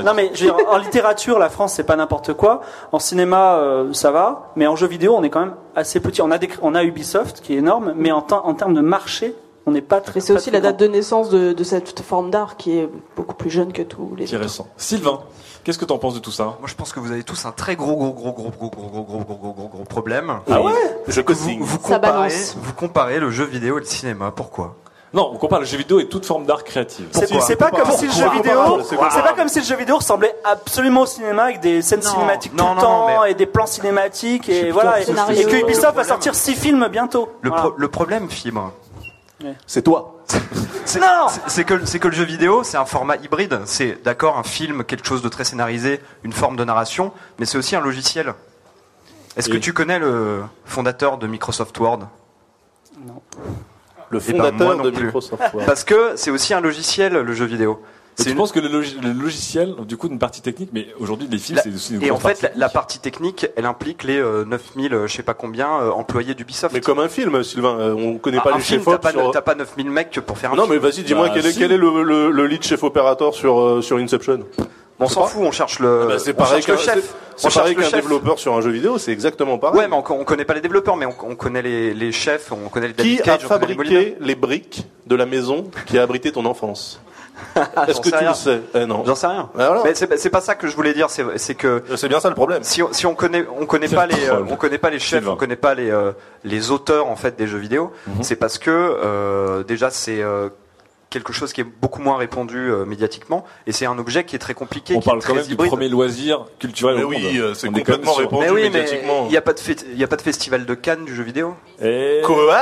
Non 0.03 0.13
mais 0.15 0.31
je 0.33 0.45
veux 0.45 0.51
dire, 0.55 0.65
en 0.71 0.77
littérature, 0.77 1.37
la 1.37 1.49
France 1.49 1.73
c'est 1.73 1.83
pas 1.83 1.95
n'importe 1.97 2.33
quoi. 2.33 2.61
En 2.91 2.99
cinéma, 2.99 3.57
euh, 3.57 3.93
ça 3.93 4.09
va, 4.09 4.51
mais 4.55 4.65
en 4.65 4.75
jeu 4.75 4.87
vidéo, 4.87 5.13
on 5.15 5.21
est 5.23 5.29
quand 5.29 5.41
même 5.41 5.53
assez 5.75 5.99
petit. 5.99 6.21
On 6.23 6.31
a 6.31 6.39
des, 6.39 6.49
on 6.63 6.73
a 6.73 6.83
Ubisoft 6.83 7.41
qui 7.41 7.53
est 7.53 7.57
énorme, 7.57 7.93
mais 7.95 8.11
en, 8.11 8.25
en 8.31 8.53
termes 8.55 8.73
de 8.73 8.81
marché, 8.81 9.35
on 9.67 9.71
n'est 9.71 9.81
pas 9.81 10.01
très. 10.01 10.17
Et 10.19 10.21
c'est 10.21 10.33
aussi 10.33 10.49
la 10.49 10.59
date 10.61 10.77
de 10.77 10.87
naissance 10.87 11.29
de, 11.29 11.53
de 11.53 11.63
cette 11.63 11.99
forme 12.01 12.31
d'art 12.31 12.57
qui 12.57 12.77
est 12.79 12.89
beaucoup 13.15 13.35
plus 13.35 13.49
jeune 13.49 13.71
que 13.73 13.81
tous 13.83 14.15
les 14.17 14.25
qui 14.25 14.33
est 14.33 14.37
récent. 14.37 14.67
Sylvain, 14.77 15.19
qu'est-ce 15.63 15.77
que 15.77 15.85
tu 15.85 15.93
en 15.93 15.97
penses 15.99 16.15
de 16.15 16.19
tout 16.19 16.31
ça 16.31 16.45
Moi, 16.59 16.67
je 16.67 16.73
pense 16.75 16.91
que 16.93 16.99
vous 16.99 17.11
avez 17.11 17.23
tous 17.23 17.45
un 17.45 17.51
très 17.51 17.75
gros, 17.75 17.95
gros, 17.95 18.11
gros, 18.11 18.31
gros, 18.31 18.49
gros, 18.49 18.69
gros, 18.69 18.89
gros, 18.89 19.03
gros, 19.03 19.19
gros, 19.19 19.35
gros, 19.35 19.53
gros, 19.53 19.67
gros 19.67 19.83
problème. 19.83 20.39
Ah 20.49 20.61
ouais 20.61 20.71
Je 21.07 21.21
que 21.21 21.33
vous, 21.33 21.57
vous 21.59 21.77
Ça 21.83 21.95
comparez, 21.95 22.29
balance. 22.29 22.55
vous 22.59 22.73
comparez 22.73 23.19
le 23.19 23.29
jeu 23.29 23.43
vidéo 23.45 23.77
et 23.77 23.81
le 23.81 23.85
cinéma. 23.85 24.31
Pourquoi 24.31 24.75
Non, 25.13 25.31
on 25.33 25.37
compare 25.37 25.59
le 25.59 25.65
jeu 25.65 25.77
vidéo 25.77 25.99
et 25.99 26.07
toute 26.07 26.25
forme 26.25 26.45
d'art 26.45 26.63
créative. 26.63 27.07
C'est 27.11 27.27
c'est 27.41 27.55
pas 27.55 27.71
comme 27.71 27.91
si 27.91 28.05
le 28.07 28.11
jeu 28.13 28.29
vidéo, 28.31 28.59
c'est 28.89 28.95
pas 28.97 29.33
comme 29.35 29.47
si 29.49 29.59
le 29.59 29.65
jeu 29.65 29.75
vidéo 29.75 29.97
ressemblait 29.97 30.35
absolument 30.43 31.01
au 31.01 31.05
cinéma 31.05 31.43
avec 31.43 31.59
des 31.59 31.81
scènes 31.81 32.01
Non, 32.03 32.09
cinématiques 32.11 32.53
non, 32.53 32.69
tout 32.71 32.75
le 32.75 32.81
temps 32.81 33.07
non, 33.09 33.21
mais- 33.23 33.31
et 33.31 33.33
des 33.33 33.45
plans 33.45 33.65
cinématiques 33.65 34.47
et 34.49 34.71
voilà 34.71 34.99
et, 35.01 35.03
et 35.39 35.43
que 35.45 35.55
Ubisoft 35.61 35.95
va 35.95 36.03
sortir 36.03 36.35
six 36.35 36.55
films 36.55 36.87
bientôt. 36.91 37.29
le, 37.41 37.49
Voilà. 37.49 37.63
pro- 37.65 37.73
le 37.77 37.87
problème, 37.87 38.29
Fibre, 38.29 38.71
C'est 39.65 39.81
toi. 39.83 40.15
c'est 40.85 40.99
c'est- 41.29 41.41
c'est 41.47 41.63
que, 41.63 41.85
c'est 41.85 41.99
que 41.99 42.07
le 42.07 42.13
jeu 42.13 42.23
vidéo, 42.23 42.63
c'est 42.63 42.77
un 42.77 42.85
format 42.85 43.15
hybride. 43.17 43.61
C'est 43.65 44.01
d'accord 44.03 44.37
un 44.37 44.43
film, 44.43 44.83
quelque 44.83 45.05
chose 45.07 45.21
de 45.21 45.29
très 45.29 45.43
scénarisé, 45.43 46.01
une 46.23 46.33
forme 46.33 46.55
de 46.55 46.63
narration, 46.63 47.11
mais 47.39 47.45
c'est 47.45 47.57
aussi 47.57 47.75
un 47.75 47.81
logiciel. 47.81 48.33
Est-ce 49.35 49.49
que 49.49 49.57
tu 49.57 49.71
connais 49.73 49.99
le 49.99 50.41
fondateur 50.65 51.17
de 51.19 51.27
Microsoft 51.27 51.77
Word? 51.79 52.07
Le 54.09 54.19
Eh 54.27 54.31
ben, 54.33 54.37
fondateur 54.43 54.77
non 54.77 54.83
de 54.83 54.89
plus. 54.89 55.05
Microsoft 55.05 55.53
Word. 55.53 55.65
Parce 55.65 55.83
que 55.83 56.15
c'est 56.15 56.31
aussi 56.31 56.53
un 56.53 56.61
logiciel, 56.61 57.13
le 57.13 57.33
jeu 57.33 57.45
vidéo. 57.45 57.83
Une- 58.25 58.35
penses 58.35 58.51
que 58.51 58.59
le, 58.59 58.67
logi- 58.67 58.97
le 59.01 59.11
logiciel, 59.13 59.75
du 59.87 59.95
coup, 59.95 60.07
une 60.07 60.17
partie 60.19 60.41
technique, 60.41 60.69
mais 60.73 60.87
aujourd'hui, 60.99 61.27
les 61.29 61.37
films, 61.37 61.57
La- 61.57 61.61
c'est 61.63 61.73
aussi 61.73 61.95
une 61.95 62.03
et 62.03 62.09
en 62.11 62.17
fait, 62.17 62.39
partie. 62.41 62.43
la, 62.43 62.49
la 62.55 62.69
partie 62.69 62.99
technique, 62.99 63.45
elle 63.55 63.65
implique 63.65 64.03
les 64.03 64.17
euh, 64.17 64.43
9000, 64.45 64.93
euh, 64.93 65.07
je 65.07 65.15
sais 65.15 65.23
pas 65.23 65.33
combien, 65.35 65.67
euh, 65.81 65.91
employés 65.91 66.33
d'Ubisoft. 66.33 66.73
Mais 66.73 66.81
comme 66.81 66.99
un 66.99 67.09
film, 67.09 67.43
Sylvain, 67.43 67.77
euh, 67.79 67.93
on 67.93 68.17
connaît 68.17 68.37
Ah, 68.39 68.43
pas 68.43 68.53
un 68.53 68.57
les 68.57 68.63
film, 68.63 68.79
chefs 68.83 68.85
t'as 68.91 68.97
pas, 68.97 69.11
sur... 69.11 69.31
t'as 69.31 69.41
pas 69.41 69.53
9000 69.55 69.89
mecs 69.91 70.19
pour 70.25 70.37
faire 70.37 70.51
un 70.53 70.55
Non 70.55 70.63
film. 70.63 70.73
mais 70.75 70.79
vas-y, 70.79 71.03
dis-moi 71.03 71.27
Bah, 71.27 71.33
quel, 71.35 71.45
est, 71.45 71.51
si. 71.51 71.59
quel 71.59 71.71
est 71.71 71.77
le, 71.77 72.03
le, 72.03 72.31
le 72.31 72.47
lead 72.47 72.63
chef 72.63 72.83
opérateur 72.83 73.35
sur, 73.35 73.59
euh, 73.59 73.81
sur 73.81 73.97
Inception 73.97 74.39
On 74.99 75.07
s'en 75.07 75.25
fout, 75.27 75.43
on 75.45 75.51
cherche 75.51 75.77
le, 75.79 76.05
Bah, 76.07 76.17
C'est 76.19 76.31
on 76.31 76.33
pareil 76.35 76.63
cherche 76.63 76.81
le 76.81 76.85
qu'un 76.87 76.93
chef. 76.95 77.03
c'est- 77.05 77.11
On 77.11 77.37
c'est 77.37 77.41
cherche 77.43 77.55
pareil 77.55 77.75
le 77.75 77.83
qu'un 77.83 77.97
développeur 77.97 78.39
sur 78.39 78.55
un 78.55 78.61
jeu 78.61 78.71
vidéo, 78.71 78.97
c'est 78.97 79.11
exactement 79.11 79.59
pareil. 79.59 79.77
Ouais, 79.79 79.87
mais 79.87 79.95
on, 79.95 80.03
on 80.19 80.23
connaît 80.23 80.43
pas 80.45 80.55
les 80.55 80.61
développeurs, 80.61 80.95
mais 80.97 81.05
on, 81.05 81.13
on 81.23 81.35
connaît 81.35 81.61
les, 81.61 81.93
les 81.93 82.11
chefs, 82.11 82.51
on 82.51 82.67
connaît 82.69 82.87
les 82.87 82.93
Qui 82.93 83.17
David 83.17 83.21
a 83.21 83.23
Cage, 83.23 83.41
les 83.43 83.47
fabriqué 83.47 84.15
les 84.19 84.33
briques 84.35 84.87
de 85.05 85.15
la 85.15 85.27
maison 85.27 85.65
qui 85.85 85.99
a 85.99 86.01
abrité 86.01 86.31
ton 86.31 86.45
enfance? 86.45 86.99
Est-ce 87.87 88.01
que 88.01 88.09
tu 88.09 88.15
rien. 88.15 88.29
le 88.29 88.35
sais? 88.35 88.61
Eh 88.75 88.85
non. 88.85 89.03
J'en 89.05 89.15
sais 89.15 89.27
rien. 89.27 89.49
Alors 89.57 89.83
Mais 89.85 89.93
c'est 89.95 90.29
pas 90.29 90.41
ça 90.41 90.55
que 90.55 90.67
je 90.67 90.75
voulais 90.75 90.93
dire, 90.93 91.07
c'est 91.09 91.55
que 91.55 91.83
C'est 91.95 92.09
bien 92.09 92.19
ça 92.19 92.29
le 92.29 92.35
problème. 92.35 92.63
si 92.63 92.81
on, 92.83 92.91
si 92.93 93.05
on 93.05 93.15
connaît 93.15 93.45
on 93.59 93.65
connaît 93.65 93.87
pas 93.87 94.05
les 94.05 94.29
euh, 94.29 94.43
on 94.49 94.55
connaît 94.55 94.77
pas 94.77 94.89
les 94.89 94.99
chefs, 94.99 95.27
on 95.27 95.35
connaît 95.35 95.55
pas 95.55 95.73
les 95.75 95.89
euh, 95.89 96.11
les 96.43 96.71
auteurs 96.71 97.07
en 97.07 97.15
fait 97.15 97.35
des 97.37 97.47
jeux 97.47 97.57
vidéo, 97.57 97.91
Mhm. 98.07 98.23
c'est 98.23 98.35
parce 98.35 98.57
que 98.57 98.69
euh, 98.71 99.63
déjà 99.63 99.89
c'est 99.89 100.21
euh, 100.21 100.49
quelque 101.09 101.31
chose 101.31 101.53
qui 101.53 101.61
est 101.61 101.63
beaucoup 101.63 102.01
moins 102.01 102.17
répandu 102.17 102.57
euh, 102.69 102.83
médiatiquement 102.85 103.45
et 103.65 103.71
c'est 103.71 103.85
un 103.85 103.97
objet 103.97 104.25
qui 104.25 104.35
est 104.35 104.39
très 104.39 104.53
compliqué. 104.53 104.93
On 104.95 104.99
qui 104.99 105.05
est 105.07 105.09
parle 105.09 105.19
quand 105.19 105.25
très 105.27 105.33
même 105.35 105.45
du 105.45 105.53
hybride. 105.53 105.69
premier 105.69 105.87
loisir 105.89 106.45
culturel 106.59 106.97
Mais 106.97 107.03
au 107.03 107.07
oui, 107.09 107.21
monde. 107.23 107.35
euh, 107.37 107.53
c'est 107.53 107.67
est 107.67 107.71
quand 107.71 107.77
complètement 107.79 108.13
répandu 108.13 108.45
Mais 108.45 108.51
oui, 108.51 108.63
médiatiquement. 108.69 109.23
il 109.27 109.31
n'y 109.31 109.37
a 109.37 109.41
pas 109.41 109.53
de 109.53 109.59
il 109.93 109.97
y 109.97 110.03
a 110.03 110.07
pas 110.07 110.17
de 110.17 110.21
festival 110.21 110.65
de 110.65 110.73
Cannes 110.73 111.05
du 111.05 111.15
jeu 111.15 111.23
vidéo. 111.23 111.55
Et... 111.81 112.21
Quoi? 112.25 112.59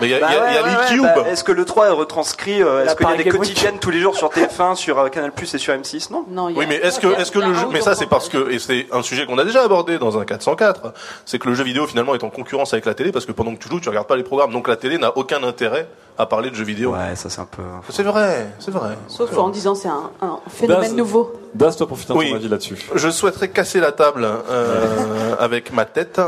Mais 0.00 0.06
il 0.08 0.10
y 0.10 0.14
a, 0.14 0.20
Bah 0.20 0.26
il 0.30 0.34
y 0.34 0.38
a- 0.38 0.50
il 0.50 0.54
y 0.54 0.58
a 0.58 0.62
ouais, 0.62 0.68
ouais, 0.68 1.00
ouais, 1.00 1.12
bah, 1.24 1.28
Est-ce 1.30 1.44
que 1.44 1.52
le 1.52 1.64
3 1.64 1.86
est 1.86 1.90
retranscrit 1.90 2.62
euh, 2.62 2.84
Est-ce 2.84 2.96
qu'il 2.96 3.06
y 3.08 3.12
a 3.12 3.16
des 3.16 3.24
quotidiennes 3.28 3.78
tous 3.80 3.90
les 3.90 4.00
jours 4.00 4.16
sur 4.16 4.28
TF1, 4.30 4.74
sur 4.76 4.98
euh, 4.98 5.08
Canal 5.08 5.32
Plus 5.32 5.52
et 5.54 5.58
sur 5.58 5.72
M6 5.74 6.10
Non? 6.12 6.24
Non, 6.28 6.48
il 6.48 6.52
y 6.52 6.56
a- 6.56 6.58
Oui, 6.60 6.66
mais 6.68 6.76
est-ce 6.76 6.98
que, 7.00 7.06
est-ce 7.20 7.30
que 7.30 7.38
le 7.38 7.54
jeu, 7.54 7.66
mais 7.72 7.80
ça 7.80 7.94
c'est 7.94 8.06
parce 8.06 8.28
que, 8.28 8.50
et 8.50 8.58
c'est 8.58 8.86
un 8.92 9.02
sujet 9.02 9.26
qu'on 9.26 9.38
a 9.38 9.44
déjà 9.44 9.62
abordé 9.62 9.98
dans 9.98 10.18
un 10.18 10.24
404, 10.24 10.92
c'est 11.24 11.38
que 11.38 11.48
le 11.48 11.54
jeu 11.54 11.64
vidéo 11.64 11.86
finalement 11.86 12.14
est 12.14 12.24
en 12.24 12.30
concurrence 12.30 12.72
avec 12.72 12.84
la 12.86 12.94
télé 12.94 13.12
parce 13.12 13.26
que 13.26 13.32
pendant 13.32 13.54
que 13.54 13.62
tu 13.62 13.68
joues, 13.68 13.80
tu 13.80 13.88
regardes 13.88 14.06
pas 14.08 14.16
les 14.16 14.22
programmes, 14.24 14.52
donc 14.52 14.68
la 14.68 14.76
télé 14.76 14.98
n'a 14.98 15.16
aucun 15.16 15.42
intérêt 15.44 15.86
à 16.16 16.26
parler 16.26 16.48
de 16.50 16.54
jeux 16.54 16.64
vidéo. 16.64 16.92
Ouais, 16.92 17.16
ça 17.16 17.28
c'est 17.28 17.40
un 17.40 17.44
peu. 17.50 17.62
C'est 17.88 18.04
vrai, 18.04 18.46
c'est 18.60 18.70
vrai. 18.70 18.90
Sauf 19.08 19.36
en 19.36 19.48
disant 19.48 19.74
c'est 19.74 19.88
un, 19.88 20.10
un 20.22 20.38
phénomène 20.48 20.90
Das- 20.90 20.96
nouveau. 20.96 21.32
Das, 21.54 21.76
toi, 21.76 21.86
pour 21.88 21.98
finir 21.98 22.16
Oui. 22.16 22.30
ton 22.30 22.36
avis 22.36 22.48
là-dessus. 22.48 22.76
Je 22.94 23.08
souhaiterais 23.10 23.48
casser 23.48 23.78
la 23.80 23.90
table 23.92 24.24
euh, 24.50 25.34
avec 25.40 25.72
ma 25.72 25.84
tête. 25.84 26.20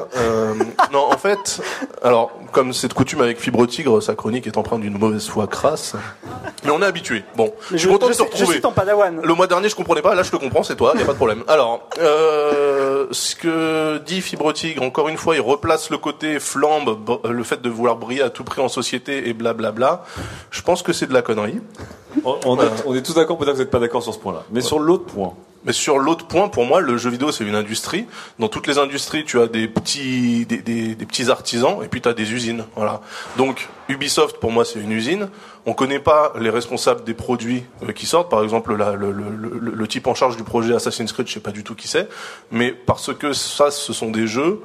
Non, 0.97 1.13
en 1.13 1.19
fait, 1.19 1.61
alors 2.03 2.31
comme 2.53 2.73
c'est 2.73 2.89
de 2.89 2.95
coutume 2.95 3.21
avec 3.21 3.39
Fibre 3.39 3.67
Tigre, 3.67 4.01
sa 4.01 4.15
chronique 4.15 4.47
est 4.47 4.57
empreinte 4.57 4.81
d'une 4.81 4.97
mauvaise 4.97 5.29
foi 5.29 5.47
crasse. 5.47 5.95
Mais 6.65 6.71
on 6.71 6.81
est 6.81 6.87
habitué. 6.87 7.23
Bon, 7.37 7.53
je 7.71 7.77
suis 7.77 7.87
content 7.87 8.09
de 8.09 8.15
te 8.15 8.23
retrouver. 8.23 8.53
suis 8.53 8.61
ton 8.63 8.73
padawan. 8.73 9.21
Le 9.23 9.35
mois 9.35 9.47
dernier, 9.47 9.69
je 9.69 9.77
comprenais 9.77 10.01
pas. 10.01 10.15
Là, 10.15 10.23
je 10.23 10.31
te 10.31 10.37
comprends, 10.37 10.63
c'est 10.63 10.75
toi, 10.75 10.95
y 10.97 11.03
a 11.03 11.05
pas 11.05 11.13
de 11.13 11.19
problème. 11.19 11.45
Alors, 11.49 11.87
euh, 11.99 13.09
ce 13.11 13.35
que 13.35 13.99
dit 14.07 14.23
Fibre 14.23 14.55
Tigre, 14.55 14.83
encore 14.83 15.11
une 15.11 15.19
fois, 15.19 15.35
il 15.35 15.43
replace 15.43 15.91
le 15.91 15.99
côté 15.99 16.41
flambe, 16.41 16.97
le 17.29 17.43
fait 17.45 17.61
de 17.61 17.69
vouloir 17.69 17.97
briller 17.97 18.23
à 18.23 18.31
tout 18.31 18.45
prix 18.45 18.63
en 18.63 18.69
société 18.69 19.29
et 19.29 19.35
blablabla. 19.35 20.03
Je 20.51 20.63
pense 20.63 20.83
que 20.83 20.95
c'est 20.95 21.07
de 21.07 21.13
la 21.13 21.21
connerie. 21.21 21.61
On, 22.25 22.39
on 22.47 22.59
est, 22.59 22.71
on 22.87 22.95
est 22.95 23.03
tous 23.03 23.13
d'accord, 23.13 23.37
peut-être 23.37 23.51
que 23.51 23.57
vous 23.57 23.63
n'êtes 23.65 23.71
pas 23.71 23.81
d'accord 23.81 24.03
sur 24.03 24.15
ce 24.15 24.19
point-là. 24.19 24.45
Mais 24.51 24.63
sur 24.63 24.79
l'autre 24.79 25.05
point, 25.05 25.35
Mais 25.67 25.73
sur 25.73 25.99
l'autre 25.99 26.27
point, 26.27 26.49
pour 26.49 26.65
moi, 26.65 26.81
le 26.81 26.97
jeu 26.97 27.11
vidéo, 27.11 27.33
c'est 27.33 27.45
une 27.45 27.57
industrie. 27.57 28.07
Dans 28.39 28.49
toutes 28.49 28.67
les 28.69 28.79
industries, 28.79 29.25
tu 29.25 29.41
as 29.41 29.49
des 29.49 29.67
petits, 29.69 30.47
des, 30.47 30.59
des- 30.63 30.95
des 30.95 31.07
petits 31.07 31.29
artisans 31.31 31.83
et 31.85 31.89
puis 31.89 32.01
tu 32.01 32.09
as 32.09 32.15
des 32.15 32.33
usines. 32.33 32.65
Voilà. 32.77 33.01
Donc, 33.37 33.69
Ubisoft, 33.89 34.39
pour 34.39 34.53
moi, 34.53 34.65
c'est 34.65 34.79
une 34.81 34.93
usine. 34.93 35.29
On 35.67 35.75
connaît 35.75 35.99
pas 35.99 36.33
les 36.39 36.51
responsables 36.51 37.03
des 37.05 37.15
produits 37.15 37.65
euh, 37.83 37.93
qui 37.93 38.07
sortent. 38.07 38.31
Par 38.31 38.43
exemple, 38.45 38.75
la- 38.77 38.93
le, 38.95 39.11
le- 39.11 39.29
le- 39.61 39.73
le 39.75 39.89
type 39.89 40.07
en 40.07 40.15
charge 40.15 40.37
du 40.37 40.45
projet 40.45 40.75
Assassin's 40.75 41.13
Creed, 41.13 41.27
je 41.27 41.33
sais 41.35 41.41
pas 41.41 41.51
du 41.51 41.65
tout 41.65 41.75
qui 41.75 41.89
c'est. 41.89 42.09
Mais 42.53 42.71
parce 42.71 43.13
que 43.13 43.33
ça, 43.33 43.71
ce 43.73 43.93
sont 43.93 44.11
des 44.13 44.27
jeux 44.29 44.61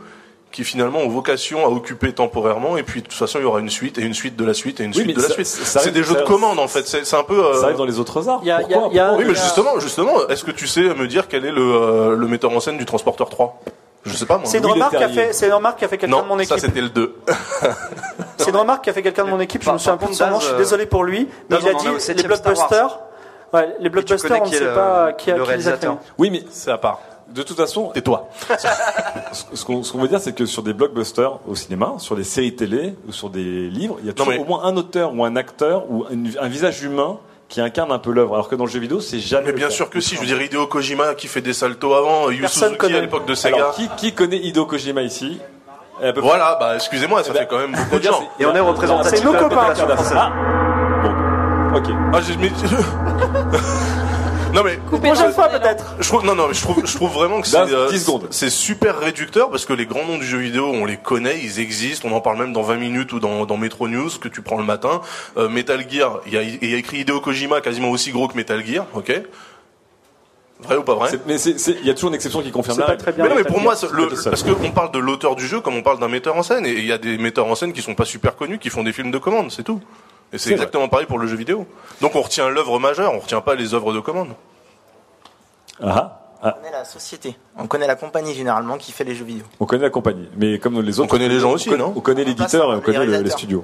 qui 0.51 0.63
finalement 0.63 0.99
ont 0.99 1.07
vocation 1.09 1.65
à 1.65 1.69
occuper 1.69 2.11
temporairement 2.13 2.75
et 2.77 2.83
puis 2.83 3.01
de 3.01 3.07
toute 3.07 3.17
façon 3.17 3.39
il 3.39 3.43
y 3.43 3.45
aura 3.45 3.59
une 3.61 3.69
suite 3.69 3.97
et 3.97 4.01
une 4.01 4.13
suite 4.13 4.35
de 4.35 4.43
la 4.45 4.53
suite 4.53 4.79
et 4.79 4.83
une 4.83 4.89
Oui, 4.91 5.03
suite 5.03 5.15
de 5.15 5.21
la 5.21 5.27
ça- 5.29 5.33
suite. 5.33 5.45
ça 5.47 5.79
C'est 5.79 5.91
des 5.91 6.03
jeux 6.03 6.13
ça- 6.15 6.21
de 6.21 6.25
commande 6.27 6.59
en 6.59 6.67
fait. 6.67 6.85
C'est 6.87 7.05
c'est 7.05 7.15
un 7.15 7.23
peu. 7.23 7.43
euh, 7.43 7.55
ça 7.59 7.65
arrive 7.65 7.77
dans 7.77 7.85
les 7.85 7.99
autres 7.99 8.27
arts. 8.29 8.39
Il 8.43 8.47
y 8.47 8.51
a- 8.51 8.61
il 8.61 8.69
y 8.69 8.73
a- 8.73 8.77
Pourquoi 8.77 8.89
il 8.91 8.95
y 8.95 8.99
a- 8.99 9.13
oui, 9.13 9.23
mais 9.25 9.31
a- 9.31 9.41
justement, 9.41 9.79
justement, 9.79 10.27
est-ce 10.29 10.43
que 10.43 10.51
tu 10.51 10.67
sais 10.67 10.81
me 10.93 11.07
dire 11.07 11.27
quel 11.27 11.45
est 11.45 11.51
le, 11.51 11.61
euh, 11.61 12.15
le 12.15 12.27
metteur 12.27 12.51
en 12.51 12.59
scène 12.59 12.77
du 12.77 12.85
Transporteur 12.85 13.29
3 13.29 13.59
Je 14.05 14.13
sais 14.15 14.25
pas 14.25 14.37
moi. 14.37 14.45
C'est 14.47 14.57
une 14.57 14.65
remarque 14.65 14.91
qu'a 14.93 14.99
Leterrier. 15.07 15.27
fait, 15.27 15.33
c'est 15.33 15.45
une 15.47 15.53
remarque 15.53 15.79
qu'a 15.79 15.87
fait 15.87 15.97
quelqu'un 15.97 16.21
de 16.23 16.27
mon 16.27 16.37
ça 16.37 16.43
équipe. 16.43 16.59
c'était 16.59 16.81
le 16.81 16.89
2. 16.89 17.15
C'est 18.37 18.49
une 18.49 18.57
remarque 18.57 18.83
qu'a 18.85 18.93
fait 18.93 19.03
quelqu'un 19.03 19.25
de 19.25 19.29
mon 19.29 19.39
équipe. 19.39 19.63
Je 19.63 19.69
me 19.69 19.77
souviens 19.77 19.97
par 19.97 20.07
plus 20.07 20.17
de 20.17 20.23
son 20.23 20.29
nom. 20.31 20.39
Je 20.39 20.47
suis 20.47 20.57
désolé 20.57 20.85
pour 20.87 21.03
lui. 21.03 21.27
Mais 21.49 21.57
il 21.61 21.67
a 21.67 21.73
dit 21.75 21.87
les 22.15 22.23
blockbusters. 22.23 22.99
Ouais, 23.53 23.75
les 23.79 23.89
blockbusters, 23.89 24.31
on 24.41 24.45
ne 24.45 24.49
qui 24.49 24.55
sait 24.55 24.65
pas 24.73 25.11
qui 25.13 25.29
a 25.29 25.35
le 25.35 25.39
qui 25.39 25.45
a 25.47 25.49
réalisateur? 25.49 25.97
Oui, 26.17 26.29
mais 26.31 26.41
C'est 26.49 26.71
à 26.71 26.77
part. 26.77 26.99
De 27.33 27.43
toute 27.43 27.57
façon, 27.57 27.91
tais-toi. 27.93 28.29
Ce 29.31 29.43
ce 29.55 29.63
qu'on 29.91 29.99
veut 29.99 30.07
dire, 30.07 30.19
c'est 30.19 30.33
que 30.33 30.45
sur 30.45 30.63
des 30.63 30.73
blockbusters 30.73 31.39
au 31.47 31.55
cinéma, 31.55 31.93
sur 31.97 32.15
des 32.15 32.23
séries 32.23 32.55
télé 32.55 32.95
ou 33.07 33.11
sur 33.11 33.29
des 33.29 33.69
livres, 33.69 33.97
il 34.01 34.07
y 34.07 34.09
a 34.09 34.13
toujours 34.13 34.33
mais- 34.33 34.39
au 34.39 34.45
moins 34.45 34.63
un 34.65 34.75
auteur 34.77 35.13
ou 35.15 35.23
un 35.23 35.35
acteur 35.35 35.89
ou 35.89 36.05
une- 36.11 36.31
un 36.39 36.47
visage 36.47 36.81
humain 36.83 37.17
qui 37.47 37.59
incarne 37.61 37.91
un 37.91 37.99
peu 37.99 38.11
l'œuvre. 38.11 38.33
Alors 38.33 38.47
que 38.49 38.55
dans 38.55 38.65
le 38.65 38.69
jeu 38.71 38.79
vidéo, 38.79 38.99
c'est 39.01 39.19
jamais. 39.19 39.47
Mais 39.47 39.53
bien 39.53 39.69
sûr 39.69 39.89
que 39.89 39.99
si, 39.99 40.15
je 40.15 40.21
veux 40.21 40.25
dire 40.25 40.41
Hideo 40.41 40.67
Kojima 40.67 41.15
qui 41.15 41.27
fait 41.27 41.41
des 41.41 41.53
saltos 41.53 41.93
avant, 41.93 42.29
Yu 42.29 42.47
Suzuki 42.47 42.85
à 42.93 43.01
l'époque 43.01 43.25
de 43.27 43.33
Sega. 43.35 43.55
Alors, 43.57 43.73
qui, 43.75 43.89
qui 43.97 44.13
connaît 44.13 44.37
Hideo 44.39 44.65
Kojima 44.65 45.01
ici? 45.01 45.37
Voilà, 46.17 46.57
bah 46.59 46.75
excusez-moi, 46.75 47.23
ça 47.23 47.33
fait 47.33 47.45
quand 47.47 47.59
même 47.59 47.73
beaucoup 47.77 47.97
de 47.99 48.03
gens. 48.03 48.23
Et 48.39 48.45
on 48.45 48.55
est 48.55 48.59
représentatif 48.59 49.19
C'est 49.19 49.25
nos 49.25 49.33
copains. 49.33 49.73
Ah 50.15 50.31
Bon, 51.03 51.77
ok. 51.77 51.89
Ah, 52.13 52.19
j'ai- 52.21 52.35
Non 54.53 54.63
mais 54.63 54.77
Prochaine 54.99 55.31
fois 55.31 55.47
peut-être. 55.49 55.95
je 55.99 56.07
trouve, 56.07 56.25
non 56.25 56.35
non 56.35 56.47
mais 56.49 56.53
je 56.53 56.61
trouve 56.61 56.85
je 56.85 56.95
trouve 56.95 57.11
vraiment 57.11 57.39
que 57.41 57.47
c'est 57.47 57.57
euh, 57.57 57.89
10 57.89 57.99
secondes. 58.03 58.27
c'est 58.31 58.49
super 58.49 58.99
réducteur 58.99 59.49
parce 59.49 59.65
que 59.65 59.73
les 59.73 59.85
grands 59.85 60.05
noms 60.05 60.17
du 60.17 60.25
jeu 60.25 60.37
vidéo 60.39 60.65
on 60.73 60.85
les 60.85 60.97
connaît 60.97 61.39
ils 61.41 61.59
existent 61.59 62.07
on 62.11 62.15
en 62.15 62.21
parle 62.21 62.37
même 62.39 62.51
dans 62.53 62.61
20 62.61 62.75
minutes 62.77 63.13
ou 63.13 63.19
dans, 63.19 63.45
dans 63.45 63.57
Metro 63.57 63.87
News 63.87 64.09
que 64.19 64.27
tu 64.27 64.41
prends 64.41 64.57
le 64.57 64.63
matin 64.65 65.01
Euh, 65.37 65.47
Metal 65.47 65.83
Gear 65.89 66.19
il 66.27 66.33
y 66.33 66.37
a, 66.37 66.41
il 66.43 66.69
y 66.69 66.73
a 66.73 66.77
écrit 66.77 66.99
Hideo 66.99 67.21
Kojima 67.21 67.61
quasiment 67.61 67.89
aussi 67.91 68.11
gros 68.11 68.27
que 68.27 68.35
Metal 68.35 68.63
Gear 68.65 68.85
ok? 68.93 69.21
Vrai 70.63 70.75
ou 70.77 70.83
pas 70.83 70.93
vrai? 70.93 71.09
C'est- 71.09 71.21
Mais 71.25 71.37
c'est- 71.39 71.57
c'est- 71.57 71.77
il 71.81 71.87
y 71.87 71.89
a 71.89 71.93
toujours 71.95 72.09
une 72.09 72.15
exception 72.15 72.41
qui 72.43 72.51
confirme 72.51 72.77
la 72.77 72.85
pas 72.85 72.91
règle. 72.91 73.01
très 73.01 73.11
bien. 73.13 73.23
Mais 73.23 73.29
non, 73.31 73.35
mais 73.35 73.43
pour 73.43 73.59
moi, 73.61 73.75
c'est 73.75 73.91
le- 73.91 74.09
parce 74.29 74.43
qu'on 74.43 74.69
parle 74.69 74.91
de 74.91 74.99
l'auteur 74.99 75.35
du 75.35 75.47
jeu 75.47 75.59
comme 75.59 75.75
on 75.75 75.81
parle 75.81 75.97
d'un 75.97 76.07
metteur 76.07 76.35
en 76.35 76.43
scène, 76.43 76.67
et 76.67 76.71
il 76.73 76.85
y 76.85 76.91
a 76.91 76.99
des 76.99 77.17
metteurs 77.17 77.47
en 77.47 77.55
scène 77.55 77.73
qui 77.73 77.81
sont 77.81 77.95
pas 77.95 78.05
super 78.05 78.35
connus, 78.35 78.59
qui 78.59 78.69
font 78.69 78.83
des 78.83 78.93
films 78.93 79.09
de 79.09 79.17
commande, 79.17 79.51
c'est 79.51 79.63
tout. 79.63 79.81
Et 80.33 80.37
C'est 80.37 80.51
exactement 80.51 80.87
pareil 80.87 81.05
pour 81.07 81.19
le 81.19 81.27
jeu 81.27 81.35
vidéo. 81.35 81.65
Donc 81.99 82.15
on 82.15 82.21
retient 82.21 82.49
l'œuvre 82.49 82.79
majeure, 82.79 83.13
on 83.13 83.19
retient 83.19 83.41
pas 83.41 83.55
les 83.55 83.73
œuvres 83.73 83.93
de 83.93 83.99
commande. 83.99 84.29
Ah, 85.83 86.17
ah. 86.43 86.53
On 86.57 86.61
connaît 86.63 86.71
la 86.71 86.85
société, 86.85 87.35
on 87.57 87.67
connaît 87.67 87.85
la 87.85 87.95
compagnie 87.95 88.33
généralement 88.33 88.77
qui 88.77 88.91
fait 88.91 89.03
les 89.03 89.13
jeux 89.13 89.25
vidéo. 89.25 89.43
On 89.59 89.65
connaît 89.65 89.83
la 89.83 89.89
compagnie, 89.91 90.27
mais 90.37 90.57
comme 90.57 90.81
les 90.81 90.99
autres, 90.99 91.05
On 91.05 91.07
connaît 91.07 91.27
les 91.29 91.39
gens 91.39 91.51
aussi, 91.51 91.69
on 91.69 91.77
non 91.77 91.93
On 91.95 91.99
connaît 91.99 92.23
l'éditeur 92.23 92.71
et 92.73 92.77
on 92.77 92.81
connaît 92.81 93.05
le- 93.05 93.21
les 93.21 93.29
studios. 93.29 93.63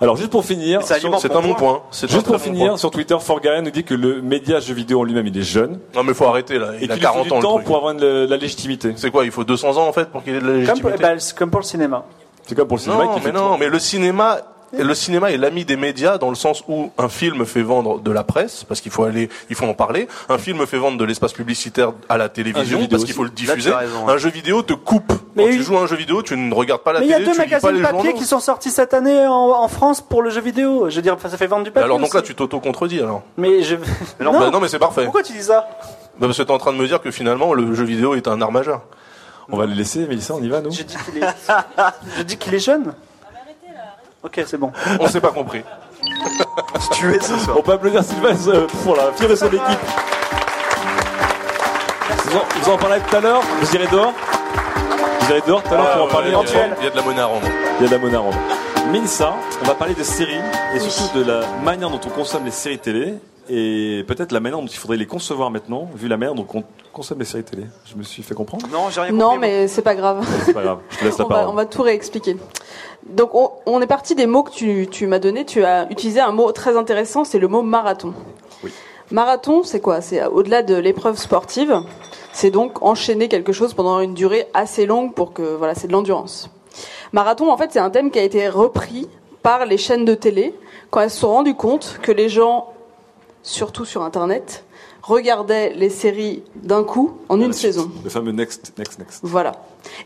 Alors 0.00 0.16
juste 0.16 0.30
pour 0.30 0.44
finir, 0.44 0.82
C'est 0.82 1.02
un 1.04 1.40
bon 1.40 1.54
point. 1.54 1.82
Un 2.02 2.06
Juste 2.06 2.26
pour 2.26 2.38
finir, 2.40 2.68
point. 2.68 2.76
sur 2.76 2.90
Twitter, 2.90 3.16
Forgaren 3.18 3.64
nous 3.64 3.70
dit 3.70 3.84
que 3.84 3.94
le 3.94 4.20
média 4.20 4.60
jeu 4.60 4.74
vidéo 4.74 5.00
en 5.00 5.04
lui-même, 5.04 5.26
il 5.26 5.38
est 5.38 5.42
jeune. 5.42 5.78
Non 5.94 6.02
mais 6.02 6.12
faut 6.12 6.26
arrêter 6.26 6.58
là, 6.58 6.72
Et 6.78 6.84
il 6.84 6.92
a 6.92 6.94
qu'il 6.96 7.02
lui 7.02 7.06
faut 7.06 7.12
40 7.12 7.26
du 7.28 7.32
ans 7.32 7.36
le 7.36 7.42
temps 7.42 7.54
truc. 7.54 7.64
pour 7.66 7.76
avoir 7.76 7.94
de 7.94 8.26
la 8.28 8.36
légitimité. 8.36 8.92
C'est 8.96 9.10
quoi, 9.10 9.24
il 9.24 9.30
faut 9.30 9.44
200 9.44 9.76
ans 9.78 9.86
en 9.88 9.92
fait 9.94 10.10
pour 10.10 10.22
qu'il 10.22 10.34
ait 10.34 10.40
de 10.40 10.46
la 10.46 10.66
Comme 10.66 10.80
pour, 10.80 10.90
légitimité 10.90 11.02
bah, 11.02 11.18
c'est 11.18 11.36
comme 11.38 11.50
pour 11.50 11.60
le 11.60 11.66
cinéma. 11.66 12.04
C'est 12.46 12.54
comme 12.54 12.68
pour 12.68 12.76
le 12.76 12.82
cinéma 12.82 13.04
Non, 13.04 13.14
qui 13.14 13.20
mais 13.20 13.26
fait 13.26 13.32
non, 13.32 13.56
mais 13.56 13.68
le 13.70 13.78
cinéma, 13.78 14.38
le 14.72 14.94
cinéma 14.94 15.30
est 15.32 15.36
l'ami 15.36 15.64
des 15.64 15.76
médias 15.76 16.18
dans 16.18 16.30
le 16.30 16.34
sens 16.34 16.64
où 16.68 16.90
un 16.98 17.08
film 17.08 17.44
fait 17.44 17.62
vendre 17.62 18.00
de 18.00 18.10
la 18.10 18.24
presse 18.24 18.64
parce 18.64 18.80
qu'il 18.80 18.90
faut 18.92 19.04
aller, 19.04 19.28
il 19.50 19.56
faut 19.56 19.66
en 19.66 19.74
parler. 19.74 20.08
Un 20.28 20.38
film 20.38 20.66
fait 20.66 20.78
vendre 20.78 20.98
de 20.98 21.04
l'espace 21.04 21.32
publicitaire 21.32 21.92
à 22.08 22.16
la 22.16 22.28
télévision 22.28 22.86
parce 22.88 23.04
qu'il 23.04 23.14
faut 23.14 23.24
le 23.24 23.30
diffuser. 23.30 23.70
Là, 23.70 23.76
tu 23.78 23.84
as 23.84 23.88
raison, 23.88 24.06
ouais. 24.06 24.12
Un 24.12 24.16
jeu 24.16 24.30
vidéo 24.30 24.62
te 24.62 24.72
coupe. 24.72 25.12
Mais 25.34 25.44
Quand 25.44 25.50
tu 25.52 25.62
joues 25.62 25.76
à 25.78 25.82
un 25.82 25.86
jeu 25.86 25.96
vidéo, 25.96 26.22
tu 26.22 26.36
ne 26.36 26.54
regardes 26.54 26.82
pas 26.82 26.92
la 26.92 27.00
Mais 27.00 27.06
il 27.06 27.10
y 27.10 27.14
a 27.14 27.18
télé, 27.18 27.30
deux 27.30 27.38
magazines 27.38 27.70
les 27.70 27.82
papier 27.82 28.02
journaux. 28.02 28.18
qui 28.18 28.24
sont 28.24 28.40
sortis 28.40 28.70
cette 28.70 28.94
année 28.94 29.26
en, 29.26 29.32
en 29.32 29.68
France 29.68 30.00
pour 30.00 30.22
le 30.22 30.30
jeu 30.30 30.40
vidéo. 30.40 30.88
Je 30.90 30.96
veux 30.96 31.02
dire, 31.02 31.16
ça 31.20 31.36
fait 31.36 31.46
vendre 31.46 31.64
du 31.64 31.70
papier. 31.70 31.84
Alors 31.84 31.98
donc 31.98 32.08
aussi. 32.08 32.16
là, 32.16 32.22
tu 32.22 32.34
t'auto-contredis 32.34 33.00
alors. 33.00 33.22
Mais 33.36 33.62
je. 33.62 33.76
non, 34.20 34.38
bah 34.38 34.50
non, 34.50 34.60
mais 34.60 34.68
c'est 34.68 34.78
parfait. 34.78 35.04
Pourquoi 35.04 35.22
tu 35.22 35.32
dis 35.32 35.42
ça? 35.42 35.68
Bah, 36.18 36.26
parce 36.26 36.36
que 36.36 36.42
t'es 36.42 36.50
en 36.50 36.58
train 36.58 36.72
de 36.72 36.78
me 36.78 36.86
dire 36.86 37.00
que 37.00 37.10
finalement 37.10 37.54
le 37.54 37.74
jeu 37.74 37.84
vidéo 37.84 38.14
est 38.14 38.28
un 38.28 38.40
art 38.40 38.52
majeur. 38.52 38.82
On 39.48 39.56
va 39.56 39.66
le 39.66 39.72
laisser, 39.74 40.06
Mélissa, 40.06 40.34
on 40.34 40.42
y 40.42 40.48
va, 40.48 40.60
nous 40.60 40.70
Je 40.70 40.82
dis 40.82 40.96
qu'il 41.04 41.22
est. 41.22 41.26
je 42.18 42.22
dis 42.22 42.36
qu'il 42.36 42.54
est 42.54 42.58
jeune. 42.58 42.92
Ok, 44.24 44.40
c'est 44.46 44.56
bon. 44.58 44.70
On 45.00 45.08
s'est 45.08 45.20
pas 45.20 45.30
compris. 45.32 45.62
Tu 46.92 47.12
es 47.14 47.20
ce 47.20 47.36
soir. 47.38 47.56
On 47.58 47.62
peut 47.62 47.72
applaudir 47.72 48.02
Sylvain 48.04 48.34
euh, 48.48 48.66
pour 48.84 48.96
la 48.96 49.12
fière 49.12 49.28
de 49.28 49.34
son 49.34 49.46
équipe. 49.46 49.60
Vous 52.24 52.36
en, 52.36 52.42
vous 52.60 52.70
en 52.70 52.76
parlez 52.78 53.00
tout 53.08 53.16
à 53.16 53.20
l'heure, 53.20 53.40
vous 53.60 53.74
irez 53.74 53.86
dehors 53.88 54.12
Vous 55.20 55.30
irez 55.30 55.42
dehors 55.46 55.62
tout 55.62 55.74
à 55.74 55.76
l'heure 55.76 55.92
pour 55.96 56.04
en 56.04 56.08
parler 56.08 56.28
il 56.28 56.32
y 56.32 56.34
a- 56.34 56.38
éventuellement 56.38 56.76
il 56.80 56.84
y 56.84 56.86
a 56.86 56.90
de 56.90 56.96
la 56.96 57.02
monnaie 57.02 57.20
à 57.20 57.26
rendre. 57.26 57.46
Il 57.78 57.82
y 57.82 57.86
a 57.86 57.88
de 57.88 57.92
la 57.94 57.98
monnaie 58.00 58.16
à 58.16 58.20
rendre. 58.20 58.38
Minsa, 58.92 59.34
on 59.62 59.66
va 59.66 59.74
parler 59.74 59.94
de 59.94 60.02
séries 60.02 60.40
et 60.74 60.78
surtout 60.80 61.18
de 61.18 61.24
la 61.24 61.40
manière 61.64 61.90
dont 61.90 62.00
on 62.04 62.08
consomme 62.10 62.44
les 62.44 62.50
séries 62.50 62.78
télé 62.78 63.14
et 63.48 64.04
peut-être 64.06 64.32
la 64.32 64.40
manière 64.40 64.58
dont 64.60 64.66
il 64.66 64.76
faudrait 64.76 64.96
les 64.96 65.06
concevoir 65.06 65.50
maintenant, 65.50 65.88
vu 65.94 66.08
la 66.08 66.16
manière 66.16 66.34
dont 66.34 66.46
on 66.54 66.64
consomme 66.92 67.18
les 67.18 67.24
séries 67.24 67.44
télé. 67.44 67.64
Je 67.86 67.96
me 67.96 68.02
suis 68.02 68.22
fait 68.22 68.34
comprendre 68.34 68.66
Non, 68.72 68.90
j'ai 68.90 69.00
rien 69.00 69.12
Non, 69.12 69.30
compris. 69.32 69.38
mais 69.40 69.68
c'est 69.68 69.82
pas 69.82 69.94
grave. 69.94 70.26
C'est 70.44 70.52
pas 70.52 70.62
grave, 70.62 70.78
je 70.90 70.98
te 70.98 71.04
laisse 71.04 71.18
la 71.18 71.24
on, 71.24 71.28
va, 71.28 71.34
parole. 71.36 71.50
on 71.50 71.56
va 71.56 71.66
tout 71.66 71.82
réexpliquer. 71.82 72.36
Donc, 73.08 73.34
on, 73.34 73.50
on 73.66 73.80
est 73.80 73.86
parti 73.86 74.14
des 74.14 74.26
mots 74.26 74.42
que 74.44 74.52
tu, 74.52 74.86
tu 74.90 75.06
m'as 75.06 75.18
donnés. 75.18 75.44
Tu 75.44 75.64
as 75.64 75.90
utilisé 75.90 76.20
un 76.20 76.32
mot 76.32 76.52
très 76.52 76.76
intéressant, 76.76 77.24
c'est 77.24 77.38
le 77.38 77.48
mot 77.48 77.62
marathon. 77.62 78.14
Marathon, 79.10 79.62
c'est 79.62 79.80
quoi? 79.80 80.00
C'est 80.00 80.22
euh, 80.22 80.28
au-delà 80.28 80.62
de 80.62 80.74
l'épreuve 80.76 81.18
sportive. 81.18 81.74
C'est 82.32 82.50
donc 82.50 82.82
enchaîner 82.82 83.28
quelque 83.28 83.52
chose 83.52 83.74
pendant 83.74 84.00
une 84.00 84.14
durée 84.14 84.46
assez 84.54 84.86
longue 84.86 85.12
pour 85.14 85.32
que, 85.32 85.42
voilà, 85.42 85.74
c'est 85.74 85.86
de 85.88 85.92
l'endurance. 85.92 86.48
Marathon, 87.12 87.50
en 87.50 87.56
fait, 87.58 87.70
c'est 87.72 87.78
un 87.78 87.90
thème 87.90 88.10
qui 88.10 88.18
a 88.18 88.22
été 88.22 88.48
repris 88.48 89.08
par 89.42 89.66
les 89.66 89.76
chaînes 89.76 90.04
de 90.06 90.14
télé 90.14 90.54
quand 90.90 91.00
elles 91.00 91.10
se 91.10 91.18
sont 91.20 91.28
rendues 91.28 91.54
compte 91.56 91.98
que 92.00 92.12
les 92.12 92.28
gens, 92.30 92.72
surtout 93.42 93.84
sur 93.84 94.02
Internet, 94.02 94.64
regardaient 95.02 95.72
les 95.74 95.90
séries 95.90 96.42
d'un 96.54 96.84
coup 96.84 97.18
en 97.28 97.40
une 97.40 97.52
saison. 97.52 97.90
Le 98.04 98.10
fameux 98.10 98.32
next, 98.32 98.72
next, 98.78 98.98
next. 98.98 99.20
Voilà. 99.22 99.52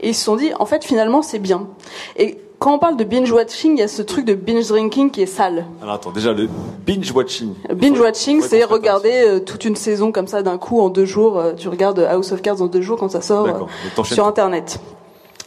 Et 0.00 0.08
ils 0.10 0.14
se 0.14 0.24
sont 0.24 0.36
dit, 0.36 0.52
en 0.58 0.66
fait, 0.66 0.84
finalement, 0.84 1.22
c'est 1.22 1.38
bien. 1.38 1.68
Et 2.16 2.38
quand 2.58 2.74
on 2.74 2.78
parle 2.78 2.96
de 2.96 3.04
binge 3.04 3.30
watching, 3.30 3.76
il 3.76 3.80
y 3.80 3.82
a 3.82 3.88
ce 3.88 4.00
truc 4.00 4.24
de 4.24 4.34
binge 4.34 4.66
drinking 4.68 5.10
qui 5.10 5.22
est 5.22 5.26
sale. 5.26 5.66
Alors 5.82 5.94
attends, 5.96 6.10
déjà 6.10 6.32
le 6.32 6.48
binge 6.86 7.12
watching. 7.12 7.52
Binge 7.74 8.00
watching, 8.00 8.40
c'est 8.40 8.64
regarder 8.64 9.24
euh, 9.26 9.40
toute 9.40 9.66
une 9.66 9.76
saison 9.76 10.10
comme 10.10 10.26
ça 10.26 10.42
d'un 10.42 10.56
coup 10.56 10.80
en 10.80 10.88
deux 10.88 11.04
jours. 11.04 11.38
Euh, 11.38 11.52
tu 11.52 11.68
regardes 11.68 11.98
House 11.98 12.32
of 12.32 12.40
Cards 12.40 12.62
en 12.62 12.66
deux 12.66 12.80
jours 12.80 12.98
quand 12.98 13.10
ça 13.10 13.20
sort 13.20 13.46
euh, 13.46 14.02
sur. 14.04 14.26
Internet. 14.26 14.80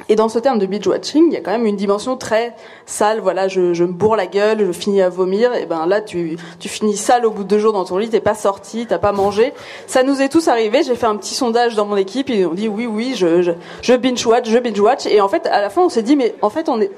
Et 0.07 0.15
dans 0.15 0.29
ce 0.29 0.39
terme 0.39 0.59
de 0.59 0.65
binge 0.65 0.87
watching, 0.87 1.25
il 1.27 1.33
y 1.33 1.37
a 1.37 1.41
quand 1.41 1.51
même 1.51 1.65
une 1.65 1.75
dimension 1.75 2.15
très 2.15 2.55
sale. 2.85 3.19
Voilà, 3.19 3.47
je, 3.47 3.61
me 3.61 3.91
bourre 3.91 4.15
la 4.15 4.27
gueule, 4.27 4.65
je 4.65 4.71
finis 4.71 5.01
à 5.01 5.09
vomir. 5.09 5.53
Et 5.53 5.65
ben 5.65 5.85
là, 5.85 6.01
tu, 6.01 6.37
tu 6.59 6.69
finis 6.69 6.95
sale 6.95 7.25
au 7.25 7.31
bout 7.31 7.43
de 7.43 7.49
deux 7.49 7.59
jours 7.59 7.73
dans 7.73 7.83
ton 7.83 7.97
lit. 7.97 8.09
T'es 8.09 8.21
pas 8.21 8.33
sorti, 8.33 8.85
t'as 8.87 8.97
pas 8.97 9.11
mangé. 9.11 9.53
Ça 9.87 10.03
nous 10.03 10.21
est 10.21 10.29
tous 10.29 10.47
arrivé. 10.47 10.83
J'ai 10.83 10.95
fait 10.95 11.05
un 11.05 11.17
petit 11.17 11.35
sondage 11.35 11.75
dans 11.75 11.85
mon 11.85 11.97
équipe 11.97 12.29
et 12.29 12.45
on 12.45 12.53
dit 12.53 12.69
oui, 12.69 12.87
oui, 12.87 13.13
je, 13.15 13.41
je, 13.41 13.51
je 13.81 13.93
binge 13.93 14.25
watch, 14.25 14.49
je 14.49 14.57
binge 14.57 14.79
watch. 14.79 15.05
Et 15.05 15.19
en 15.21 15.27
fait, 15.27 15.45
à 15.47 15.61
la 15.61 15.69
fin, 15.69 15.81
on 15.81 15.89
s'est 15.89 16.03
dit 16.03 16.15
mais 16.15 16.33
en 16.41 16.49
fait, 16.49 16.69
on 16.69 16.79
est, 16.79 16.91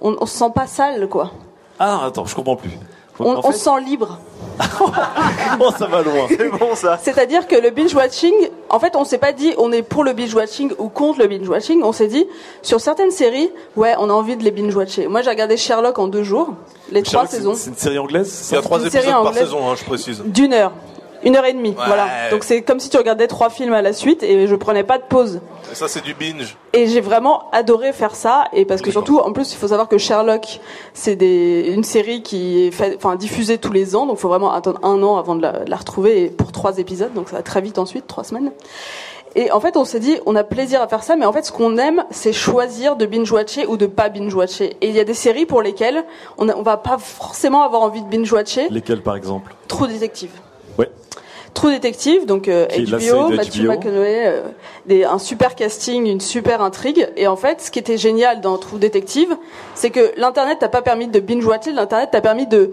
on 0.00 0.24
se 0.24 0.36
sent 0.38 0.52
pas 0.54 0.66
sale, 0.66 1.08
quoi. 1.08 1.32
Ah 1.78 2.04
attends, 2.06 2.24
je 2.24 2.34
comprends 2.34 2.56
plus. 2.56 2.70
On, 3.20 3.26
En 3.36 3.38
on 3.38 3.42
fait- 3.42 3.58
se 3.58 3.64
sent 3.64 3.80
libre. 3.86 4.18
Oh, 5.60 5.70
ça 5.76 5.86
va 5.86 6.02
loin. 6.02 6.26
C'est 6.28 6.48
bon 6.48 6.74
ça. 6.74 6.98
C'est-à-dire 7.02 7.46
que 7.46 7.54
le 7.56 7.70
binge 7.70 7.94
watching, 7.94 8.32
en 8.68 8.78
fait, 8.78 8.94
on 8.96 9.04
s'est 9.04 9.18
pas 9.18 9.32
dit 9.32 9.52
on 9.58 9.72
est 9.72 9.82
pour 9.82 10.04
le 10.04 10.12
binge 10.12 10.34
watching 10.34 10.72
ou 10.78 10.88
contre 10.88 11.20
le 11.20 11.26
binge 11.28 11.48
watching. 11.48 11.82
On 11.82 11.92
s'est 11.92 12.06
dit 12.08 12.26
sur 12.62 12.80
certaines 12.80 13.10
séries, 13.10 13.50
ouais, 13.76 13.94
on 13.98 14.10
a 14.10 14.12
envie 14.12 14.36
de 14.36 14.42
les 14.44 14.50
binge 14.50 14.74
watcher. 14.74 15.06
Moi, 15.08 15.22
j'ai 15.22 15.30
regardé 15.30 15.56
Sherlock 15.56 15.98
en 15.98 16.06
deux 16.08 16.22
jours, 16.24 16.50
les 16.90 17.02
trois 17.02 17.22
Sherlock, 17.22 17.30
saisons 17.30 17.54
C'est 17.56 17.70
une 17.70 17.76
série 17.76 17.98
anglaise? 17.98 18.48
Il 18.50 18.54
y 18.54 18.58
a 18.58 18.62
trois 18.62 18.80
épisodes 18.84 19.04
par 19.22 19.34
saison, 19.34 19.68
hein, 19.70 19.74
je 19.76 19.84
précise. 19.84 20.22
d'une 20.24 20.52
heure, 20.52 20.72
une 21.24 21.36
heure 21.36 21.44
et 21.44 21.52
demie. 21.52 21.74
Voilà. 21.74 22.06
Donc 22.30 22.44
c'est 22.44 22.62
comme 22.62 22.80
si 22.80 22.88
tu 22.90 22.96
regardais 22.96 23.26
trois 23.26 23.50
films 23.50 23.72
à 23.72 23.82
la 23.82 23.92
suite 23.92 24.22
et 24.22 24.46
je 24.46 24.54
prenais 24.54 24.84
pas 24.84 24.98
de 24.98 25.04
pause. 25.04 25.40
Et 25.72 25.74
ça, 25.74 25.88
c'est 25.88 26.02
du 26.04 26.14
binge. 26.14 26.56
Et 26.72 26.86
j'ai 26.86 27.00
vraiment 27.00 27.50
adoré 27.52 27.92
faire 27.92 28.14
ça 28.14 28.44
et 28.52 28.64
parce 28.64 28.82
que 28.82 28.90
surtout 28.90 29.18
en 29.18 29.32
plus 29.32 29.52
il 29.52 29.56
faut 29.56 29.68
savoir 29.68 29.88
que 29.88 29.96
Sherlock 29.98 30.60
c'est 30.92 31.16
des 31.16 31.72
une 31.74 31.84
série 31.84 32.22
qui 32.22 32.66
est 32.66 32.70
fait, 32.70 32.94
enfin 32.96 33.16
diffusée 33.16 33.58
tous 33.58 33.72
les 33.72 33.94
ans 33.96 34.06
donc 34.06 34.18
il 34.18 34.20
faut 34.20 34.28
vraiment 34.28 34.52
attendre 34.52 34.80
un 34.82 35.02
an 35.02 35.16
avant 35.16 35.34
de 35.36 35.42
la, 35.42 35.52
de 35.64 35.70
la 35.70 35.76
retrouver 35.76 36.22
et 36.24 36.28
pour 36.28 36.52
trois 36.52 36.78
épisodes 36.78 37.12
donc 37.14 37.28
ça 37.28 37.36
va 37.36 37.42
très 37.42 37.60
vite 37.60 37.78
ensuite 37.78 38.06
trois 38.06 38.24
semaines. 38.24 38.50
Et 39.36 39.50
en 39.50 39.58
fait 39.60 39.76
on 39.76 39.84
s'est 39.84 39.98
dit 40.00 40.16
on 40.26 40.36
a 40.36 40.44
plaisir 40.44 40.80
à 40.82 40.86
faire 40.88 41.02
ça 41.02 41.16
mais 41.16 41.24
en 41.26 41.32
fait 41.32 41.44
ce 41.44 41.50
qu'on 41.52 41.76
aime 41.76 42.04
c'est 42.10 42.32
choisir 42.32 42.94
de 42.96 43.06
binge 43.06 43.30
watcher 43.32 43.66
ou 43.66 43.76
de 43.76 43.86
pas 43.86 44.08
binge 44.08 44.34
watcher 44.34 44.76
et 44.80 44.88
il 44.88 44.94
y 44.94 45.00
a 45.00 45.04
des 45.04 45.14
séries 45.14 45.46
pour 45.46 45.60
lesquelles 45.62 46.04
on, 46.38 46.48
a- 46.48 46.54
on 46.56 46.62
va 46.62 46.76
pas 46.76 46.98
forcément 46.98 47.62
avoir 47.62 47.82
envie 47.82 48.02
de 48.02 48.08
binge 48.08 48.32
watcher. 48.32 48.68
Lesquels 48.70 49.02
par 49.02 49.16
exemple? 49.16 49.54
True 49.68 49.88
Detective. 49.88 50.30
True 51.54 51.70
Detective, 51.72 52.26
donc 52.26 52.48
euh, 52.48 52.66
HBO, 52.66 53.28
Matthew. 53.30 53.62
McConaughey, 53.68 54.26
euh, 54.26 54.40
des- 54.86 55.04
un 55.04 55.18
super 55.18 55.54
casting, 55.54 56.04
une 56.06 56.20
super 56.20 56.60
intrigue. 56.60 57.08
Et 57.16 57.26
en 57.28 57.36
fait, 57.36 57.60
ce 57.60 57.70
qui 57.70 57.78
était 57.78 57.96
génial 57.96 58.40
dans 58.40 58.58
True 58.58 58.78
Detective, 58.80 59.36
c'est 59.76 59.90
que 59.90 60.12
l'internet 60.16 60.58
t'a 60.58 60.68
pas 60.68 60.82
permis 60.82 61.06
de 61.06 61.20
binge 61.20 61.46
watcher, 61.46 61.72
l'internet 61.72 62.10
t'a 62.12 62.20
permis 62.20 62.46
de 62.46 62.72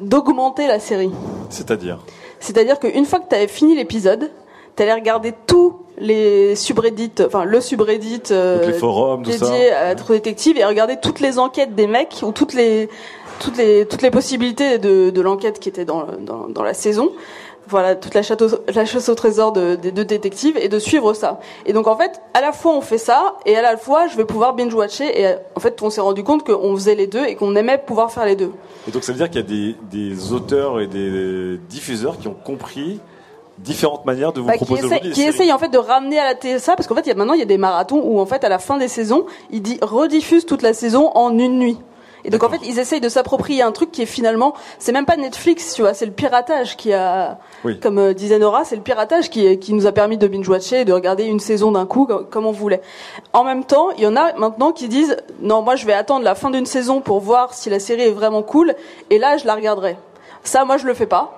d'augmenter 0.00 0.66
la 0.66 0.78
série. 0.78 1.10
C'est-à-dire? 1.50 1.98
C'est-à-dire 2.40 2.78
qu'une 2.78 3.04
fois 3.04 3.18
que 3.20 3.28
tu 3.28 3.34
avais 3.34 3.48
fini 3.48 3.74
l'épisode, 3.74 4.30
tu 4.76 4.82
allais 4.82 4.94
regarder 4.94 5.32
tous 5.46 5.74
les 5.98 6.54
subreddits, 6.54 7.10
enfin 7.26 7.44
le 7.44 7.60
subreddit 7.60 8.22
euh, 8.30 8.64
les 8.66 8.72
forums, 8.74 9.22
tout 9.24 9.30
dédié 9.30 9.70
ça. 9.70 9.80
à 9.88 9.94
True 9.96 10.14
Detective 10.14 10.56
et 10.56 10.64
regarder 10.64 10.96
toutes 11.02 11.18
les 11.18 11.38
enquêtes 11.40 11.74
des 11.74 11.88
mecs 11.88 12.20
ou 12.22 12.30
toutes 12.30 12.54
les 12.54 12.88
toutes 13.40 13.56
les 13.56 13.86
toutes 13.86 14.02
les 14.02 14.10
possibilités 14.12 14.78
de, 14.78 15.10
de 15.10 15.20
l'enquête 15.20 15.58
qui 15.58 15.68
était 15.68 15.84
dans, 15.84 16.06
dans 16.20 16.46
dans 16.48 16.62
la 16.62 16.74
saison. 16.74 17.10
Voilà 17.68 17.94
toute 17.96 18.14
la, 18.14 18.22
château, 18.22 18.46
la 18.74 18.84
chasse 18.86 19.08
au 19.08 19.14
trésor 19.14 19.52
de- 19.52 19.74
des 19.76 19.92
deux 19.92 20.04
détectives 20.04 20.56
et 20.56 20.68
de 20.68 20.78
suivre 20.78 21.12
ça. 21.12 21.38
Et 21.66 21.72
donc 21.72 21.86
en 21.86 21.96
fait, 21.96 22.20
à 22.34 22.40
la 22.40 22.52
fois 22.52 22.72
on 22.74 22.80
fait 22.80 22.98
ça 22.98 23.34
et 23.46 23.56
à 23.56 23.62
la 23.62 23.76
fois 23.76 24.06
je 24.08 24.16
vais 24.16 24.24
pouvoir 24.24 24.54
binge 24.54 24.72
watcher 24.74 25.20
et 25.20 25.34
en 25.54 25.60
fait 25.60 25.80
on 25.82 25.90
s'est 25.90 26.00
rendu 26.00 26.24
compte 26.24 26.44
qu'on 26.44 26.74
faisait 26.74 26.94
les 26.94 27.06
deux 27.06 27.24
et 27.24 27.34
qu'on 27.34 27.54
aimait 27.56 27.78
pouvoir 27.78 28.10
faire 28.10 28.24
les 28.24 28.36
deux. 28.36 28.52
Et 28.86 28.90
donc 28.90 29.04
ça 29.04 29.12
veut 29.12 29.18
dire 29.18 29.28
qu'il 29.28 29.40
y 29.40 29.44
a 29.44 29.46
des, 29.46 29.76
des 29.90 30.32
auteurs 30.32 30.80
et 30.80 30.86
des 30.86 31.58
diffuseurs 31.68 32.18
qui 32.18 32.28
ont 32.28 32.34
compris 32.42 33.00
différentes 33.58 34.04
manières 34.04 34.32
de 34.32 34.40
vous 34.40 34.46
Bah, 34.46 34.52
qui 34.52 34.58
proposer 34.64 34.84
aujourd'hui 34.86 35.08
des 35.08 35.14
qui 35.14 35.20
séries. 35.22 35.34
essaye 35.34 35.52
en 35.52 35.58
fait 35.58 35.68
de 35.68 35.78
ramener 35.78 36.18
à 36.18 36.24
la 36.26 36.34
télé 36.36 36.58
ça 36.60 36.76
parce 36.76 36.86
qu'en 36.86 36.94
fait 36.94 37.00
il 37.02 37.08
y 37.08 37.12
a 37.12 37.14
maintenant 37.16 37.34
il 37.34 37.40
y 37.40 37.42
a 37.42 37.46
des 37.46 37.58
marathons 37.58 38.00
où 38.04 38.20
en 38.20 38.26
fait 38.26 38.44
à 38.44 38.48
la 38.48 38.60
fin 38.60 38.78
des 38.78 38.86
saisons 38.88 39.26
ils 39.50 39.60
dit 39.62 39.78
rediffusent 39.82 40.46
toute 40.46 40.62
la 40.62 40.72
saison 40.72 41.10
en 41.14 41.36
une 41.36 41.58
nuit 41.58 41.78
et 42.24 42.30
donc 42.30 42.42
en 42.42 42.48
fait 42.48 42.60
ils 42.64 42.78
essayent 42.78 43.00
de 43.00 43.08
s'approprier 43.08 43.62
un 43.62 43.72
truc 43.72 43.90
qui 43.92 44.02
est 44.02 44.06
finalement 44.06 44.54
c'est 44.78 44.92
même 44.92 45.06
pas 45.06 45.16
Netflix 45.16 45.74
tu 45.74 45.82
vois 45.82 45.94
c'est 45.94 46.06
le 46.06 46.12
piratage 46.12 46.76
qui 46.76 46.92
a 46.92 47.38
Oui. 47.64 47.78
comme 47.80 47.98
euh, 47.98 48.12
disait 48.14 48.38
Nora 48.38 48.64
c'est 48.64 48.76
le 48.76 48.82
piratage 48.82 49.30
qui 49.30 49.58
qui 49.58 49.72
nous 49.74 49.86
a 49.86 49.92
permis 49.92 50.18
de 50.18 50.26
binge 50.28 50.48
watcher 50.48 50.80
et 50.80 50.84
de 50.84 50.92
regarder 50.92 51.24
une 51.24 51.40
saison 51.40 51.72
d'un 51.72 51.86
coup 51.86 52.06
comme, 52.06 52.26
comme 52.26 52.46
on 52.46 52.52
voulait. 52.52 52.82
En 53.32 53.44
même 53.44 53.64
temps 53.64 53.90
il 53.96 54.02
y 54.02 54.06
en 54.06 54.16
a 54.16 54.32
maintenant 54.34 54.72
qui 54.72 54.88
disent 54.88 55.16
non 55.40 55.62
moi 55.62 55.76
je 55.76 55.86
vais 55.86 55.92
attendre 55.92 56.24
la 56.24 56.34
fin 56.34 56.50
d'une 56.50 56.66
saison 56.66 57.00
pour 57.00 57.20
voir 57.20 57.54
si 57.54 57.70
la 57.70 57.78
série 57.80 58.02
est 58.02 58.10
vraiment 58.12 58.42
cool 58.42 58.74
et 59.10 59.18
là 59.18 59.36
je 59.36 59.46
la 59.46 59.54
regarderai. 59.54 59.96
Ça 60.44 60.64
moi 60.64 60.76
je 60.76 60.86
le 60.86 60.94
fais 60.94 61.06
pas 61.06 61.37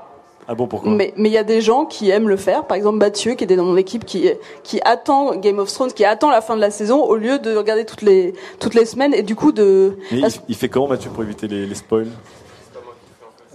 Ah 0.53 0.57
bon, 0.57 0.67
pourquoi 0.67 0.91
mais 0.91 1.15
mais 1.17 1.29
il 1.29 1.33
y 1.33 1.39
a 1.39 1.45
des 1.45 1.61
gens 1.61 1.85
qui 1.85 2.11
aiment 2.11 2.29
le 2.29 2.37
faire. 2.37 2.67
Par 2.67 2.77
exemple, 2.77 2.99
Mathieu, 2.99 3.35
qui 3.35 3.45
était 3.45 3.55
dans 3.55 3.65
mon 3.65 3.77
équipe, 3.77 4.05
qui 4.05 4.29
qui 4.65 4.81
attend 4.85 5.37
Game 5.37 5.61
of 5.61 5.73
Thrones, 5.73 5.93
qui 5.93 6.05
attend 6.05 6.29
la 6.29 6.41
fin 6.41 6.57
de 6.57 6.61
la 6.61 6.73
saison 6.73 7.05
au 7.05 7.15
lieu 7.15 7.39
de 7.39 7.55
regarder 7.57 7.85
toutes 7.85 8.03
les 8.03 8.35
toutes 8.59 8.75
les 8.75 8.85
semaines 8.85 9.15
et 9.15 9.23
du 9.23 9.37
coup 9.37 9.53
de. 9.53 9.97
Mais 10.11 10.19
il, 10.19 10.29
il 10.49 10.55
fait 10.57 10.69
comment 10.69 10.89
Mathieu 10.89 11.09
pour 11.11 11.23
éviter 11.23 11.47
les, 11.47 11.67
les 11.67 11.75
spoils? 11.77 12.09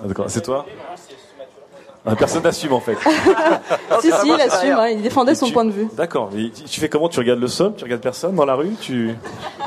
Ah, 0.01 0.07
D'accord, 0.07 0.29
c'est 0.29 0.41
toi? 0.41 0.65
Personne 2.19 2.43
n'assume 2.43 2.73
en 2.73 2.79
fait. 2.79 2.95
si 4.01 4.11
si, 4.11 4.27
il 4.27 4.41
assume. 4.41 4.71
hein, 4.73 4.87
il 4.89 5.01
défendait 5.01 5.33
son 5.35 5.49
point 5.49 5.65
de 5.65 5.71
vue. 5.71 5.87
D'accord. 5.93 6.29
mais 6.33 6.49
Tu 6.49 6.79
fais 6.79 6.89
comment? 6.89 7.09
Tu 7.09 7.19
regardes 7.19 7.39
le 7.39 7.47
sol 7.47 7.73
Tu 7.77 7.83
regardes 7.83 8.01
personne 8.01 8.35
dans 8.35 8.45
la 8.45 8.55
rue? 8.55 8.71
Tu 8.79 9.15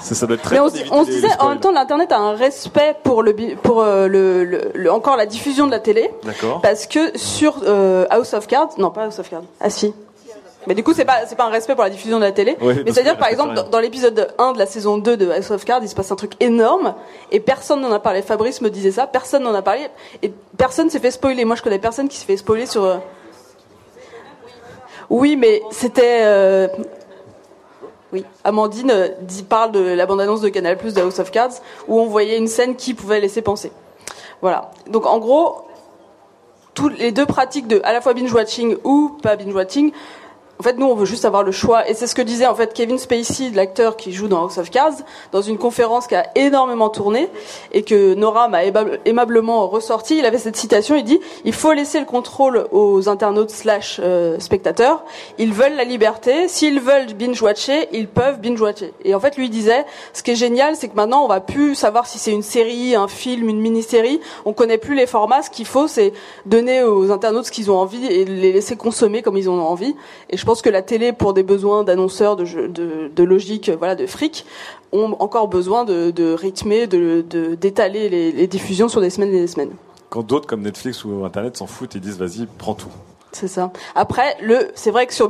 ça, 0.00 0.14
ça 0.14 0.26
doit 0.26 0.36
être 0.36 0.42
très. 0.42 0.54
Mais 0.56 0.60
on, 0.60 0.68
se- 0.68 0.76
on 0.92 1.02
disait 1.02 1.28
en 1.40 1.48
même 1.48 1.60
temps, 1.60 1.72
l'internet 1.72 2.12
a 2.12 2.18
un 2.18 2.34
respect 2.34 2.94
pour 3.02 3.22
le 3.22 3.34
pour 3.62 3.80
euh, 3.82 4.06
le, 4.08 4.44
le- 4.44 4.70
le- 4.74 4.92
encore 4.92 5.16
la 5.16 5.26
diffusion 5.26 5.66
de 5.66 5.72
la 5.72 5.80
télé. 5.80 6.10
D'accord. 6.24 6.60
Parce 6.60 6.86
que 6.86 7.16
sur 7.18 7.62
euh, 7.66 8.06
House 8.10 8.34
of 8.34 8.46
Cards, 8.46 8.70
non 8.78 8.90
pas 8.90 9.04
House 9.04 9.18
of 9.18 9.28
Cards, 9.28 9.42
ah 9.60 9.70
si. 9.70 9.92
Mais 10.68 10.74
du 10.74 10.84
coup, 10.84 10.92
c'est 10.94 11.04
pas 11.06 11.26
c'est 11.26 11.34
pas 11.34 11.44
un 11.46 11.50
respect 11.50 11.74
pour 11.74 11.82
la 11.82 11.90
diffusion 11.90 12.18
de 12.18 12.24
la 12.24 12.30
télé. 12.32 12.56
Mais 12.60 12.92
c'est-à-dire 12.92 13.16
par 13.18 13.28
exemple 13.28 13.54
dans, 13.54 13.68
dans 13.68 13.80
l'épisode 13.80 14.32
1 14.38 14.52
de 14.52 14.58
la 14.58 14.66
saison 14.66 14.98
2 14.98 15.16
de 15.16 15.30
House 15.30 15.50
of 15.50 15.64
Cards, 15.64 15.80
il 15.82 15.88
se 15.88 15.94
passe 15.96 16.12
un 16.12 16.16
truc 16.16 16.32
énorme 16.40 16.94
et 17.32 17.40
personne 17.40 17.80
n'en 17.80 17.90
a 17.90 17.98
parlé. 17.98 18.22
Fabrice 18.22 18.60
me 18.60 18.70
disait 18.70 18.92
ça, 18.92 19.06
personne 19.06 19.42
n'en 19.42 19.54
a 19.54 19.62
parlé 19.62 19.88
et 20.22 20.30
personne 20.56 20.90
s'est 20.90 21.00
fait 21.00 21.10
spoiler. 21.10 21.44
Moi, 21.44 21.56
je 21.56 21.62
connais 21.62 21.78
personne 21.80 22.08
qui 22.08 22.16
s'est 22.18 22.26
fait 22.26 22.36
spoiler 22.36 22.66
sur. 22.66 22.84
euh, 22.84 22.98
Oui, 25.10 25.36
mais 25.36 25.62
c'était. 25.70 26.20
euh, 26.24 26.68
Oui, 28.12 28.24
Amandine 28.44 28.90
euh, 28.90 29.08
dit, 29.22 29.42
parle 29.42 29.72
de 29.72 29.80
la 29.80 30.06
bande-annonce 30.06 30.40
de 30.40 30.48
Canal 30.50 30.76
Plus 30.76 30.94
de 30.94 31.00
House 31.00 31.18
of 31.18 31.30
Cards 31.30 31.52
où 31.88 31.98
on 31.98 32.06
voyait 32.06 32.36
une 32.38 32.46
scène 32.48 32.76
qui 32.76 32.94
pouvait 32.94 33.20
laisser 33.20 33.42
penser. 33.42 33.72
Voilà. 34.42 34.70
Donc 34.86 35.06
en 35.06 35.18
gros, 35.18 35.62
toutes 36.74 36.98
les 36.98 37.10
deux 37.12 37.26
pratiques 37.26 37.66
de 37.68 37.80
à 37.84 37.92
la 37.92 38.00
fois 38.00 38.14
binge 38.14 38.32
watching 38.32 38.76
ou 38.84 39.16
pas 39.22 39.36
binge 39.36 39.54
watching. 39.54 39.92
En 40.60 40.64
fait, 40.64 40.76
nous, 40.76 40.86
on 40.86 40.94
veut 40.96 41.06
juste 41.06 41.24
avoir 41.24 41.44
le 41.44 41.52
choix. 41.52 41.88
Et 41.88 41.94
c'est 41.94 42.08
ce 42.08 42.16
que 42.16 42.22
disait 42.22 42.46
en 42.46 42.54
fait 42.56 42.74
Kevin 42.74 42.98
Spacey, 42.98 43.50
l'acteur 43.54 43.96
qui 43.96 44.12
joue 44.12 44.26
dans 44.26 44.42
House 44.42 44.58
of 44.58 44.70
Cards, 44.70 44.94
dans 45.30 45.40
une 45.40 45.56
conférence 45.56 46.08
qui 46.08 46.16
a 46.16 46.26
énormément 46.34 46.88
tourné 46.88 47.28
et 47.72 47.82
que 47.82 48.14
Nora 48.14 48.48
m'a 48.48 48.64
aimable- 48.64 48.98
aimablement 49.04 49.68
ressorti. 49.68 50.18
Il 50.18 50.24
avait 50.26 50.38
cette 50.38 50.56
citation. 50.56 50.96
Il 50.96 51.04
dit 51.04 51.20
il 51.44 51.52
faut 51.52 51.72
laisser 51.72 52.00
le 52.00 52.06
contrôle 52.06 52.66
aux 52.72 53.08
internautes 53.08 53.50
slash 53.50 54.00
euh, 54.02 54.40
spectateurs. 54.40 55.04
Ils 55.38 55.52
veulent 55.52 55.76
la 55.76 55.84
liberté. 55.84 56.48
S'ils 56.48 56.80
veulent 56.80 57.06
binge 57.14 57.40
watcher, 57.40 57.88
ils 57.92 58.08
peuvent 58.08 58.40
binge 58.40 58.60
watcher. 58.60 58.92
Et 59.04 59.14
en 59.14 59.20
fait, 59.20 59.36
lui 59.36 59.50
disait 59.50 59.84
ce 60.12 60.24
qui 60.24 60.32
est 60.32 60.36
génial, 60.36 60.74
c'est 60.74 60.88
que 60.88 60.96
maintenant, 60.96 61.24
on 61.24 61.28
va 61.28 61.40
plus 61.40 61.76
savoir 61.76 62.06
si 62.08 62.18
c'est 62.18 62.32
une 62.32 62.42
série, 62.42 62.96
un 62.96 63.06
film, 63.06 63.48
une 63.48 63.60
mini-série. 63.60 64.20
On 64.44 64.52
connaît 64.52 64.78
plus 64.78 64.96
les 64.96 65.06
formats. 65.06 65.42
Ce 65.42 65.50
qu'il 65.50 65.66
faut, 65.66 65.86
c'est 65.86 66.12
donner 66.46 66.82
aux 66.82 67.12
internautes 67.12 67.46
ce 67.46 67.52
qu'ils 67.52 67.70
ont 67.70 67.78
envie 67.78 68.04
et 68.06 68.24
les 68.24 68.52
laisser 68.52 68.74
consommer 68.76 69.22
comme 69.22 69.36
ils 69.36 69.48
en 69.48 69.54
ont 69.54 69.68
envie. 69.68 69.94
Et 70.30 70.36
je 70.36 70.44
pense 70.48 70.62
que 70.62 70.70
la 70.70 70.80
télé, 70.80 71.12
pour 71.12 71.34
des 71.34 71.42
besoins 71.42 71.84
d'annonceurs, 71.84 72.34
de, 72.34 73.22
logique, 73.22 73.70
voilà, 73.76 73.94
de 73.94 74.06
fric, 74.06 74.46
ont 74.92 75.14
encore 75.18 75.48
besoin 75.48 75.84
de, 75.84 76.32
rythmer, 76.32 76.86
de- 76.86 77.54
d'étaler 77.54 78.08
les, 78.08 78.32
les 78.32 78.46
diffusions 78.46 78.88
sur 78.88 79.02
des 79.02 79.10
semaines 79.10 79.34
et 79.34 79.40
des 79.40 79.46
semaines. 79.46 79.72
Quand 80.08 80.22
d'autres 80.26 80.46
comme 80.46 80.62
Netflix 80.62 81.04
ou 81.04 81.22
Internet 81.26 81.58
s'en 81.58 81.66
foutent 81.66 81.96
et 81.96 82.00
disent 82.00 82.16
vas-y, 82.16 82.46
prends 82.56 82.72
tout. 82.72 82.88
C'est 83.32 83.48
ça. 83.48 83.70
Après, 83.94 84.36
le, 84.40 84.70
c'est 84.74 84.90
vrai 84.90 85.06
que 85.06 85.14
sur, 85.14 85.28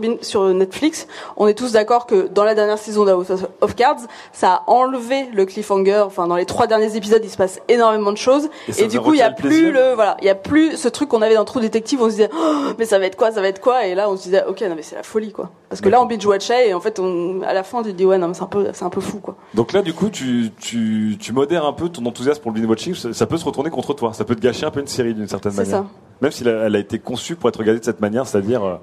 Netflix, 0.54 1.06
on 1.36 1.46
est 1.48 1.54
tous 1.54 1.72
d'accord 1.72 2.06
que 2.06 2.28
dans 2.28 2.44
la 2.44 2.54
dernière 2.54 2.78
saison 2.78 3.04
de 3.04 3.10
House 3.10 3.26
of 3.60 3.74
Cards, 3.74 4.00
ça 4.32 4.52
a 4.52 4.62
enlevé 4.66 5.28
le 5.34 5.44
cliffhanger. 5.44 6.02
Enfin, 6.06 6.26
dans 6.26 6.36
les 6.36 6.46
trois 6.46 6.66
derniers 6.66 6.96
épisodes, 6.96 7.20
il 7.24 7.30
se 7.30 7.36
passe 7.36 7.60
énormément 7.68 8.12
de 8.12 8.16
choses. 8.16 8.48
Et 8.78 8.86
du 8.86 9.00
coup, 9.00 9.14
il 9.14 9.18
y 9.18 9.22
a 9.22 9.30
le 9.30 9.34
plus 9.34 9.72
le, 9.72 9.94
voilà, 9.94 10.16
il 10.20 10.26
y 10.26 10.30
a 10.30 10.34
plus 10.34 10.76
ce 10.76 10.88
truc 10.88 11.08
qu'on 11.08 11.22
avait 11.22 11.34
dans 11.34 11.44
True 11.44 11.60
Detective. 11.60 12.00
On 12.00 12.06
se 12.06 12.10
disait, 12.10 12.30
Oh, 12.32 12.72
mais 12.78 12.84
ça 12.84 12.98
va 12.98 13.06
être 13.06 13.16
quoi, 13.16 13.32
ça 13.32 13.40
va 13.40 13.48
être 13.48 13.60
quoi? 13.60 13.86
Et 13.86 13.94
là, 13.94 14.08
on 14.08 14.16
se 14.16 14.22
disait, 14.22 14.44
ok, 14.46 14.60
non 14.62 14.74
mais 14.76 14.82
c'est 14.82 14.96
la 14.96 15.02
folie, 15.02 15.32
quoi. 15.32 15.50
Parce 15.68 15.80
que 15.80 15.88
là, 15.88 16.00
on 16.00 16.06
binge 16.06 16.24
watchait 16.24 16.68
et 16.70 16.74
en 16.74 16.80
fait, 16.80 16.98
on, 16.98 17.42
à 17.42 17.52
la 17.52 17.62
fin, 17.62 17.82
tu 17.82 17.90
te 17.92 17.96
dis, 17.96 18.06
ouais, 18.06 18.18
non, 18.18 18.28
mais 18.28 18.34
c'est 18.34 18.42
un 18.42 18.46
peu, 18.46 18.68
c'est 18.72 18.84
un 18.84 18.90
peu 18.90 19.00
fou, 19.00 19.18
quoi. 19.18 19.36
Donc 19.54 19.72
là, 19.72 19.82
du 19.82 19.92
coup, 19.92 20.08
tu, 20.08 20.50
tu, 20.60 21.16
tu 21.20 21.32
modères 21.32 21.66
un 21.66 21.72
peu 21.72 21.88
ton 21.88 22.06
enthousiasme 22.06 22.40
pour 22.40 22.52
le 22.52 22.60
binge 22.60 22.68
watching. 22.70 22.94
Ça, 22.94 23.12
ça 23.12 23.26
peut 23.26 23.36
se 23.36 23.44
retourner 23.44 23.70
contre 23.70 23.92
toi. 23.94 24.12
Ça 24.12 24.24
peut 24.24 24.34
te 24.36 24.40
gâcher 24.40 24.64
un 24.66 24.70
peu 24.70 24.80
une 24.80 24.86
série 24.86 25.14
d'une 25.14 25.28
certaine 25.28 25.52
C'est 25.52 25.64
manière. 25.64 25.82
ça. 25.82 25.86
Même 26.20 26.30
si 26.32 26.46
elle 26.46 26.74
a 26.74 26.78
été 26.78 26.98
conçue 26.98 27.36
pour 27.36 27.48
être 27.48 27.58
regardée 27.58 27.80
de 27.80 27.84
cette 27.84 28.00
manière, 28.00 28.26
c'est-à-dire. 28.26 28.64
euh, 28.64 28.76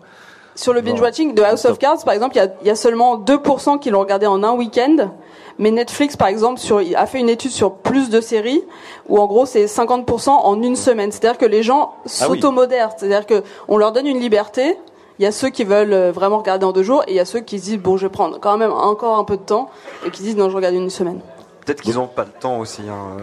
Sur 0.55 0.71
le 0.73 0.79
Non. 0.81 0.91
binge 0.91 1.01
watching 1.01 1.33
de 1.35 1.41
House 1.43 1.65
of 1.65 1.77
Cards, 1.79 2.03
par 2.05 2.13
exemple, 2.13 2.35
il 2.35 2.39
y 2.39 2.41
a, 2.41 2.47
il 2.61 2.67
y 2.67 2.69
a 2.69 2.75
seulement 2.75 3.17
2% 3.17 3.77
qui 3.79 3.89
l'ont 3.89 3.99
regardé 3.99 4.25
en 4.25 4.41
un 4.43 4.53
week-end. 4.53 5.11
Mais 5.59 5.71
Netflix, 5.71 6.15
par 6.17 6.27
exemple, 6.29 6.59
sur, 6.59 6.79
a 6.95 7.05
fait 7.05 7.19
une 7.19 7.29
étude 7.29 7.51
sur 7.51 7.75
plus 7.75 8.09
de 8.09 8.19
séries 8.21 8.61
où 9.07 9.19
en 9.19 9.25
gros 9.25 9.45
c'est 9.45 9.65
50% 9.65 10.29
en 10.29 10.61
une 10.61 10.75
semaine. 10.75 11.11
C'est-à-dire 11.11 11.37
que 11.37 11.45
les 11.45 11.63
gens 11.63 11.93
Ah 12.05 12.09
s'automodèrent. 12.09 12.91
C'est-à-dire 12.97 13.25
que 13.25 13.43
on 13.67 13.77
leur 13.77 13.91
donne 13.91 14.05
une 14.07 14.19
liberté. 14.19 14.77
Il 15.17 15.23
y 15.23 15.25
a 15.25 15.31
ceux 15.31 15.49
qui 15.49 15.63
veulent 15.63 15.93
euh, 15.93 16.11
vraiment 16.11 16.39
regarder 16.39 16.65
en 16.65 16.73
deux 16.73 16.83
jours 16.83 17.03
et 17.07 17.11
il 17.11 17.15
y 17.15 17.21
a 17.21 17.25
ceux 17.25 17.39
qui 17.39 17.57
se 17.59 17.63
disent 17.65 17.77
bon 17.79 17.95
je 17.95 18.05
vais 18.07 18.11
prendre 18.11 18.37
quand 18.41 18.57
même 18.57 18.73
encore 18.73 19.17
un 19.17 19.23
peu 19.23 19.37
de 19.37 19.41
temps 19.43 19.69
et 20.05 20.09
qui 20.11 20.23
disent 20.23 20.35
non 20.35 20.49
je 20.49 20.55
regarde 20.57 20.75
une 20.75 20.89
semaine. 20.89 21.21
Peut-être 21.65 21.81
qu'ils 21.81 21.95
n'ont 21.95 22.07
pas 22.07 22.25
le 22.25 22.31
temps 22.37 22.59
aussi. 22.59 22.81
hein. 22.89 23.15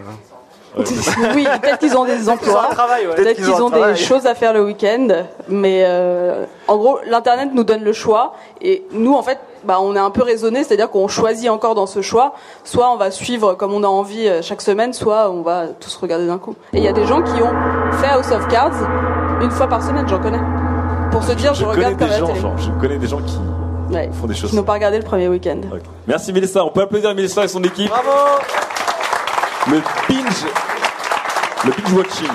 Oui, 1.35 1.47
peut-être 1.61 1.79
qu'ils 1.79 1.97
ont 1.97 2.05
des 2.05 2.29
emplois, 2.29 2.69
ouais. 2.71 3.15
peut-être 3.15 3.37
qu'ils 3.37 3.63
ont 3.63 3.69
des 3.71 3.79
travail. 3.79 3.97
choses 3.97 4.27
à 4.27 4.35
faire 4.35 4.53
le 4.53 4.65
week-end, 4.65 5.09
mais 5.49 5.83
euh, 5.87 6.45
en 6.69 6.77
gros, 6.77 6.99
l'internet 7.07 7.51
nous 7.53 7.65
donne 7.65 7.83
le 7.85 7.93
choix 7.93 8.35
et 8.61 8.85
nous, 8.93 9.13
en 9.15 9.23
fait, 9.23 9.39
bah, 9.65 9.79
on 9.81 9.95
est 9.95 9.99
un 10.01 10.11
peu 10.11 10.23
raisonné, 10.23 10.65
c'est-à-dire 10.65 10.91
qu'on 10.91 11.09
choisit 11.09 11.49
encore 11.51 11.75
dans 11.75 11.87
ce 11.87 12.01
choix. 12.03 12.35
Soit 12.65 12.91
on 12.91 12.97
va 12.97 13.11
suivre 13.11 13.55
comme 13.55 13.73
on 13.75 13.83
a 13.85 13.87
envie 13.87 14.27
euh, 14.29 14.41
chaque 14.43 14.63
semaine, 14.63 14.93
soit 14.93 15.31
on 15.31 15.43
va 15.43 15.67
tous 15.79 15.95
regarder 15.97 16.27
d'un 16.27 16.39
coup. 16.39 16.55
Et 16.73 16.79
il 16.79 16.85
y 16.85 16.89
a 16.89 16.93
des 16.93 17.07
gens 17.07 17.23
qui 17.23 17.41
ont 17.43 17.53
fait 18.01 18.09
House 18.09 18.31
of 18.33 18.49
Cards 18.49 18.73
une 19.41 19.51
fois 19.51 19.67
par 19.69 19.83
semaine, 19.83 20.09
j'en 20.09 20.21
connais, 20.21 20.41
pour 21.11 21.23
se 21.23 21.33
dire 21.33 21.53
je, 21.55 21.61
je 21.61 21.65
connais 21.67 21.87
regarde 21.87 21.99
télé. 21.99 22.41
genre, 22.41 22.57
je 22.59 22.71
connais 22.81 22.99
des 22.99 23.07
gens 23.07 23.21
qui 23.21 23.39
Ouais. 23.93 24.09
font 24.13 24.27
des 24.27 24.35
choses. 24.35 24.49
Qui 24.51 24.57
n'ont 24.57 24.63
pas 24.63 24.73
regardé 24.73 24.97
le 24.97 25.05
premier 25.05 25.29
week-end. 25.29 25.61
Merci 26.09 26.33
Mélissa. 26.33 26.65
On 26.65 26.71
peut 26.71 26.81
applaudir 26.81 27.15
Mélissa 27.15 27.45
et 27.45 27.49
son 27.49 27.63
équipe. 27.63 27.91
Bravo. 27.91 28.09
Le 29.71 29.79
binge, 30.09 30.45
le 31.65 31.71
binge 31.71 31.93
watching. 31.95 32.29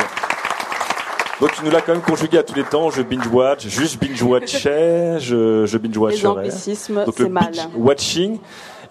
Donc 1.39 1.51
tu 1.53 1.63
nous 1.65 1.69
l'as 1.71 1.81
quand 1.81 1.91
même 1.93 2.01
conjugué 2.01 2.37
à 2.37 2.43
tous 2.43 2.55
les 2.55 2.63
temps. 2.63 2.89
Je 2.89 3.01
binge 3.01 3.27
watch, 3.27 3.67
juste 3.67 3.99
binge 4.01 4.21
watchais, 4.23 5.17
je, 5.19 5.65
je 5.65 5.77
binge 5.77 5.97
watcherai. 5.97 6.27
anglicismes, 6.27 7.03
Donc 7.05 7.13
c'est 7.17 7.23
le 7.23 7.29
mal. 7.29 7.51
binge 7.51 7.67
watching 7.75 8.39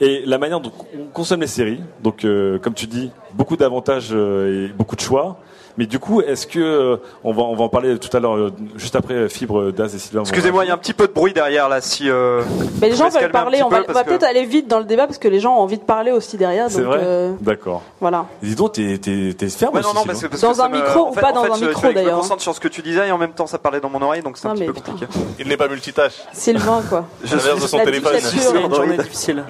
et 0.00 0.22
la 0.26 0.38
manière 0.38 0.60
dont 0.60 0.72
on 0.98 1.06
consomme 1.12 1.40
les 1.40 1.46
séries. 1.46 1.80
Donc 2.02 2.24
euh, 2.24 2.58
comme 2.58 2.74
tu 2.74 2.86
dis, 2.86 3.10
beaucoup 3.32 3.56
d'avantages 3.56 4.10
euh, 4.12 4.66
et 4.68 4.72
beaucoup 4.72 4.96
de 4.96 5.00
choix. 5.00 5.38
Mais 5.78 5.86
du 5.86 5.98
coup, 5.98 6.22
est-ce 6.22 6.46
que 6.46 6.58
euh, 6.58 6.96
on 7.22 7.32
va 7.32 7.42
on 7.42 7.54
va 7.54 7.64
en 7.64 7.68
parler 7.68 7.98
tout 7.98 8.14
à 8.16 8.20
l'heure, 8.20 8.36
euh, 8.36 8.52
juste 8.76 8.96
après 8.96 9.12
euh, 9.14 9.28
Fibre, 9.28 9.70
Daz 9.72 9.94
et 9.94 9.98
Sylvain. 9.98 10.22
Excusez-moi, 10.22 10.64
il 10.64 10.68
y 10.68 10.70
a 10.70 10.74
un 10.74 10.78
petit 10.78 10.94
peu 10.94 11.06
de 11.06 11.12
bruit 11.12 11.32
derrière 11.34 11.68
là. 11.68 11.80
Si, 11.82 12.08
euh, 12.08 12.42
Mais 12.80 12.88
les 12.88 12.96
gens 12.96 13.08
veulent 13.10 13.30
parler, 13.30 13.62
on 13.62 13.68
va, 13.68 13.78
peu, 13.78 13.84
on 13.84 13.86
va 13.88 13.92
parce 13.92 14.04
que- 14.04 14.10
peut-être 14.10 14.22
aller 14.30 14.44
vite 14.46 14.68
dans 14.68 14.78
le 14.78 14.84
débat 14.86 15.06
parce 15.06 15.18
que 15.18 15.28
les 15.28 15.38
gens 15.40 15.54
ont 15.56 15.60
envie 15.60 15.76
de 15.78 15.82
parler 15.84 16.12
aussi 16.12 16.36
derrière. 16.38 16.70
C'est 16.70 16.80
vrai. 16.80 16.98
euh, 17.02 17.32
D'accord. 17.40 17.82
Voilà. 18.00 18.24
Dis 18.42 18.54
donc, 18.54 18.72
t'es 18.72 18.96
t'es 18.98 19.34
t'es 19.36 19.48
ferme 19.50 19.74
Ouais, 19.74 19.82
non, 19.82 19.88
aussi. 19.88 19.96
non, 19.96 20.00
Sylvain. 20.02 20.12
parce 20.12 20.22
que, 20.22 20.26
parce 20.28 20.40
Dans 20.58 20.62
un 20.64 20.68
me- 20.70 20.76
micro 20.76 21.00
en 21.06 21.10
ou 21.10 21.12
fait- 21.12 21.20
pas 21.20 21.30
en 21.30 21.34
dans 21.34 21.42
fait, 21.44 21.50
un 21.50 21.54
je- 21.56 21.64
micro, 21.66 21.82
je 21.82 21.86
me 21.88 21.92
d'ailleurs. 21.94 22.16
concentre 22.20 22.42
sur 22.42 22.54
ce 22.54 22.60
que 22.60 22.68
tu 22.68 22.80
disais 22.82 23.08
et 23.08 23.12
en 23.12 23.18
même 23.18 23.32
temps 23.32 23.46
ça 23.46 23.58
parlait 23.58 23.80
dans 23.80 23.90
mon 23.90 24.00
oreille 24.00 24.22
donc 24.22 24.38
c'est 24.38 24.48
un 24.48 24.54
petit 24.54 24.64
peu 24.64 24.72
compliqué. 24.72 25.06
Il 25.38 25.46
n'est 25.48 25.56
pas 25.58 25.68
multitâche. 25.68 26.14
Sylvain, 26.32 26.82
quoi. 26.88 27.04
Je 27.22 27.36
suis 27.36 27.54
de 27.54 27.60
son 27.60 27.76
La 27.78 27.84
téléphone. 27.84 28.12
C'est 28.18 28.60
Une 28.60 28.74
journée 28.74 28.96
difficile. 28.96 29.44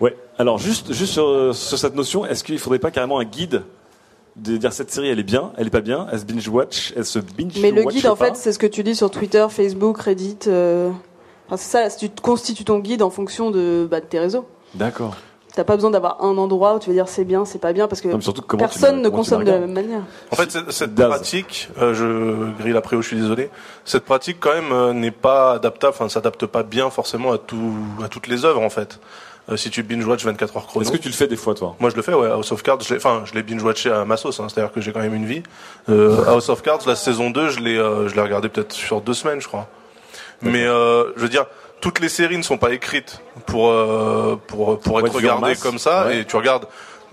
Ouais. 0.00 0.16
Alors 0.38 0.58
juste 0.58 0.92
juste 0.92 1.12
sur, 1.12 1.54
sur 1.54 1.78
cette 1.78 1.94
notion, 1.94 2.26
est-ce 2.26 2.42
qu'il 2.42 2.58
faudrait 2.58 2.80
pas 2.80 2.90
carrément 2.90 3.20
un 3.20 3.24
guide 3.24 3.62
de 4.36 4.56
dire 4.56 4.72
cette 4.72 4.90
série 4.90 5.08
elle 5.08 5.18
est 5.18 5.22
bien, 5.24 5.52
elle 5.58 5.66
est 5.66 5.70
pas 5.70 5.80
bien, 5.82 6.06
elle 6.10 6.20
se 6.20 6.24
binge 6.24 6.48
watch, 6.48 6.92
elle 6.96 7.04
se 7.04 7.18
binge 7.18 7.58
Mais 7.60 7.70
le 7.70 7.82
watch 7.84 7.94
guide, 7.94 8.06
en 8.06 8.16
pas 8.16 8.26
fait, 8.26 8.36
c'est 8.36 8.52
ce 8.52 8.58
que 8.58 8.66
tu 8.66 8.82
dis 8.82 8.94
sur 8.96 9.10
Twitter, 9.10 9.46
Facebook, 9.50 9.98
Reddit. 10.00 10.38
euh, 10.46 10.90
Enfin, 11.48 11.56
c'est 11.58 11.88
ça, 11.90 11.96
tu 11.96 12.08
te 12.08 12.20
constitues 12.22 12.64
ton 12.64 12.78
guide 12.78 13.02
en 13.02 13.10
fonction 13.10 13.50
de, 13.50 13.86
bah, 13.90 14.00
de 14.00 14.06
tes 14.06 14.18
réseaux. 14.18 14.46
D'accord. 14.74 15.14
T'as 15.54 15.64
pas 15.64 15.74
besoin 15.74 15.90
d'avoir 15.90 16.24
un 16.24 16.38
endroit 16.38 16.76
où 16.76 16.78
tu 16.78 16.88
vas 16.88 16.94
dire 16.94 17.08
c'est 17.08 17.26
bien, 17.26 17.44
c'est 17.44 17.58
pas 17.58 17.74
bien, 17.74 17.86
parce 17.88 18.00
que 18.00 18.08
Non, 18.08 18.18
surtout, 18.22 18.40
personne 18.56 18.96
la- 18.96 19.02
ne 19.02 19.08
consomme 19.10 19.40
la 19.40 19.44
de 19.44 19.50
la 19.50 19.58
même 19.58 19.72
manière. 19.72 20.00
En 20.30 20.36
fait, 20.36 20.50
cette- 20.70 20.94
Daz. 20.94 21.08
pratique, 21.10 21.68
euh, 21.78 21.92
je 21.92 22.58
grille 22.58 22.74
après 22.74 22.96
où 22.96 23.02
je 23.02 23.08
suis 23.08 23.18
désolé. 23.18 23.50
Cette 23.84 24.04
pratique, 24.06 24.38
quand 24.40 24.54
même, 24.54 24.72
euh, 24.72 24.94
n'est 24.94 25.10
pas 25.10 25.52
adaptable. 25.52 25.92
Enfin, 25.94 26.04
ne 26.04 26.08
s'adapte 26.10 26.46
pas 26.46 26.62
bien 26.62 26.88
forcément 26.88 27.32
à 27.32 27.38
tout, 27.38 27.74
à 28.02 28.08
toutes 28.08 28.28
les 28.28 28.46
œuvres, 28.46 28.62
en 28.62 28.70
fait. 28.70 28.98
Euh, 29.50 29.56
si 29.56 29.70
tu 29.70 29.82
binge 29.82 30.04
watch 30.06 30.24
24 30.24 30.56
heures 30.56 30.66
chrono. 30.68 30.84
Est-ce 30.84 30.92
que 30.92 30.98
tu 31.02 31.08
le 31.08 31.14
fais 31.14 31.26
des 31.26 31.36
fois 31.36 31.54
toi? 31.54 31.74
Moi, 31.80 31.90
je 31.90 31.96
le 31.96 32.02
fais. 32.02 32.14
Ouais, 32.14 32.28
House 32.30 32.52
of 32.52 32.62
Cards. 32.62 32.80
je 32.82 32.90
l'ai- 32.94 32.96
Enfin, 32.98 33.22
je 33.24 33.34
l'ai 33.34 33.42
binge 33.42 33.62
watché 33.62 33.90
à 33.90 34.04
ma 34.04 34.16
sauce. 34.16 34.38
Hein, 34.38 34.46
C'est-à-dire 34.48 34.72
que 34.72 34.80
j'ai 34.80 34.92
quand 34.92 35.00
même 35.00 35.14
une 35.14 35.26
vie. 35.26 35.42
Euh, 35.88 36.24
House 36.26 36.48
of 36.48 36.62
Cards, 36.62 36.80
la 36.86 36.94
saison 36.94 37.30
2, 37.30 37.48
je 37.50 37.58
l'ai, 37.58 37.76
euh, 37.76 38.08
je 38.08 38.14
l'ai 38.14 38.20
regardé 38.20 38.48
peut-être 38.48 38.72
sur 38.72 39.00
deux 39.00 39.14
semaines, 39.14 39.40
je 39.40 39.48
crois. 39.48 39.68
Mais 40.42 40.64
euh, 40.64 41.12
je 41.16 41.22
veux 41.22 41.28
dire, 41.28 41.46
toutes 41.80 41.98
les 41.98 42.08
séries 42.08 42.38
ne 42.38 42.42
sont 42.42 42.58
pas 42.58 42.72
écrites 42.72 43.20
pour 43.46 43.70
euh, 43.70 44.36
pour 44.46 44.78
pour 44.78 45.00
être 45.00 45.06
être 45.08 45.14
regardées 45.16 45.56
comme 45.56 45.78
ça. 45.78 46.06
Ouais. 46.06 46.18
Et 46.18 46.24
tu 46.24 46.36
regardes 46.36 46.66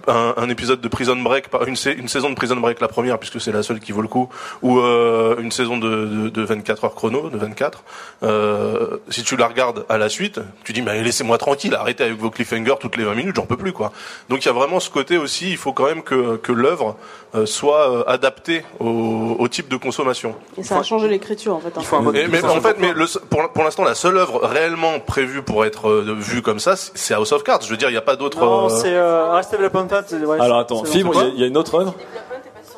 un, 0.08 0.34
un 0.38 0.50
épisode 0.50 0.82
de 0.82 0.88
Prison 0.88 1.16
Break, 1.16 1.46
une, 1.68 1.76
une 1.98 2.08
saison 2.08 2.30
de 2.30 2.36
Prison 2.36 2.56
Break, 2.58 2.80
la 2.80 2.88
première, 2.88 3.18
puisque 3.20 3.42
c'est 3.42 3.52
la 3.52 3.64
seule 3.64 3.80
qui 3.80 3.92
vaut 3.92 4.02
le 4.02 4.08
coup, 4.08 4.30
ou 4.62 4.80
euh, 4.80 5.36
une 5.40 5.52
saison 5.52 5.78
de, 5.78 6.06
de, 6.06 6.30
de 6.30 6.42
24 6.44 6.86
heures 6.86 6.96
chrono, 6.96 7.30
de 7.30 7.38
24. 7.38 7.84
Euh, 8.24 8.98
si 9.10 9.24
tu 9.24 9.36
la 9.36 9.48
regardes 9.48 9.86
à 9.90 9.98
la 9.98 10.10
suite, 10.10 10.40
tu 10.64 10.74
dis 10.74 10.82
mais 10.82 11.02
laissez-moi 11.04 11.38
tranquille, 11.38 11.74
arrêtez 11.76 12.04
avec 12.04 12.18
vos 12.18 12.30
cliffhangers 12.30 12.76
toutes 12.80 12.98
les 12.98 13.04
20 13.04 13.16
minutes, 13.16 13.36
j'en 13.36 13.46
peux 13.46 13.58
plus 13.58 13.74
quoi. 13.74 13.92
Donc 14.30 14.44
il 14.44 14.48
y 14.48 14.50
a 14.50 14.54
vraiment 14.54 14.80
ce 14.80 14.90
côté 14.90 15.18
aussi, 15.18 15.52
il 15.52 15.58
faut 15.58 15.74
quand 15.74 15.86
même 15.86 16.04
que, 16.04 16.38
que 16.38 16.52
l'œuvre 16.52 16.96
euh, 17.36 17.46
soit 17.46 18.08
adaptée 18.10 18.64
au, 18.80 19.36
au 19.40 19.48
type 19.48 19.70
de 19.70 19.78
consommation. 19.78 20.36
Et 20.58 20.64
ça 20.64 20.78
a 20.80 20.84
changé 20.84 21.08
l'écriture 21.08 21.56
en 21.56 21.60
fait. 21.60 21.76
hein. 21.78 21.82
Mais, 22.14 22.28
mais 22.28 22.44
en 22.46 22.62
fait, 22.62 22.78
mais 22.80 22.94
le, 22.94 23.06
pour, 23.30 23.50
pour 23.52 23.64
l'instant, 23.64 23.84
la 23.84 23.96
seule 23.96 24.18
œuvre 24.18 24.46
réellement 24.46 25.00
prévue 25.00 25.42
pour 25.42 25.66
être 25.66 25.92
vue 25.92 26.42
comme 26.42 26.60
ça, 26.60 26.76
c'est 26.76 27.10
c'est 27.10 27.14
House 27.16 27.32
of 27.32 27.44
Cards. 27.44 27.62
Je 27.64 27.70
veux 27.70 27.78
dire, 27.78 27.90
il 27.90 27.94
n'y 27.94 27.98
a 27.98 28.02
pas 28.04 28.16
d'autre. 28.16 28.40
Non, 28.40 28.66
euh, 28.66 28.70
c'est 28.70 28.94
euh, 28.94 29.32
Arrested 29.32 29.60
Development. 29.60 29.88
C'est- 30.08 30.16
ouais, 30.18 30.40
Alors 30.40 30.58
c'est- 30.58 30.62
attends, 30.62 30.86
c'est 30.86 30.92
Fibre, 30.92 31.14
il 31.16 31.34
y 31.36 31.38
a- 31.38 31.42
y, 31.42 31.44
a 31.44 31.48
une 31.48 31.58
autre 31.58 31.76
œuvre 31.80 31.96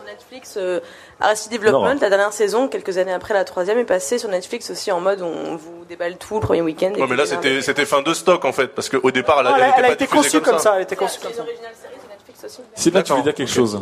Netflix, 0.05 0.55
euh, 0.57 0.79
Arrested 1.19 1.51
Development, 1.53 1.93
Non. 1.95 1.99
la 2.01 2.09
dernière 2.09 2.31
saison, 2.33 2.67
quelques 2.67 2.97
années 2.97 3.11
après 3.13 3.33
la 3.33 3.43
troisième, 3.43 3.77
est 3.79 3.83
passée 3.85 4.17
sur 4.17 4.29
Netflix 4.29 4.69
aussi 4.71 4.91
en 4.91 4.99
mode 5.01 5.21
on 5.21 5.55
vous 5.55 5.83
déballe 5.89 6.15
tout 6.17 6.35
le 6.35 6.39
premier 6.39 6.61
week-end. 6.61 6.91
Ouais, 6.97 7.05
mais 7.09 7.15
là, 7.17 7.23
puis, 7.23 7.31
c'était 7.31 7.61
c'était 7.61 7.85
fin 7.85 8.01
de 8.01 8.13
stock 8.13 8.43
en 8.45 8.51
fait, 8.53 8.67
parce 8.67 8.88
qu'au 8.89 9.11
départ, 9.11 9.39
elle, 9.41 9.47
a- 9.47 9.49
Non, 9.51 9.55
elle 9.57 9.61
elle, 9.63 9.65
a- 9.65 9.69
était 9.71 9.79
elle 9.79 9.85
a 9.85 9.88
pas 9.89 9.93
été 9.93 10.07
conçue 10.07 10.41
comme 10.41 10.57
ça. 10.59 10.73
Elle 10.77 10.83
était 10.83 10.95
conçue 10.95 11.19
comme 11.21 11.33
ça. 11.33 11.43
Sylvain, 12.75 13.01
tu 13.03 13.13
veux 13.13 13.21
dire 13.21 13.33
quelque 13.35 13.51
chose? 13.51 13.81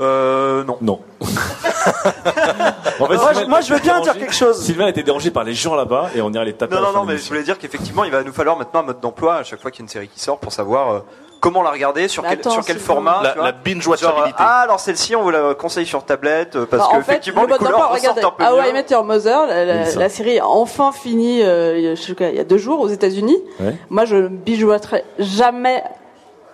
Euh, 0.00 0.64
non. 0.64 0.78
Non. 0.80 1.00
En 1.20 1.26
Moi, 3.06 3.08
Sylvain 3.18 3.32
je- 3.42 3.46
moi, 3.46 3.60
je 3.60 3.74
veux 3.74 3.80
bien 3.80 4.00
dire 4.00 4.14
quelque 4.14 4.34
chose. 4.34 4.60
Sylvain 4.62 4.86
a 4.86 4.88
été 4.90 5.02
dérangé 5.02 5.30
par 5.30 5.44
les 5.44 5.54
gens 5.54 5.74
là-bas 5.74 6.10
et 6.14 6.20
on 6.22 6.32
ira 6.32 6.44
les 6.44 6.52
taper. 6.54 6.74
Non, 6.74 6.82
non, 6.82 6.92
non, 6.92 7.04
mais 7.04 7.16
je 7.18 7.28
voulais 7.28 7.42
dire 7.42 7.58
qu'effectivement, 7.58 8.04
il 8.04 8.10
va 8.10 8.22
nous 8.24 8.32
falloir 8.32 8.56
maintenant 8.56 8.80
un 8.80 8.84
mode 8.84 9.00
d'emploi 9.00 9.36
à 9.36 9.42
chaque 9.44 9.60
fois 9.60 9.70
qu'il 9.70 9.80
y 9.80 9.82
a 9.82 9.84
une 9.84 9.88
série 9.90 10.08
qui 10.08 10.18
sort 10.20 10.38
pour 10.38 10.52
savoir 10.52 10.90
euh, 10.92 11.00
comment 11.44 11.62
la 11.62 11.70
regarder, 11.70 12.08
sur 12.08 12.22
Mais 12.22 12.30
quel, 12.30 12.38
attends, 12.40 12.50
sur 12.50 12.64
quel 12.64 12.78
format. 12.78 13.20
La- 13.22 13.34
la 13.42 13.52
binge-watchabilité. 13.52 14.28
Genre, 14.30 14.34
ah, 14.38 14.60
alors 14.60 14.80
celle-ci, 14.80 15.14
on 15.14 15.22
vous 15.22 15.30
la 15.30 15.54
conseille 15.54 15.84
sur 15.84 16.02
tablette 16.04 16.56
euh, 16.56 16.64
parce 16.64 16.82
Bah, 16.84 16.88
que 16.90 16.96
en 16.96 17.02
fait, 17.02 17.12
effectivement, 17.12 17.42
le 17.42 17.48
les 17.48 17.52
mode 17.52 17.58
couleurs 17.60 17.90
ressortent 17.92 18.16
regarde, 18.16 18.34
un 18.40 18.44
peu 18.56 18.62
mieux. 18.62 18.70
I 18.70 18.72
Met 18.72 18.86
Your 18.90 19.04
Mother, 19.04 19.46
la, 19.46 20.08
série 20.08 20.38
a 20.38 20.48
enfin 20.48 20.90
fini 20.90 21.42
euh, 21.42 21.76
il 21.76 21.84
y 21.84 21.88
a- 21.88 21.94
je 21.94 22.00
sais 22.02 22.14
pas, 22.14 22.28
il 22.30 22.36
y 22.36 22.40
a 22.40 22.44
deux 22.44 22.56
jours 22.56 22.80
aux 22.80 22.88
États-Unis. 22.88 23.36
Ouais. 23.60 23.76
Moi, 23.90 24.06
je 24.06 24.26
binge-watcherai 24.28 25.04
jamais 25.18 25.84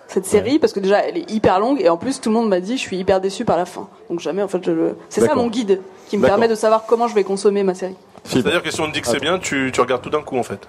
cette 0.07 0.25
série 0.25 0.59
parce 0.59 0.73
que 0.73 0.81
déjà 0.81 0.97
elle 0.99 1.17
est 1.19 1.31
hyper 1.31 1.57
longue 1.61 1.79
et 1.79 1.87
en 1.87 1.95
plus 1.95 2.19
tout 2.19 2.27
le 2.29 2.35
monde 2.35 2.49
m'a 2.49 2.59
dit 2.59 2.75
je 2.75 2.81
suis 2.81 2.97
hyper 2.97 3.21
déçu 3.21 3.45
par 3.45 3.55
la 3.55 3.65
fin. 3.65 3.87
Donc 4.09 4.19
jamais 4.19 4.43
en 4.43 4.49
fait 4.49 4.59
je 4.61 4.71
le. 4.71 4.97
C'est 5.07 5.21
ça 5.21 5.35
mon 5.35 5.47
guide 5.47 5.79
qui 6.09 6.17
me 6.17 6.27
permet 6.27 6.49
de 6.49 6.55
savoir 6.55 6.83
comment 6.85 7.07
je 7.07 7.15
vais 7.15 7.23
consommer 7.23 7.63
ma 7.63 7.75
série. 7.75 7.95
C'est-à-dire 8.25 8.61
que 8.61 8.71
si 8.71 8.81
on 8.81 8.87
te 8.87 8.91
dit 8.93 8.99
que 9.01 9.07
c'est 9.07 9.21
bien, 9.21 9.39
tu, 9.39 9.71
tu 9.73 9.79
regardes 9.79 10.01
tout 10.01 10.09
d'un 10.09 10.21
coup 10.21 10.37
en 10.37 10.43
fait. 10.43 10.67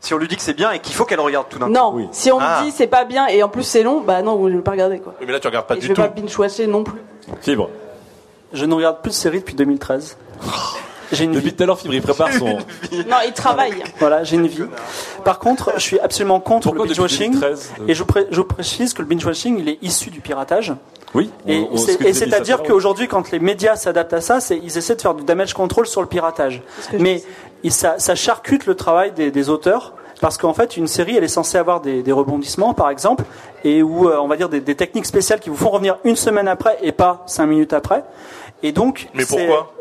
Si 0.00 0.14
on 0.14 0.18
lui 0.18 0.28
dit 0.28 0.36
que 0.36 0.42
c'est 0.42 0.54
bien 0.54 0.70
et 0.72 0.78
qu'il 0.78 0.94
faut 0.94 1.04
qu'elle 1.04 1.20
regarde 1.20 1.46
tout 1.50 1.58
d'un 1.58 1.66
coup. 1.66 1.72
Non, 1.72 2.08
si 2.10 2.32
on 2.32 2.38
Ah. 2.40 2.60
me 2.60 2.64
dit 2.64 2.70
c'est 2.70 2.86
pas 2.86 3.04
bien 3.04 3.26
et 3.26 3.42
en 3.42 3.48
plus 3.50 3.62
c'est 3.64 3.82
long, 3.82 4.00
bah 4.00 4.22
non, 4.22 4.48
je 4.48 4.54
vais 4.56 4.62
pas 4.62 4.70
regarder 4.70 4.98
quoi. 4.98 5.14
Oui, 5.20 5.26
Mais 5.26 5.32
là, 5.32 5.40
tu 5.40 5.46
regardes 5.46 5.66
pas 5.66 5.74
Et 5.74 5.80
je 5.80 5.82
du 5.82 5.88
vais 5.88 5.94
tout. 5.94 6.00
pas 6.02 6.08
binge-watcher 6.08 6.66
non 6.66 6.84
plus. 6.84 7.00
Fibre. 7.42 7.68
Je 8.52 8.64
ne 8.64 8.74
regarde 8.74 9.00
plus 9.02 9.10
de 9.10 9.14
séries 9.14 9.40
depuis 9.40 9.54
2013. 9.54 10.16
J'ai 11.12 11.24
une 11.24 11.32
Depuis 11.32 11.52
tout 11.54 11.62
à 11.62 11.66
l'heure, 11.66 11.78
Fibre, 11.78 11.94
il 11.94 12.02
prépare 12.02 12.32
son. 12.32 12.46
Non, 12.92 13.16
il 13.26 13.32
travaille. 13.34 13.74
Voilà, 13.98 14.22
j'ai 14.24 14.36
une 14.36 14.46
vie. 14.46 14.62
Par 15.24 15.38
contre, 15.38 15.72
je 15.76 15.80
suis 15.80 15.98
absolument 16.00 16.40
contre 16.40 16.68
Pourquoi 16.68 16.84
le 16.86 16.90
binge-watching. 16.90 17.32
2013, 17.32 17.72
euh 17.80 17.84
Et 17.88 17.94
je, 17.94 18.02
pré- 18.04 18.26
je 18.30 18.40
précise 18.40 18.94
que 18.94 19.02
le 19.02 19.08
binge-watching, 19.08 19.58
il 19.58 19.68
est 19.68 19.78
issu 19.82 20.10
du 20.10 20.20
piratage. 20.20 20.72
Oui. 21.14 21.30
Et 21.46 22.12
c'est-à-dire 22.12 22.62
qu'aujourd'hui, 22.62 23.08
quand 23.08 23.30
les 23.32 23.40
médias 23.40 23.76
s'adaptent 23.76 24.12
à 24.12 24.20
ça, 24.20 24.40
c'est 24.40 24.56
ils 24.56 24.78
essaient 24.78 24.94
de 24.96 25.02
faire 25.02 25.14
du 25.14 25.24
damage 25.24 25.54
control 25.54 25.86
sur 25.86 26.00
le 26.00 26.06
piratage. 26.06 26.62
Mais 26.98 27.22
il- 27.64 27.72
ça, 27.72 27.94
ça 27.98 28.14
charcute 28.14 28.66
le 28.66 28.74
travail 28.74 29.12
des, 29.12 29.30
des 29.30 29.48
auteurs. 29.48 29.94
Parce 30.20 30.36
qu'en 30.36 30.52
fait, 30.52 30.76
une 30.76 30.86
série, 30.86 31.16
elle 31.16 31.24
est 31.24 31.28
censée 31.28 31.56
avoir 31.56 31.80
des, 31.80 32.02
des 32.02 32.12
rebondissements, 32.12 32.74
par 32.74 32.90
exemple, 32.90 33.24
et 33.64 33.82
où 33.82 34.06
euh, 34.06 34.18
on 34.20 34.28
va 34.28 34.36
dire 34.36 34.50
des, 34.50 34.60
des 34.60 34.74
techniques 34.74 35.06
spéciales 35.06 35.40
qui 35.40 35.48
vous 35.48 35.56
font 35.56 35.70
revenir 35.70 35.96
une 36.04 36.14
semaine 36.16 36.46
après 36.46 36.76
et 36.82 36.92
pas 36.92 37.22
cinq 37.26 37.46
minutes 37.46 37.72
après. 37.72 38.04
Et 38.62 38.72
donc, 38.72 39.08
Mais 39.14 39.24
pourquoi? 39.24 39.72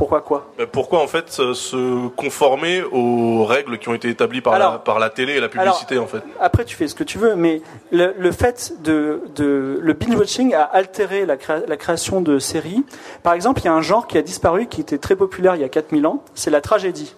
Pourquoi 0.00 0.22
quoi 0.22 0.46
Bah, 0.56 0.64
Pourquoi 0.66 1.02
en 1.02 1.06
fait 1.06 1.30
se- 1.30 1.52
se 1.52 2.08
conformer 2.16 2.82
aux 2.90 3.44
règles 3.44 3.76
qui 3.78 3.90
ont 3.90 3.94
été 3.94 4.08
établies 4.08 4.40
par, 4.40 4.58
la, 4.58 4.66
Alors- 4.68 4.80
par 4.82 4.98
la 4.98 5.10
télé 5.10 5.34
et 5.34 5.40
la 5.40 5.50
publicité 5.50 5.98
en 5.98 6.06
fait 6.06 6.22
Après, 6.40 6.64
tu 6.64 6.74
fais 6.74 6.88
ce 6.88 6.94
que 6.94 7.04
tu 7.04 7.18
veux, 7.18 7.36
mais 7.36 7.60
le, 7.92 8.14
le 8.18 8.32
fait 8.32 8.72
de, 8.82 9.20
de 9.36 9.78
le 9.78 9.92
binge-watching 9.92 10.54
a 10.54 10.62
altéré 10.62 11.26
la, 11.26 11.36
créa- 11.36 11.66
la 11.68 11.76
création 11.76 12.22
de 12.22 12.38
séries. 12.38 12.82
Par 13.22 13.34
exemple, 13.34 13.60
il 13.60 13.66
y 13.66 13.68
a 13.68 13.74
un 13.74 13.82
genre 13.82 14.06
qui 14.06 14.16
a 14.16 14.22
disparu, 14.22 14.68
qui 14.68 14.80
était 14.80 14.96
très 14.96 15.16
populaire 15.16 15.54
il 15.54 15.60
y 15.60 15.64
a 15.64 15.68
4000 15.68 16.06
ans, 16.06 16.24
c'est 16.34 16.50
la 16.50 16.62
tragédie. 16.62 17.14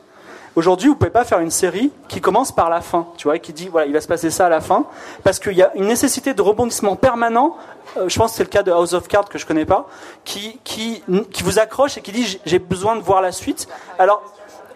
Aujourd'hui, 0.55 0.89
vous 0.89 0.97
pouvez 0.97 1.11
pas 1.11 1.25
faire 1.25 1.41
une 1.41 1.51
série 1.51 1.91
qui 2.09 2.21
commence 2.21 2.53
par 2.53 2.69
la 2.69 2.83
fin, 2.83 3.07
tu 3.17 3.25
vois, 3.25 3.37
et 3.37 3.41
qui 3.41 3.53
dit 3.55 3.69
voilà, 3.69 3.87
il 3.87 3.93
va 3.93 4.03
se 4.03 4.09
passer 4.09 4.31
ça 4.31 4.47
à 4.47 4.49
la 4.51 4.61
fin, 4.61 4.85
parce 5.25 5.39
qu'il 5.39 5.55
y 5.55 5.63
a 5.63 5.73
une 5.77 5.87
nécessité 5.87 6.35
de 6.35 6.43
rebondissement 6.43 6.95
permanent. 6.95 7.57
euh, 7.97 8.09
je 8.09 8.19
pense 8.19 8.33
que 8.33 8.37
c'est 8.37 8.43
le 8.45 8.49
cas 8.51 8.63
de 8.63 8.71
House 8.71 8.93
of 8.93 9.09
Cards 9.09 9.29
que 9.31 9.39
je 9.39 9.47
connais 9.47 9.65
pas, 9.65 9.87
qui 10.25 10.59
qui 10.63 11.03
qui 11.31 11.43
vous 11.43 11.59
accroche 11.59 11.97
et 11.97 12.03
qui 12.03 12.13
dit 12.13 12.39
j'ai- 12.45 12.59
besoin 12.59 12.97
de 12.97 13.01
voir 13.03 13.23
la 13.23 13.33
suite. 13.33 13.67
Alors 13.99 14.23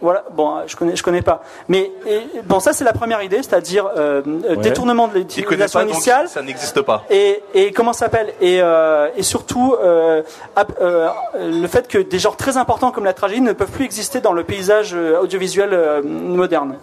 voilà, 0.01 0.24
bon, 0.32 0.59
je 0.66 0.77
connais, 0.77 0.97
je 0.97 1.02
connais 1.02 1.23
pas. 1.23 1.43
Mais 1.68 1.90
et, 2.06 2.20
bon, 2.44 2.60
ça 2.60 2.73
c'est 2.73 2.85
la 2.85 2.93
première 2.93 3.23
idée, 3.23 3.39
c'est-à-dire 3.39 3.89
euh, 3.97 4.23
euh, 4.27 4.51
Ouais. 4.51 4.56
détournement 4.59 5.09
de 5.09 5.14
l'utilisation 5.14 5.81
donc 5.81 5.90
initiale. 5.90 6.28
ça 6.28 6.43
n'existe 6.43 6.82
pas. 6.82 7.05
Et, 7.10 7.43
et 7.55 7.73
comment 7.73 7.93
ça 7.93 8.06
s'appelle? 8.06 8.32
Et, 8.40 8.60
euh, 8.62 9.09
et 9.16 9.23
surtout 9.23 9.74
euh, 9.82 10.23
ap- 10.55 10.78
euh, 10.81 11.09
le 11.36 11.66
fait 11.66 11.89
que 11.89 11.98
des 11.98 12.18
genres 12.18 12.36
très 12.36 12.56
importants 12.56 12.90
comme 12.90 13.05
la 13.05 13.12
tragédie 13.14 13.40
ne 13.40 13.52
peuvent 13.52 13.70
plus 13.70 13.85
exister 13.85 14.20
dans 14.20 14.32
le 14.32 14.44
paysage 14.44 14.93
euh, 14.94 15.20
audiovisuel 15.20 15.70
euh, 15.73 16.02
moderne. 16.02 16.77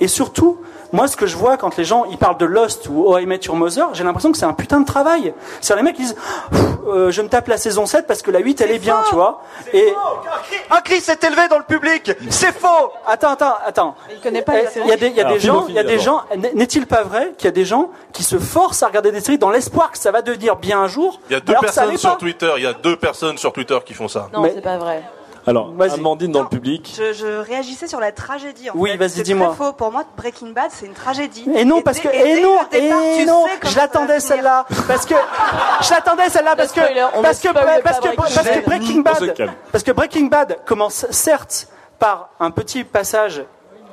Et 0.00 0.08
surtout, 0.08 0.60
moi, 0.92 1.08
ce 1.08 1.16
que 1.16 1.26
je 1.26 1.36
vois 1.36 1.56
quand 1.56 1.76
les 1.76 1.84
gens 1.84 2.04
ils 2.10 2.18
parlent 2.18 2.38
de 2.38 2.44
Lost 2.44 2.88
ou 2.88 3.04
Oh 3.06 3.18
I 3.18 3.26
Met 3.26 3.40
Your 3.46 3.56
Mother, 3.56 3.88
j'ai 3.94 4.04
l'impression 4.04 4.30
que 4.30 4.38
c'est 4.38 4.44
un 4.44 4.52
putain 4.52 4.80
de 4.80 4.86
travail. 4.86 5.34
C'est 5.60 5.74
les 5.74 5.82
mecs 5.82 5.96
qui 5.96 6.02
disent 6.02 6.16
euh, 6.86 7.10
je 7.10 7.22
me 7.22 7.28
tape 7.28 7.48
la 7.48 7.56
saison 7.56 7.86
7 7.86 8.06
parce 8.06 8.22
que 8.22 8.30
la 8.30 8.38
8 8.38 8.60
elle 8.60 8.70
est, 8.70 8.78
bien, 8.78 9.02
tu 9.08 9.14
vois. 9.14 9.42
Et 9.72 9.92
Un 10.70 10.80
cri 10.82 11.00
s'est 11.00 11.18
élevé 11.26 11.48
dans 11.48 11.58
le 11.58 11.64
public 11.64 12.12
C'est 12.30 12.52
faux 12.56 12.92
Attends, 13.06 13.30
attends, 13.32 13.54
attends. 13.66 13.94
Il 14.10 14.20
connaît 14.20 14.42
pas 14.42 14.52
Eh. 14.56 14.80
Il 14.80 14.86
y 14.86 14.92
a 14.92 14.96
des, 14.96 15.08
il 15.08 15.16
y 15.16 15.20
a 15.20 15.24
Alors, 15.26 15.34
des 15.34 15.40
gens, 15.40 15.66
il 15.68 15.74
y 15.74 15.78
a 15.78 15.84
des 15.84 15.98
gens. 15.98 16.22
N'est-il 16.54 16.86
pas 16.86 17.02
vrai 17.02 17.32
qu'il 17.36 17.46
y 17.46 17.48
a 17.48 17.52
des 17.52 17.64
gens 17.64 17.90
qui 18.12 18.22
se 18.22 18.38
forcent 18.38 18.82
à 18.82 18.86
regarder 18.86 19.10
des 19.10 19.20
séries 19.20 19.38
dans 19.38 19.50
l'espoir 19.50 19.90
que 19.90 19.98
ça 19.98 20.10
va 20.12 20.22
devenir 20.22 20.56
bien 20.56 20.80
un 20.80 20.86
jour? 20.86 21.18
Il 21.28 21.32
y 21.32 21.36
a 21.36 21.40
deux 21.40 21.54
personnes 21.60 21.96
sur 21.96 22.16
Twitter. 22.18 22.52
Il 22.56 22.62
y 22.62 22.66
a 22.66 22.72
deux 22.72 22.96
personnes 22.96 23.38
sur 23.38 23.52
Twitter 23.52 23.78
qui 23.84 23.94
font 23.94 24.08
ça. 24.08 24.28
Non, 24.32 24.42
Mais- 24.42 24.52
c'est 24.54 24.60
pas 24.60 24.78
vrai. 24.78 25.02
Alors, 25.46 25.72
Amandine 25.78 26.32
dans 26.32 26.42
le 26.42 26.48
public. 26.48 26.94
Je, 26.96 27.12
je 27.12 27.26
réagissais 27.26 27.86
sur 27.86 28.00
la 28.00 28.12
tragédie. 28.12 28.70
En 28.70 28.74
Oui, 28.76 28.96
vas-y, 28.96 29.10
C'est 29.10 29.22
dis-moi. 29.22 29.48
très 29.48 29.56
faux. 29.56 29.72
Pour 29.74 29.92
moi, 29.92 30.04
Breaking 30.16 30.50
Bad, 30.50 30.70
c'est 30.70 30.86
une 30.86 30.94
tragédie. 30.94 31.46
Et 31.54 31.64
non, 31.64 31.82
parce 31.82 31.98
que, 32.00 32.08
et 32.08 32.36
dès 32.36 32.42
non, 32.42 32.56
le 32.62 32.80
départ, 32.80 33.00
et 33.02 33.18
tu 33.18 33.26
non, 33.26 33.44
je 33.62 33.76
l'attendais 33.76 34.20
celle-là, 34.20 34.64
parce 34.88 35.04
que, 35.04 35.14
je 35.82 35.90
l'attendais 35.90 36.28
celle-là, 36.30 36.56
parce 36.56 36.72
que, 36.72 36.80
parce 37.22 37.40
que, 37.40 37.48
parce 37.82 38.00
que, 38.00 38.16
parce 38.16 38.38
que. 38.48 38.64
Breaking 38.64 39.00
Bad, 39.00 39.34
parce 39.70 39.84
que 39.84 39.92
Breaking 39.92 40.26
Bad 40.26 40.58
commence 40.64 41.06
certes 41.10 41.68
par 41.98 42.30
un 42.40 42.50
petit 42.50 42.84
passage 42.84 43.44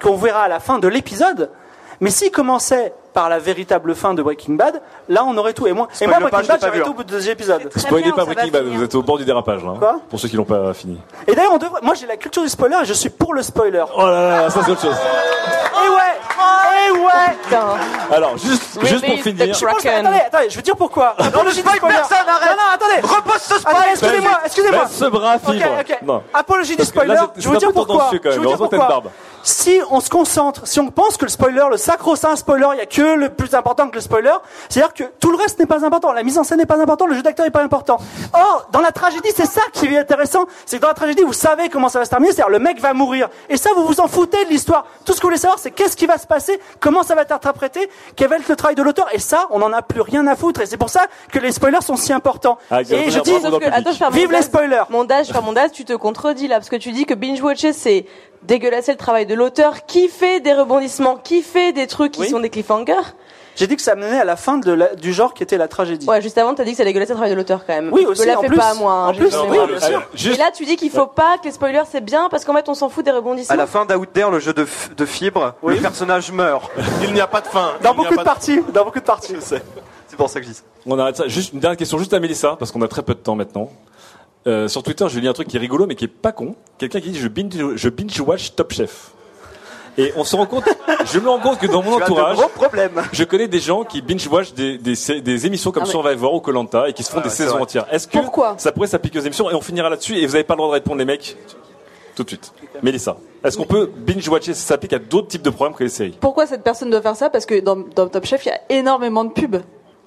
qu'on 0.02 0.16
verra 0.16 0.44
à 0.44 0.48
la 0.48 0.60
fin 0.60 0.80
de 0.80 0.88
l'épisode, 0.88 1.52
mais 2.00 2.10
s'il 2.12 2.32
commençait 2.32 2.94
par 3.14 3.30
la 3.30 3.40
véritable 3.40 3.96
fin 3.96 4.14
de 4.14 4.22
Breaking 4.22 4.54
Bad, 4.54 4.82
là 5.10 5.24
on 5.26 5.36
aurait 5.38 5.54
tout. 5.54 5.68
Et 5.68 5.74
moi, 5.74 5.88
et 6.00 6.08
moi 6.08 6.20
pas, 6.20 6.30
Breaking 6.30 6.48
Bad, 6.48 6.60
j'aurais 6.64 6.80
tout 6.82 6.88
au 6.88 6.92
hein. 6.92 6.94
bout 6.98 7.04
de 7.04 7.10
deux 7.12 7.30
épisodes. 7.30 7.70
Spoilez 7.76 8.04
bien, 8.04 8.14
pas 8.14 8.26
Breaking 8.26 8.52
Bad, 8.52 8.66
vous 8.66 8.84
êtes 8.84 8.96
au 8.96 9.02
bord 9.04 9.18
du 9.18 9.26
dérapage 9.26 9.64
là. 9.64 9.72
hein, 9.72 9.78
Quoi 9.80 10.00
pour 10.10 10.20
ceux 10.20 10.28
qui 10.28 10.36
l'ont 10.36 10.46
pas 10.46 10.74
fini. 10.74 11.00
Et 11.28 11.36
d'ailleurs, 11.36 11.58
devrait, 11.60 11.82
moi 11.84 11.94
j'ai 11.96 12.08
la 12.08 12.18
culture 12.18 12.44
du 12.44 12.50
spoiler 12.50 12.78
et 12.82 12.86
je 12.86 12.94
suis 12.94 13.10
pour 13.10 13.34
le 13.34 13.42
spoiler. 13.42 13.84
Oh 13.96 14.06
là 14.06 14.42
là, 14.44 14.50
ça 14.50 14.62
c'est 14.64 14.72
autre 14.72 14.82
chose. 14.82 14.96
Et 14.96 15.90
ouais, 15.90 16.88
et 16.88 16.92
ouais. 16.92 18.16
Alors, 18.16 18.38
juste, 18.38 18.80
juste 18.86 19.06
pour 19.06 19.16
finir. 19.20 19.54
Je 19.54 19.66
pense 19.66 19.82
que- 19.82 19.88
attendez, 19.88 20.20
attendez, 20.20 20.50
je 20.50 20.56
veux 20.56 20.62
dire 20.62 20.76
pourquoi. 20.76 21.16
Non, 21.20 21.44
du 21.44 21.52
spoil 21.52 21.76
spoiler. 21.78 21.96
personne, 21.96 22.18
arrête 22.28 22.50
Non, 22.50 22.56
non, 22.56 22.70
attendez. 22.74 23.08
Repose 23.16 23.42
ce 23.42 23.60
spoil 23.60 23.76
excusez-moi, 23.92 24.40
excusez-moi. 24.46 24.86
Ce 24.90 25.06
bras 25.06 25.36
Ok, 25.36 25.98
fibre. 26.00 26.24
Apologie 26.34 26.76
du 26.76 26.86
spoiler. 26.86 27.16
je 27.38 27.50
veux 27.50 27.58
dire 27.58 27.72
pourquoi. 27.74 28.10
Je 28.12 28.30
même. 28.30 28.40
veux 28.40 28.48
dire 28.48 28.58
pourquoi. 28.58 29.04
Si 29.44 29.80
on 29.90 30.00
se 30.00 30.10
concentre, 30.10 30.68
si 30.68 30.80
on 30.80 30.90
pense 30.90 31.18
que 31.18 31.26
le 31.26 31.32
spoiler, 31.32 31.66
le 31.70 31.78
sacro-saint 31.78 32.36
spoiler, 32.36 32.68
il 32.74 32.78
y 32.78 32.82
a 32.82 32.86
que 32.86 33.16
le 33.16 33.30
plus 33.30 33.54
important 33.56 33.90
que 33.90 33.96
le 33.96 34.02
spoiler, 34.02 34.34
c'est-à-dire 34.70 34.94
que 34.94 35.04
tout 35.20 35.32
le 35.32 35.38
reste 35.38 35.60
n'est 35.60 35.66
pas 35.66 35.86
important, 35.86 36.12
la 36.12 36.24
mise 36.24 36.38
en 36.38 36.44
scène 36.44 36.60
n'est 36.60 36.66
pas 36.66 36.80
important, 36.82 37.06
le 37.06 37.16
jeu 37.16 37.22
d'acteur 37.22 37.46
n'est 37.46 37.52
pas 37.52 37.64
important. 37.64 37.98
Or, 38.34 38.68
dans 38.72 38.82
la 38.82 38.92
tragédie, 38.92 39.30
c'est 39.36 39.46
ça 39.46 39.62
qui 39.74 39.88
est 39.88 39.98
intéressant, 39.98 40.46
c'est 40.66 40.78
que 40.78 40.82
dans 40.82 40.90
la 40.90 40.94
tragédie, 40.94 41.24
vous 41.24 41.34
savez 41.34 41.70
comment 41.70 41.90
ça 41.90 42.00
va 42.00 42.06
se 42.06 42.10
terminer, 42.10 42.34
c'est-à-dire 42.34 42.52
le 42.52 42.60
mec 42.60 42.80
va 42.80 42.94
mourir. 42.94 43.30
Et 43.50 43.58
ça, 43.58 43.70
vous 43.76 43.86
vous 43.86 44.00
en 44.00 44.08
foutez 44.08 44.44
de 44.46 44.50
l'histoire. 44.50 44.86
Tout 45.06 45.14
ce 45.14 45.18
que 45.18 45.24
vous 45.24 45.30
voulez 45.30 45.40
savoir, 45.40 45.60
c'est 45.60 45.72
qu'est-ce 45.72 45.96
qui 45.96 46.06
va 46.06 46.18
se 46.18 46.28
passer, 46.28 46.60
comment 46.80 47.04
ça 47.04 47.16
va 47.16 47.24
être 47.24 47.32
interprété, 47.32 47.90
quel 48.16 48.28
va 48.30 48.38
être 48.38 48.48
le 48.48 48.56
travail 48.56 48.76
de 48.76 48.84
l'auteur. 48.84 49.08
Et 49.14 49.20
ça, 49.20 49.48
on 49.50 49.60
n'en 49.60 49.74
a 49.74 49.82
plus 49.82 50.02
rien 50.02 50.26
à 50.28 50.36
foutre. 50.36 50.62
Et 50.62 50.66
c'est 50.66 50.78
pour 50.78 50.90
ça 50.90 51.08
que 51.32 51.40
les 51.40 51.52
spoilers 51.52 51.82
sont 51.82 51.96
si 51.96 52.14
importants. 52.14 52.58
Ah, 52.70 52.82
et 52.82 53.10
je 53.10 53.20
dis, 53.20 53.32
que, 53.32 53.66
attends, 53.74 53.92
je 53.92 54.14
vive 54.14 54.32
les 54.32 54.42
spoilers. 54.42 54.84
Mondage, 54.90 55.28
je 55.34 55.40
mondage, 55.40 55.72
tu 55.72 55.86
te 55.86 55.94
contredis 55.94 56.48
là, 56.48 56.56
parce 56.58 56.70
que 56.70 56.76
tu 56.76 56.92
dis 56.92 57.06
que 57.06 57.14
binge-watcher, 57.14 57.74
c'est 57.74 58.06
dégueulasser 58.44 58.92
le 58.92 58.98
travail 58.98 59.26
de 59.26 59.34
l'auteur 59.34 59.86
qui 59.86 60.08
fait 60.08 60.40
des 60.40 60.54
rebondissements, 60.54 61.16
qui 61.18 61.42
fait 61.42 61.74
des 61.74 61.88
trucs 61.88 62.12
qui 62.14 62.28
sont 62.30 62.40
des 62.40 62.50
cliffhangers. 62.50 62.94
J'ai 63.58 63.68
dit 63.68 63.76
que 63.76 63.82
ça 63.82 63.96
menait 63.96 64.20
à 64.20 64.24
la 64.24 64.38
fin 64.38 64.58
de 64.58 64.72
la- 64.72 64.96
du 64.96 65.12
genre 65.12 65.34
qui 65.34 65.44
était 65.44 65.58
la 65.58 65.68
tragédie. 65.68 66.08
Ouais, 66.08 66.22
juste 66.22 66.38
avant, 66.38 66.54
t'as 66.56 66.64
dit 66.64 66.72
que 66.72 66.78
ça 66.78 66.86
dégueulassait 66.86 67.12
le 67.12 67.18
travail 67.18 67.32
de 67.32 67.36
l'auteur 67.36 67.66
quand 67.68 67.74
même. 67.74 67.90
Oui, 67.92 68.04
Je 68.04 68.08
aussi, 68.08 68.22
me 68.22 68.28
la 68.28 68.40
en 68.40 68.42
fais 68.42 68.48
plus. 68.48 68.58
pas 68.58 68.70
à 68.70 68.74
moi. 68.76 68.94
hein, 68.94 69.08
En 69.10 69.14
plus, 69.14 69.30
fait 69.30 69.38
oui, 69.50 69.58
moi. 69.58 69.68
bien 69.68 69.80
sûr. 69.80 70.34
Et 70.34 70.38
là, 70.38 70.52
tu 70.56 70.64
dis 70.66 70.78
qu'il 70.78 70.90
faut 70.90 71.06
pas 71.08 71.38
que 71.38 71.44
les 71.44 71.52
spoilers 71.52 71.84
c'est 71.92 72.00
bien 72.04 72.30
parce 72.30 72.46
qu'en 72.46 72.54
fait, 72.54 72.70
on 72.70 72.74
s'en 72.74 72.88
fout 72.88 73.04
des 73.04 73.12
rebondissements. 73.12 73.54
À 73.54 73.58
la 73.58 73.68
fin 73.68 73.86
d'Out 73.86 74.06
There, 74.06 74.32
le 74.32 74.40
jeu 74.40 74.54
de, 74.54 74.66
de 74.96 75.06
fibre, 75.06 75.54
le 75.66 75.76
personnage 75.76 76.32
meurt. 76.32 76.72
Il 77.04 77.14
n'y 77.14 77.20
a 77.20 77.28
pas 77.28 77.42
de 77.42 77.48
fin. 77.48 77.74
Dans 77.84 77.94
beaucoup 77.94 78.16
de 78.16 78.24
parties. 78.24 78.62
Dans 78.74 78.86
beaucoup 78.86 79.00
de 79.00 79.06
parties. 79.06 79.36
C'est 79.42 80.16
pour 80.18 80.30
ça 80.30 80.40
que 80.40 80.46
je 80.46 80.52
dis 80.52 80.58
ça. 80.58 80.64
On 80.86 80.98
arrête 80.98 81.18
ça. 81.18 81.28
Juste 81.28 81.52
une 81.54 81.60
dernière 81.60 81.78
question, 81.78 81.98
juste 81.98 82.14
à 82.14 82.20
Mélissa, 82.22 82.56
parce 82.58 82.72
qu'on 82.72 82.82
a 82.82 82.88
très 82.88 83.04
peu 83.04 83.14
de 83.14 83.20
temps 83.20 83.36
maintenant. 83.36 83.70
Euh, 84.48 84.68
sur 84.68 84.82
Twitter, 84.84 85.06
je 85.10 85.20
lis 85.20 85.28
un 85.28 85.34
truc 85.34 85.48
qui 85.48 85.58
est 85.58 85.60
rigolo, 85.60 85.86
mais 85.86 85.96
qui 85.96 86.06
est 86.06 86.08
pas 86.08 86.32
con. 86.32 86.56
Quelqu'un 86.78 87.00
qui 87.00 87.12
dit 87.12 87.20
je 87.20 87.28
binge, 87.28 87.76
je 87.76 87.90
binge 87.90 88.20
watch 88.22 88.54
Top 88.56 88.74
Chef. 88.74 89.12
Et 89.98 90.14
on 90.16 90.24
se 90.24 90.36
rend 90.38 90.46
compte, 90.46 90.64
je 91.12 91.20
me 91.20 91.30
rends 91.30 91.40
compte 91.40 91.60
que 91.60 91.68
dans 91.68 91.84
mon 91.84 91.98
Tu 91.98 92.04
entourage, 92.04 92.38
je 93.12 93.24
connais 93.26 93.50
des 93.50 93.60
gens 93.60 93.84
qui 93.84 94.02
binge 94.02 94.26
watch 94.28 94.54
des, 94.54 94.78
des, 94.78 94.96
des 95.22 95.46
émissions 95.46 95.72
comme 95.72 95.84
Ah 95.84 95.86
ouais. 95.86 95.92
Survivor 95.92 96.34
ou 96.34 96.40
Colanta 96.40 96.88
et 96.88 96.94
qui 96.94 97.04
se 97.04 97.12
font 97.12 97.18
Ah 97.20 97.24
des 97.24 97.30
ouais, 97.30 97.36
saisons 97.36 97.52
vrai. 97.56 97.62
entières. 97.64 97.86
Est-ce 97.92 98.08
que 98.08 98.14
Pourquoi 98.18 98.56
ça 98.58 98.72
pourrait 98.72 98.88
s'appliquer 98.88 99.20
aux 99.20 99.24
émissions 99.24 99.50
et 99.52 99.54
on 99.54 99.60
finira 99.62 99.90
là-dessus 99.90 100.16
et 100.16 100.26
vous 100.26 100.32
n'avez 100.32 100.46
pas 100.46 100.54
le 100.54 100.60
droit 100.60 100.70
de 100.70 100.74
répondre 100.76 100.98
les 100.98 101.06
mecs 101.06 101.36
tout 102.16 102.24
de 102.24 102.30
suite. 102.30 102.52
Mélissa, 102.84 103.18
est-ce 103.44 103.58
qu'on 103.58 103.66
peut 103.66 103.90
binge 103.96 104.28
watcher 104.30 104.54
ça 104.54 104.66
s'applique 104.68 104.94
à 104.94 105.00
d'autres 105.00 105.28
types 105.28 105.42
de 105.42 105.50
programmes 105.50 105.76
que 105.76 105.84
les 105.84 105.90
séries 105.90 106.18
Pourquoi 106.20 106.46
cette 106.48 106.64
personne 106.64 106.90
doit 106.90 107.02
faire 107.02 107.16
ça? 107.16 107.30
Parce 107.30 107.46
que 107.46 107.60
dans, 107.60 107.78
dans 107.96 108.08
Top 108.08 108.26
Chef, 108.26 108.46
il 108.46 108.50
y 108.50 108.52
a 108.52 108.60
énormément 108.70 109.24
de 109.26 109.32
pubs. 109.32 109.62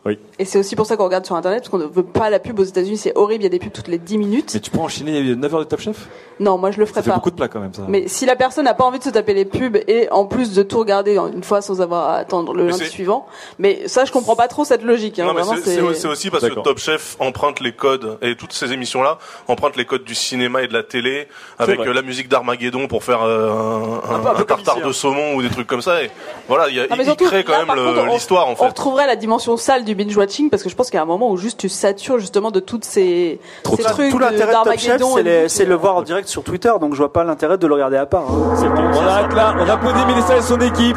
Oui. 0.06 0.18
Et 0.38 0.44
c'est 0.44 0.58
aussi 0.58 0.76
pour 0.76 0.84
ça 0.86 0.96
qu'on 0.96 1.04
regarde 1.04 1.24
sur 1.24 1.34
Internet, 1.34 1.60
parce 1.60 1.70
qu'on 1.70 1.78
ne 1.78 1.84
veut 1.86 2.02
pas 2.02 2.28
la 2.28 2.38
pub 2.38 2.58
aux 2.58 2.64
États-Unis, 2.64 2.98
c'est 2.98 3.16
horrible, 3.16 3.42
il 3.42 3.44
y 3.44 3.46
a 3.46 3.50
des 3.50 3.58
pubs 3.58 3.72
toutes 3.72 3.88
les 3.88 3.98
10 3.98 4.18
minutes. 4.18 4.50
Mais 4.54 4.60
tu 4.60 4.70
peux 4.70 4.78
enchaîner 4.78 5.34
9 5.34 5.54
heures 5.54 5.60
de 5.60 5.64
Top 5.64 5.80
Chef? 5.80 6.08
Non, 6.40 6.58
moi 6.58 6.72
je 6.72 6.80
le 6.80 6.84
ferai 6.86 6.96
Ça 6.96 7.02
fait 7.04 7.10
pas. 7.10 7.16
beaucoup 7.16 7.30
de 7.30 7.36
plats 7.36 7.46
quand 7.48 7.60
même 7.60 7.72
ça. 7.72 7.82
Mais 7.88 8.08
si 8.08 8.26
la 8.26 8.34
personne 8.34 8.64
n'a 8.64 8.74
pas 8.74 8.84
envie 8.84 8.98
de 8.98 9.04
se 9.04 9.08
taper 9.10 9.34
les 9.34 9.44
pubs 9.44 9.76
et 9.86 10.10
en 10.10 10.26
plus 10.26 10.52
de 10.52 10.64
tout 10.64 10.78
regarder 10.80 11.16
une 11.16 11.44
fois 11.44 11.62
sans 11.62 11.80
avoir 11.80 12.08
à 12.10 12.16
attendre 12.16 12.52
le 12.54 12.64
Mais 12.64 12.70
lundi 12.72 12.86
suivant, 12.86 13.24
mais 13.60 13.86
ça 13.86 14.04
je 14.04 14.10
comprends 14.10 14.34
pas 14.34 14.48
trop 14.48 14.64
cette 14.64 14.82
logique. 14.82 15.20
Hein, 15.20 15.26
Non, 15.26 15.32
mais 15.34 15.42
vraiment, 15.42 15.62
c'est- 15.64 16.06
aussi 16.08 16.30
parce 16.30 16.46
que. 16.48 16.54
Top 16.60 16.78
Chef 16.78 17.16
emprunte 17.20 17.60
les 17.60 17.72
codes 17.72 18.18
et 18.20 18.34
toutes 18.36 18.52
ces 18.52 18.72
émissions-là 18.72 19.18
empruntent 19.48 19.76
les 19.76 19.84
codes 19.84 20.02
du 20.04 20.14
cinéma 20.16 20.62
et 20.62 20.66
de 20.68 20.72
la 20.72 20.82
télé 20.82 21.28
avec 21.58 21.78
euh, 21.80 21.92
la 21.92 22.02
musique 22.02 22.28
d'Armageddon 22.28 22.88
pour 22.88 23.04
faire 23.04 23.22
euh, 23.22 23.50
un, 23.50 24.16
un- 24.16 24.18
peu- 24.18 24.28
un 24.28 24.34
peu 24.34 24.40
un 24.40 24.44
tartare 24.44 24.80
de 24.84 24.92
saumon 24.92 25.36
ou 25.36 25.42
des 25.42 25.50
trucs 25.50 25.68
comme 25.68 25.82
ça. 25.82 26.02
Et 26.02 26.10
voilà, 26.48 26.68
il, 26.68 26.74
y 26.74 26.80
a, 26.80 26.86
mais 26.90 26.96
il 26.98 27.04
surtout, 27.04 27.26
crée 27.26 27.44
quand 27.44 27.52
là, 27.52 27.64
même 27.64 27.78
on- 28.08 28.12
l'histoire 28.12 28.48
en 28.48 28.52
On 28.52 28.56
fait. 28.56 28.66
retrouverait 28.66 29.06
la 29.06 29.16
dimension 29.16 29.56
sale 29.56 29.84
du 29.84 29.93
binge 29.94 30.16
watching 30.16 30.50
parce 30.50 30.62
que 30.62 30.68
je 30.68 30.74
pense 30.74 30.90
qu'il 30.90 30.96
y 30.96 31.00
a 31.00 31.02
un 31.02 31.06
moment 31.06 31.30
où 31.30 31.36
juste 31.36 31.58
tu 31.60 31.68
satures 31.68 32.18
justement 32.18 32.50
de 32.50 32.60
toutes 32.60 32.84
ces, 32.84 33.40
ces 33.64 33.82
trucs 33.82 34.10
Tout 34.10 34.18
de- 34.18 34.22
l'intérêt 34.24 34.52
de 34.52 34.64
Top 34.64 34.78
Chef, 34.78 35.00
c'est 35.48 35.64
le 35.64 35.74
voir 35.74 35.96
en 35.96 36.02
direct 36.02 36.28
sur 36.28 36.42
Twitter, 36.44 36.72
donc 36.80 36.92
je 36.94 36.98
vois 36.98 37.12
pas 37.12 37.24
l'intérêt 37.24 37.58
de 37.58 37.66
le 37.66 37.74
regarder 37.74 37.96
à 37.96 38.06
part. 38.06 38.24
hein. 38.30 38.54
On 38.94 39.06
arrête 39.06 39.32
là, 39.34 39.54
on 39.58 39.68
applaudit 39.68 40.04
Mélissa 40.06 40.36
et 40.36 40.42
son 40.42 40.58
équipe. 40.60 40.96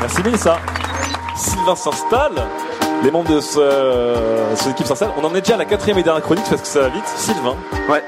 Merci 0.00 0.22
Mélissa. 0.22 0.58
Sylvain 1.36 1.74
s'installe. 1.76 2.32
Les 3.02 3.10
membres 3.10 3.30
de 3.34 3.40
ce, 3.40 3.60
son 4.56 4.70
équipe 4.70 4.86
s'installent. 4.86 5.12
On 5.20 5.24
en 5.24 5.34
est 5.34 5.40
déjà 5.40 5.54
à 5.54 5.58
la 5.58 5.64
quatrième 5.64 5.98
et 5.98 6.02
dernière 6.02 6.22
chronique 6.22 6.44
parce 6.48 6.62
que 6.62 6.68
ça 6.68 6.80
va 6.82 6.88
vite. 6.88 7.06
Sylvain, 7.16 7.56
Ouais. 7.88 8.02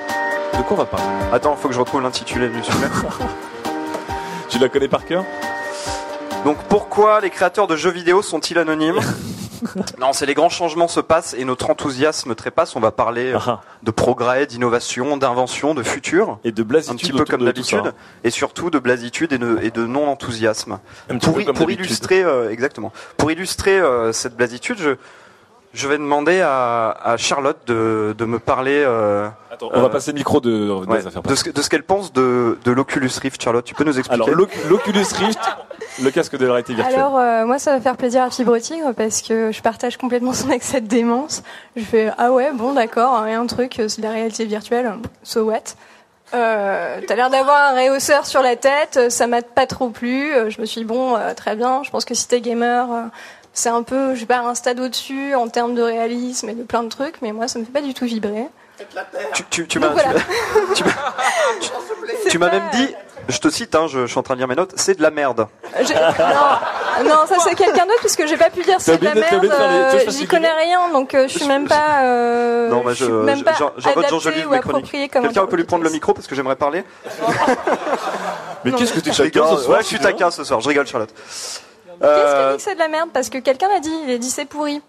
de 0.56 0.62
quoi 0.62 0.68
on 0.72 0.74
va 0.76 0.84
parler? 0.86 1.06
Attends, 1.32 1.56
faut 1.56 1.68
que 1.68 1.74
je 1.74 1.80
retrouve 1.80 2.02
l'intitulé 2.02 2.48
du 2.48 2.62
sujet. 2.62 2.78
Tu 4.48 4.58
la 4.60 4.68
connais 4.68 4.86
par 4.88 5.04
cœur? 5.04 5.24
Donc 6.46 6.58
pourquoi 6.68 7.20
les 7.20 7.30
créateurs 7.30 7.66
de 7.66 7.74
jeux 7.74 7.90
vidéo 7.90 8.22
sont-ils 8.22 8.56
anonymes 8.56 9.00
Non, 10.00 10.12
c'est 10.12 10.26
les 10.26 10.34
grands 10.34 10.48
changements 10.48 10.86
se 10.86 11.00
passent 11.00 11.34
et 11.36 11.44
notre 11.44 11.70
enthousiasme 11.70 12.36
trépasse. 12.36 12.76
On 12.76 12.80
va 12.80 12.92
parler 12.92 13.32
euh, 13.32 13.38
Ah. 13.44 13.62
de 13.82 13.90
progrès, 13.90 14.46
d'innovation, 14.46 15.16
d'invention, 15.16 15.74
de 15.74 15.82
futur. 15.82 16.38
Et 16.44 16.52
de 16.52 16.62
Un 16.62 16.64
blasitude 16.64 16.98
petit 17.00 17.10
peu 17.12 17.18
autour 17.22 17.30
comme 17.38 17.44
de 17.46 17.50
tout 17.50 17.64
ça. 17.64 17.76
d'habitude, 17.78 17.94
et 18.22 18.30
surtout 18.30 18.70
de 18.70 18.78
blasitude 18.78 19.32
et 19.32 19.38
de, 19.38 19.58
et 19.60 19.72
de 19.72 19.84
non-enthousiasme. 19.86 20.78
Un 21.10 21.16
petit 21.18 21.24
Pour, 21.26 21.34
peu 21.34 21.40
i- 21.42 21.44
comme 21.46 21.56
pour 21.56 21.66
d'habitude. 21.66 21.86
illustrer, 21.86 22.22
euh, 22.22 22.50
exactement. 22.52 22.92
Pour 23.16 23.32
illustrer 23.32 23.80
euh, 23.80 24.12
cette 24.12 24.36
blasitude, 24.36 24.78
je, 24.78 24.90
je 25.76 25.86
vais 25.88 25.98
demander 25.98 26.40
à, 26.40 26.90
à 27.02 27.16
Charlotte 27.16 27.58
de, 27.66 28.14
de 28.16 28.24
me 28.24 28.38
parler. 28.38 28.82
euh, 28.84 29.28
Attends, 29.52 29.68
on 29.72 29.80
va 29.82 29.88
passer 29.88 30.12
le 30.12 30.18
micro 30.18 30.40
de, 30.40 30.50
de 30.50 30.70
ouais, 30.86 30.98
les 30.98 31.06
affaires. 31.06 31.22
de 31.22 31.34
ce, 31.34 31.44
que- 31.44 31.50
de 31.50 31.62
ce 31.62 31.68
qu'elle 31.70 31.82
pense 31.84 32.12
de, 32.12 32.58
de 32.64 32.70
l'Oculus 32.72 33.10
Rift. 33.22 33.40
Charlotte, 33.42 33.64
tu 33.64 33.74
peux 33.74 33.84
nous 33.84 33.98
expliquer 33.98 34.22
Alors, 34.24 34.34
l'Oc- 34.36 34.56
l'Oculus 34.68 35.04
Rift, 35.14 35.38
le 36.02 36.10
casque 36.10 36.36
de 36.36 36.44
la 36.46 36.52
réalité 36.54 36.74
virtuelle. 36.74 36.98
Alors, 36.98 37.18
euh, 37.18 37.44
moi, 37.46 37.58
ça 37.58 37.72
va 37.74 37.80
faire 37.80 37.96
plaisir 37.96 38.22
à 38.22 38.30
Fibre 38.30 38.58
Tigre 38.58 38.92
parce 38.94 39.22
que 39.22 39.52
je 39.52 39.62
partage 39.62 39.96
complètement 39.96 40.32
son 40.32 40.50
excès 40.50 40.80
de 40.80 40.86
démence. 40.88 41.42
Je 41.76 41.82
fais 41.82 42.10
Ah 42.18 42.32
ouais, 42.32 42.50
bon, 42.52 42.72
d'accord, 42.74 43.26
et 43.26 43.34
un 43.34 43.46
truc, 43.46 43.78
euh, 43.78 43.88
c'est 43.88 44.00
de 44.02 44.06
la 44.06 44.12
réalité 44.12 44.44
virtuelle, 44.44 44.92
so 45.22 45.42
what? 45.44 45.60
Euh, 46.34 47.00
T'as 47.06 47.14
l'air 47.14 47.30
d'avoir 47.30 47.70
un 47.70 47.74
réhausseur 47.74 48.26
sur 48.26 48.42
la 48.42 48.56
tête, 48.56 49.10
ça 49.10 49.26
m'a 49.28 49.42
pas 49.42 49.66
trop 49.66 49.90
plu. 49.90 50.32
Je 50.48 50.60
me 50.60 50.66
suis 50.66 50.80
dit, 50.80 50.84
bon, 50.86 51.16
euh, 51.16 51.34
très 51.34 51.54
bien, 51.54 51.82
je 51.84 51.90
pense 51.90 52.04
que 52.04 52.14
si 52.14 52.26
t'es 52.26 52.40
gamer, 52.40 52.90
euh, 52.92 53.02
c'est 53.56 53.70
un 53.70 53.82
peu, 53.82 54.14
je 54.14 54.20
sais 54.20 54.26
pas, 54.26 54.40
un 54.40 54.54
stade 54.54 54.78
au-dessus 54.80 55.34
en 55.34 55.48
termes 55.48 55.74
de 55.74 55.80
réalisme 55.80 56.50
et 56.50 56.54
de 56.54 56.62
plein 56.62 56.82
de 56.82 56.90
trucs, 56.90 57.22
mais 57.22 57.32
moi, 57.32 57.48
ça 57.48 57.58
me 57.58 57.64
fait 57.64 57.72
pas 57.72 57.80
du 57.80 57.94
tout 57.94 58.04
vibrer. 58.04 58.48
Tu, 59.32 59.44
tu, 59.48 59.66
tu 59.66 59.78
m'as 59.78 59.88
voilà. 59.88 60.10
même 62.50 62.62
dit, 62.74 62.94
je 63.30 63.38
te 63.38 63.48
cite, 63.48 63.74
hein, 63.74 63.86
je, 63.88 64.00
je 64.00 64.06
suis 64.10 64.18
en 64.18 64.22
train 64.22 64.34
de 64.34 64.40
lire 64.40 64.48
mes 64.48 64.56
notes, 64.56 64.74
c'est 64.76 64.98
de 64.98 65.02
la 65.02 65.10
merde. 65.10 65.48
Non, 65.78 65.84
non, 67.04 67.26
ça 67.26 67.36
c'est 67.42 67.54
quelqu'un 67.54 67.86
d'autre 67.86 68.00
puisque 68.00 68.26
j'ai 68.26 68.36
pas 68.36 68.50
pu 68.50 68.62
dire 68.62 68.76
c'est 68.78 68.98
de 68.98 69.04
la 69.06 69.14
merde. 69.14 69.50
euh, 69.50 70.10
J'y 70.10 70.26
connais 70.26 70.52
rien, 70.52 70.90
donc 70.92 71.14
euh, 71.14 71.26
je 71.26 71.38
suis 71.38 71.48
même 71.48 71.66
pas. 71.66 72.02
euh, 72.04 72.68
non, 72.68 72.82
bah, 72.84 72.92
je 72.92 72.98
je, 72.98 73.04
suis 73.04 73.12
même 73.14 73.42
pas 73.42 73.54
Quelqu'un 73.54 73.70
peut 75.46 75.56
lui 75.56 75.64
prendre 75.64 75.84
le 75.84 75.90
micro 75.90 76.12
parce 76.12 76.26
que 76.26 76.34
j'aimerais 76.34 76.56
parler 76.56 76.84
Mais 78.66 78.72
qu'est-ce 78.72 78.92
que 78.92 79.00
tu 79.00 79.22
rigole, 79.22 79.46
Ouais, 79.68 79.78
je 79.80 79.86
suis 79.86 79.98
taquin 79.98 80.30
ce 80.30 80.44
soir, 80.44 80.60
je 80.60 80.68
rigole, 80.68 80.86
Charlotte. 80.86 81.14
Qu'est-ce 82.00 82.12
qui 82.12 82.18
Euh, 82.18 82.50
dit 82.52 82.56
que 82.58 82.62
c'est 82.62 82.74
de 82.74 82.78
la 82.80 82.88
merde 82.88 83.10
Parce 83.12 83.28
que 83.30 83.38
quelqu'un 83.38 83.68
l'a 83.68 83.80
dit, 83.80 83.92
il 84.06 84.12
a 84.12 84.18
dit 84.18 84.30
c'est 84.30 84.44
pourri. 84.46 84.80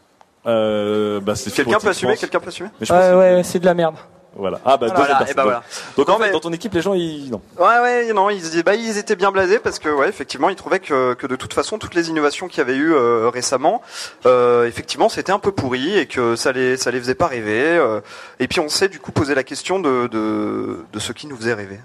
Euh, 0.46 1.20
bah, 1.20 1.36
c'est 1.36 1.52
Quelqu'un 1.54 1.80
peut 1.80 1.90
assumer. 1.90 2.16
Quelqu'un 2.16 2.40
peut 2.40 2.48
assumer 2.50 2.70
Mais 2.80 2.86
je 2.86 2.94
pense 2.94 3.04
que- 3.04 3.16
ouais, 3.18 3.42
c'est 3.44 3.60
de 3.60 3.66
la 3.66 3.74
merde. 3.74 3.96
Voilà. 4.40 4.60
Ah 4.66 4.78
bah, 4.78 4.88
Voilà, 4.96 5.16
et 5.16 5.18
personne. 5.18 5.36
bah 5.36 5.44
voilà. 5.44 5.64
Donc, 5.98 6.08
Non, 6.08 6.14
en 6.14 6.18
fait, 6.20 6.26
mais- 6.26 6.32
dans 6.32 6.40
ton 6.40 6.54
équipe, 6.54 6.72
les 6.76 6.82
gens, 6.82 6.94
ils. 6.94 7.32
Non. 7.32 7.42
Ouais, 7.58 7.80
ouais, 7.82 8.14
non, 8.14 8.30
ils, 8.30 8.40
disaient- 8.40 8.62
bah, 8.62 8.76
ils 8.76 8.98
étaient 9.00 9.16
bien 9.16 9.32
blasés 9.32 9.58
parce 9.58 9.80
que, 9.80 9.90
ouais, 9.90 10.08
effectivement, 10.10 10.50
ils 10.50 10.56
trouvaient 10.56 10.80
que, 10.80 11.16
que 11.16 11.26
de 11.26 11.36
toute 11.36 11.56
façon, 11.56 11.80
toutes 11.80 11.96
les 11.96 12.10
innovations 12.10 12.48
qu'il 12.48 12.60
y 12.60 12.62
avait 12.62 12.76
eu 12.76 12.94
euh, 12.94 13.30
récemment, 13.34 13.82
euh, 14.28 14.68
effectivement, 14.68 15.10
c'était 15.10 15.32
un 15.32 15.40
peu 15.40 15.52
pourri 15.52 15.98
et 15.98 16.06
que 16.06 16.36
ça 16.36 16.52
les, 16.52 16.78
ça 16.78 16.92
les 16.92 17.00
faisait 17.00 17.16
pas 17.16 17.26
rêver. 17.28 17.64
euh. 17.78 18.00
et 18.40 18.48
puis, 18.48 18.60
on 18.60 18.70
s'est 18.70 18.90
du 18.90 19.00
coup 19.00 19.12
posé 19.12 19.34
la 19.34 19.44
question 19.44 19.80
de, 19.80 20.06
de, 20.08 20.86
de 20.94 21.00
ce 21.00 21.14
qui 21.14 21.26
nous 21.26 21.36
faisait 21.36 21.56
rêver. 21.56 21.80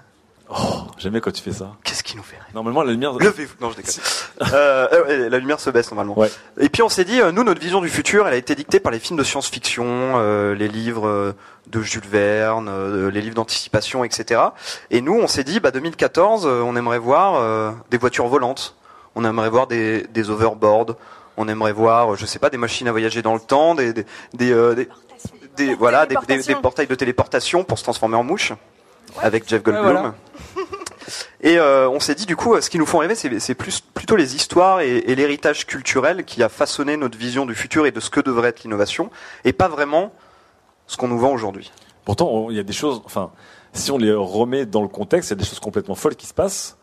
Oh, 0.55 0.83
j'aime 0.99 1.13
bien 1.13 1.21
quand 1.21 1.31
tu 1.31 1.41
fais 1.41 1.51
ça. 1.51 1.71
Qu'est-ce 1.83 2.03
qui 2.03 2.15
nous 2.15 2.21
fait 2.23 2.37
Normalement, 2.53 2.83
la 2.83 2.91
lumière. 2.91 3.13
Levez-vous. 3.13 3.55
Non, 3.59 3.71
je 3.71 3.77
déconne. 3.77 3.93
Euh, 4.53 4.87
euh, 4.91 5.29
la 5.29 5.39
lumière 5.39 5.59
se 5.59 5.69
baisse 5.69 5.89
normalement. 5.91 6.17
Ouais. 6.17 6.29
Et 6.59 6.69
puis 6.69 6.83
on 6.83 6.89
s'est 6.89 7.05
dit, 7.05 7.19
euh, 7.21 7.31
nous, 7.31 7.43
notre 7.43 7.59
vision 7.61 7.81
du 7.81 7.89
futur, 7.89 8.27
elle 8.27 8.33
a 8.33 8.37
été 8.37 8.53
dictée 8.53 8.79
par 8.79 8.91
les 8.91 8.99
films 8.99 9.17
de 9.17 9.23
science-fiction, 9.23 9.83
euh, 9.87 10.53
les 10.53 10.67
livres 10.67 11.33
de 11.67 11.81
Jules 11.81 12.05
Verne, 12.09 12.67
euh, 12.69 13.09
les 13.09 13.21
livres 13.21 13.35
d'anticipation, 13.35 14.03
etc. 14.03 14.41
Et 14.91 15.01
nous, 15.01 15.13
on 15.19 15.27
s'est 15.27 15.43
dit, 15.43 15.59
bah 15.59 15.71
2014, 15.71 16.45
euh, 16.45 16.61
on 16.61 16.75
aimerait 16.75 16.99
voir 16.99 17.35
euh, 17.35 17.71
des 17.89 17.97
voitures 17.97 18.27
volantes, 18.27 18.75
on 19.15 19.25
aimerait 19.25 19.49
voir 19.49 19.65
des, 19.67 20.03
des 20.13 20.29
overboards, 20.29 20.95
on 21.37 21.47
aimerait 21.47 21.73
voir, 21.73 22.15
je 22.15 22.25
sais 22.27 22.37
pas, 22.39 22.49
des 22.51 22.57
machines 22.57 22.87
à 22.87 22.91
voyager 22.91 23.21
dans 23.23 23.33
le 23.33 23.39
temps, 23.39 23.73
des, 23.73 23.91
des, 23.93 24.05
des, 24.33 24.51
euh, 24.51 24.75
des- 24.75 24.87
des- 25.55 25.73
voilà, 25.75 26.05
des, 26.05 26.15
des- 26.27 26.43
des 26.43 26.55
portails 26.55 26.87
de 26.87 26.95
téléportation 26.95 27.63
pour 27.63 27.77
se 27.79 27.83
transformer 27.83 28.17
en 28.17 28.23
mouche, 28.23 28.53
avec 29.21 29.47
Jeff 29.47 29.63
Goldblum. 29.63 29.91
voilà. 29.91 30.15
Et 31.41 31.57
euh, 31.57 31.89
on 31.89 31.99
s'est 31.99 32.15
dit 32.15 32.25
du 32.25 32.37
coup, 32.37 32.53
euh, 32.53 32.61
ce 32.61 32.69
qui 32.69 32.79
nous 32.79 32.85
font 32.85 32.99
rêver, 32.99 33.15
c'est 33.15 33.55
plus 33.55 33.81
plutôt 33.81 34.15
les 34.15 34.35
histoires 34.35 34.79
et, 34.79 34.97
et 34.99 35.15
l'héritage 35.15 35.65
culturel 35.65 36.23
qui 36.23 36.41
a 36.41 36.49
façonné 36.49 36.95
notre 36.95 37.17
vision 37.17 37.45
du 37.45 37.53
futur 37.53 37.85
et 37.85 37.91
de 37.91 37.99
ce 37.99 38.09
que 38.09 38.21
devrait 38.21 38.49
être 38.49 38.63
l'innovation, 38.63 39.09
et 39.43 39.51
pas 39.51 39.67
vraiment 39.67 40.13
ce 40.87 40.95
qu'on 40.95 41.09
nous 41.09 41.19
vend 41.19 41.33
aujourd'hui. 41.33 41.71
Pourtant, 42.05 42.49
il 42.49 42.55
y 42.55 42.59
a 42.59 42.63
des 42.63 42.73
choses. 42.73 43.01
Enfin, 43.05 43.31
si 43.73 43.91
on 43.91 43.97
les 43.97 44.13
remet 44.13 44.65
dans 44.65 44.81
le 44.81 44.87
contexte, 44.87 45.29
il 45.29 45.33
y 45.33 45.37
a 45.37 45.39
des 45.39 45.45
choses 45.45 45.59
complètement 45.59 45.95
folles 45.95 46.15
qui 46.15 46.27
se 46.27 46.33
passent. 46.33 46.77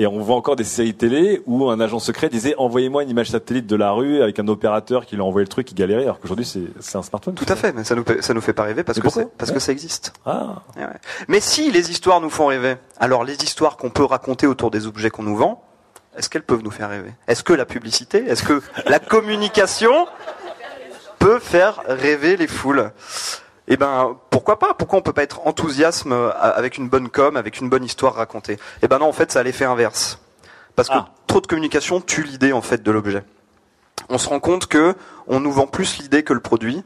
Et 0.00 0.06
on 0.06 0.20
voit 0.20 0.36
encore 0.36 0.54
des 0.54 0.64
séries 0.64 0.94
télé 0.94 1.42
où 1.46 1.68
un 1.68 1.80
agent 1.80 1.98
secret 1.98 2.28
disait 2.28 2.54
envoyez-moi 2.56 3.02
une 3.02 3.10
image 3.10 3.30
satellite 3.30 3.66
de 3.66 3.74
la 3.74 3.90
rue 3.90 4.22
avec 4.22 4.38
un 4.38 4.46
opérateur 4.46 5.04
qui 5.04 5.16
lui 5.16 5.22
a 5.22 5.24
envoyé 5.24 5.44
le 5.44 5.48
truc 5.48 5.66
qui 5.66 5.74
galérait, 5.74 6.04
alors 6.04 6.20
qu'aujourd'hui 6.20 6.46
c'est 6.46 6.96
un 6.96 7.02
smartphone. 7.02 7.34
Tout 7.34 7.46
à 7.48 7.56
fait, 7.56 7.72
mais 7.72 7.82
ça 7.82 7.96
nous 7.96 8.04
ça 8.20 8.32
nous 8.32 8.40
fait 8.40 8.52
pas 8.52 8.62
rêver 8.62 8.84
parce 8.84 9.00
que 9.00 9.08
parce 9.36 9.50
que 9.50 9.58
ça 9.58 9.72
existe. 9.72 10.12
Ah. 10.24 10.62
Ouais. 10.76 10.84
Mais 11.26 11.40
si 11.40 11.72
les 11.72 11.90
histoires 11.90 12.20
nous 12.20 12.30
font 12.30 12.46
rêver, 12.46 12.76
alors 12.98 13.24
les 13.24 13.34
histoires 13.42 13.76
qu'on 13.76 13.90
peut 13.90 14.04
raconter 14.04 14.46
autour 14.46 14.70
des 14.70 14.86
objets 14.86 15.10
qu'on 15.10 15.24
nous 15.24 15.36
vend, 15.36 15.64
est-ce 16.16 16.28
qu'elles 16.28 16.44
peuvent 16.44 16.62
nous 16.62 16.70
faire 16.70 16.90
rêver? 16.90 17.12
Est-ce 17.26 17.42
que 17.42 17.52
la 17.52 17.66
publicité, 17.66 18.18
est-ce 18.18 18.44
que 18.44 18.62
la 18.86 19.00
communication 19.00 20.06
peut 21.18 21.40
faire 21.40 21.82
rêver 21.86 22.36
les 22.36 22.46
foules? 22.46 22.92
Eh 23.68 23.76
ben, 23.76 24.16
pourquoi 24.30 24.58
pas? 24.58 24.74
Pourquoi 24.74 24.98
on 24.98 25.02
peut 25.02 25.12
pas 25.12 25.22
être 25.22 25.46
enthousiasme 25.46 26.12
euh, 26.12 26.30
avec 26.40 26.78
une 26.78 26.88
bonne 26.88 27.10
com, 27.10 27.36
avec 27.36 27.60
une 27.60 27.68
bonne 27.68 27.84
histoire 27.84 28.14
racontée? 28.14 28.58
Eh 28.82 28.88
ben 28.88 28.98
non, 28.98 29.06
en 29.06 29.12
fait, 29.12 29.30
ça 29.30 29.40
a 29.40 29.42
l'effet 29.42 29.66
inverse. 29.66 30.18
Parce 30.74 30.88
que 30.88 30.94
trop 31.26 31.40
de 31.40 31.46
communication 31.46 32.00
tue 32.00 32.22
l'idée 32.22 32.52
en 32.52 32.62
fait 32.62 32.82
de 32.82 32.90
l'objet. 32.90 33.24
On 34.08 34.16
se 34.16 34.28
rend 34.28 34.40
compte 34.40 34.66
que 34.66 34.94
on 35.26 35.40
nous 35.40 35.52
vend 35.52 35.66
plus 35.66 35.98
l'idée 35.98 36.22
que 36.22 36.32
le 36.32 36.40
produit, 36.40 36.84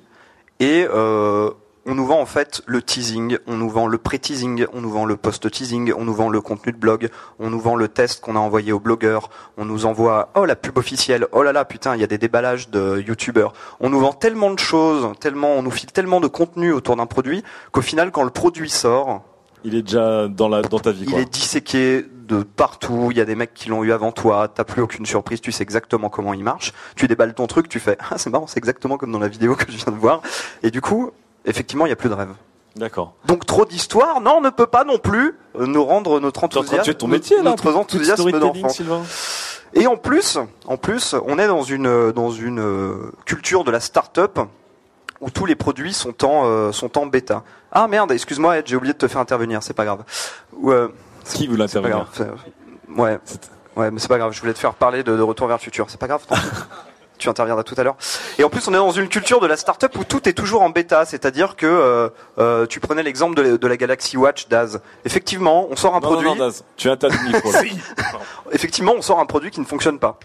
et 0.60 0.86
euh, 0.90 1.50
on 1.86 1.94
nous 1.94 2.06
vend 2.06 2.20
en 2.20 2.26
fait 2.26 2.62
le 2.66 2.80
teasing, 2.80 3.38
on 3.46 3.56
nous 3.56 3.68
vend 3.68 3.86
le 3.86 3.98
pré-teasing, 3.98 4.66
on 4.72 4.80
nous 4.80 4.90
vend 4.90 5.04
le 5.04 5.16
post-teasing, 5.16 5.92
on 5.96 6.04
nous 6.04 6.14
vend 6.14 6.28
le 6.28 6.40
contenu 6.40 6.72
de 6.72 6.78
blog, 6.78 7.09
on 7.38 7.50
nous 7.50 7.60
vend 7.60 7.74
le 7.74 7.88
test 7.88 8.20
qu'on 8.20 8.36
a 8.36 8.38
envoyé 8.38 8.72
aux 8.72 8.80
blogueurs, 8.80 9.30
on 9.56 9.64
nous 9.64 9.84
envoie 9.84 10.30
oh 10.34 10.44
la 10.44 10.54
pub 10.54 10.78
officielle, 10.78 11.26
oh 11.32 11.42
là 11.42 11.52
là 11.52 11.64
putain 11.64 11.96
il 11.96 12.00
y 12.00 12.04
a 12.04 12.06
des 12.06 12.18
déballages 12.18 12.68
de 12.70 13.00
youtubeurs. 13.00 13.52
On 13.80 13.90
nous 13.90 14.00
vend 14.00 14.12
tellement 14.12 14.52
de 14.52 14.59
choses, 14.59 15.12
tellement 15.18 15.54
on 15.54 15.62
nous 15.62 15.70
file 15.70 15.90
tellement 15.90 16.20
de 16.20 16.28
contenu 16.28 16.72
autour 16.72 16.96
d'un 16.96 17.06
produit 17.06 17.42
qu'au 17.72 17.82
final 17.82 18.12
quand 18.12 18.22
le 18.22 18.30
produit 18.30 18.70
sort, 18.70 19.22
Il 19.64 19.74
est 19.74 19.82
déjà 19.82 20.28
dans, 20.28 20.48
la, 20.48 20.62
dans 20.62 20.78
ta 20.78 20.92
vie. 20.92 21.04
il 21.09 21.14
est 21.16 21.32
disséqué 21.32 22.04
de 22.28 22.44
partout, 22.44 23.09
il 23.10 23.16
y 23.16 23.20
a 23.20 23.24
des 23.24 23.34
mecs 23.34 23.54
qui 23.54 23.68
l'ont 23.68 23.82
eu 23.82 23.92
avant 23.92 24.12
toi, 24.12 24.48
t'as 24.48 24.64
plus 24.64 24.82
aucune 24.82 25.04
surprise, 25.04 25.40
tu 25.40 25.50
sais 25.50 25.62
exactement 25.62 26.09
comment 26.09 26.32
il 26.32 26.44
marche, 26.44 26.72
tu 26.94 27.09
déballes 27.09 27.34
ton 27.34 27.48
truc, 27.48 27.68
tu 27.68 27.80
fais 27.80 27.98
ah 28.10 28.18
c'est 28.18 28.30
marrant, 28.30 28.46
c'est 28.46 28.59
exactement 28.59 28.96
comme 28.96 29.10
dans 29.10 29.18
la 29.18 29.28
vidéo 29.28 29.56
que 29.56 29.70
je 29.70 29.76
viens 29.76 29.92
de 29.92 29.98
voir, 29.98 30.22
et 30.62 30.70
du 30.70 30.80
coup 30.80 31.10
effectivement 31.44 31.86
il 31.86 31.90
y 31.90 31.93
a 31.93 31.97
plus 31.97 32.09
de 32.09 32.14
rêve. 32.14 32.32
D'accord. 32.77 33.14
Donc 33.27 33.44
trop 33.44 33.66
d'histoire, 33.66 34.20
non, 34.20 34.36
on 34.39 34.40
ne 34.40 34.51
peut 34.51 34.66
pas 34.66 34.85
non 34.85 34.98
plus 34.98 35.39
euh, 35.59 35.66
nous 35.66 35.85
rendre 35.85 36.20
notre 36.20 36.44
enthousiasme, 36.44 36.94
ton 36.94 37.06
métier, 37.06 37.36
là, 37.36 37.43
notre 37.43 37.73
enthousiasme 37.74 38.31
d'enfant. 38.32 38.69
Et 39.74 39.86
en 39.86 39.97
plus, 39.97 40.39
en 40.66 40.77
plus, 40.77 41.14
on 41.27 41.39
est 41.39 41.47
dans 41.47 41.62
une 41.62 41.86
euh, 41.86 42.12
dans 42.12 42.31
une 42.31 42.60
euh, 42.60 43.12
culture 43.27 43.64
de 43.64 43.70
la 43.70 43.81
start-up 43.81 44.39
où 45.20 45.31
tous 45.31 45.47
les 45.47 45.55
produits 45.55 45.93
sont 45.93 46.24
en 46.24 46.44
euh, 46.47 46.73
sont 46.73 46.98
en 46.98 47.06
bêta. 47.06 47.43
Ah 47.70 47.89
merde, 47.89 48.12
excuse-moi, 48.12 48.59
Ed, 48.59 48.66
j'ai 48.66 48.77
oublié 48.77 48.93
de 48.93 48.98
te 48.98 49.09
faire 49.09 49.20
intervenir, 49.20 49.62
c'est 49.62 49.73
pas 49.74 49.85
grave. 49.85 50.02
Ou, 50.55 50.73
euh, 50.73 50.89
Qui 51.24 51.47
voulait 51.47 51.64
intervenir 51.64 52.06
Ouais, 52.97 53.19
ouais, 53.77 53.90
mais 53.90 53.98
c'est 53.98 54.09
pas 54.09 54.19
grave. 54.19 54.32
Je 54.32 54.40
voulais 54.40 54.52
te 54.52 54.59
faire 54.59 54.74
parler 54.74 55.02
de, 55.02 55.16
de 55.16 55.23
Retour 55.23 55.47
vers 55.47 55.56
le 55.56 55.62
futur. 55.62 55.86
C'est 55.89 56.01
pas 56.01 56.09
grave. 56.09 56.23
tu 57.23 57.28
interviendras 57.28 57.62
tout 57.62 57.74
à 57.78 57.82
l'heure. 57.85 57.97
Et 58.39 58.44
en 58.44 58.51
plus, 58.51 58.66
on 58.69 58.73
est 58.73 58.77
dans 58.77 58.90
une 58.90 59.09
culture 59.09 59.40
de 59.40 59.47
la 59.47 59.57
start-up 59.57 59.97
où 59.99 60.05
tout 60.05 60.28
est 60.28 60.32
toujours 60.32 60.62
en 60.62 60.70
bêta, 60.70 61.05
c'est-à-dire 61.05 61.57
que 61.57 61.66
euh, 61.66 62.09
euh, 62.39 62.66
tu 62.66 62.81
prenais 62.81 63.03
l'exemple 63.03 63.35
de, 63.43 63.57
de 63.57 63.66
la 63.66 63.77
Galaxy 63.77 64.16
Watch 64.16 64.49
Daz. 64.49 64.81
Effectivement, 65.05 65.66
on 65.70 65.77
sort 65.77 65.94
un 65.94 66.01
Non, 66.01 66.09
produit. 66.09 66.28
non, 66.28 66.35
non, 66.36 66.44
Daz, 66.47 66.65
tu 66.77 66.89
as 66.89 66.93
un 66.93 66.97
tas 66.97 67.09
de 67.09 67.16
micro. 67.27 67.51
là. 67.53 67.62
Effectivement, 68.53 68.93
on 68.97 69.03
sort 69.03 69.20
un 69.20 69.27
produit 69.27 69.51
qui 69.51 69.61
ne 69.61 69.65
fonctionne 69.65 69.99
pas. 69.99 70.19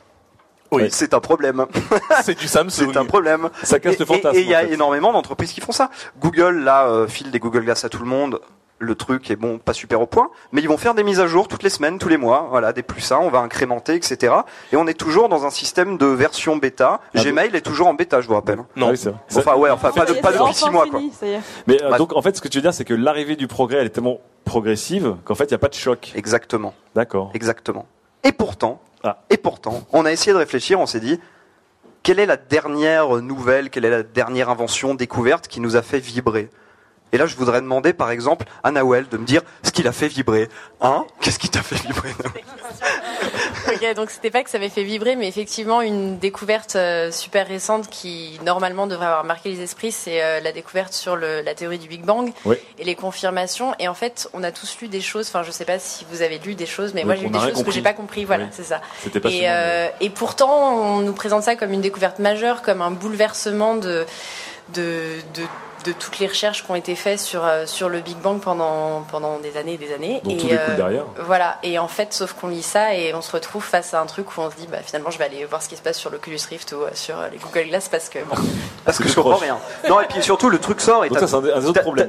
Oui. 0.71 0.89
C'est 0.91 1.13
un 1.13 1.21
problème. 1.21 1.65
C'est 2.23 2.37
du 2.37 2.47
Samsung. 2.47 2.69
C'est 2.91 2.97
un 2.97 3.05
problème. 3.05 3.49
Ça 3.63 3.79
casse 3.79 3.95
Et- 3.95 3.99
le 3.99 4.05
fantasme, 4.05 4.35
Et 4.35 4.41
il 4.41 4.49
y 4.49 4.55
en 4.55 4.59
a 4.59 4.61
fait. 4.63 4.73
énormément 4.73 5.13
d'entreprises 5.13 5.53
qui 5.53 5.61
font 5.61 5.71
ça. 5.71 5.89
Google, 6.19 6.59
là, 6.59 6.87
euh, 6.87 7.07
file 7.07 7.31
des 7.31 7.39
Google 7.39 7.63
Glass 7.63 7.85
à 7.85 7.89
tout 7.89 7.99
le 7.99 8.05
monde. 8.05 8.41
Le 8.79 8.93
truc 8.93 9.31
est 9.31 9.35
bon, 9.35 9.57
pas 9.57 9.73
super 9.73 9.99
au 10.01 10.05
point, 10.05 10.29
mais 10.51 10.61
ils 10.61 10.67
vont 10.67 10.77
faire 10.77 10.93
des 10.93 11.03
mises 11.03 11.19
à 11.19 11.25
jour 11.25 11.47
toutes 11.47 11.63
les 11.63 11.69
semaines, 11.71 11.97
tous 11.97 12.09
les 12.09 12.17
mois, 12.17 12.45
voilà, 12.51 12.73
des 12.73 12.83
plus 12.83 13.11
1, 13.11 13.17
on 13.17 13.29
va 13.29 13.39
incrémenter, 13.39 13.95
etc. 13.95 14.33
Et 14.71 14.75
on 14.77 14.85
est 14.85 14.93
toujours 14.93 15.29
dans 15.29 15.45
un 15.45 15.49
système 15.49 15.97
de 15.97 16.05
version 16.05 16.57
bêta. 16.57 16.99
Ah 17.15 17.23
Gmail 17.23 17.55
est 17.55 17.61
toujours 17.61 17.87
en 17.87 17.95
bêta, 17.95 18.21
je 18.21 18.27
vous 18.27 18.35
rappelle. 18.35 18.59
Non, 18.75 18.91
oui. 18.91 19.03
Enfin, 19.35 19.55
ouais, 19.55 19.71
enfin, 19.71 19.89
pas, 19.91 20.05
de, 20.05 20.13
pas 20.13 20.31
depuis 20.31 20.53
6 20.53 20.69
mois, 20.69 20.85
quoi. 20.87 21.01
Mais 21.65 21.81
euh, 21.81 21.89
Ouais. 21.91 21.97
donc, 21.97 22.15
en 22.15 22.21
fait, 22.21 22.35
ce 22.37 22.41
que 22.41 22.47
tu 22.47 22.59
veux 22.59 22.61
dire, 22.61 22.73
c'est 22.73 22.85
que 22.85 22.93
l'arrivée 22.93 23.35
du 23.35 23.47
progrès, 23.47 23.77
elle 23.79 23.87
est 23.87 23.89
tellement 23.89 24.19
progressive 24.45 25.15
qu'en 25.25 25.33
fait, 25.35 25.45
il 25.45 25.49
n'y 25.49 25.55
a 25.55 25.59
pas 25.59 25.69
de 25.69 25.73
choc. 25.73 26.11
Exactement. 26.15 26.73
D'accord. 26.93 27.31
Exactement. 27.33 27.87
Et 28.23 28.31
pourtant, 28.31 28.79
Ah. 29.03 29.23
et 29.31 29.37
pourtant, 29.37 29.81
on 29.91 30.05
a 30.05 30.11
essayé 30.11 30.33
de 30.33 30.37
réfléchir, 30.37 30.79
on 30.79 30.85
s'est 30.85 30.99
dit, 30.99 31.19
quelle 32.03 32.19
est 32.19 32.25
la 32.27 32.37
dernière 32.37 33.09
nouvelle, 33.21 33.69
quelle 33.71 33.85
est 33.85 33.89
la 33.89 34.03
dernière 34.03 34.49
invention, 34.49 34.93
découverte 34.93 35.47
qui 35.47 35.59
nous 35.61 35.75
a 35.75 35.81
fait 35.81 35.99
vibrer? 35.99 36.49
Et 37.13 37.17
là, 37.17 37.25
je 37.25 37.35
voudrais 37.35 37.61
demander, 37.61 37.93
par 37.93 38.11
exemple, 38.11 38.45
à 38.63 38.71
Nawel 38.71 39.07
de 39.09 39.17
me 39.17 39.25
dire 39.25 39.41
ce 39.63 39.71
qu'il 39.71 39.87
a 39.87 39.91
fait 39.93 40.07
vibrer. 40.09 40.49
Hein? 40.81 41.05
Qu'est-ce 41.21 41.39
qui 41.39 41.49
t'a 41.49 41.61
fait 41.63 41.75
vibrer 41.75 42.11
Ok, 43.69 43.95
donc 43.95 44.09
c'était 44.09 44.29
pas 44.31 44.43
que 44.43 44.49
ça 44.49 44.59
m'ait 44.59 44.69
fait 44.69 44.83
vibrer, 44.83 45.15
mais 45.15 45.27
effectivement 45.27 45.81
une 45.81 46.17
découverte 46.19 46.75
euh, 46.77 47.11
super 47.11 47.47
récente 47.47 47.89
qui 47.89 48.39
normalement 48.45 48.87
devrait 48.87 49.05
avoir 49.07 49.23
marqué 49.25 49.49
les 49.49 49.61
esprits, 49.61 49.91
c'est 49.91 50.23
euh, 50.23 50.39
la 50.39 50.51
découverte 50.53 50.93
sur 50.93 51.15
le- 51.17 51.41
la 51.41 51.53
théorie 51.53 51.77
du 51.77 51.87
Big 51.89 52.03
Bang 52.03 52.31
Oui. 52.45 52.55
et 52.79 52.85
les 52.85 52.95
confirmations. 52.95 53.73
Et 53.79 53.87
en 53.89 53.93
fait, 53.93 54.29
on 54.33 54.43
a 54.43 54.51
tous 54.51 54.77
lu 54.81 54.87
des 54.87 55.01
choses. 55.01 55.27
Enfin, 55.27 55.43
je 55.43 55.51
sais 55.51 55.65
pas 55.65 55.79
si 55.79 56.05
vous 56.11 56.21
avez 56.21 56.39
lu 56.39 56.55
des 56.55 56.65
choses, 56.65 56.93
mais 56.93 57.01
Oui, 57.01 57.07
moi 57.07 57.15
j'ai 57.15 57.23
lu 57.23 57.29
des 57.29 57.39
choses 57.39 57.49
que 57.49 57.57
j'ai 57.57 57.63
compris. 57.63 57.81
pas 57.81 57.93
compris. 57.93 58.25
Voilà, 58.25 58.43
Oui. 58.45 58.49
c'est 58.53 58.63
ça. 58.63 58.81
C'était 59.03 59.19
Et, 59.29 59.41
euh, 59.49 59.87
et 59.99 60.09
pourtant, 60.09 60.75
on 60.75 60.99
nous 61.01 61.13
présente 61.13 61.43
ça 61.43 61.55
comme 61.55 61.71
une 61.73 61.81
découverte 61.81 62.19
majeure, 62.19 62.61
comme 62.61 62.81
un 62.81 62.91
bouleversement 62.91 63.75
de 63.75 64.05
de, 64.73 65.15
de, 65.33 65.43
de 65.87 65.93
toutes 65.93 66.19
les 66.19 66.27
recherches 66.27 66.63
qui 66.65 66.71
ont 66.71 66.75
été 66.75 66.95
faites 66.95 67.19
sur, 67.19 67.45
euh, 67.45 67.65
sur 67.65 67.87
le 67.89 68.01
Big 68.01 68.17
Bang 68.17 68.39
pendant, 68.41 69.01
pendant 69.09 69.39
des 69.39 69.55
années 69.57 69.73
et 69.73 69.77
des 69.77 69.93
années. 69.93 70.21
Dont 70.23 70.31
et, 70.31 70.37
tout 70.37 70.47
découle 70.47 70.75
derrière. 70.75 71.03
Voilà, 71.25 71.57
et 71.63 71.79
en 71.79 71.87
fait, 71.87 72.13
sauf 72.13 72.33
qu'on 72.33 72.47
lit 72.47 72.61
ça 72.63 72.93
et 72.93 73.13
on 73.13 73.21
se 73.21 73.31
retrouve 73.31 73.63
face 73.63 73.93
à 73.93 74.01
un 74.01 74.05
truc 74.05 74.37
où 74.37 74.41
on 74.41 74.51
se 74.51 74.55
dit, 74.57 74.67
bah, 74.69 74.79
finalement, 74.83 75.09
je 75.11 75.17
vais 75.17 75.25
aller 75.25 75.45
voir 75.45 75.61
ce 75.61 75.69
qui 75.69 75.77
se 75.77 75.81
passe 75.81 75.97
sur 75.97 76.09
l'Oculus 76.09 76.39
Rift 76.49 76.71
ou 76.73 76.83
euh, 76.83 76.89
sur 76.93 77.17
euh, 77.19 77.29
les 77.31 77.37
Google 77.37 77.69
Glass 77.69 77.87
parce 77.89 78.09
que, 78.09 78.19
bon, 78.19 78.35
Parce 78.85 78.97
que 78.97 79.07
je 79.07 79.15
comprends 79.15 79.35
rien. 79.37 79.57
Non, 79.89 80.01
et 80.01 80.05
puis 80.05 80.21
surtout, 80.21 80.49
le 80.49 80.59
truc 80.59 80.81
sort 80.81 81.05
et 81.05 81.09
Donc 81.09 81.19
t'as- 81.19 81.27
ça, 81.27 81.39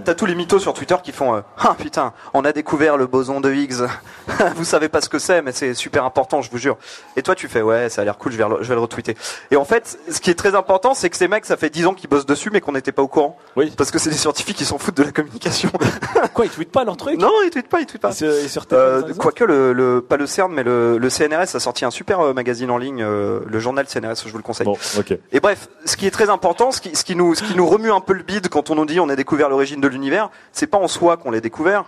t'as- 0.05 0.15
tous 0.15 0.27
les 0.27 0.35
mythos 0.35 0.59
sur 0.59 0.75
Twitter 0.75 0.97
qui 1.03 1.13
font 1.13 1.37
euh, 1.37 1.41
Ah 1.59 1.77
putain, 1.79 2.13
on 2.35 2.45
a 2.45 2.53
découvert 2.53 2.97
le 2.97 3.07
boson 3.07 3.41
de 3.41 3.53
Higgs. 3.53 3.87
vous 4.57 4.65
savez 4.65 4.89
pas 4.89 5.01
ce 5.01 5.09
que 5.09 5.19
c'est, 5.19 5.43
mais 5.43 5.53
c'est 5.53 5.75
super 5.75 6.05
important, 6.05 6.43
je 6.43 6.51
vous 6.51 6.59
jure. 6.59 6.77
Et 7.17 7.23
toi, 7.23 7.35
tu 7.35 7.49
fais 7.49 7.63
Ouais, 7.63 7.89
ça 7.89 8.03
a 8.03 8.05
l'air 8.05 8.19
cool, 8.19 8.33
je 8.33 8.39
vais, 8.39 8.49
le, 8.49 8.63
je 8.63 8.69
vais 8.69 8.75
le 8.75 8.81
retweeter. 8.81 9.17
Et 9.51 9.57
en 9.57 9.65
fait, 9.65 9.99
ce 10.11 10.21
qui 10.21 10.31
est 10.31 10.35
très 10.35 10.55
important, 10.55 10.95
c'est 10.95 11.11
que 11.11 11.17
ces 11.17 11.29
mecs, 11.29 11.45
ça 11.45 11.57
fait 11.57 11.71
10 11.71 11.87
ans 11.87 11.95
qu'ils 11.95 12.09
bossent 12.11 12.27
dessus, 12.27 12.51
mais 12.51 12.61
qu'on 12.61 12.73
n'était 12.73 12.93
pas 12.93 13.03
au 13.03 13.09
courant. 13.09 13.37
Oui. 13.57 13.68
Parce 13.77 13.91
que 13.91 13.99
c'est 13.99 14.11
des 14.11 14.17
scientifiques 14.17 14.57
qui 14.57 14.65
s'en 14.65 14.79
foutent 14.79 14.97
de 14.97 15.03
la 15.03 15.13
communication. 15.13 15.71
Quoi, 16.35 16.47
ils 16.47 16.51
tweetent 16.51 16.73
pas 16.73 16.85
leur 16.85 16.97
truc 16.97 17.19
Non, 17.19 17.31
ils 17.45 17.51
tweetent 17.51 17.69
pas, 17.69 17.81
ils 17.81 17.87
tweetent 17.87 18.03
pas. 18.03 18.11
Et 18.11 18.15
sur- 18.15 18.33
et 18.33 18.49
sur 18.49 18.67
tes- 18.67 18.77
Euh, 18.77 19.03
Quoique, 19.19 19.45
le, 19.45 19.73
le, 19.73 20.01
pas 20.01 20.17
le 20.17 20.27
CERN, 20.27 20.53
mais 20.53 20.63
le, 20.63 20.99
le 20.99 21.11
CNRS 21.11 21.55
a 21.57 21.61
sorti 21.61 21.85
un 21.85 21.91
super 21.91 22.21
euh, 22.21 22.33
magazine 22.33 22.71
en 22.71 22.79
ligne, 22.79 23.03
euh, 23.03 23.41
le 23.47 23.59
journal 23.59 23.87
CNRS, 23.89 24.23
je 24.27 24.31
vous 24.31 24.37
le 24.39 24.43
conseille. 24.43 24.65
Bon, 24.67 24.77
ok. 24.99 25.17
Et 25.33 25.41
bref, 25.41 25.69
ce 25.85 25.97
qui 25.97 26.07
est 26.07 26.11
très 26.11 26.31
important, 26.31 26.71
ce 26.73 26.81
qui, 26.81 26.95
ce 26.97 27.05
qui 27.05 27.15
nous, 27.17 27.35
ce 27.35 27.43
qui 27.43 27.55
nous 27.55 27.67
remue 27.67 27.91
un 27.93 28.01
peu 28.01 28.13
le 28.13 28.23
bide 28.23 28.49
quand 28.49 28.71
on 28.71 28.75
nous 28.75 28.87
dit 28.87 29.01
on 29.01 29.09
a 29.09 29.17
découvert 29.17 29.49
l'origine 29.49 29.81
de 29.81 29.89
l'univers, 29.89 30.31
c'est 30.53 30.67
pas 30.67 30.79
en 30.79 30.89
soi 30.89 31.17
qu'on 31.17 31.31
l'a 31.31 31.41
découvert, 31.41 31.85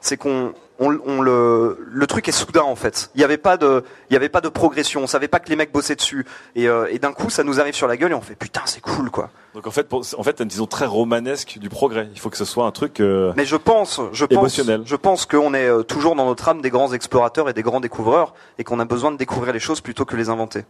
c'est 0.00 0.16
qu'on 0.16 0.52
on, 0.80 0.98
on 1.06 1.20
le, 1.22 1.78
le 1.86 2.06
truc 2.06 2.28
est 2.28 2.32
soudain 2.32 2.62
en 2.62 2.74
fait. 2.74 3.10
Il 3.14 3.18
n'y 3.18 3.24
avait 3.24 3.36
pas 3.38 3.56
de, 3.56 3.84
il 4.10 4.14
y 4.14 4.16
avait 4.16 4.28
pas 4.28 4.40
de 4.40 4.48
progression. 4.48 5.02
On 5.02 5.06
savait 5.06 5.28
pas 5.28 5.38
que 5.38 5.48
les 5.48 5.56
mecs 5.56 5.70
bossaient 5.72 5.94
dessus. 5.94 6.26
Et, 6.56 6.68
euh, 6.68 6.88
et 6.90 6.98
d'un 6.98 7.12
coup, 7.12 7.30
ça 7.30 7.44
nous 7.44 7.60
arrive 7.60 7.74
sur 7.74 7.86
la 7.86 7.96
gueule 7.96 8.10
et 8.12 8.14
on 8.14 8.20
fait 8.20 8.34
putain, 8.34 8.62
c'est 8.64 8.80
cool 8.80 9.10
quoi. 9.10 9.30
Donc 9.54 9.66
en 9.68 9.70
fait, 9.70 9.84
pour- 9.88 10.02
en 10.18 10.22
fait, 10.24 10.40
une 10.40 10.48
vision 10.48 10.66
très 10.66 10.86
romanesque 10.86 11.58
du 11.60 11.68
progrès. 11.68 12.08
Il 12.12 12.18
faut 12.18 12.28
que 12.28 12.36
ce 12.36 12.44
soit 12.44 12.64
un 12.66 12.72
truc. 12.72 12.98
euh, 13.00 13.32
Mais 13.36 13.44
je 13.44 13.54
pense, 13.56 14.00
je 14.12 14.24
pense, 14.24 14.32
Émotionnel. 14.58 14.82
je 14.84 14.96
pense 14.96 15.26
qu'on 15.26 15.54
est 15.54 15.68
euh, 15.68 15.82
toujours 15.84 16.16
dans 16.16 16.26
notre 16.26 16.48
âme 16.48 16.60
des 16.60 16.70
grands 16.70 16.92
explorateurs 16.92 17.48
et 17.48 17.52
des 17.52 17.62
grands 17.62 17.80
découvreurs 17.80 18.34
et 18.58 18.64
qu'on 18.64 18.80
a 18.80 18.84
besoin 18.84 19.12
de 19.12 19.16
découvrir 19.16 19.52
les 19.52 19.60
choses 19.60 19.80
plutôt 19.80 20.04
que 20.04 20.16
les 20.16 20.28
inventer. 20.28 20.64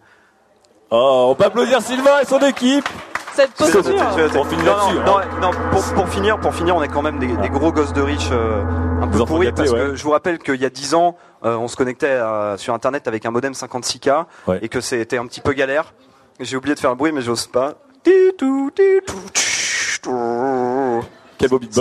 Oh, 0.90 1.28
on 1.30 1.34
peut 1.34 1.44
applaudir 1.44 1.80
Sylvain 1.80 2.20
et 2.22 2.26
son 2.26 2.40
équipe. 2.40 2.86
Cette 3.34 4.36
On 4.36 4.44
finit 4.44 4.62
non, 4.62 4.76
là-dessus, 4.76 4.96
non, 5.06 5.18
hein. 5.18 5.22
non, 5.40 5.50
pour, 5.72 5.82
pour 5.94 6.08
finir, 6.08 6.38
pour 6.38 6.54
finir, 6.54 6.76
on 6.76 6.82
est 6.82 6.88
quand 6.88 7.02
même 7.02 7.18
des, 7.18 7.26
des 7.36 7.48
gros 7.48 7.72
gosses 7.72 7.92
de 7.92 8.00
riches 8.02 8.28
euh, 8.32 8.62
un 9.02 9.08
peu 9.08 9.18
pourris 9.24 9.50
parce 9.52 9.70
ouais. 9.70 9.78
que 9.78 9.94
je 9.96 10.02
vous 10.04 10.10
rappelle 10.10 10.38
qu'il 10.38 10.60
y 10.60 10.64
a 10.64 10.70
10 10.70 10.94
ans, 10.94 11.16
euh, 11.44 11.56
on 11.56 11.66
se 11.68 11.76
connectait 11.76 12.12
à- 12.12 12.54
sur 12.58 12.74
internet 12.74 13.08
avec 13.08 13.26
un 13.26 13.30
modem 13.30 13.52
56K 13.52 14.24
Ouais. 14.46 14.58
et 14.62 14.68
que 14.68 14.80
c'était 14.80 15.18
un 15.18 15.26
petit 15.26 15.40
peu 15.40 15.52
galère. 15.52 15.92
J'ai 16.40 16.56
oublié 16.56 16.74
de 16.74 16.80
faire 16.80 16.90
le 16.90 16.96
bruit, 16.96 17.12
mais 17.12 17.22
j'ose 17.22 17.46
pas. 17.46 17.74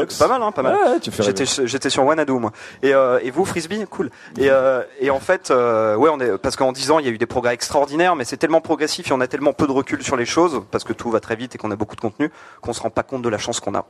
C'est 0.10 0.20
pas 0.20 0.28
mal, 0.28 0.42
hein, 0.44 0.52
pas 0.52 0.62
mal. 0.62 0.76
Ouais, 0.76 0.92
ouais, 0.94 1.00
tu 1.00 1.12
fais 1.12 1.24
J'étais 1.24 1.46
j'étais 1.46 1.90
sur 1.90 2.04
Wanadu 2.06 2.32
moi. 2.34 2.52
Et, 2.82 2.94
euh, 2.94 3.20
et 3.24 3.32
vous 3.32 3.46
frisbee, 3.46 3.86
cool. 3.90 4.10
Et, 4.38 4.50
euh, 4.50 4.82
et 5.00 5.10
en 5.10 5.20
fait, 5.20 5.52
euh, 5.52 5.96
ouais, 5.96 6.10
on 6.12 6.20
est 6.20 6.38
parce 6.38 6.56
qu'en 6.56 6.72
10 6.72 6.92
ans, 6.92 7.00
il 7.00 7.06
y 7.06 7.10
a 7.10 7.12
eu 7.12 7.18
des 7.18 7.26
progrès 7.26 7.54
extraordinaires, 7.54 8.16
mais 8.16 8.26
c'est 8.26 8.38
tellement 8.38 8.62
progressif 8.62 9.10
et 9.10 9.14
on 9.14 9.22
a 9.22 9.28
tellement 9.28 9.54
peu 9.54 9.68
de 9.68 9.72
recul 9.72 10.04
sur 10.04 10.16
les 10.16 10.26
choses 10.26 10.62
parce 10.72 10.84
que 10.84 10.94
tout 10.94 11.10
va 11.12 11.20
très 11.20 11.36
vite 11.36 11.56
et 11.56 11.58
qu'on 11.58 11.72
a 11.72 11.76
beaucoup 11.76 11.96
de 11.96 12.02
contenu 12.02 12.32
qu'on 12.62 12.74
se 12.74 12.82
rend 12.82 12.90
pas 12.90 13.04
compte 13.04 13.22
de 13.22 13.30
la 13.30 13.38
chance 13.38 13.60
qu'on 13.60 13.76
a. 13.76 13.86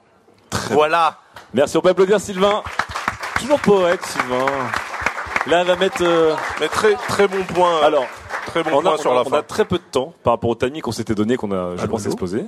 Voilà. 0.70 1.18
Merci, 1.54 1.78
on 1.78 1.82
peut 1.82 1.90
applaudir 1.90 2.20
Sylvain. 2.20 2.62
Toujours 3.40 3.60
poète, 3.60 4.04
Sylvain. 4.06 4.46
Là, 5.48 5.62
elle 5.62 5.68
va 5.68 5.76
mettre. 5.76 5.98
euh, 6.02 6.36
Mais 6.62 6.68
très 6.68 6.94
très 6.94 7.28
bon 7.28 7.44
point. 7.44 7.82
Alors, 7.84 8.06
très 8.48 8.64
bon 8.64 8.72
on, 8.74 8.80
a, 8.80 8.82
point 8.84 8.94
on 8.94 8.98
sur 8.98 9.12
a- 9.12 9.16
la 9.16 9.22
on 9.22 9.26
fin. 9.26 9.38
a 9.38 9.42
très 9.44 9.66
peu 9.66 9.78
de 9.78 9.84
temps 9.92 10.14
par 10.24 10.34
rapport 10.34 10.50
au 10.50 10.56
timing 10.56 10.82
qu'on 10.82 10.92
s'était 10.92 11.16
donné, 11.16 11.38
qu'on 11.38 11.52
a, 11.52 11.76
je 11.76 11.82
Allô, 11.82 11.92
pense, 11.92 12.06
exposé, 12.06 12.46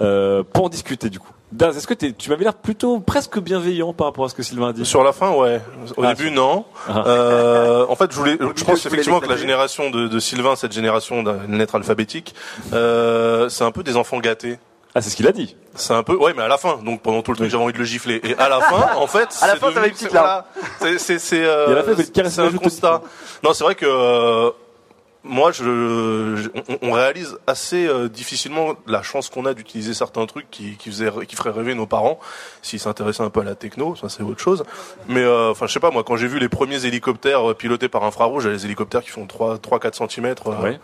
euh, 0.00 0.42
pour 0.52 0.64
en 0.64 0.68
discuter 0.68 1.10
du 1.10 1.18
coup. 1.20 1.28
Daz, 1.52 1.76
est-ce 1.76 1.86
que 1.88 1.94
tu 1.94 2.30
m'avais 2.30 2.44
l'air 2.44 2.54
plutôt 2.54 3.00
presque 3.00 3.40
bienveillement 3.40 3.92
par 3.92 4.06
rapport 4.06 4.24
à 4.24 4.28
ce 4.28 4.34
que 4.34 4.42
Sylvain 4.44 4.68
a 4.68 4.72
dit 4.72 4.86
Sur 4.86 5.02
la 5.02 5.12
fin, 5.12 5.30
ouais. 5.32 5.60
Au 5.96 6.04
Ah, 6.04 6.14
début, 6.14 6.28
sur- 6.28 6.36
non. 6.36 6.64
Ah. 6.88 7.02
Euh, 7.08 7.86
en 7.88 7.96
fait, 7.96 8.12
je 8.12 8.16
voulais, 8.16 8.38
je 8.54 8.64
pense 8.64 8.86
effectivement 8.86 9.18
que 9.18 9.26
la 9.28 9.36
génération 9.36 9.90
de, 9.90 10.06
de 10.06 10.18
Sylvain, 10.20 10.54
cette 10.54 10.70
génération 10.72 11.24
d'un 11.24 11.46
lettre 11.48 11.74
alphabétique, 11.74 12.36
euh, 12.72 13.48
c'est 13.48 13.64
un 13.64 13.72
peu 13.72 13.82
des 13.82 13.96
enfants 13.96 14.18
gâtés. 14.20 14.58
Ah, 14.94 15.00
c'est 15.00 15.10
ce 15.10 15.16
qu'il 15.16 15.26
a 15.28 15.32
dit. 15.32 15.56
C'est 15.76 15.92
un 15.94 16.02
peu, 16.02 16.16
ouais, 16.16 16.34
mais 16.36 16.42
à 16.42 16.48
la 16.48 16.58
fin. 16.58 16.78
Donc 16.84 17.00
pendant 17.02 17.22
tout 17.22 17.30
le 17.32 17.36
truc, 17.36 17.48
j'avais 17.50 17.62
envie 17.62 17.72
de 17.72 17.78
le 17.78 17.84
gifler. 17.84 18.20
Et 18.24 18.36
à 18.38 18.48
la 18.48 18.60
fin, 18.70 18.96
en 18.96 19.06
fait, 19.06 19.36
À 19.40 19.46
la 19.48 19.56
fin, 19.56 19.70
t'avais 19.72 19.88
une 19.88 19.92
petite 19.94 20.08
c'est- 20.08 20.16
voilà. 20.16 20.46
C'est, 20.98 21.18
c'est, 21.18 21.44
un 22.40 22.50
constat. 22.58 23.00
Non, 23.44 23.52
c'est 23.54 23.64
vrai 23.64 23.74
que 23.76 23.86
euh, 23.88 24.50
moi, 25.22 25.52
je, 25.52 26.48
on, 26.68 26.88
on 26.88 26.92
réalise 26.92 27.36
assez 27.46 27.86
euh, 27.86 28.08
difficilement 28.08 28.74
la 28.86 29.02
chance 29.02 29.28
qu'on 29.28 29.44
a 29.44 29.52
d'utiliser 29.54 29.92
certains 29.94 30.24
trucs 30.26 30.50
qui, 30.50 30.76
qui 30.76 30.88
faisaient, 30.90 31.10
qui 31.28 31.36
feraient 31.36 31.50
rêver 31.50 31.74
nos 31.74 31.86
parents 31.86 32.18
s'ils 32.62 32.80
s'intéressaient 32.80 33.22
un 33.22 33.30
peu 33.30 33.40
à 33.40 33.44
la 33.44 33.54
techno. 33.54 33.96
Ça, 33.96 34.08
c'est 34.08 34.22
autre 34.22 34.40
chose. 34.40 34.64
Mais 35.08 35.20
euh, 35.22 35.50
enfin, 35.50 35.66
je 35.66 35.72
sais 35.72 35.80
pas 35.80 35.90
moi, 35.90 36.04
quand 36.04 36.16
j'ai 36.16 36.26
vu 36.28 36.38
les 36.38 36.48
premiers 36.48 36.86
hélicoptères 36.86 37.50
euh, 37.50 37.54
pilotés 37.54 37.88
par 37.88 38.04
infrarouge, 38.04 38.46
les 38.46 38.64
hélicoptères 38.64 39.02
qui 39.02 39.10
font 39.10 39.26
3 39.26 39.58
3 39.58 39.78
4 39.78 40.08
cm 40.10 40.34
Ouais. 40.62 40.80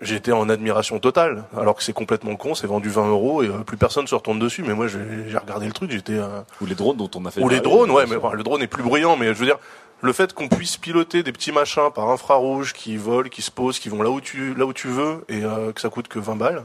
j'étais 0.00 0.32
en 0.32 0.48
admiration 0.48 0.98
totale. 0.98 1.44
Alors 1.56 1.74
que 1.76 1.82
c'est 1.82 1.92
complètement 1.92 2.34
con, 2.36 2.54
c'est 2.54 2.66
vendu 2.66 2.88
20 2.88 3.08
euros 3.08 3.42
et 3.42 3.48
euh, 3.48 3.58
plus 3.58 3.76
personne 3.76 4.06
se 4.06 4.14
retourne 4.14 4.38
dessus. 4.38 4.64
Mais 4.66 4.74
moi, 4.74 4.86
j'ai 4.88 4.98
regardé 5.38 5.66
le 5.66 5.72
truc, 5.72 5.90
j'étais. 5.90 6.14
euh, 6.14 6.40
Ou 6.60 6.66
les 6.66 6.74
drones 6.74 6.96
dont 6.96 7.10
on 7.14 7.24
a 7.26 7.30
fait. 7.30 7.40
Ou 7.42 7.48
les 7.48 7.60
drones, 7.60 7.90
ouais, 7.90 8.06
mais 8.08 8.16
enfin, 8.16 8.32
le 8.34 8.42
drone 8.42 8.62
est 8.62 8.66
plus 8.66 8.82
bruyant, 8.82 9.16
mais 9.16 9.26
je 9.34 9.38
veux 9.38 9.46
dire, 9.46 9.58
le 10.02 10.12
fait 10.12 10.34
qu'on 10.34 10.48
puisse 10.48 10.76
piloter 10.76 11.22
des 11.22 11.32
petits 11.32 11.52
machins 11.52 11.90
par 11.94 12.10
infrarouge 12.10 12.72
qui 12.72 12.96
volent, 12.96 13.28
qui 13.28 13.40
se 13.40 13.50
posent, 13.50 13.78
qui 13.78 13.88
vont 13.88 14.02
là 14.02 14.10
où 14.10 14.20
tu, 14.20 14.54
là 14.54 14.66
où 14.66 14.72
tu 14.72 14.88
veux, 14.88 15.24
et 15.28 15.44
euh, 15.44 15.72
que 15.72 15.80
ça 15.80 15.88
coûte 15.88 16.08
que 16.08 16.18
20 16.18 16.36
balles, 16.36 16.64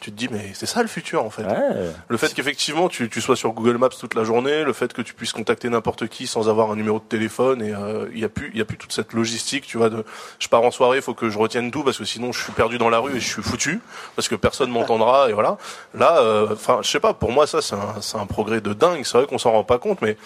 tu 0.00 0.12
te 0.12 0.16
dis, 0.16 0.28
mais 0.30 0.52
c'est 0.54 0.66
ça 0.66 0.80
le 0.80 0.86
futur, 0.86 1.24
en 1.24 1.30
fait. 1.30 1.44
Le 2.06 2.16
fait 2.16 2.32
qu'effectivement, 2.32 2.88
tu, 2.88 3.08
tu 3.08 3.20
sois 3.20 3.34
sur 3.34 3.50
Google 3.52 3.78
Maps 3.78 3.88
toute 3.88 4.14
la 4.14 4.22
journée, 4.22 4.62
le 4.62 4.72
fait 4.72 4.92
que 4.92 5.02
tu 5.02 5.12
puisses 5.12 5.32
contacter 5.32 5.68
n'importe 5.68 6.06
qui 6.06 6.28
sans 6.28 6.48
avoir 6.48 6.70
un 6.70 6.76
numéro 6.76 7.00
de 7.00 7.04
téléphone, 7.04 7.62
et 7.62 7.74
euh, 7.74 8.06
il 8.12 8.20
y 8.20 8.24
a 8.24 8.28
plus, 8.28 8.50
il 8.52 8.58
y 8.58 8.60
a 8.60 8.64
plus 8.64 8.76
toute 8.76 8.92
cette 8.92 9.12
logistique, 9.12 9.66
tu 9.66 9.76
vois, 9.76 9.90
de, 9.90 10.04
je 10.38 10.46
pars 10.48 10.62
en 10.62 10.70
soirée, 10.70 10.98
il 10.98 11.02
faut 11.02 11.14
que 11.14 11.30
je 11.30 11.38
retienne 11.38 11.72
tout, 11.72 11.82
parce 11.82 11.98
que 11.98 12.04
sinon 12.04 12.30
je 12.30 12.40
suis 12.40 12.52
perdu 12.52 12.78
dans 12.78 12.90
la 12.90 12.98
rue 12.98 13.16
et 13.16 13.20
je 13.20 13.28
suis 13.28 13.42
foutu, 13.42 13.80
parce 14.14 14.28
que 14.28 14.36
personne 14.36 14.70
m'entendra, 14.70 15.30
et 15.30 15.32
voilà. 15.32 15.56
Là, 15.94 16.18
euh, 16.18 16.48
enfin, 16.52 16.78
je 16.82 16.88
sais 16.88 17.00
pas, 17.00 17.12
pour 17.12 17.32
moi, 17.32 17.48
ça, 17.48 17.60
c'est 17.60 17.74
un, 17.74 18.00
c'est 18.00 18.18
un 18.18 18.26
progrès 18.26 18.60
de 18.60 18.74
dingue, 18.74 19.02
c'est 19.04 19.18
vrai 19.18 19.26
qu'on 19.26 19.38
s'en 19.38 19.50
rend 19.50 19.64
pas 19.64 19.78
compte, 19.78 20.00
mais 20.00 20.16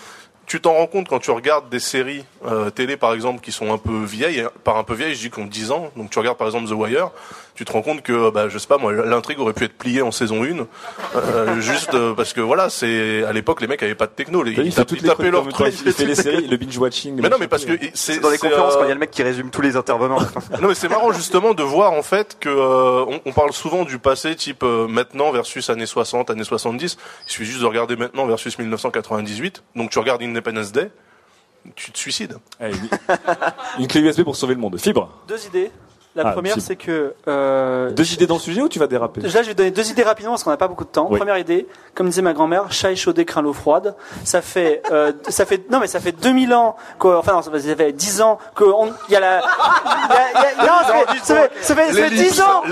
tu 0.53 0.61
t'en 0.61 0.75
rends 0.75 0.87
compte 0.87 1.09
quand 1.09 1.19
tu 1.19 1.31
regardes 1.31 1.71
des 1.71 1.81
séries 1.81 2.27
euh, 2.45 2.69
télé 2.69 2.99
par 2.99 3.15
exemple 3.15 3.41
qui 3.41 3.53
sont 3.53 3.73
un 3.73 3.79
peu 3.79 4.05
vieilles, 4.05 4.45
par 4.65 4.77
un 4.77 4.85
peu 4.85 4.93
vieilles 4.93 5.15
je 5.15 5.21
dis 5.23 5.31
qu'on 5.31 5.47
10 5.47 5.71
ans, 5.71 5.91
donc 5.97 6.11
tu 6.11 6.19
regardes 6.19 6.37
par 6.37 6.47
exemple 6.47 6.69
The 6.69 6.73
Wire, 6.73 7.11
tu 7.55 7.65
te 7.65 7.73
rends 7.73 7.83
compte 7.83 8.03
que 8.03 8.31
bah, 8.31 8.49
je 8.49 8.59
sais 8.59 8.67
pas 8.67 8.79
moi 8.79 8.93
l'intrigue 8.93 9.39
aurait 9.41 9.53
pu 9.53 9.65
être 9.65 9.77
pliée 9.77 10.03
en 10.03 10.11
saison 10.11 10.43
1 10.45 10.67
euh, 11.17 11.61
juste 11.61 11.95
euh, 11.95 12.15
parce 12.15 12.33
que 12.33 12.41
voilà, 12.41 12.71
c'est 12.71 13.25
à 13.25 13.33
l'époque 13.33 13.61
les 13.61 13.67
mecs 13.67 13.83
avaient 13.83 13.95
pas 13.95 14.07
de 14.07 14.13
techno, 14.13 14.43
les, 14.43 14.53
Il 14.53 14.67
ils, 14.67 14.75
toutes 14.75 14.93
ils 14.93 15.07
tapaient 15.07 15.31
leur 15.31 15.43
truc. 15.43 15.57
temps, 15.57 15.65
il 15.67 15.93
fait 15.93 16.05
les 16.05 16.15
séries, 16.15 16.47
le 16.47 16.57
binge-watching, 16.57 17.17
le 17.17 17.23
Mais 17.23 17.29
non 17.29 17.37
mais 17.39 17.49
parce 17.49 17.65
que 17.65 17.73
c'est 17.95 18.21
dans 18.21 18.31
les 18.31 18.39
conférences 18.39 18.75
euh, 18.75 18.79
quand 18.79 18.85
il 18.85 18.89
y 18.89 18.91
a 18.91 18.95
le 18.95 19.01
mec 19.01 19.11
qui 19.11 19.23
résume 19.23 19.51
tous 19.51 19.61
les 19.63 19.77
intervenants. 19.77 20.19
non 20.63 20.69
mais 20.69 20.75
c'est 20.75 20.89
marrant 20.89 21.13
justement 21.13 21.55
de 21.55 21.63
voir 21.63 21.93
en 21.93 22.03
fait 22.03 22.37
que 22.41 22.49
euh, 22.49 23.05
on, 23.07 23.21
on 23.25 23.33
parle 23.33 23.53
souvent 23.53 23.85
du 23.85 23.99
passé 23.99 24.35
type 24.35 24.63
euh, 24.63 24.89
maintenant 24.89 25.31
versus 25.33 25.69
années 25.71 25.87
60, 25.87 26.31
années 26.31 26.45
70. 26.45 26.97
Il 27.27 27.31
suffit 27.31 27.45
juste 27.45 27.61
de 27.61 27.67
regarder 27.67 27.97
maintenant 27.97 28.27
versus 28.27 28.59
1998. 28.59 29.63
Donc 29.77 29.91
tu 29.91 29.99
regardes 29.99 30.23
Independence 30.23 30.73
Day, 30.73 30.91
tu 31.75 31.93
te 31.93 31.99
suicides. 31.99 32.37
Une 33.79 33.87
clé 33.87 34.01
USB 34.01 34.23
pour 34.23 34.37
sauver 34.37 34.55
le 34.55 34.61
monde. 34.61 34.79
Fibre. 34.79 35.11
Deux 35.29 35.47
idées. 35.47 35.71
La 36.15 36.25
Ah, 36.27 36.33
première, 36.33 36.57
c'est 36.61 36.77
que. 36.77 37.15
euh, 37.27 37.91
Deux 37.91 38.13
idées 38.13 38.27
dans 38.27 38.35
le 38.35 38.41
sujet 38.41 38.61
ou 38.61 38.69
tu 38.69 38.79
vas 38.79 38.87
déraper? 38.87 39.23
Là, 39.23 39.29
je 39.43 39.49
vais 39.49 39.55
donner 39.55 39.71
deux 39.71 39.91
idées 39.91 40.03
rapidement 40.03 40.33
parce 40.33 40.45
qu'on 40.45 40.51
n'a 40.51 40.59
pas 40.59 40.69
beaucoup 40.69 40.85
de 40.85 40.91
temps. 40.91 41.07
Oui. 41.11 41.19
Première 41.19 41.39
idée, 41.39 41.67
comme 41.95 42.07
disait 42.09 42.21
ma 42.21 42.35
grand-mère, 42.35 42.71
chat 42.71 42.93
échaudé 42.93 43.25
craint 43.25 43.41
l'eau 43.41 43.55
froide. 43.55 43.95
Ça 44.25 44.43
fait, 44.43 44.83
euh, 44.91 45.13
ça 45.31 45.47
fait, 45.47 45.71
non 45.71 45.81
mais 45.81 45.87
ça 45.87 46.01
fait 46.01 46.13
2000 46.13 46.53
ans, 46.53 46.77
que, 47.01 47.09
enfin 47.09 47.33
non, 47.33 47.41
ça 47.41 47.51
fait- 47.51 47.61
ça 47.61 47.75
fait 47.77 47.93
10 47.93 48.21
ans 48.21 48.39
que 48.55 48.65
on, 48.65 48.93
il 49.09 49.13
y 49.13 49.17
a 49.17 49.21
la, 49.21 49.39
y 49.39 49.41
a- 49.41 50.43
y 50.43 50.61
a- 50.61 50.67
non, 50.67 50.73
ça 50.87 50.93
fait, 50.93 51.19
ça 51.23 51.35
fait, 51.35 51.51
ça 51.63 51.75
fait, 51.75 51.87
ça 51.93 51.95
fait 52.03 52.11
10 52.11 52.17
L'ellipse, 52.17 52.41
ans 52.43 52.63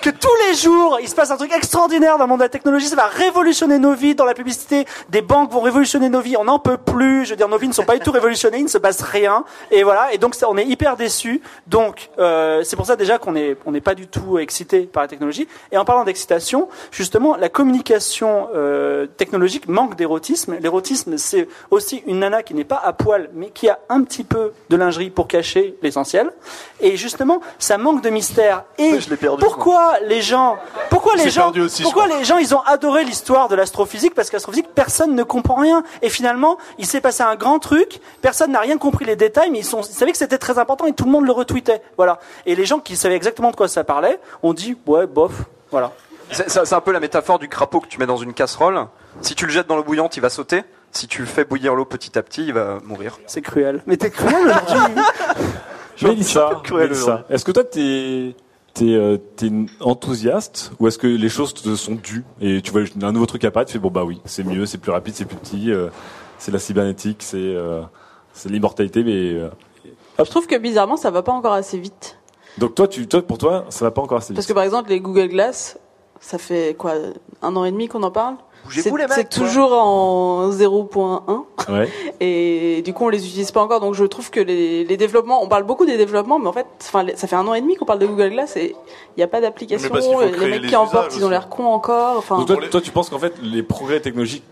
que, 0.00 0.10
que 0.10 0.16
tous 0.16 0.28
les 0.48 0.54
jours, 0.56 0.98
il 1.02 1.08
se 1.08 1.14
passe 1.16 1.30
un 1.32 1.36
truc 1.36 1.52
extraordinaire 1.52 2.16
dans 2.16 2.24
le 2.24 2.28
monde 2.28 2.38
de 2.38 2.44
la 2.44 2.48
technologie. 2.48 2.86
Ça 2.86 2.94
va 2.96 3.06
révolutionner 3.06 3.78
nos 3.80 3.94
vies. 3.94 4.14
Dans 4.14 4.24
la 4.24 4.34
publicité, 4.34 4.86
des 5.08 5.20
banques 5.22 5.50
vont 5.50 5.60
révolutionner 5.62 6.08
nos 6.08 6.20
vies. 6.20 6.36
On 6.36 6.44
n'en 6.44 6.58
peut 6.60 6.76
plus. 6.78 7.24
Je 7.24 7.30
veux 7.30 7.36
dire, 7.36 7.48
nos 7.48 7.58
vies 7.58 7.68
ne 7.68 7.72
sont 7.72 7.84
pas 7.84 7.94
du 7.94 8.00
tout 8.00 8.12
révolutionnées. 8.12 8.58
Il 8.58 8.64
ne 8.64 8.68
se 8.68 8.78
passe 8.78 9.02
rien. 9.02 9.44
Et 9.70 9.82
voilà. 9.82 10.12
Et 10.12 10.18
donc, 10.18 10.34
ça, 10.36 10.46
on 10.48 10.56
est 10.56 10.64
hyper 10.66 10.96
déçus. 10.96 11.40
Donc, 11.66 12.10
euh, 12.18 12.51
c'est 12.64 12.76
pour 12.76 12.86
ça 12.86 12.96
déjà 12.96 13.18
qu'on 13.18 13.36
est, 13.36 13.56
on 13.66 13.72
n'est 13.72 13.80
pas 13.80 13.94
du 13.94 14.06
tout 14.06 14.38
excité 14.38 14.82
par 14.82 15.02
la 15.02 15.08
technologie. 15.08 15.48
Et 15.70 15.78
en 15.78 15.84
parlant 15.84 16.04
d'excitation, 16.04 16.68
justement, 16.90 17.36
la 17.36 17.48
communication 17.48 18.48
euh, 18.54 19.06
technologique 19.06 19.68
manque 19.68 19.96
d'érotisme. 19.96 20.56
L'érotisme, 20.60 21.16
c'est 21.18 21.48
aussi 21.70 22.02
une 22.06 22.20
nana 22.20 22.42
qui 22.42 22.54
n'est 22.54 22.64
pas 22.64 22.80
à 22.82 22.92
poil, 22.92 23.30
mais 23.34 23.50
qui 23.50 23.68
a 23.68 23.78
un 23.88 24.02
petit 24.02 24.24
peu 24.24 24.52
de 24.70 24.76
lingerie 24.76 25.10
pour 25.10 25.28
cacher 25.28 25.76
l'essentiel. 25.82 26.32
Et 26.80 26.96
justement, 26.96 27.40
ça 27.58 27.78
manque 27.78 28.02
de 28.02 28.10
mystère. 28.10 28.64
Et 28.78 28.98
pourquoi 29.38 29.94
les 30.06 30.22
gens, 30.22 30.56
pourquoi 30.90 31.16
les 31.16 31.30
gens, 31.30 31.52
aussi, 31.52 31.82
pourquoi 31.82 32.06
les 32.06 32.24
gens, 32.24 32.38
ils 32.38 32.54
ont 32.54 32.62
adoré 32.62 33.04
l'histoire 33.04 33.48
de 33.48 33.54
l'astrophysique 33.54 34.14
parce 34.14 34.30
qu'astrophysique, 34.30 34.68
personne 34.74 35.14
ne 35.14 35.22
comprend 35.22 35.56
rien. 35.56 35.82
Et 36.02 36.08
finalement, 36.08 36.58
il 36.78 36.86
s'est 36.86 37.00
passé 37.00 37.22
un 37.22 37.36
grand 37.36 37.58
truc. 37.58 38.00
Personne 38.20 38.52
n'a 38.52 38.60
rien 38.60 38.78
compris 38.78 39.04
les 39.04 39.16
détails, 39.16 39.50
mais 39.50 39.60
ils, 39.60 39.64
sont, 39.64 39.82
ils 39.82 39.94
savaient 39.94 40.12
que 40.12 40.18
c'était 40.18 40.38
très 40.38 40.58
important 40.58 40.86
et 40.86 40.92
tout 40.92 41.04
le 41.04 41.10
monde 41.10 41.26
le 41.26 41.32
retweetait. 41.32 41.82
Voilà. 41.96 42.18
Et 42.46 42.54
les 42.54 42.66
gens 42.66 42.80
qui 42.80 42.96
savaient 42.96 43.16
exactement 43.16 43.50
de 43.50 43.56
quoi 43.56 43.68
ça 43.68 43.84
parlait 43.84 44.18
ont 44.42 44.52
dit 44.52 44.76
ouais, 44.86 45.06
bof. 45.06 45.32
Voilà. 45.70 45.92
C'est 46.30 46.72
un 46.72 46.80
peu 46.80 46.92
la 46.92 47.00
métaphore 47.00 47.38
du 47.38 47.48
crapaud 47.48 47.80
que 47.80 47.88
tu 47.88 47.98
mets 47.98 48.06
dans 48.06 48.16
une 48.16 48.32
casserole. 48.32 48.86
Si 49.20 49.34
tu 49.34 49.44
le 49.44 49.52
jettes 49.52 49.66
dans 49.66 49.76
l'eau 49.76 49.84
bouillante, 49.84 50.16
il 50.16 50.20
va 50.20 50.30
sauter. 50.30 50.62
Si 50.90 51.06
tu 51.06 51.26
fais 51.26 51.44
bouillir 51.44 51.74
l'eau 51.74 51.84
petit 51.84 52.18
à 52.18 52.22
petit, 52.22 52.44
il 52.44 52.54
va 52.54 52.78
mourir. 52.84 53.18
C'est 53.26 53.42
cruel. 53.42 53.82
Mais 53.86 53.96
t'es 53.96 54.10
cruel 54.10 54.46
aujourd'hui. 54.46 55.02
Mélissa, 56.02 56.60
cruel 56.64 56.88
Mélissa, 56.88 57.24
est-ce 57.28 57.44
que 57.44 57.52
toi 57.52 57.64
t'es 57.64 58.34
t'es 58.74 58.94
euh, 58.94 59.18
enthousiaste 59.80 60.72
ou 60.80 60.88
est-ce 60.88 60.96
que 60.96 61.06
les 61.06 61.28
choses 61.28 61.52
te 61.52 61.76
sont 61.76 61.94
dues 61.94 62.24
et 62.40 62.62
tu 62.62 62.72
vois 62.72 62.80
un 63.02 63.12
nouveau 63.12 63.26
truc 63.26 63.44
apparaître, 63.44 63.70
tu 63.70 63.74
fais 63.74 63.82
bon 63.82 63.90
bah 63.90 64.02
oui, 64.02 64.20
c'est 64.24 64.42
mieux, 64.42 64.64
c'est 64.64 64.78
plus 64.78 64.90
rapide, 64.90 65.14
c'est 65.14 65.26
plus 65.26 65.36
petit, 65.36 65.70
euh, 65.70 65.88
c'est 66.38 66.50
la 66.50 66.58
cybernétique, 66.58 67.22
c'est 67.22 67.36
euh, 67.36 67.82
c'est 68.32 68.48
l'immortalité, 68.48 69.04
mais 69.04 69.34
euh, 69.34 69.50
Je 70.18 70.24
trouve 70.24 70.46
que 70.46 70.56
bizarrement, 70.56 70.96
ça 70.96 71.10
va 71.10 71.22
pas 71.22 71.32
encore 71.32 71.52
assez 71.52 71.78
vite. 71.78 72.18
Donc 72.58 72.74
toi 72.74 72.88
tu 72.88 73.06
toi 73.06 73.22
pour 73.22 73.38
toi 73.38 73.64
ça 73.68 73.84
va 73.84 73.90
pas 73.90 74.02
encore 74.02 74.18
assez 74.18 74.28
vite. 74.28 74.36
Parce 74.36 74.46
que 74.46 74.52
par 74.52 74.64
exemple, 74.64 74.90
les 74.90 75.00
Google 75.00 75.28
Glass, 75.28 75.78
ça 76.20 76.38
fait 76.38 76.74
quoi, 76.78 76.94
un 77.42 77.56
an 77.56 77.64
et 77.64 77.70
demi 77.72 77.88
qu'on 77.88 78.02
en 78.02 78.10
parle? 78.10 78.36
Bougez-vous, 78.64 78.96
C'est 78.96 79.02
les 79.02 79.08
mecs, 79.08 79.12
c'est 79.12 79.36
quoi. 79.36 79.44
toujours 79.46 79.72
en 79.72 80.48
0.1. 80.50 81.44
Ouais. 81.68 81.88
Et 82.20 82.82
du 82.82 82.94
coup, 82.94 83.04
on 83.06 83.08
les 83.08 83.26
utilise 83.26 83.50
pas 83.50 83.60
encore. 83.60 83.80
Donc, 83.80 83.94
je 83.94 84.04
trouve 84.04 84.30
que 84.30 84.38
les, 84.38 84.84
les 84.84 84.96
développements, 84.96 85.42
on 85.42 85.48
parle 85.48 85.64
beaucoup 85.64 85.84
des 85.84 85.96
développements, 85.96 86.38
mais 86.38 86.46
en 86.46 86.52
fait, 86.52 86.66
ça 86.78 87.26
fait 87.26 87.34
un 87.34 87.46
an 87.48 87.54
et 87.54 87.60
demi 87.60 87.74
qu'on 87.74 87.86
parle 87.86 87.98
de 87.98 88.06
Google 88.06 88.30
Glass 88.30 88.56
et 88.56 88.76
il 89.16 89.18
n'y 89.18 89.24
a 89.24 89.26
pas 89.26 89.40
d'application. 89.40 89.88
Mais 89.88 89.90
parce 89.92 90.06
qu'il 90.06 90.14
faut 90.14 90.44
Les 90.44 90.50
mecs 90.50 90.62
les 90.62 90.68
qui 90.68 90.76
en 90.76 90.86
portent, 90.86 91.16
ils 91.16 91.24
ont 91.24 91.28
l'air 91.28 91.48
cons 91.48 91.66
encore. 91.66 92.18
Enfin, 92.18 92.38
Donc 92.38 92.46
toi, 92.46 92.56
toi, 92.70 92.80
tu 92.80 92.92
penses 92.92 93.10
qu'en 93.10 93.18
fait 93.18 93.34
les 93.42 93.64
progrès 93.64 93.98
technologiques 93.98 94.44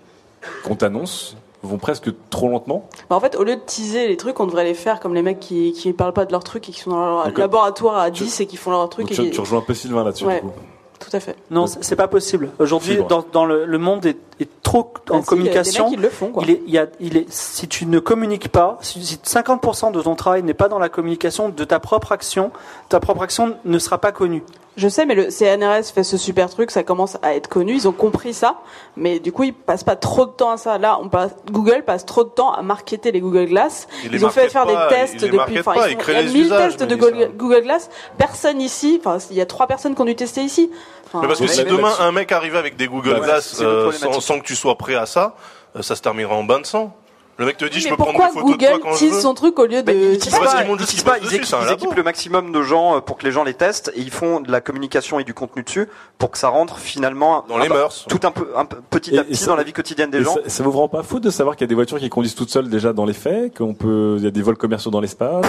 qu'on 0.65 0.75
t'annonce 0.75 1.37
vont 1.63 1.79
presque 1.79 2.11
trop 2.31 2.49
lentement 2.49 2.89
Bah, 3.09 3.17
en 3.17 3.21
fait, 3.21 3.37
au 3.37 3.45
lieu 3.45 3.57
de 3.57 3.61
teaser 3.61 4.09
les 4.09 4.17
trucs, 4.17 4.39
on 4.41 4.47
devrait 4.47 4.65
les 4.65 4.75
faire 4.75 5.01
comme 5.01 5.15
les 5.15 5.23
mecs 5.23 5.41
qui, 5.41 5.73
qui 5.73 5.93
parlent 5.93 6.13
pas 6.13 6.25
de 6.25 6.33
leurs 6.33 6.45
trucs 6.45 6.69
et 6.69 6.73
qui 6.73 6.81
sont 6.81 6.91
dans 6.91 7.05
leur 7.17 7.27
Donc, 7.27 7.39
laboratoire 7.39 7.99
à 7.99 8.11
10 8.11 8.41
et 8.41 8.47
qui 8.47 8.57
font 8.57 8.71
leurs 8.71 8.89
trucs. 8.89 9.09
Donc 9.09 9.19
et 9.19 9.23
tu, 9.25 9.31
tu 9.31 9.41
rejoins 9.41 9.59
un 9.59 9.63
peu 9.63 9.75
Sylvain 9.75 10.05
là-dessus 10.05 10.25
Ouais. 10.25 10.37
du 10.37 10.47
coup. 10.49 10.53
Tout 10.99 11.17
à 11.17 11.21
fait. 11.21 11.35
Non, 11.51 11.67
c'est 11.67 11.83
c'est 11.83 11.97
pas 11.97 12.09
possible. 12.09 12.51
Aujourd'hui, 12.59 12.99
dans, 13.09 13.25
dans 13.33 13.47
le, 13.47 13.65
le 13.65 13.79
monde 13.79 14.05
est, 14.05 14.19
est 14.39 14.49
trop 14.63 14.93
Bah, 15.07 15.15
en 15.17 15.23
si, 15.23 15.35
il 15.35 15.47
y 15.47 15.49
a 15.49 15.53
des 15.53 15.55
communication. 15.65 15.85
mecs 15.85 15.95
qui 15.97 16.03
le 16.03 16.11
font, 16.11 16.27
quoi. 16.31 16.43
Il 16.45 16.51
est, 16.51 16.63
il 16.67 16.71
y 16.75 16.79
a, 16.79 16.87
il 17.01 17.17
est, 17.17 17.25
si 17.33 17.67
tu 17.69 17.87
ne 17.87 17.99
communiques 18.01 18.49
pas, 18.51 18.77
si, 18.83 19.03
si 19.03 19.17
50% 19.17 19.93
de 19.93 20.03
ton 20.03 20.15
travail 20.15 20.43
n'est 20.43 20.53
pas 20.53 20.69
dans 20.69 20.79
la 20.79 20.91
communication 20.91 21.49
de 21.49 21.65
ta 21.65 21.81
propre 21.81 22.13
action, 22.13 22.51
ta 22.91 23.01
propre 23.01 23.23
action 23.23 23.57
ne 23.65 23.79
sera 23.79 23.97
pas 23.97 24.13
connue. 24.13 24.43
Je 24.77 24.89
sais, 24.89 25.05
mais 25.05 25.15
le 25.15 25.31
CNRS 25.31 25.93
fait 25.93 26.05
ce 26.05 26.17
super 26.17 26.49
truc, 26.49 26.71
ça 26.71 26.83
commence 26.83 27.19
à 27.23 27.35
être 27.35 27.49
connu, 27.49 27.75
ils 27.75 27.89
ont 27.89 27.93
compris 27.93 28.33
ça, 28.33 28.61
mais 28.97 29.19
du 29.19 29.33
coup 29.33 29.43
ils 29.43 29.53
passent 29.53 29.85
pas 29.85 29.97
trop 29.97 30.27
de 30.27 30.31
temps 30.31 30.53
à 30.53 30.57
ça. 30.57 30.79
Là, 30.79 30.99
on 31.03 31.09
passe, 31.09 31.33
Google 31.51 31.83
passe 31.85 32.07
trop 32.07 32.25
de 32.25 32.29
temps 32.29 32.53
à 32.53 32.63
marketer 32.63 33.11
les 33.11 33.21
Google 33.21 33.47
Glass. 33.47 33.89
Ils 34.11 34.25
ont 34.25 34.31
fait 34.31 34.49
faire 34.49 34.67
pas, 34.67 34.89
des 34.89 34.95
tests 34.95 35.23
ils 35.23 35.31
depuis. 35.31 35.59
Enfin, 35.59 35.75
ils 35.89 35.99
il 36.01 36.15
y 36.15 36.17
a 36.17 36.23
les 36.23 36.33
1000 36.33 36.45
usages, 36.45 36.77
tests 36.77 36.89
de. 36.89 36.97
Google, 36.97 37.31
Google 37.37 37.63
Glass. 37.63 37.91
Personne 38.17 38.61
ici, 38.61 39.01
enfin 39.05 39.19
il 39.31 39.37
y 39.37 39.41
a 39.41 39.47
trois 39.47 39.67
personnes 39.67 39.95
qui 39.95 40.01
ont 40.03 40.07
dû 40.07 40.15
tester 40.15 40.43
ici. 40.43 40.71
Enfin, 41.07 41.21
Mais 41.23 41.27
parce 41.27 41.41
que 41.41 41.49
si 41.49 41.65
demain 41.65 41.93
un 41.99 42.13
mec 42.13 42.31
arrive 42.31 42.55
avec 42.55 42.77
des 42.77 42.87
Google 42.87 43.15
Ouais, 43.15 43.21
Glass 43.21 43.61
euh, 43.61 43.91
sans, 43.91 44.21
sans 44.21 44.39
que 44.39 44.45
tu 44.45 44.55
sois 44.55 44.79
prêt 44.79 44.95
à 44.95 45.07
ça, 45.07 45.35
euh, 45.77 45.83
ça 45.83 45.97
se 45.97 46.03
terminera 46.03 46.37
en 46.37 46.45
bain 46.45 46.61
de 46.61 46.67
sang. 46.67 46.97
Le 47.41 47.47
mec 47.47 47.57
te 47.57 47.65
dit 47.65 47.81
je 47.81 47.85
mais 47.87 47.93
peux 47.93 47.97
prendre 47.97 48.13
pourquoi 48.19 48.27
des 48.29 48.35
photos 48.35 48.53
de 48.53 48.59
toi 48.59 48.69
Google 48.69 48.83
quand 48.83 48.93
je 48.93 48.99
tease 48.99 49.15
veux. 49.15 49.21
son 49.23 49.33
truc 49.33 49.59
au 49.59 49.65
lieu 49.65 49.83
de. 49.83 49.91
Ils 49.91 50.11
ils 50.11 51.73
équipent, 51.73 51.95
le 51.97 52.03
maximum 52.03 52.53
de 52.53 52.61
gens 52.61 52.97
euh, 52.97 53.01
pour 53.01 53.17
que 53.17 53.25
les 53.25 53.33
gens 53.33 53.45
les 53.45 53.55
testent 53.55 53.91
et 53.97 54.01
ils 54.01 54.11
font 54.11 54.41
de 54.41 54.53
la 54.53 54.61
communication 54.61 55.19
et 55.19 55.25
du 55.25 55.33
contenu 55.33 55.63
dessus 55.63 55.89
pour 56.19 56.31
que 56.31 56.37
ça 56.37 56.51
rentre 56.51 56.79
finalement 56.79 57.47
Dans 57.49 57.57
les 57.57 57.71
mœurs. 57.71 58.05
tout 58.11 58.21
un 58.25 58.31
peu, 58.31 58.49
un 58.55 58.67
petit 58.67 59.15
Et- 59.15 59.19
à 59.19 59.23
et 59.23 59.25
petit 59.25 59.47
dans 59.47 59.57
la 59.57 59.63
vie 59.63 59.73
quotidienne 59.73 60.11
des 60.11 60.23
gens. 60.23 60.37
ça, 60.47 60.63
vous 60.63 60.71
rend 60.71 60.89
pas 60.89 61.03
fou 61.03 61.19
de 61.19 61.31
savoir 61.31 61.57
qu'il 61.57 61.65
y 61.65 61.69
a 61.69 61.69
des 61.69 61.75
voitures 61.75 61.99
qui 61.99 62.11
conduisent 62.11 62.35
toutes 62.35 62.51
seules 62.51 62.69
déjà 62.69 62.93
dans 62.93 63.07
les 63.07 63.15
faits, 63.15 63.57
qu'on 63.57 63.73
peut, 63.73 64.17
il 64.19 64.25
y 64.25 64.29
a 64.29 64.31
des 64.31 64.43
vols 64.43 64.59
commerciaux 64.59 64.91
dans 64.91 65.01
l'espace, 65.01 65.47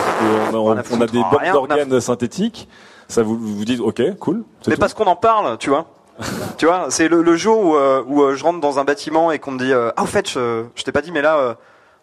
qu'on 0.49 0.55
a, 0.55 0.59
on, 0.59 1.01
a 1.01 1.07
des 1.07 1.19
bombes 1.19 1.51
d'organes 1.51 1.99
synthétiques. 1.99 2.69
Ça 3.09 3.21
vous 3.21 3.37
vous 3.37 3.65
dites 3.65 3.81
ok 3.81 4.01
cool. 4.17 4.45
Mais 4.65 4.77
parce 4.77 4.93
qu'on 4.93 5.07
en 5.07 5.17
parle, 5.17 5.57
tu 5.57 5.69
vois. 5.69 5.87
tu 6.57 6.67
vois, 6.67 6.85
c'est 6.89 7.07
le, 7.09 7.21
le 7.21 7.35
jour 7.35 7.59
où, 7.65 7.75
euh, 7.75 8.01
où 8.07 8.21
euh, 8.21 8.35
je 8.35 8.43
rentre 8.45 8.59
dans 8.61 8.79
un 8.79 8.85
bâtiment 8.85 9.31
et 9.31 9.39
qu'on 9.39 9.51
me 9.51 9.59
dit 9.59 9.73
euh, 9.73 9.91
ah 9.97 10.03
au 10.03 10.05
fait 10.05 10.29
je, 10.29 10.63
je 10.75 10.83
t'ai 10.83 10.91
pas 10.91 11.01
dit 11.01 11.11
mais 11.11 11.21
là 11.21 11.37
euh, 11.37 11.53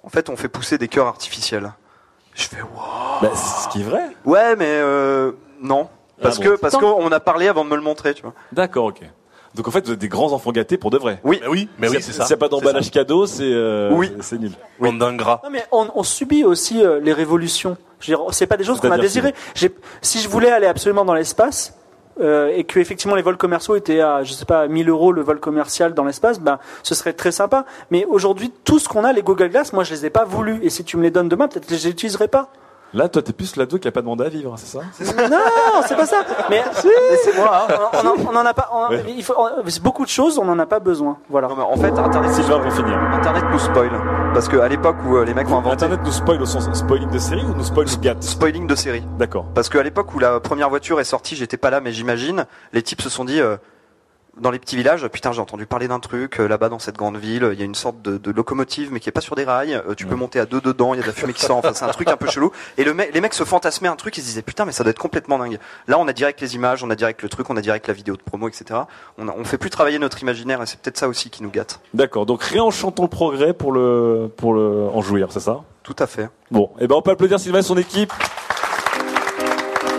en 0.02 0.08
fait 0.08 0.28
on 0.30 0.36
fait 0.36 0.48
pousser 0.48 0.78
des 0.78 0.88
cœurs 0.88 1.06
artificiels. 1.06 1.72
Je 2.34 2.44
fais 2.44 2.62
wow. 2.62 2.68
Bah, 3.22 3.30
c'est 3.34 3.64
ce 3.64 3.68
qui 3.68 3.80
est 3.80 3.84
vrai. 3.84 4.02
Ouais 4.24 4.56
mais 4.56 4.66
euh, 4.68 5.32
non 5.60 5.88
parce 6.20 6.38
Ah 6.40 6.42
que 6.44 6.48
bon. 6.50 6.56
parce 6.60 6.76
qu'on 6.76 7.12
a 7.12 7.20
parlé 7.20 7.48
avant 7.48 7.64
de 7.64 7.70
me 7.70 7.76
le 7.76 7.82
montrer, 7.82 8.14
tu 8.14 8.22
vois. 8.22 8.34
D'accord 8.52 8.86
ok. 8.86 9.00
Donc 9.54 9.66
en 9.66 9.70
fait 9.70 9.86
vous 9.86 9.92
êtes 9.92 9.98
des 9.98 10.08
grands 10.08 10.32
enfants 10.32 10.52
gâtés 10.52 10.76
pour 10.76 10.90
de 10.90 10.98
vrai. 10.98 11.20
Oui. 11.24 11.38
Mais 11.42 11.48
oui, 11.48 11.68
mais 11.78 11.88
oui, 11.88 11.96
c'est 12.00 12.12
ça. 12.12 12.24
S'il 12.24 12.34
n'y 12.34 12.34
a 12.34 12.36
pas 12.38 12.48
d'emballage 12.48 12.90
cadeau, 12.90 13.26
c'est 13.26 13.42
euh, 13.44 13.90
Oui. 13.92 14.12
c'est- 14.20 14.36
nul. 14.38 14.52
Bande 14.78 14.98
d'ingrats. 14.98 15.40
Non, 15.44 15.50
mais 15.50 15.64
on, 15.72 15.88
on 15.94 16.02
subit 16.02 16.44
aussi 16.44 16.84
euh, 16.84 17.00
les 17.00 17.12
révolutions. 17.12 17.76
Je 18.00 18.12
veux 18.12 18.16
dire, 18.18 18.26
c'est 18.32 18.46
pas 18.46 18.56
des 18.56 18.64
choses 18.64 18.80
qu'on 18.80 18.90
a 18.90 18.98
désirées. 18.98 19.34
Si 20.02 20.20
je 20.20 20.28
voulais 20.28 20.50
aller 20.50 20.66
absolument 20.66 21.04
dans 21.04 21.14
l'espace, 21.14 21.74
euh, 22.20 22.52
et 22.54 22.64
que 22.64 22.78
effectivement 22.78 23.14
les 23.14 23.22
vols 23.22 23.36
commerciaux 23.36 23.76
étaient 23.76 24.00
à, 24.00 24.22
je 24.22 24.32
sais 24.32 24.44
pas, 24.44 24.66
1000 24.68 24.88
euros 24.88 25.12
le 25.12 25.22
vol 25.22 25.40
commercial 25.40 25.94
dans 25.94 26.04
l'espace, 26.04 26.40
ben, 26.40 26.58
ce 26.82 26.94
serait 26.94 27.12
très 27.12 27.32
sympa. 27.32 27.64
Mais 27.90 28.04
aujourd'hui, 28.06 28.52
tout 28.64 28.78
ce 28.78 28.88
qu'on 28.88 29.04
a, 29.04 29.12
les 29.12 29.22
Google 29.22 29.50
Glass, 29.50 29.72
moi 29.72 29.84
je 29.84 29.92
les 29.92 30.06
ai 30.06 30.10
pas 30.10 30.24
voulu. 30.24 30.58
Et 30.62 30.70
si 30.70 30.84
tu 30.84 30.96
me 30.96 31.02
les 31.02 31.10
donnes 31.10 31.28
demain, 31.28 31.48
peut-être 31.48 31.66
que 31.66 31.74
je 31.74 31.84
les 31.84 31.90
utiliserai 31.90 32.28
pas. 32.28 32.50
Là, 32.94 33.08
toi, 33.08 33.20
t'es 33.20 33.32
plus 33.34 33.56
l'ado 33.56 33.78
qui 33.78 33.86
a 33.86 33.92
pas 33.92 34.00
demandé 34.00 34.24
à 34.24 34.28
vivre, 34.30 34.54
c'est 34.56 34.78
ça 34.78 34.80
Non, 35.28 35.36
c'est 35.86 35.94
pas 35.96 36.06
ça. 36.06 36.24
Mais 36.48 36.62
Laissez-moi. 37.10 37.66
hein. 37.68 37.74
on, 38.02 38.08
on, 38.08 38.26
on 38.32 38.36
en 38.36 38.46
a 38.46 38.54
pas. 38.54 38.70
on- 38.72 38.88
Ouais. 38.88 39.04
il 39.08 39.22
faut, 39.22 39.34
on- 39.36 39.50
c'est 39.68 39.82
beaucoup 39.82 40.04
de 40.04 40.10
choses, 40.10 40.38
on 40.38 40.44
n'en 40.46 40.58
a 40.58 40.64
pas 40.66 40.80
besoin. 40.80 41.18
Voilà. 41.28 41.48
Non, 41.48 41.56
mais 41.56 41.62
en 41.64 41.76
fait, 41.76 41.90
Internet, 41.98 42.32
Sylvain, 42.32 42.60
pour 42.60 42.72
finir. 42.72 42.96
Internet 43.12 43.44
nous 43.52 43.58
spoil. 43.58 43.90
Parce 44.32 44.48
qu'à 44.48 44.66
l'époque 44.68 44.96
où 45.06 45.16
euh, 45.16 45.24
les 45.24 45.34
mecs 45.34 45.48
ont 45.50 45.58
inventé. 45.58 45.74
Internet 45.74 46.00
nous 46.04 46.12
spoil 46.12 46.40
au 46.40 46.46
sens 46.46 46.68
spoiling 46.72 47.10
de 47.10 47.18
série 47.18 47.42
ou 47.44 47.54
nous 47.54 47.64
spoil 47.64 47.86
nous 47.86 47.98
gâte 48.00 48.22
Spoiling 48.22 48.66
de 48.66 48.74
série. 48.74 49.02
D'accord. 49.18 49.44
Parce 49.54 49.68
qu'à 49.68 49.82
l'époque 49.82 50.14
où 50.14 50.18
la 50.18 50.40
première 50.40 50.70
voiture 50.70 50.98
est 51.00 51.04
sortie, 51.04 51.36
j'étais 51.36 51.56
pas 51.58 51.70
là, 51.70 51.80
mais 51.80 51.92
j'imagine, 51.92 52.46
les 52.72 52.82
types 52.82 53.02
se 53.02 53.10
sont 53.10 53.24
dit, 53.24 53.40
euh, 53.40 53.56
dans 54.40 54.50
les 54.50 54.58
petits 54.58 54.76
villages, 54.76 55.06
putain, 55.08 55.32
j'ai 55.32 55.40
entendu 55.40 55.66
parler 55.66 55.88
d'un 55.88 56.00
truc, 56.00 56.40
euh, 56.40 56.46
là-bas 56.48 56.68
dans 56.68 56.78
cette 56.78 56.96
grande 56.96 57.16
ville, 57.16 57.48
il 57.52 57.58
y 57.58 57.62
a 57.62 57.64
une 57.64 57.74
sorte 57.74 58.00
de, 58.02 58.18
de 58.18 58.30
locomotive, 58.30 58.90
mais 58.92 59.00
qui 59.00 59.08
est 59.08 59.12
pas 59.12 59.20
sur 59.20 59.34
des 59.34 59.44
rails, 59.44 59.74
euh, 59.74 59.94
tu 59.94 60.06
peux 60.06 60.14
monter 60.14 60.40
à 60.40 60.46
deux 60.46 60.60
dedans, 60.60 60.94
il 60.94 60.98
y 60.98 61.00
a 61.00 61.02
de 61.02 61.08
la 61.08 61.12
fumée 61.12 61.32
qui 61.32 61.42
sort, 61.44 61.56
enfin, 61.58 61.72
c'est 61.74 61.84
un 61.84 61.88
truc 61.88 62.08
un 62.08 62.16
peu 62.16 62.26
chelou. 62.28 62.52
Et 62.76 62.84
le 62.84 62.92
les 63.12 63.20
mecs 63.20 63.34
se 63.34 63.44
fantasmaient 63.44 63.88
un 63.88 63.96
truc, 63.96 64.16
ils 64.16 64.20
se 64.22 64.26
disaient, 64.26 64.42
putain, 64.42 64.64
mais 64.64 64.72
ça 64.72 64.82
doit 64.84 64.90
être 64.90 64.98
complètement 64.98 65.38
dingue. 65.38 65.58
Là, 65.86 65.98
on 65.98 66.08
a 66.08 66.12
direct 66.12 66.40
les 66.40 66.54
images, 66.54 66.82
on 66.84 66.90
a 66.90 66.94
direct 66.96 67.22
le 67.22 67.28
truc, 67.28 67.48
on 67.50 67.56
a 67.56 67.60
direct 67.60 67.86
la 67.86 67.94
vidéo 67.94 68.16
de 68.16 68.22
promo, 68.22 68.48
etc. 68.48 68.80
On, 69.18 69.28
a- 69.28 69.34
on 69.36 69.44
fait 69.44 69.58
plus 69.58 69.70
travailler 69.70 69.98
notre 69.98 70.20
imaginaire, 70.22 70.62
et 70.62 70.66
c'est 70.66 70.80
peut-être 70.80 70.98
ça 70.98 71.08
aussi 71.08 71.30
qui 71.30 71.42
nous 71.42 71.50
gâte. 71.50 71.80
D'accord. 71.94 72.26
Donc 72.26 72.42
réenchantons 72.42 73.02
le 73.04 73.08
progrès 73.08 73.52
pour 73.54 73.72
le 73.72 74.30
pour 74.36 74.52
le 74.54 74.88
en 74.92 75.00
jouir, 75.02 75.28
c'est 75.30 75.40
ça? 75.40 75.60
Tout 75.82 75.96
à 75.98 76.06
fait. 76.06 76.28
Bon, 76.50 76.70
et 76.80 76.86
ben 76.86 76.96
on 76.96 77.02
peut 77.02 77.10
applaudir 77.12 77.40
Sylvain 77.40 77.60
et 77.60 77.62
son 77.62 77.76
équipe. 77.78 78.12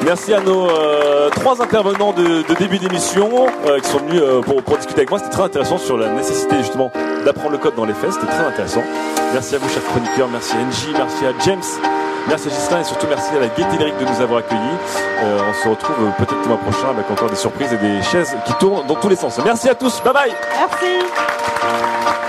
Merci 0.05 0.33
à 0.33 0.39
nos 0.39 0.69
euh, 0.69 1.29
trois 1.29 1.61
intervenants 1.61 2.13
de, 2.13 2.41
de 2.47 2.53
début 2.57 2.79
d'émission 2.79 3.29
euh, 3.67 3.79
qui 3.79 3.89
sont 3.89 3.99
venus 3.99 4.21
euh, 4.23 4.41
pour, 4.41 4.63
pour 4.63 4.77
discuter 4.77 4.99
avec 5.01 5.09
moi. 5.09 5.19
C'était 5.19 5.31
très 5.31 5.43
intéressant 5.43 5.77
sur 5.77 5.97
la 5.97 6.07
nécessité 6.09 6.57
justement 6.59 6.91
d'apprendre 7.25 7.51
le 7.51 7.57
code 7.57 7.75
dans 7.75 7.85
les 7.85 7.93
faits. 7.93 8.13
C'était 8.13 8.27
très 8.27 8.45
intéressant. 8.45 8.83
Merci 9.33 9.55
à 9.55 9.57
vous, 9.59 9.69
chers 9.69 9.83
chroniqueurs. 9.85 10.29
Merci 10.31 10.55
à 10.55 10.59
NJ, 10.61 10.95
merci 10.97 11.25
à 11.25 11.31
James, 11.45 11.61
merci 12.27 12.47
à 12.47 12.51
Gislain 12.51 12.79
et 12.79 12.83
surtout 12.85 13.07
merci 13.09 13.29
à 13.35 13.39
la 13.41 13.47
Gaieté 13.47 13.77
Lyrique 13.77 13.97
de 13.99 14.05
nous 14.05 14.21
avoir 14.21 14.39
accueillis. 14.39 14.59
Euh, 15.23 15.39
on 15.49 15.63
se 15.63 15.69
retrouve 15.69 15.95
peut-être 16.17 16.41
le 16.41 16.47
mois 16.47 16.57
prochain 16.57 16.89
avec 16.89 17.11
encore 17.11 17.29
des 17.29 17.35
surprises 17.35 17.73
et 17.73 17.77
des 17.77 18.01
chaises 18.01 18.35
qui 18.45 18.53
tournent 18.53 18.87
dans 18.87 18.95
tous 18.95 19.09
les 19.09 19.15
sens. 19.17 19.37
Merci 19.43 19.69
à 19.69 19.75
tous. 19.75 20.01
Bye 20.01 20.13
bye. 20.13 20.33
Merci. 20.57 22.28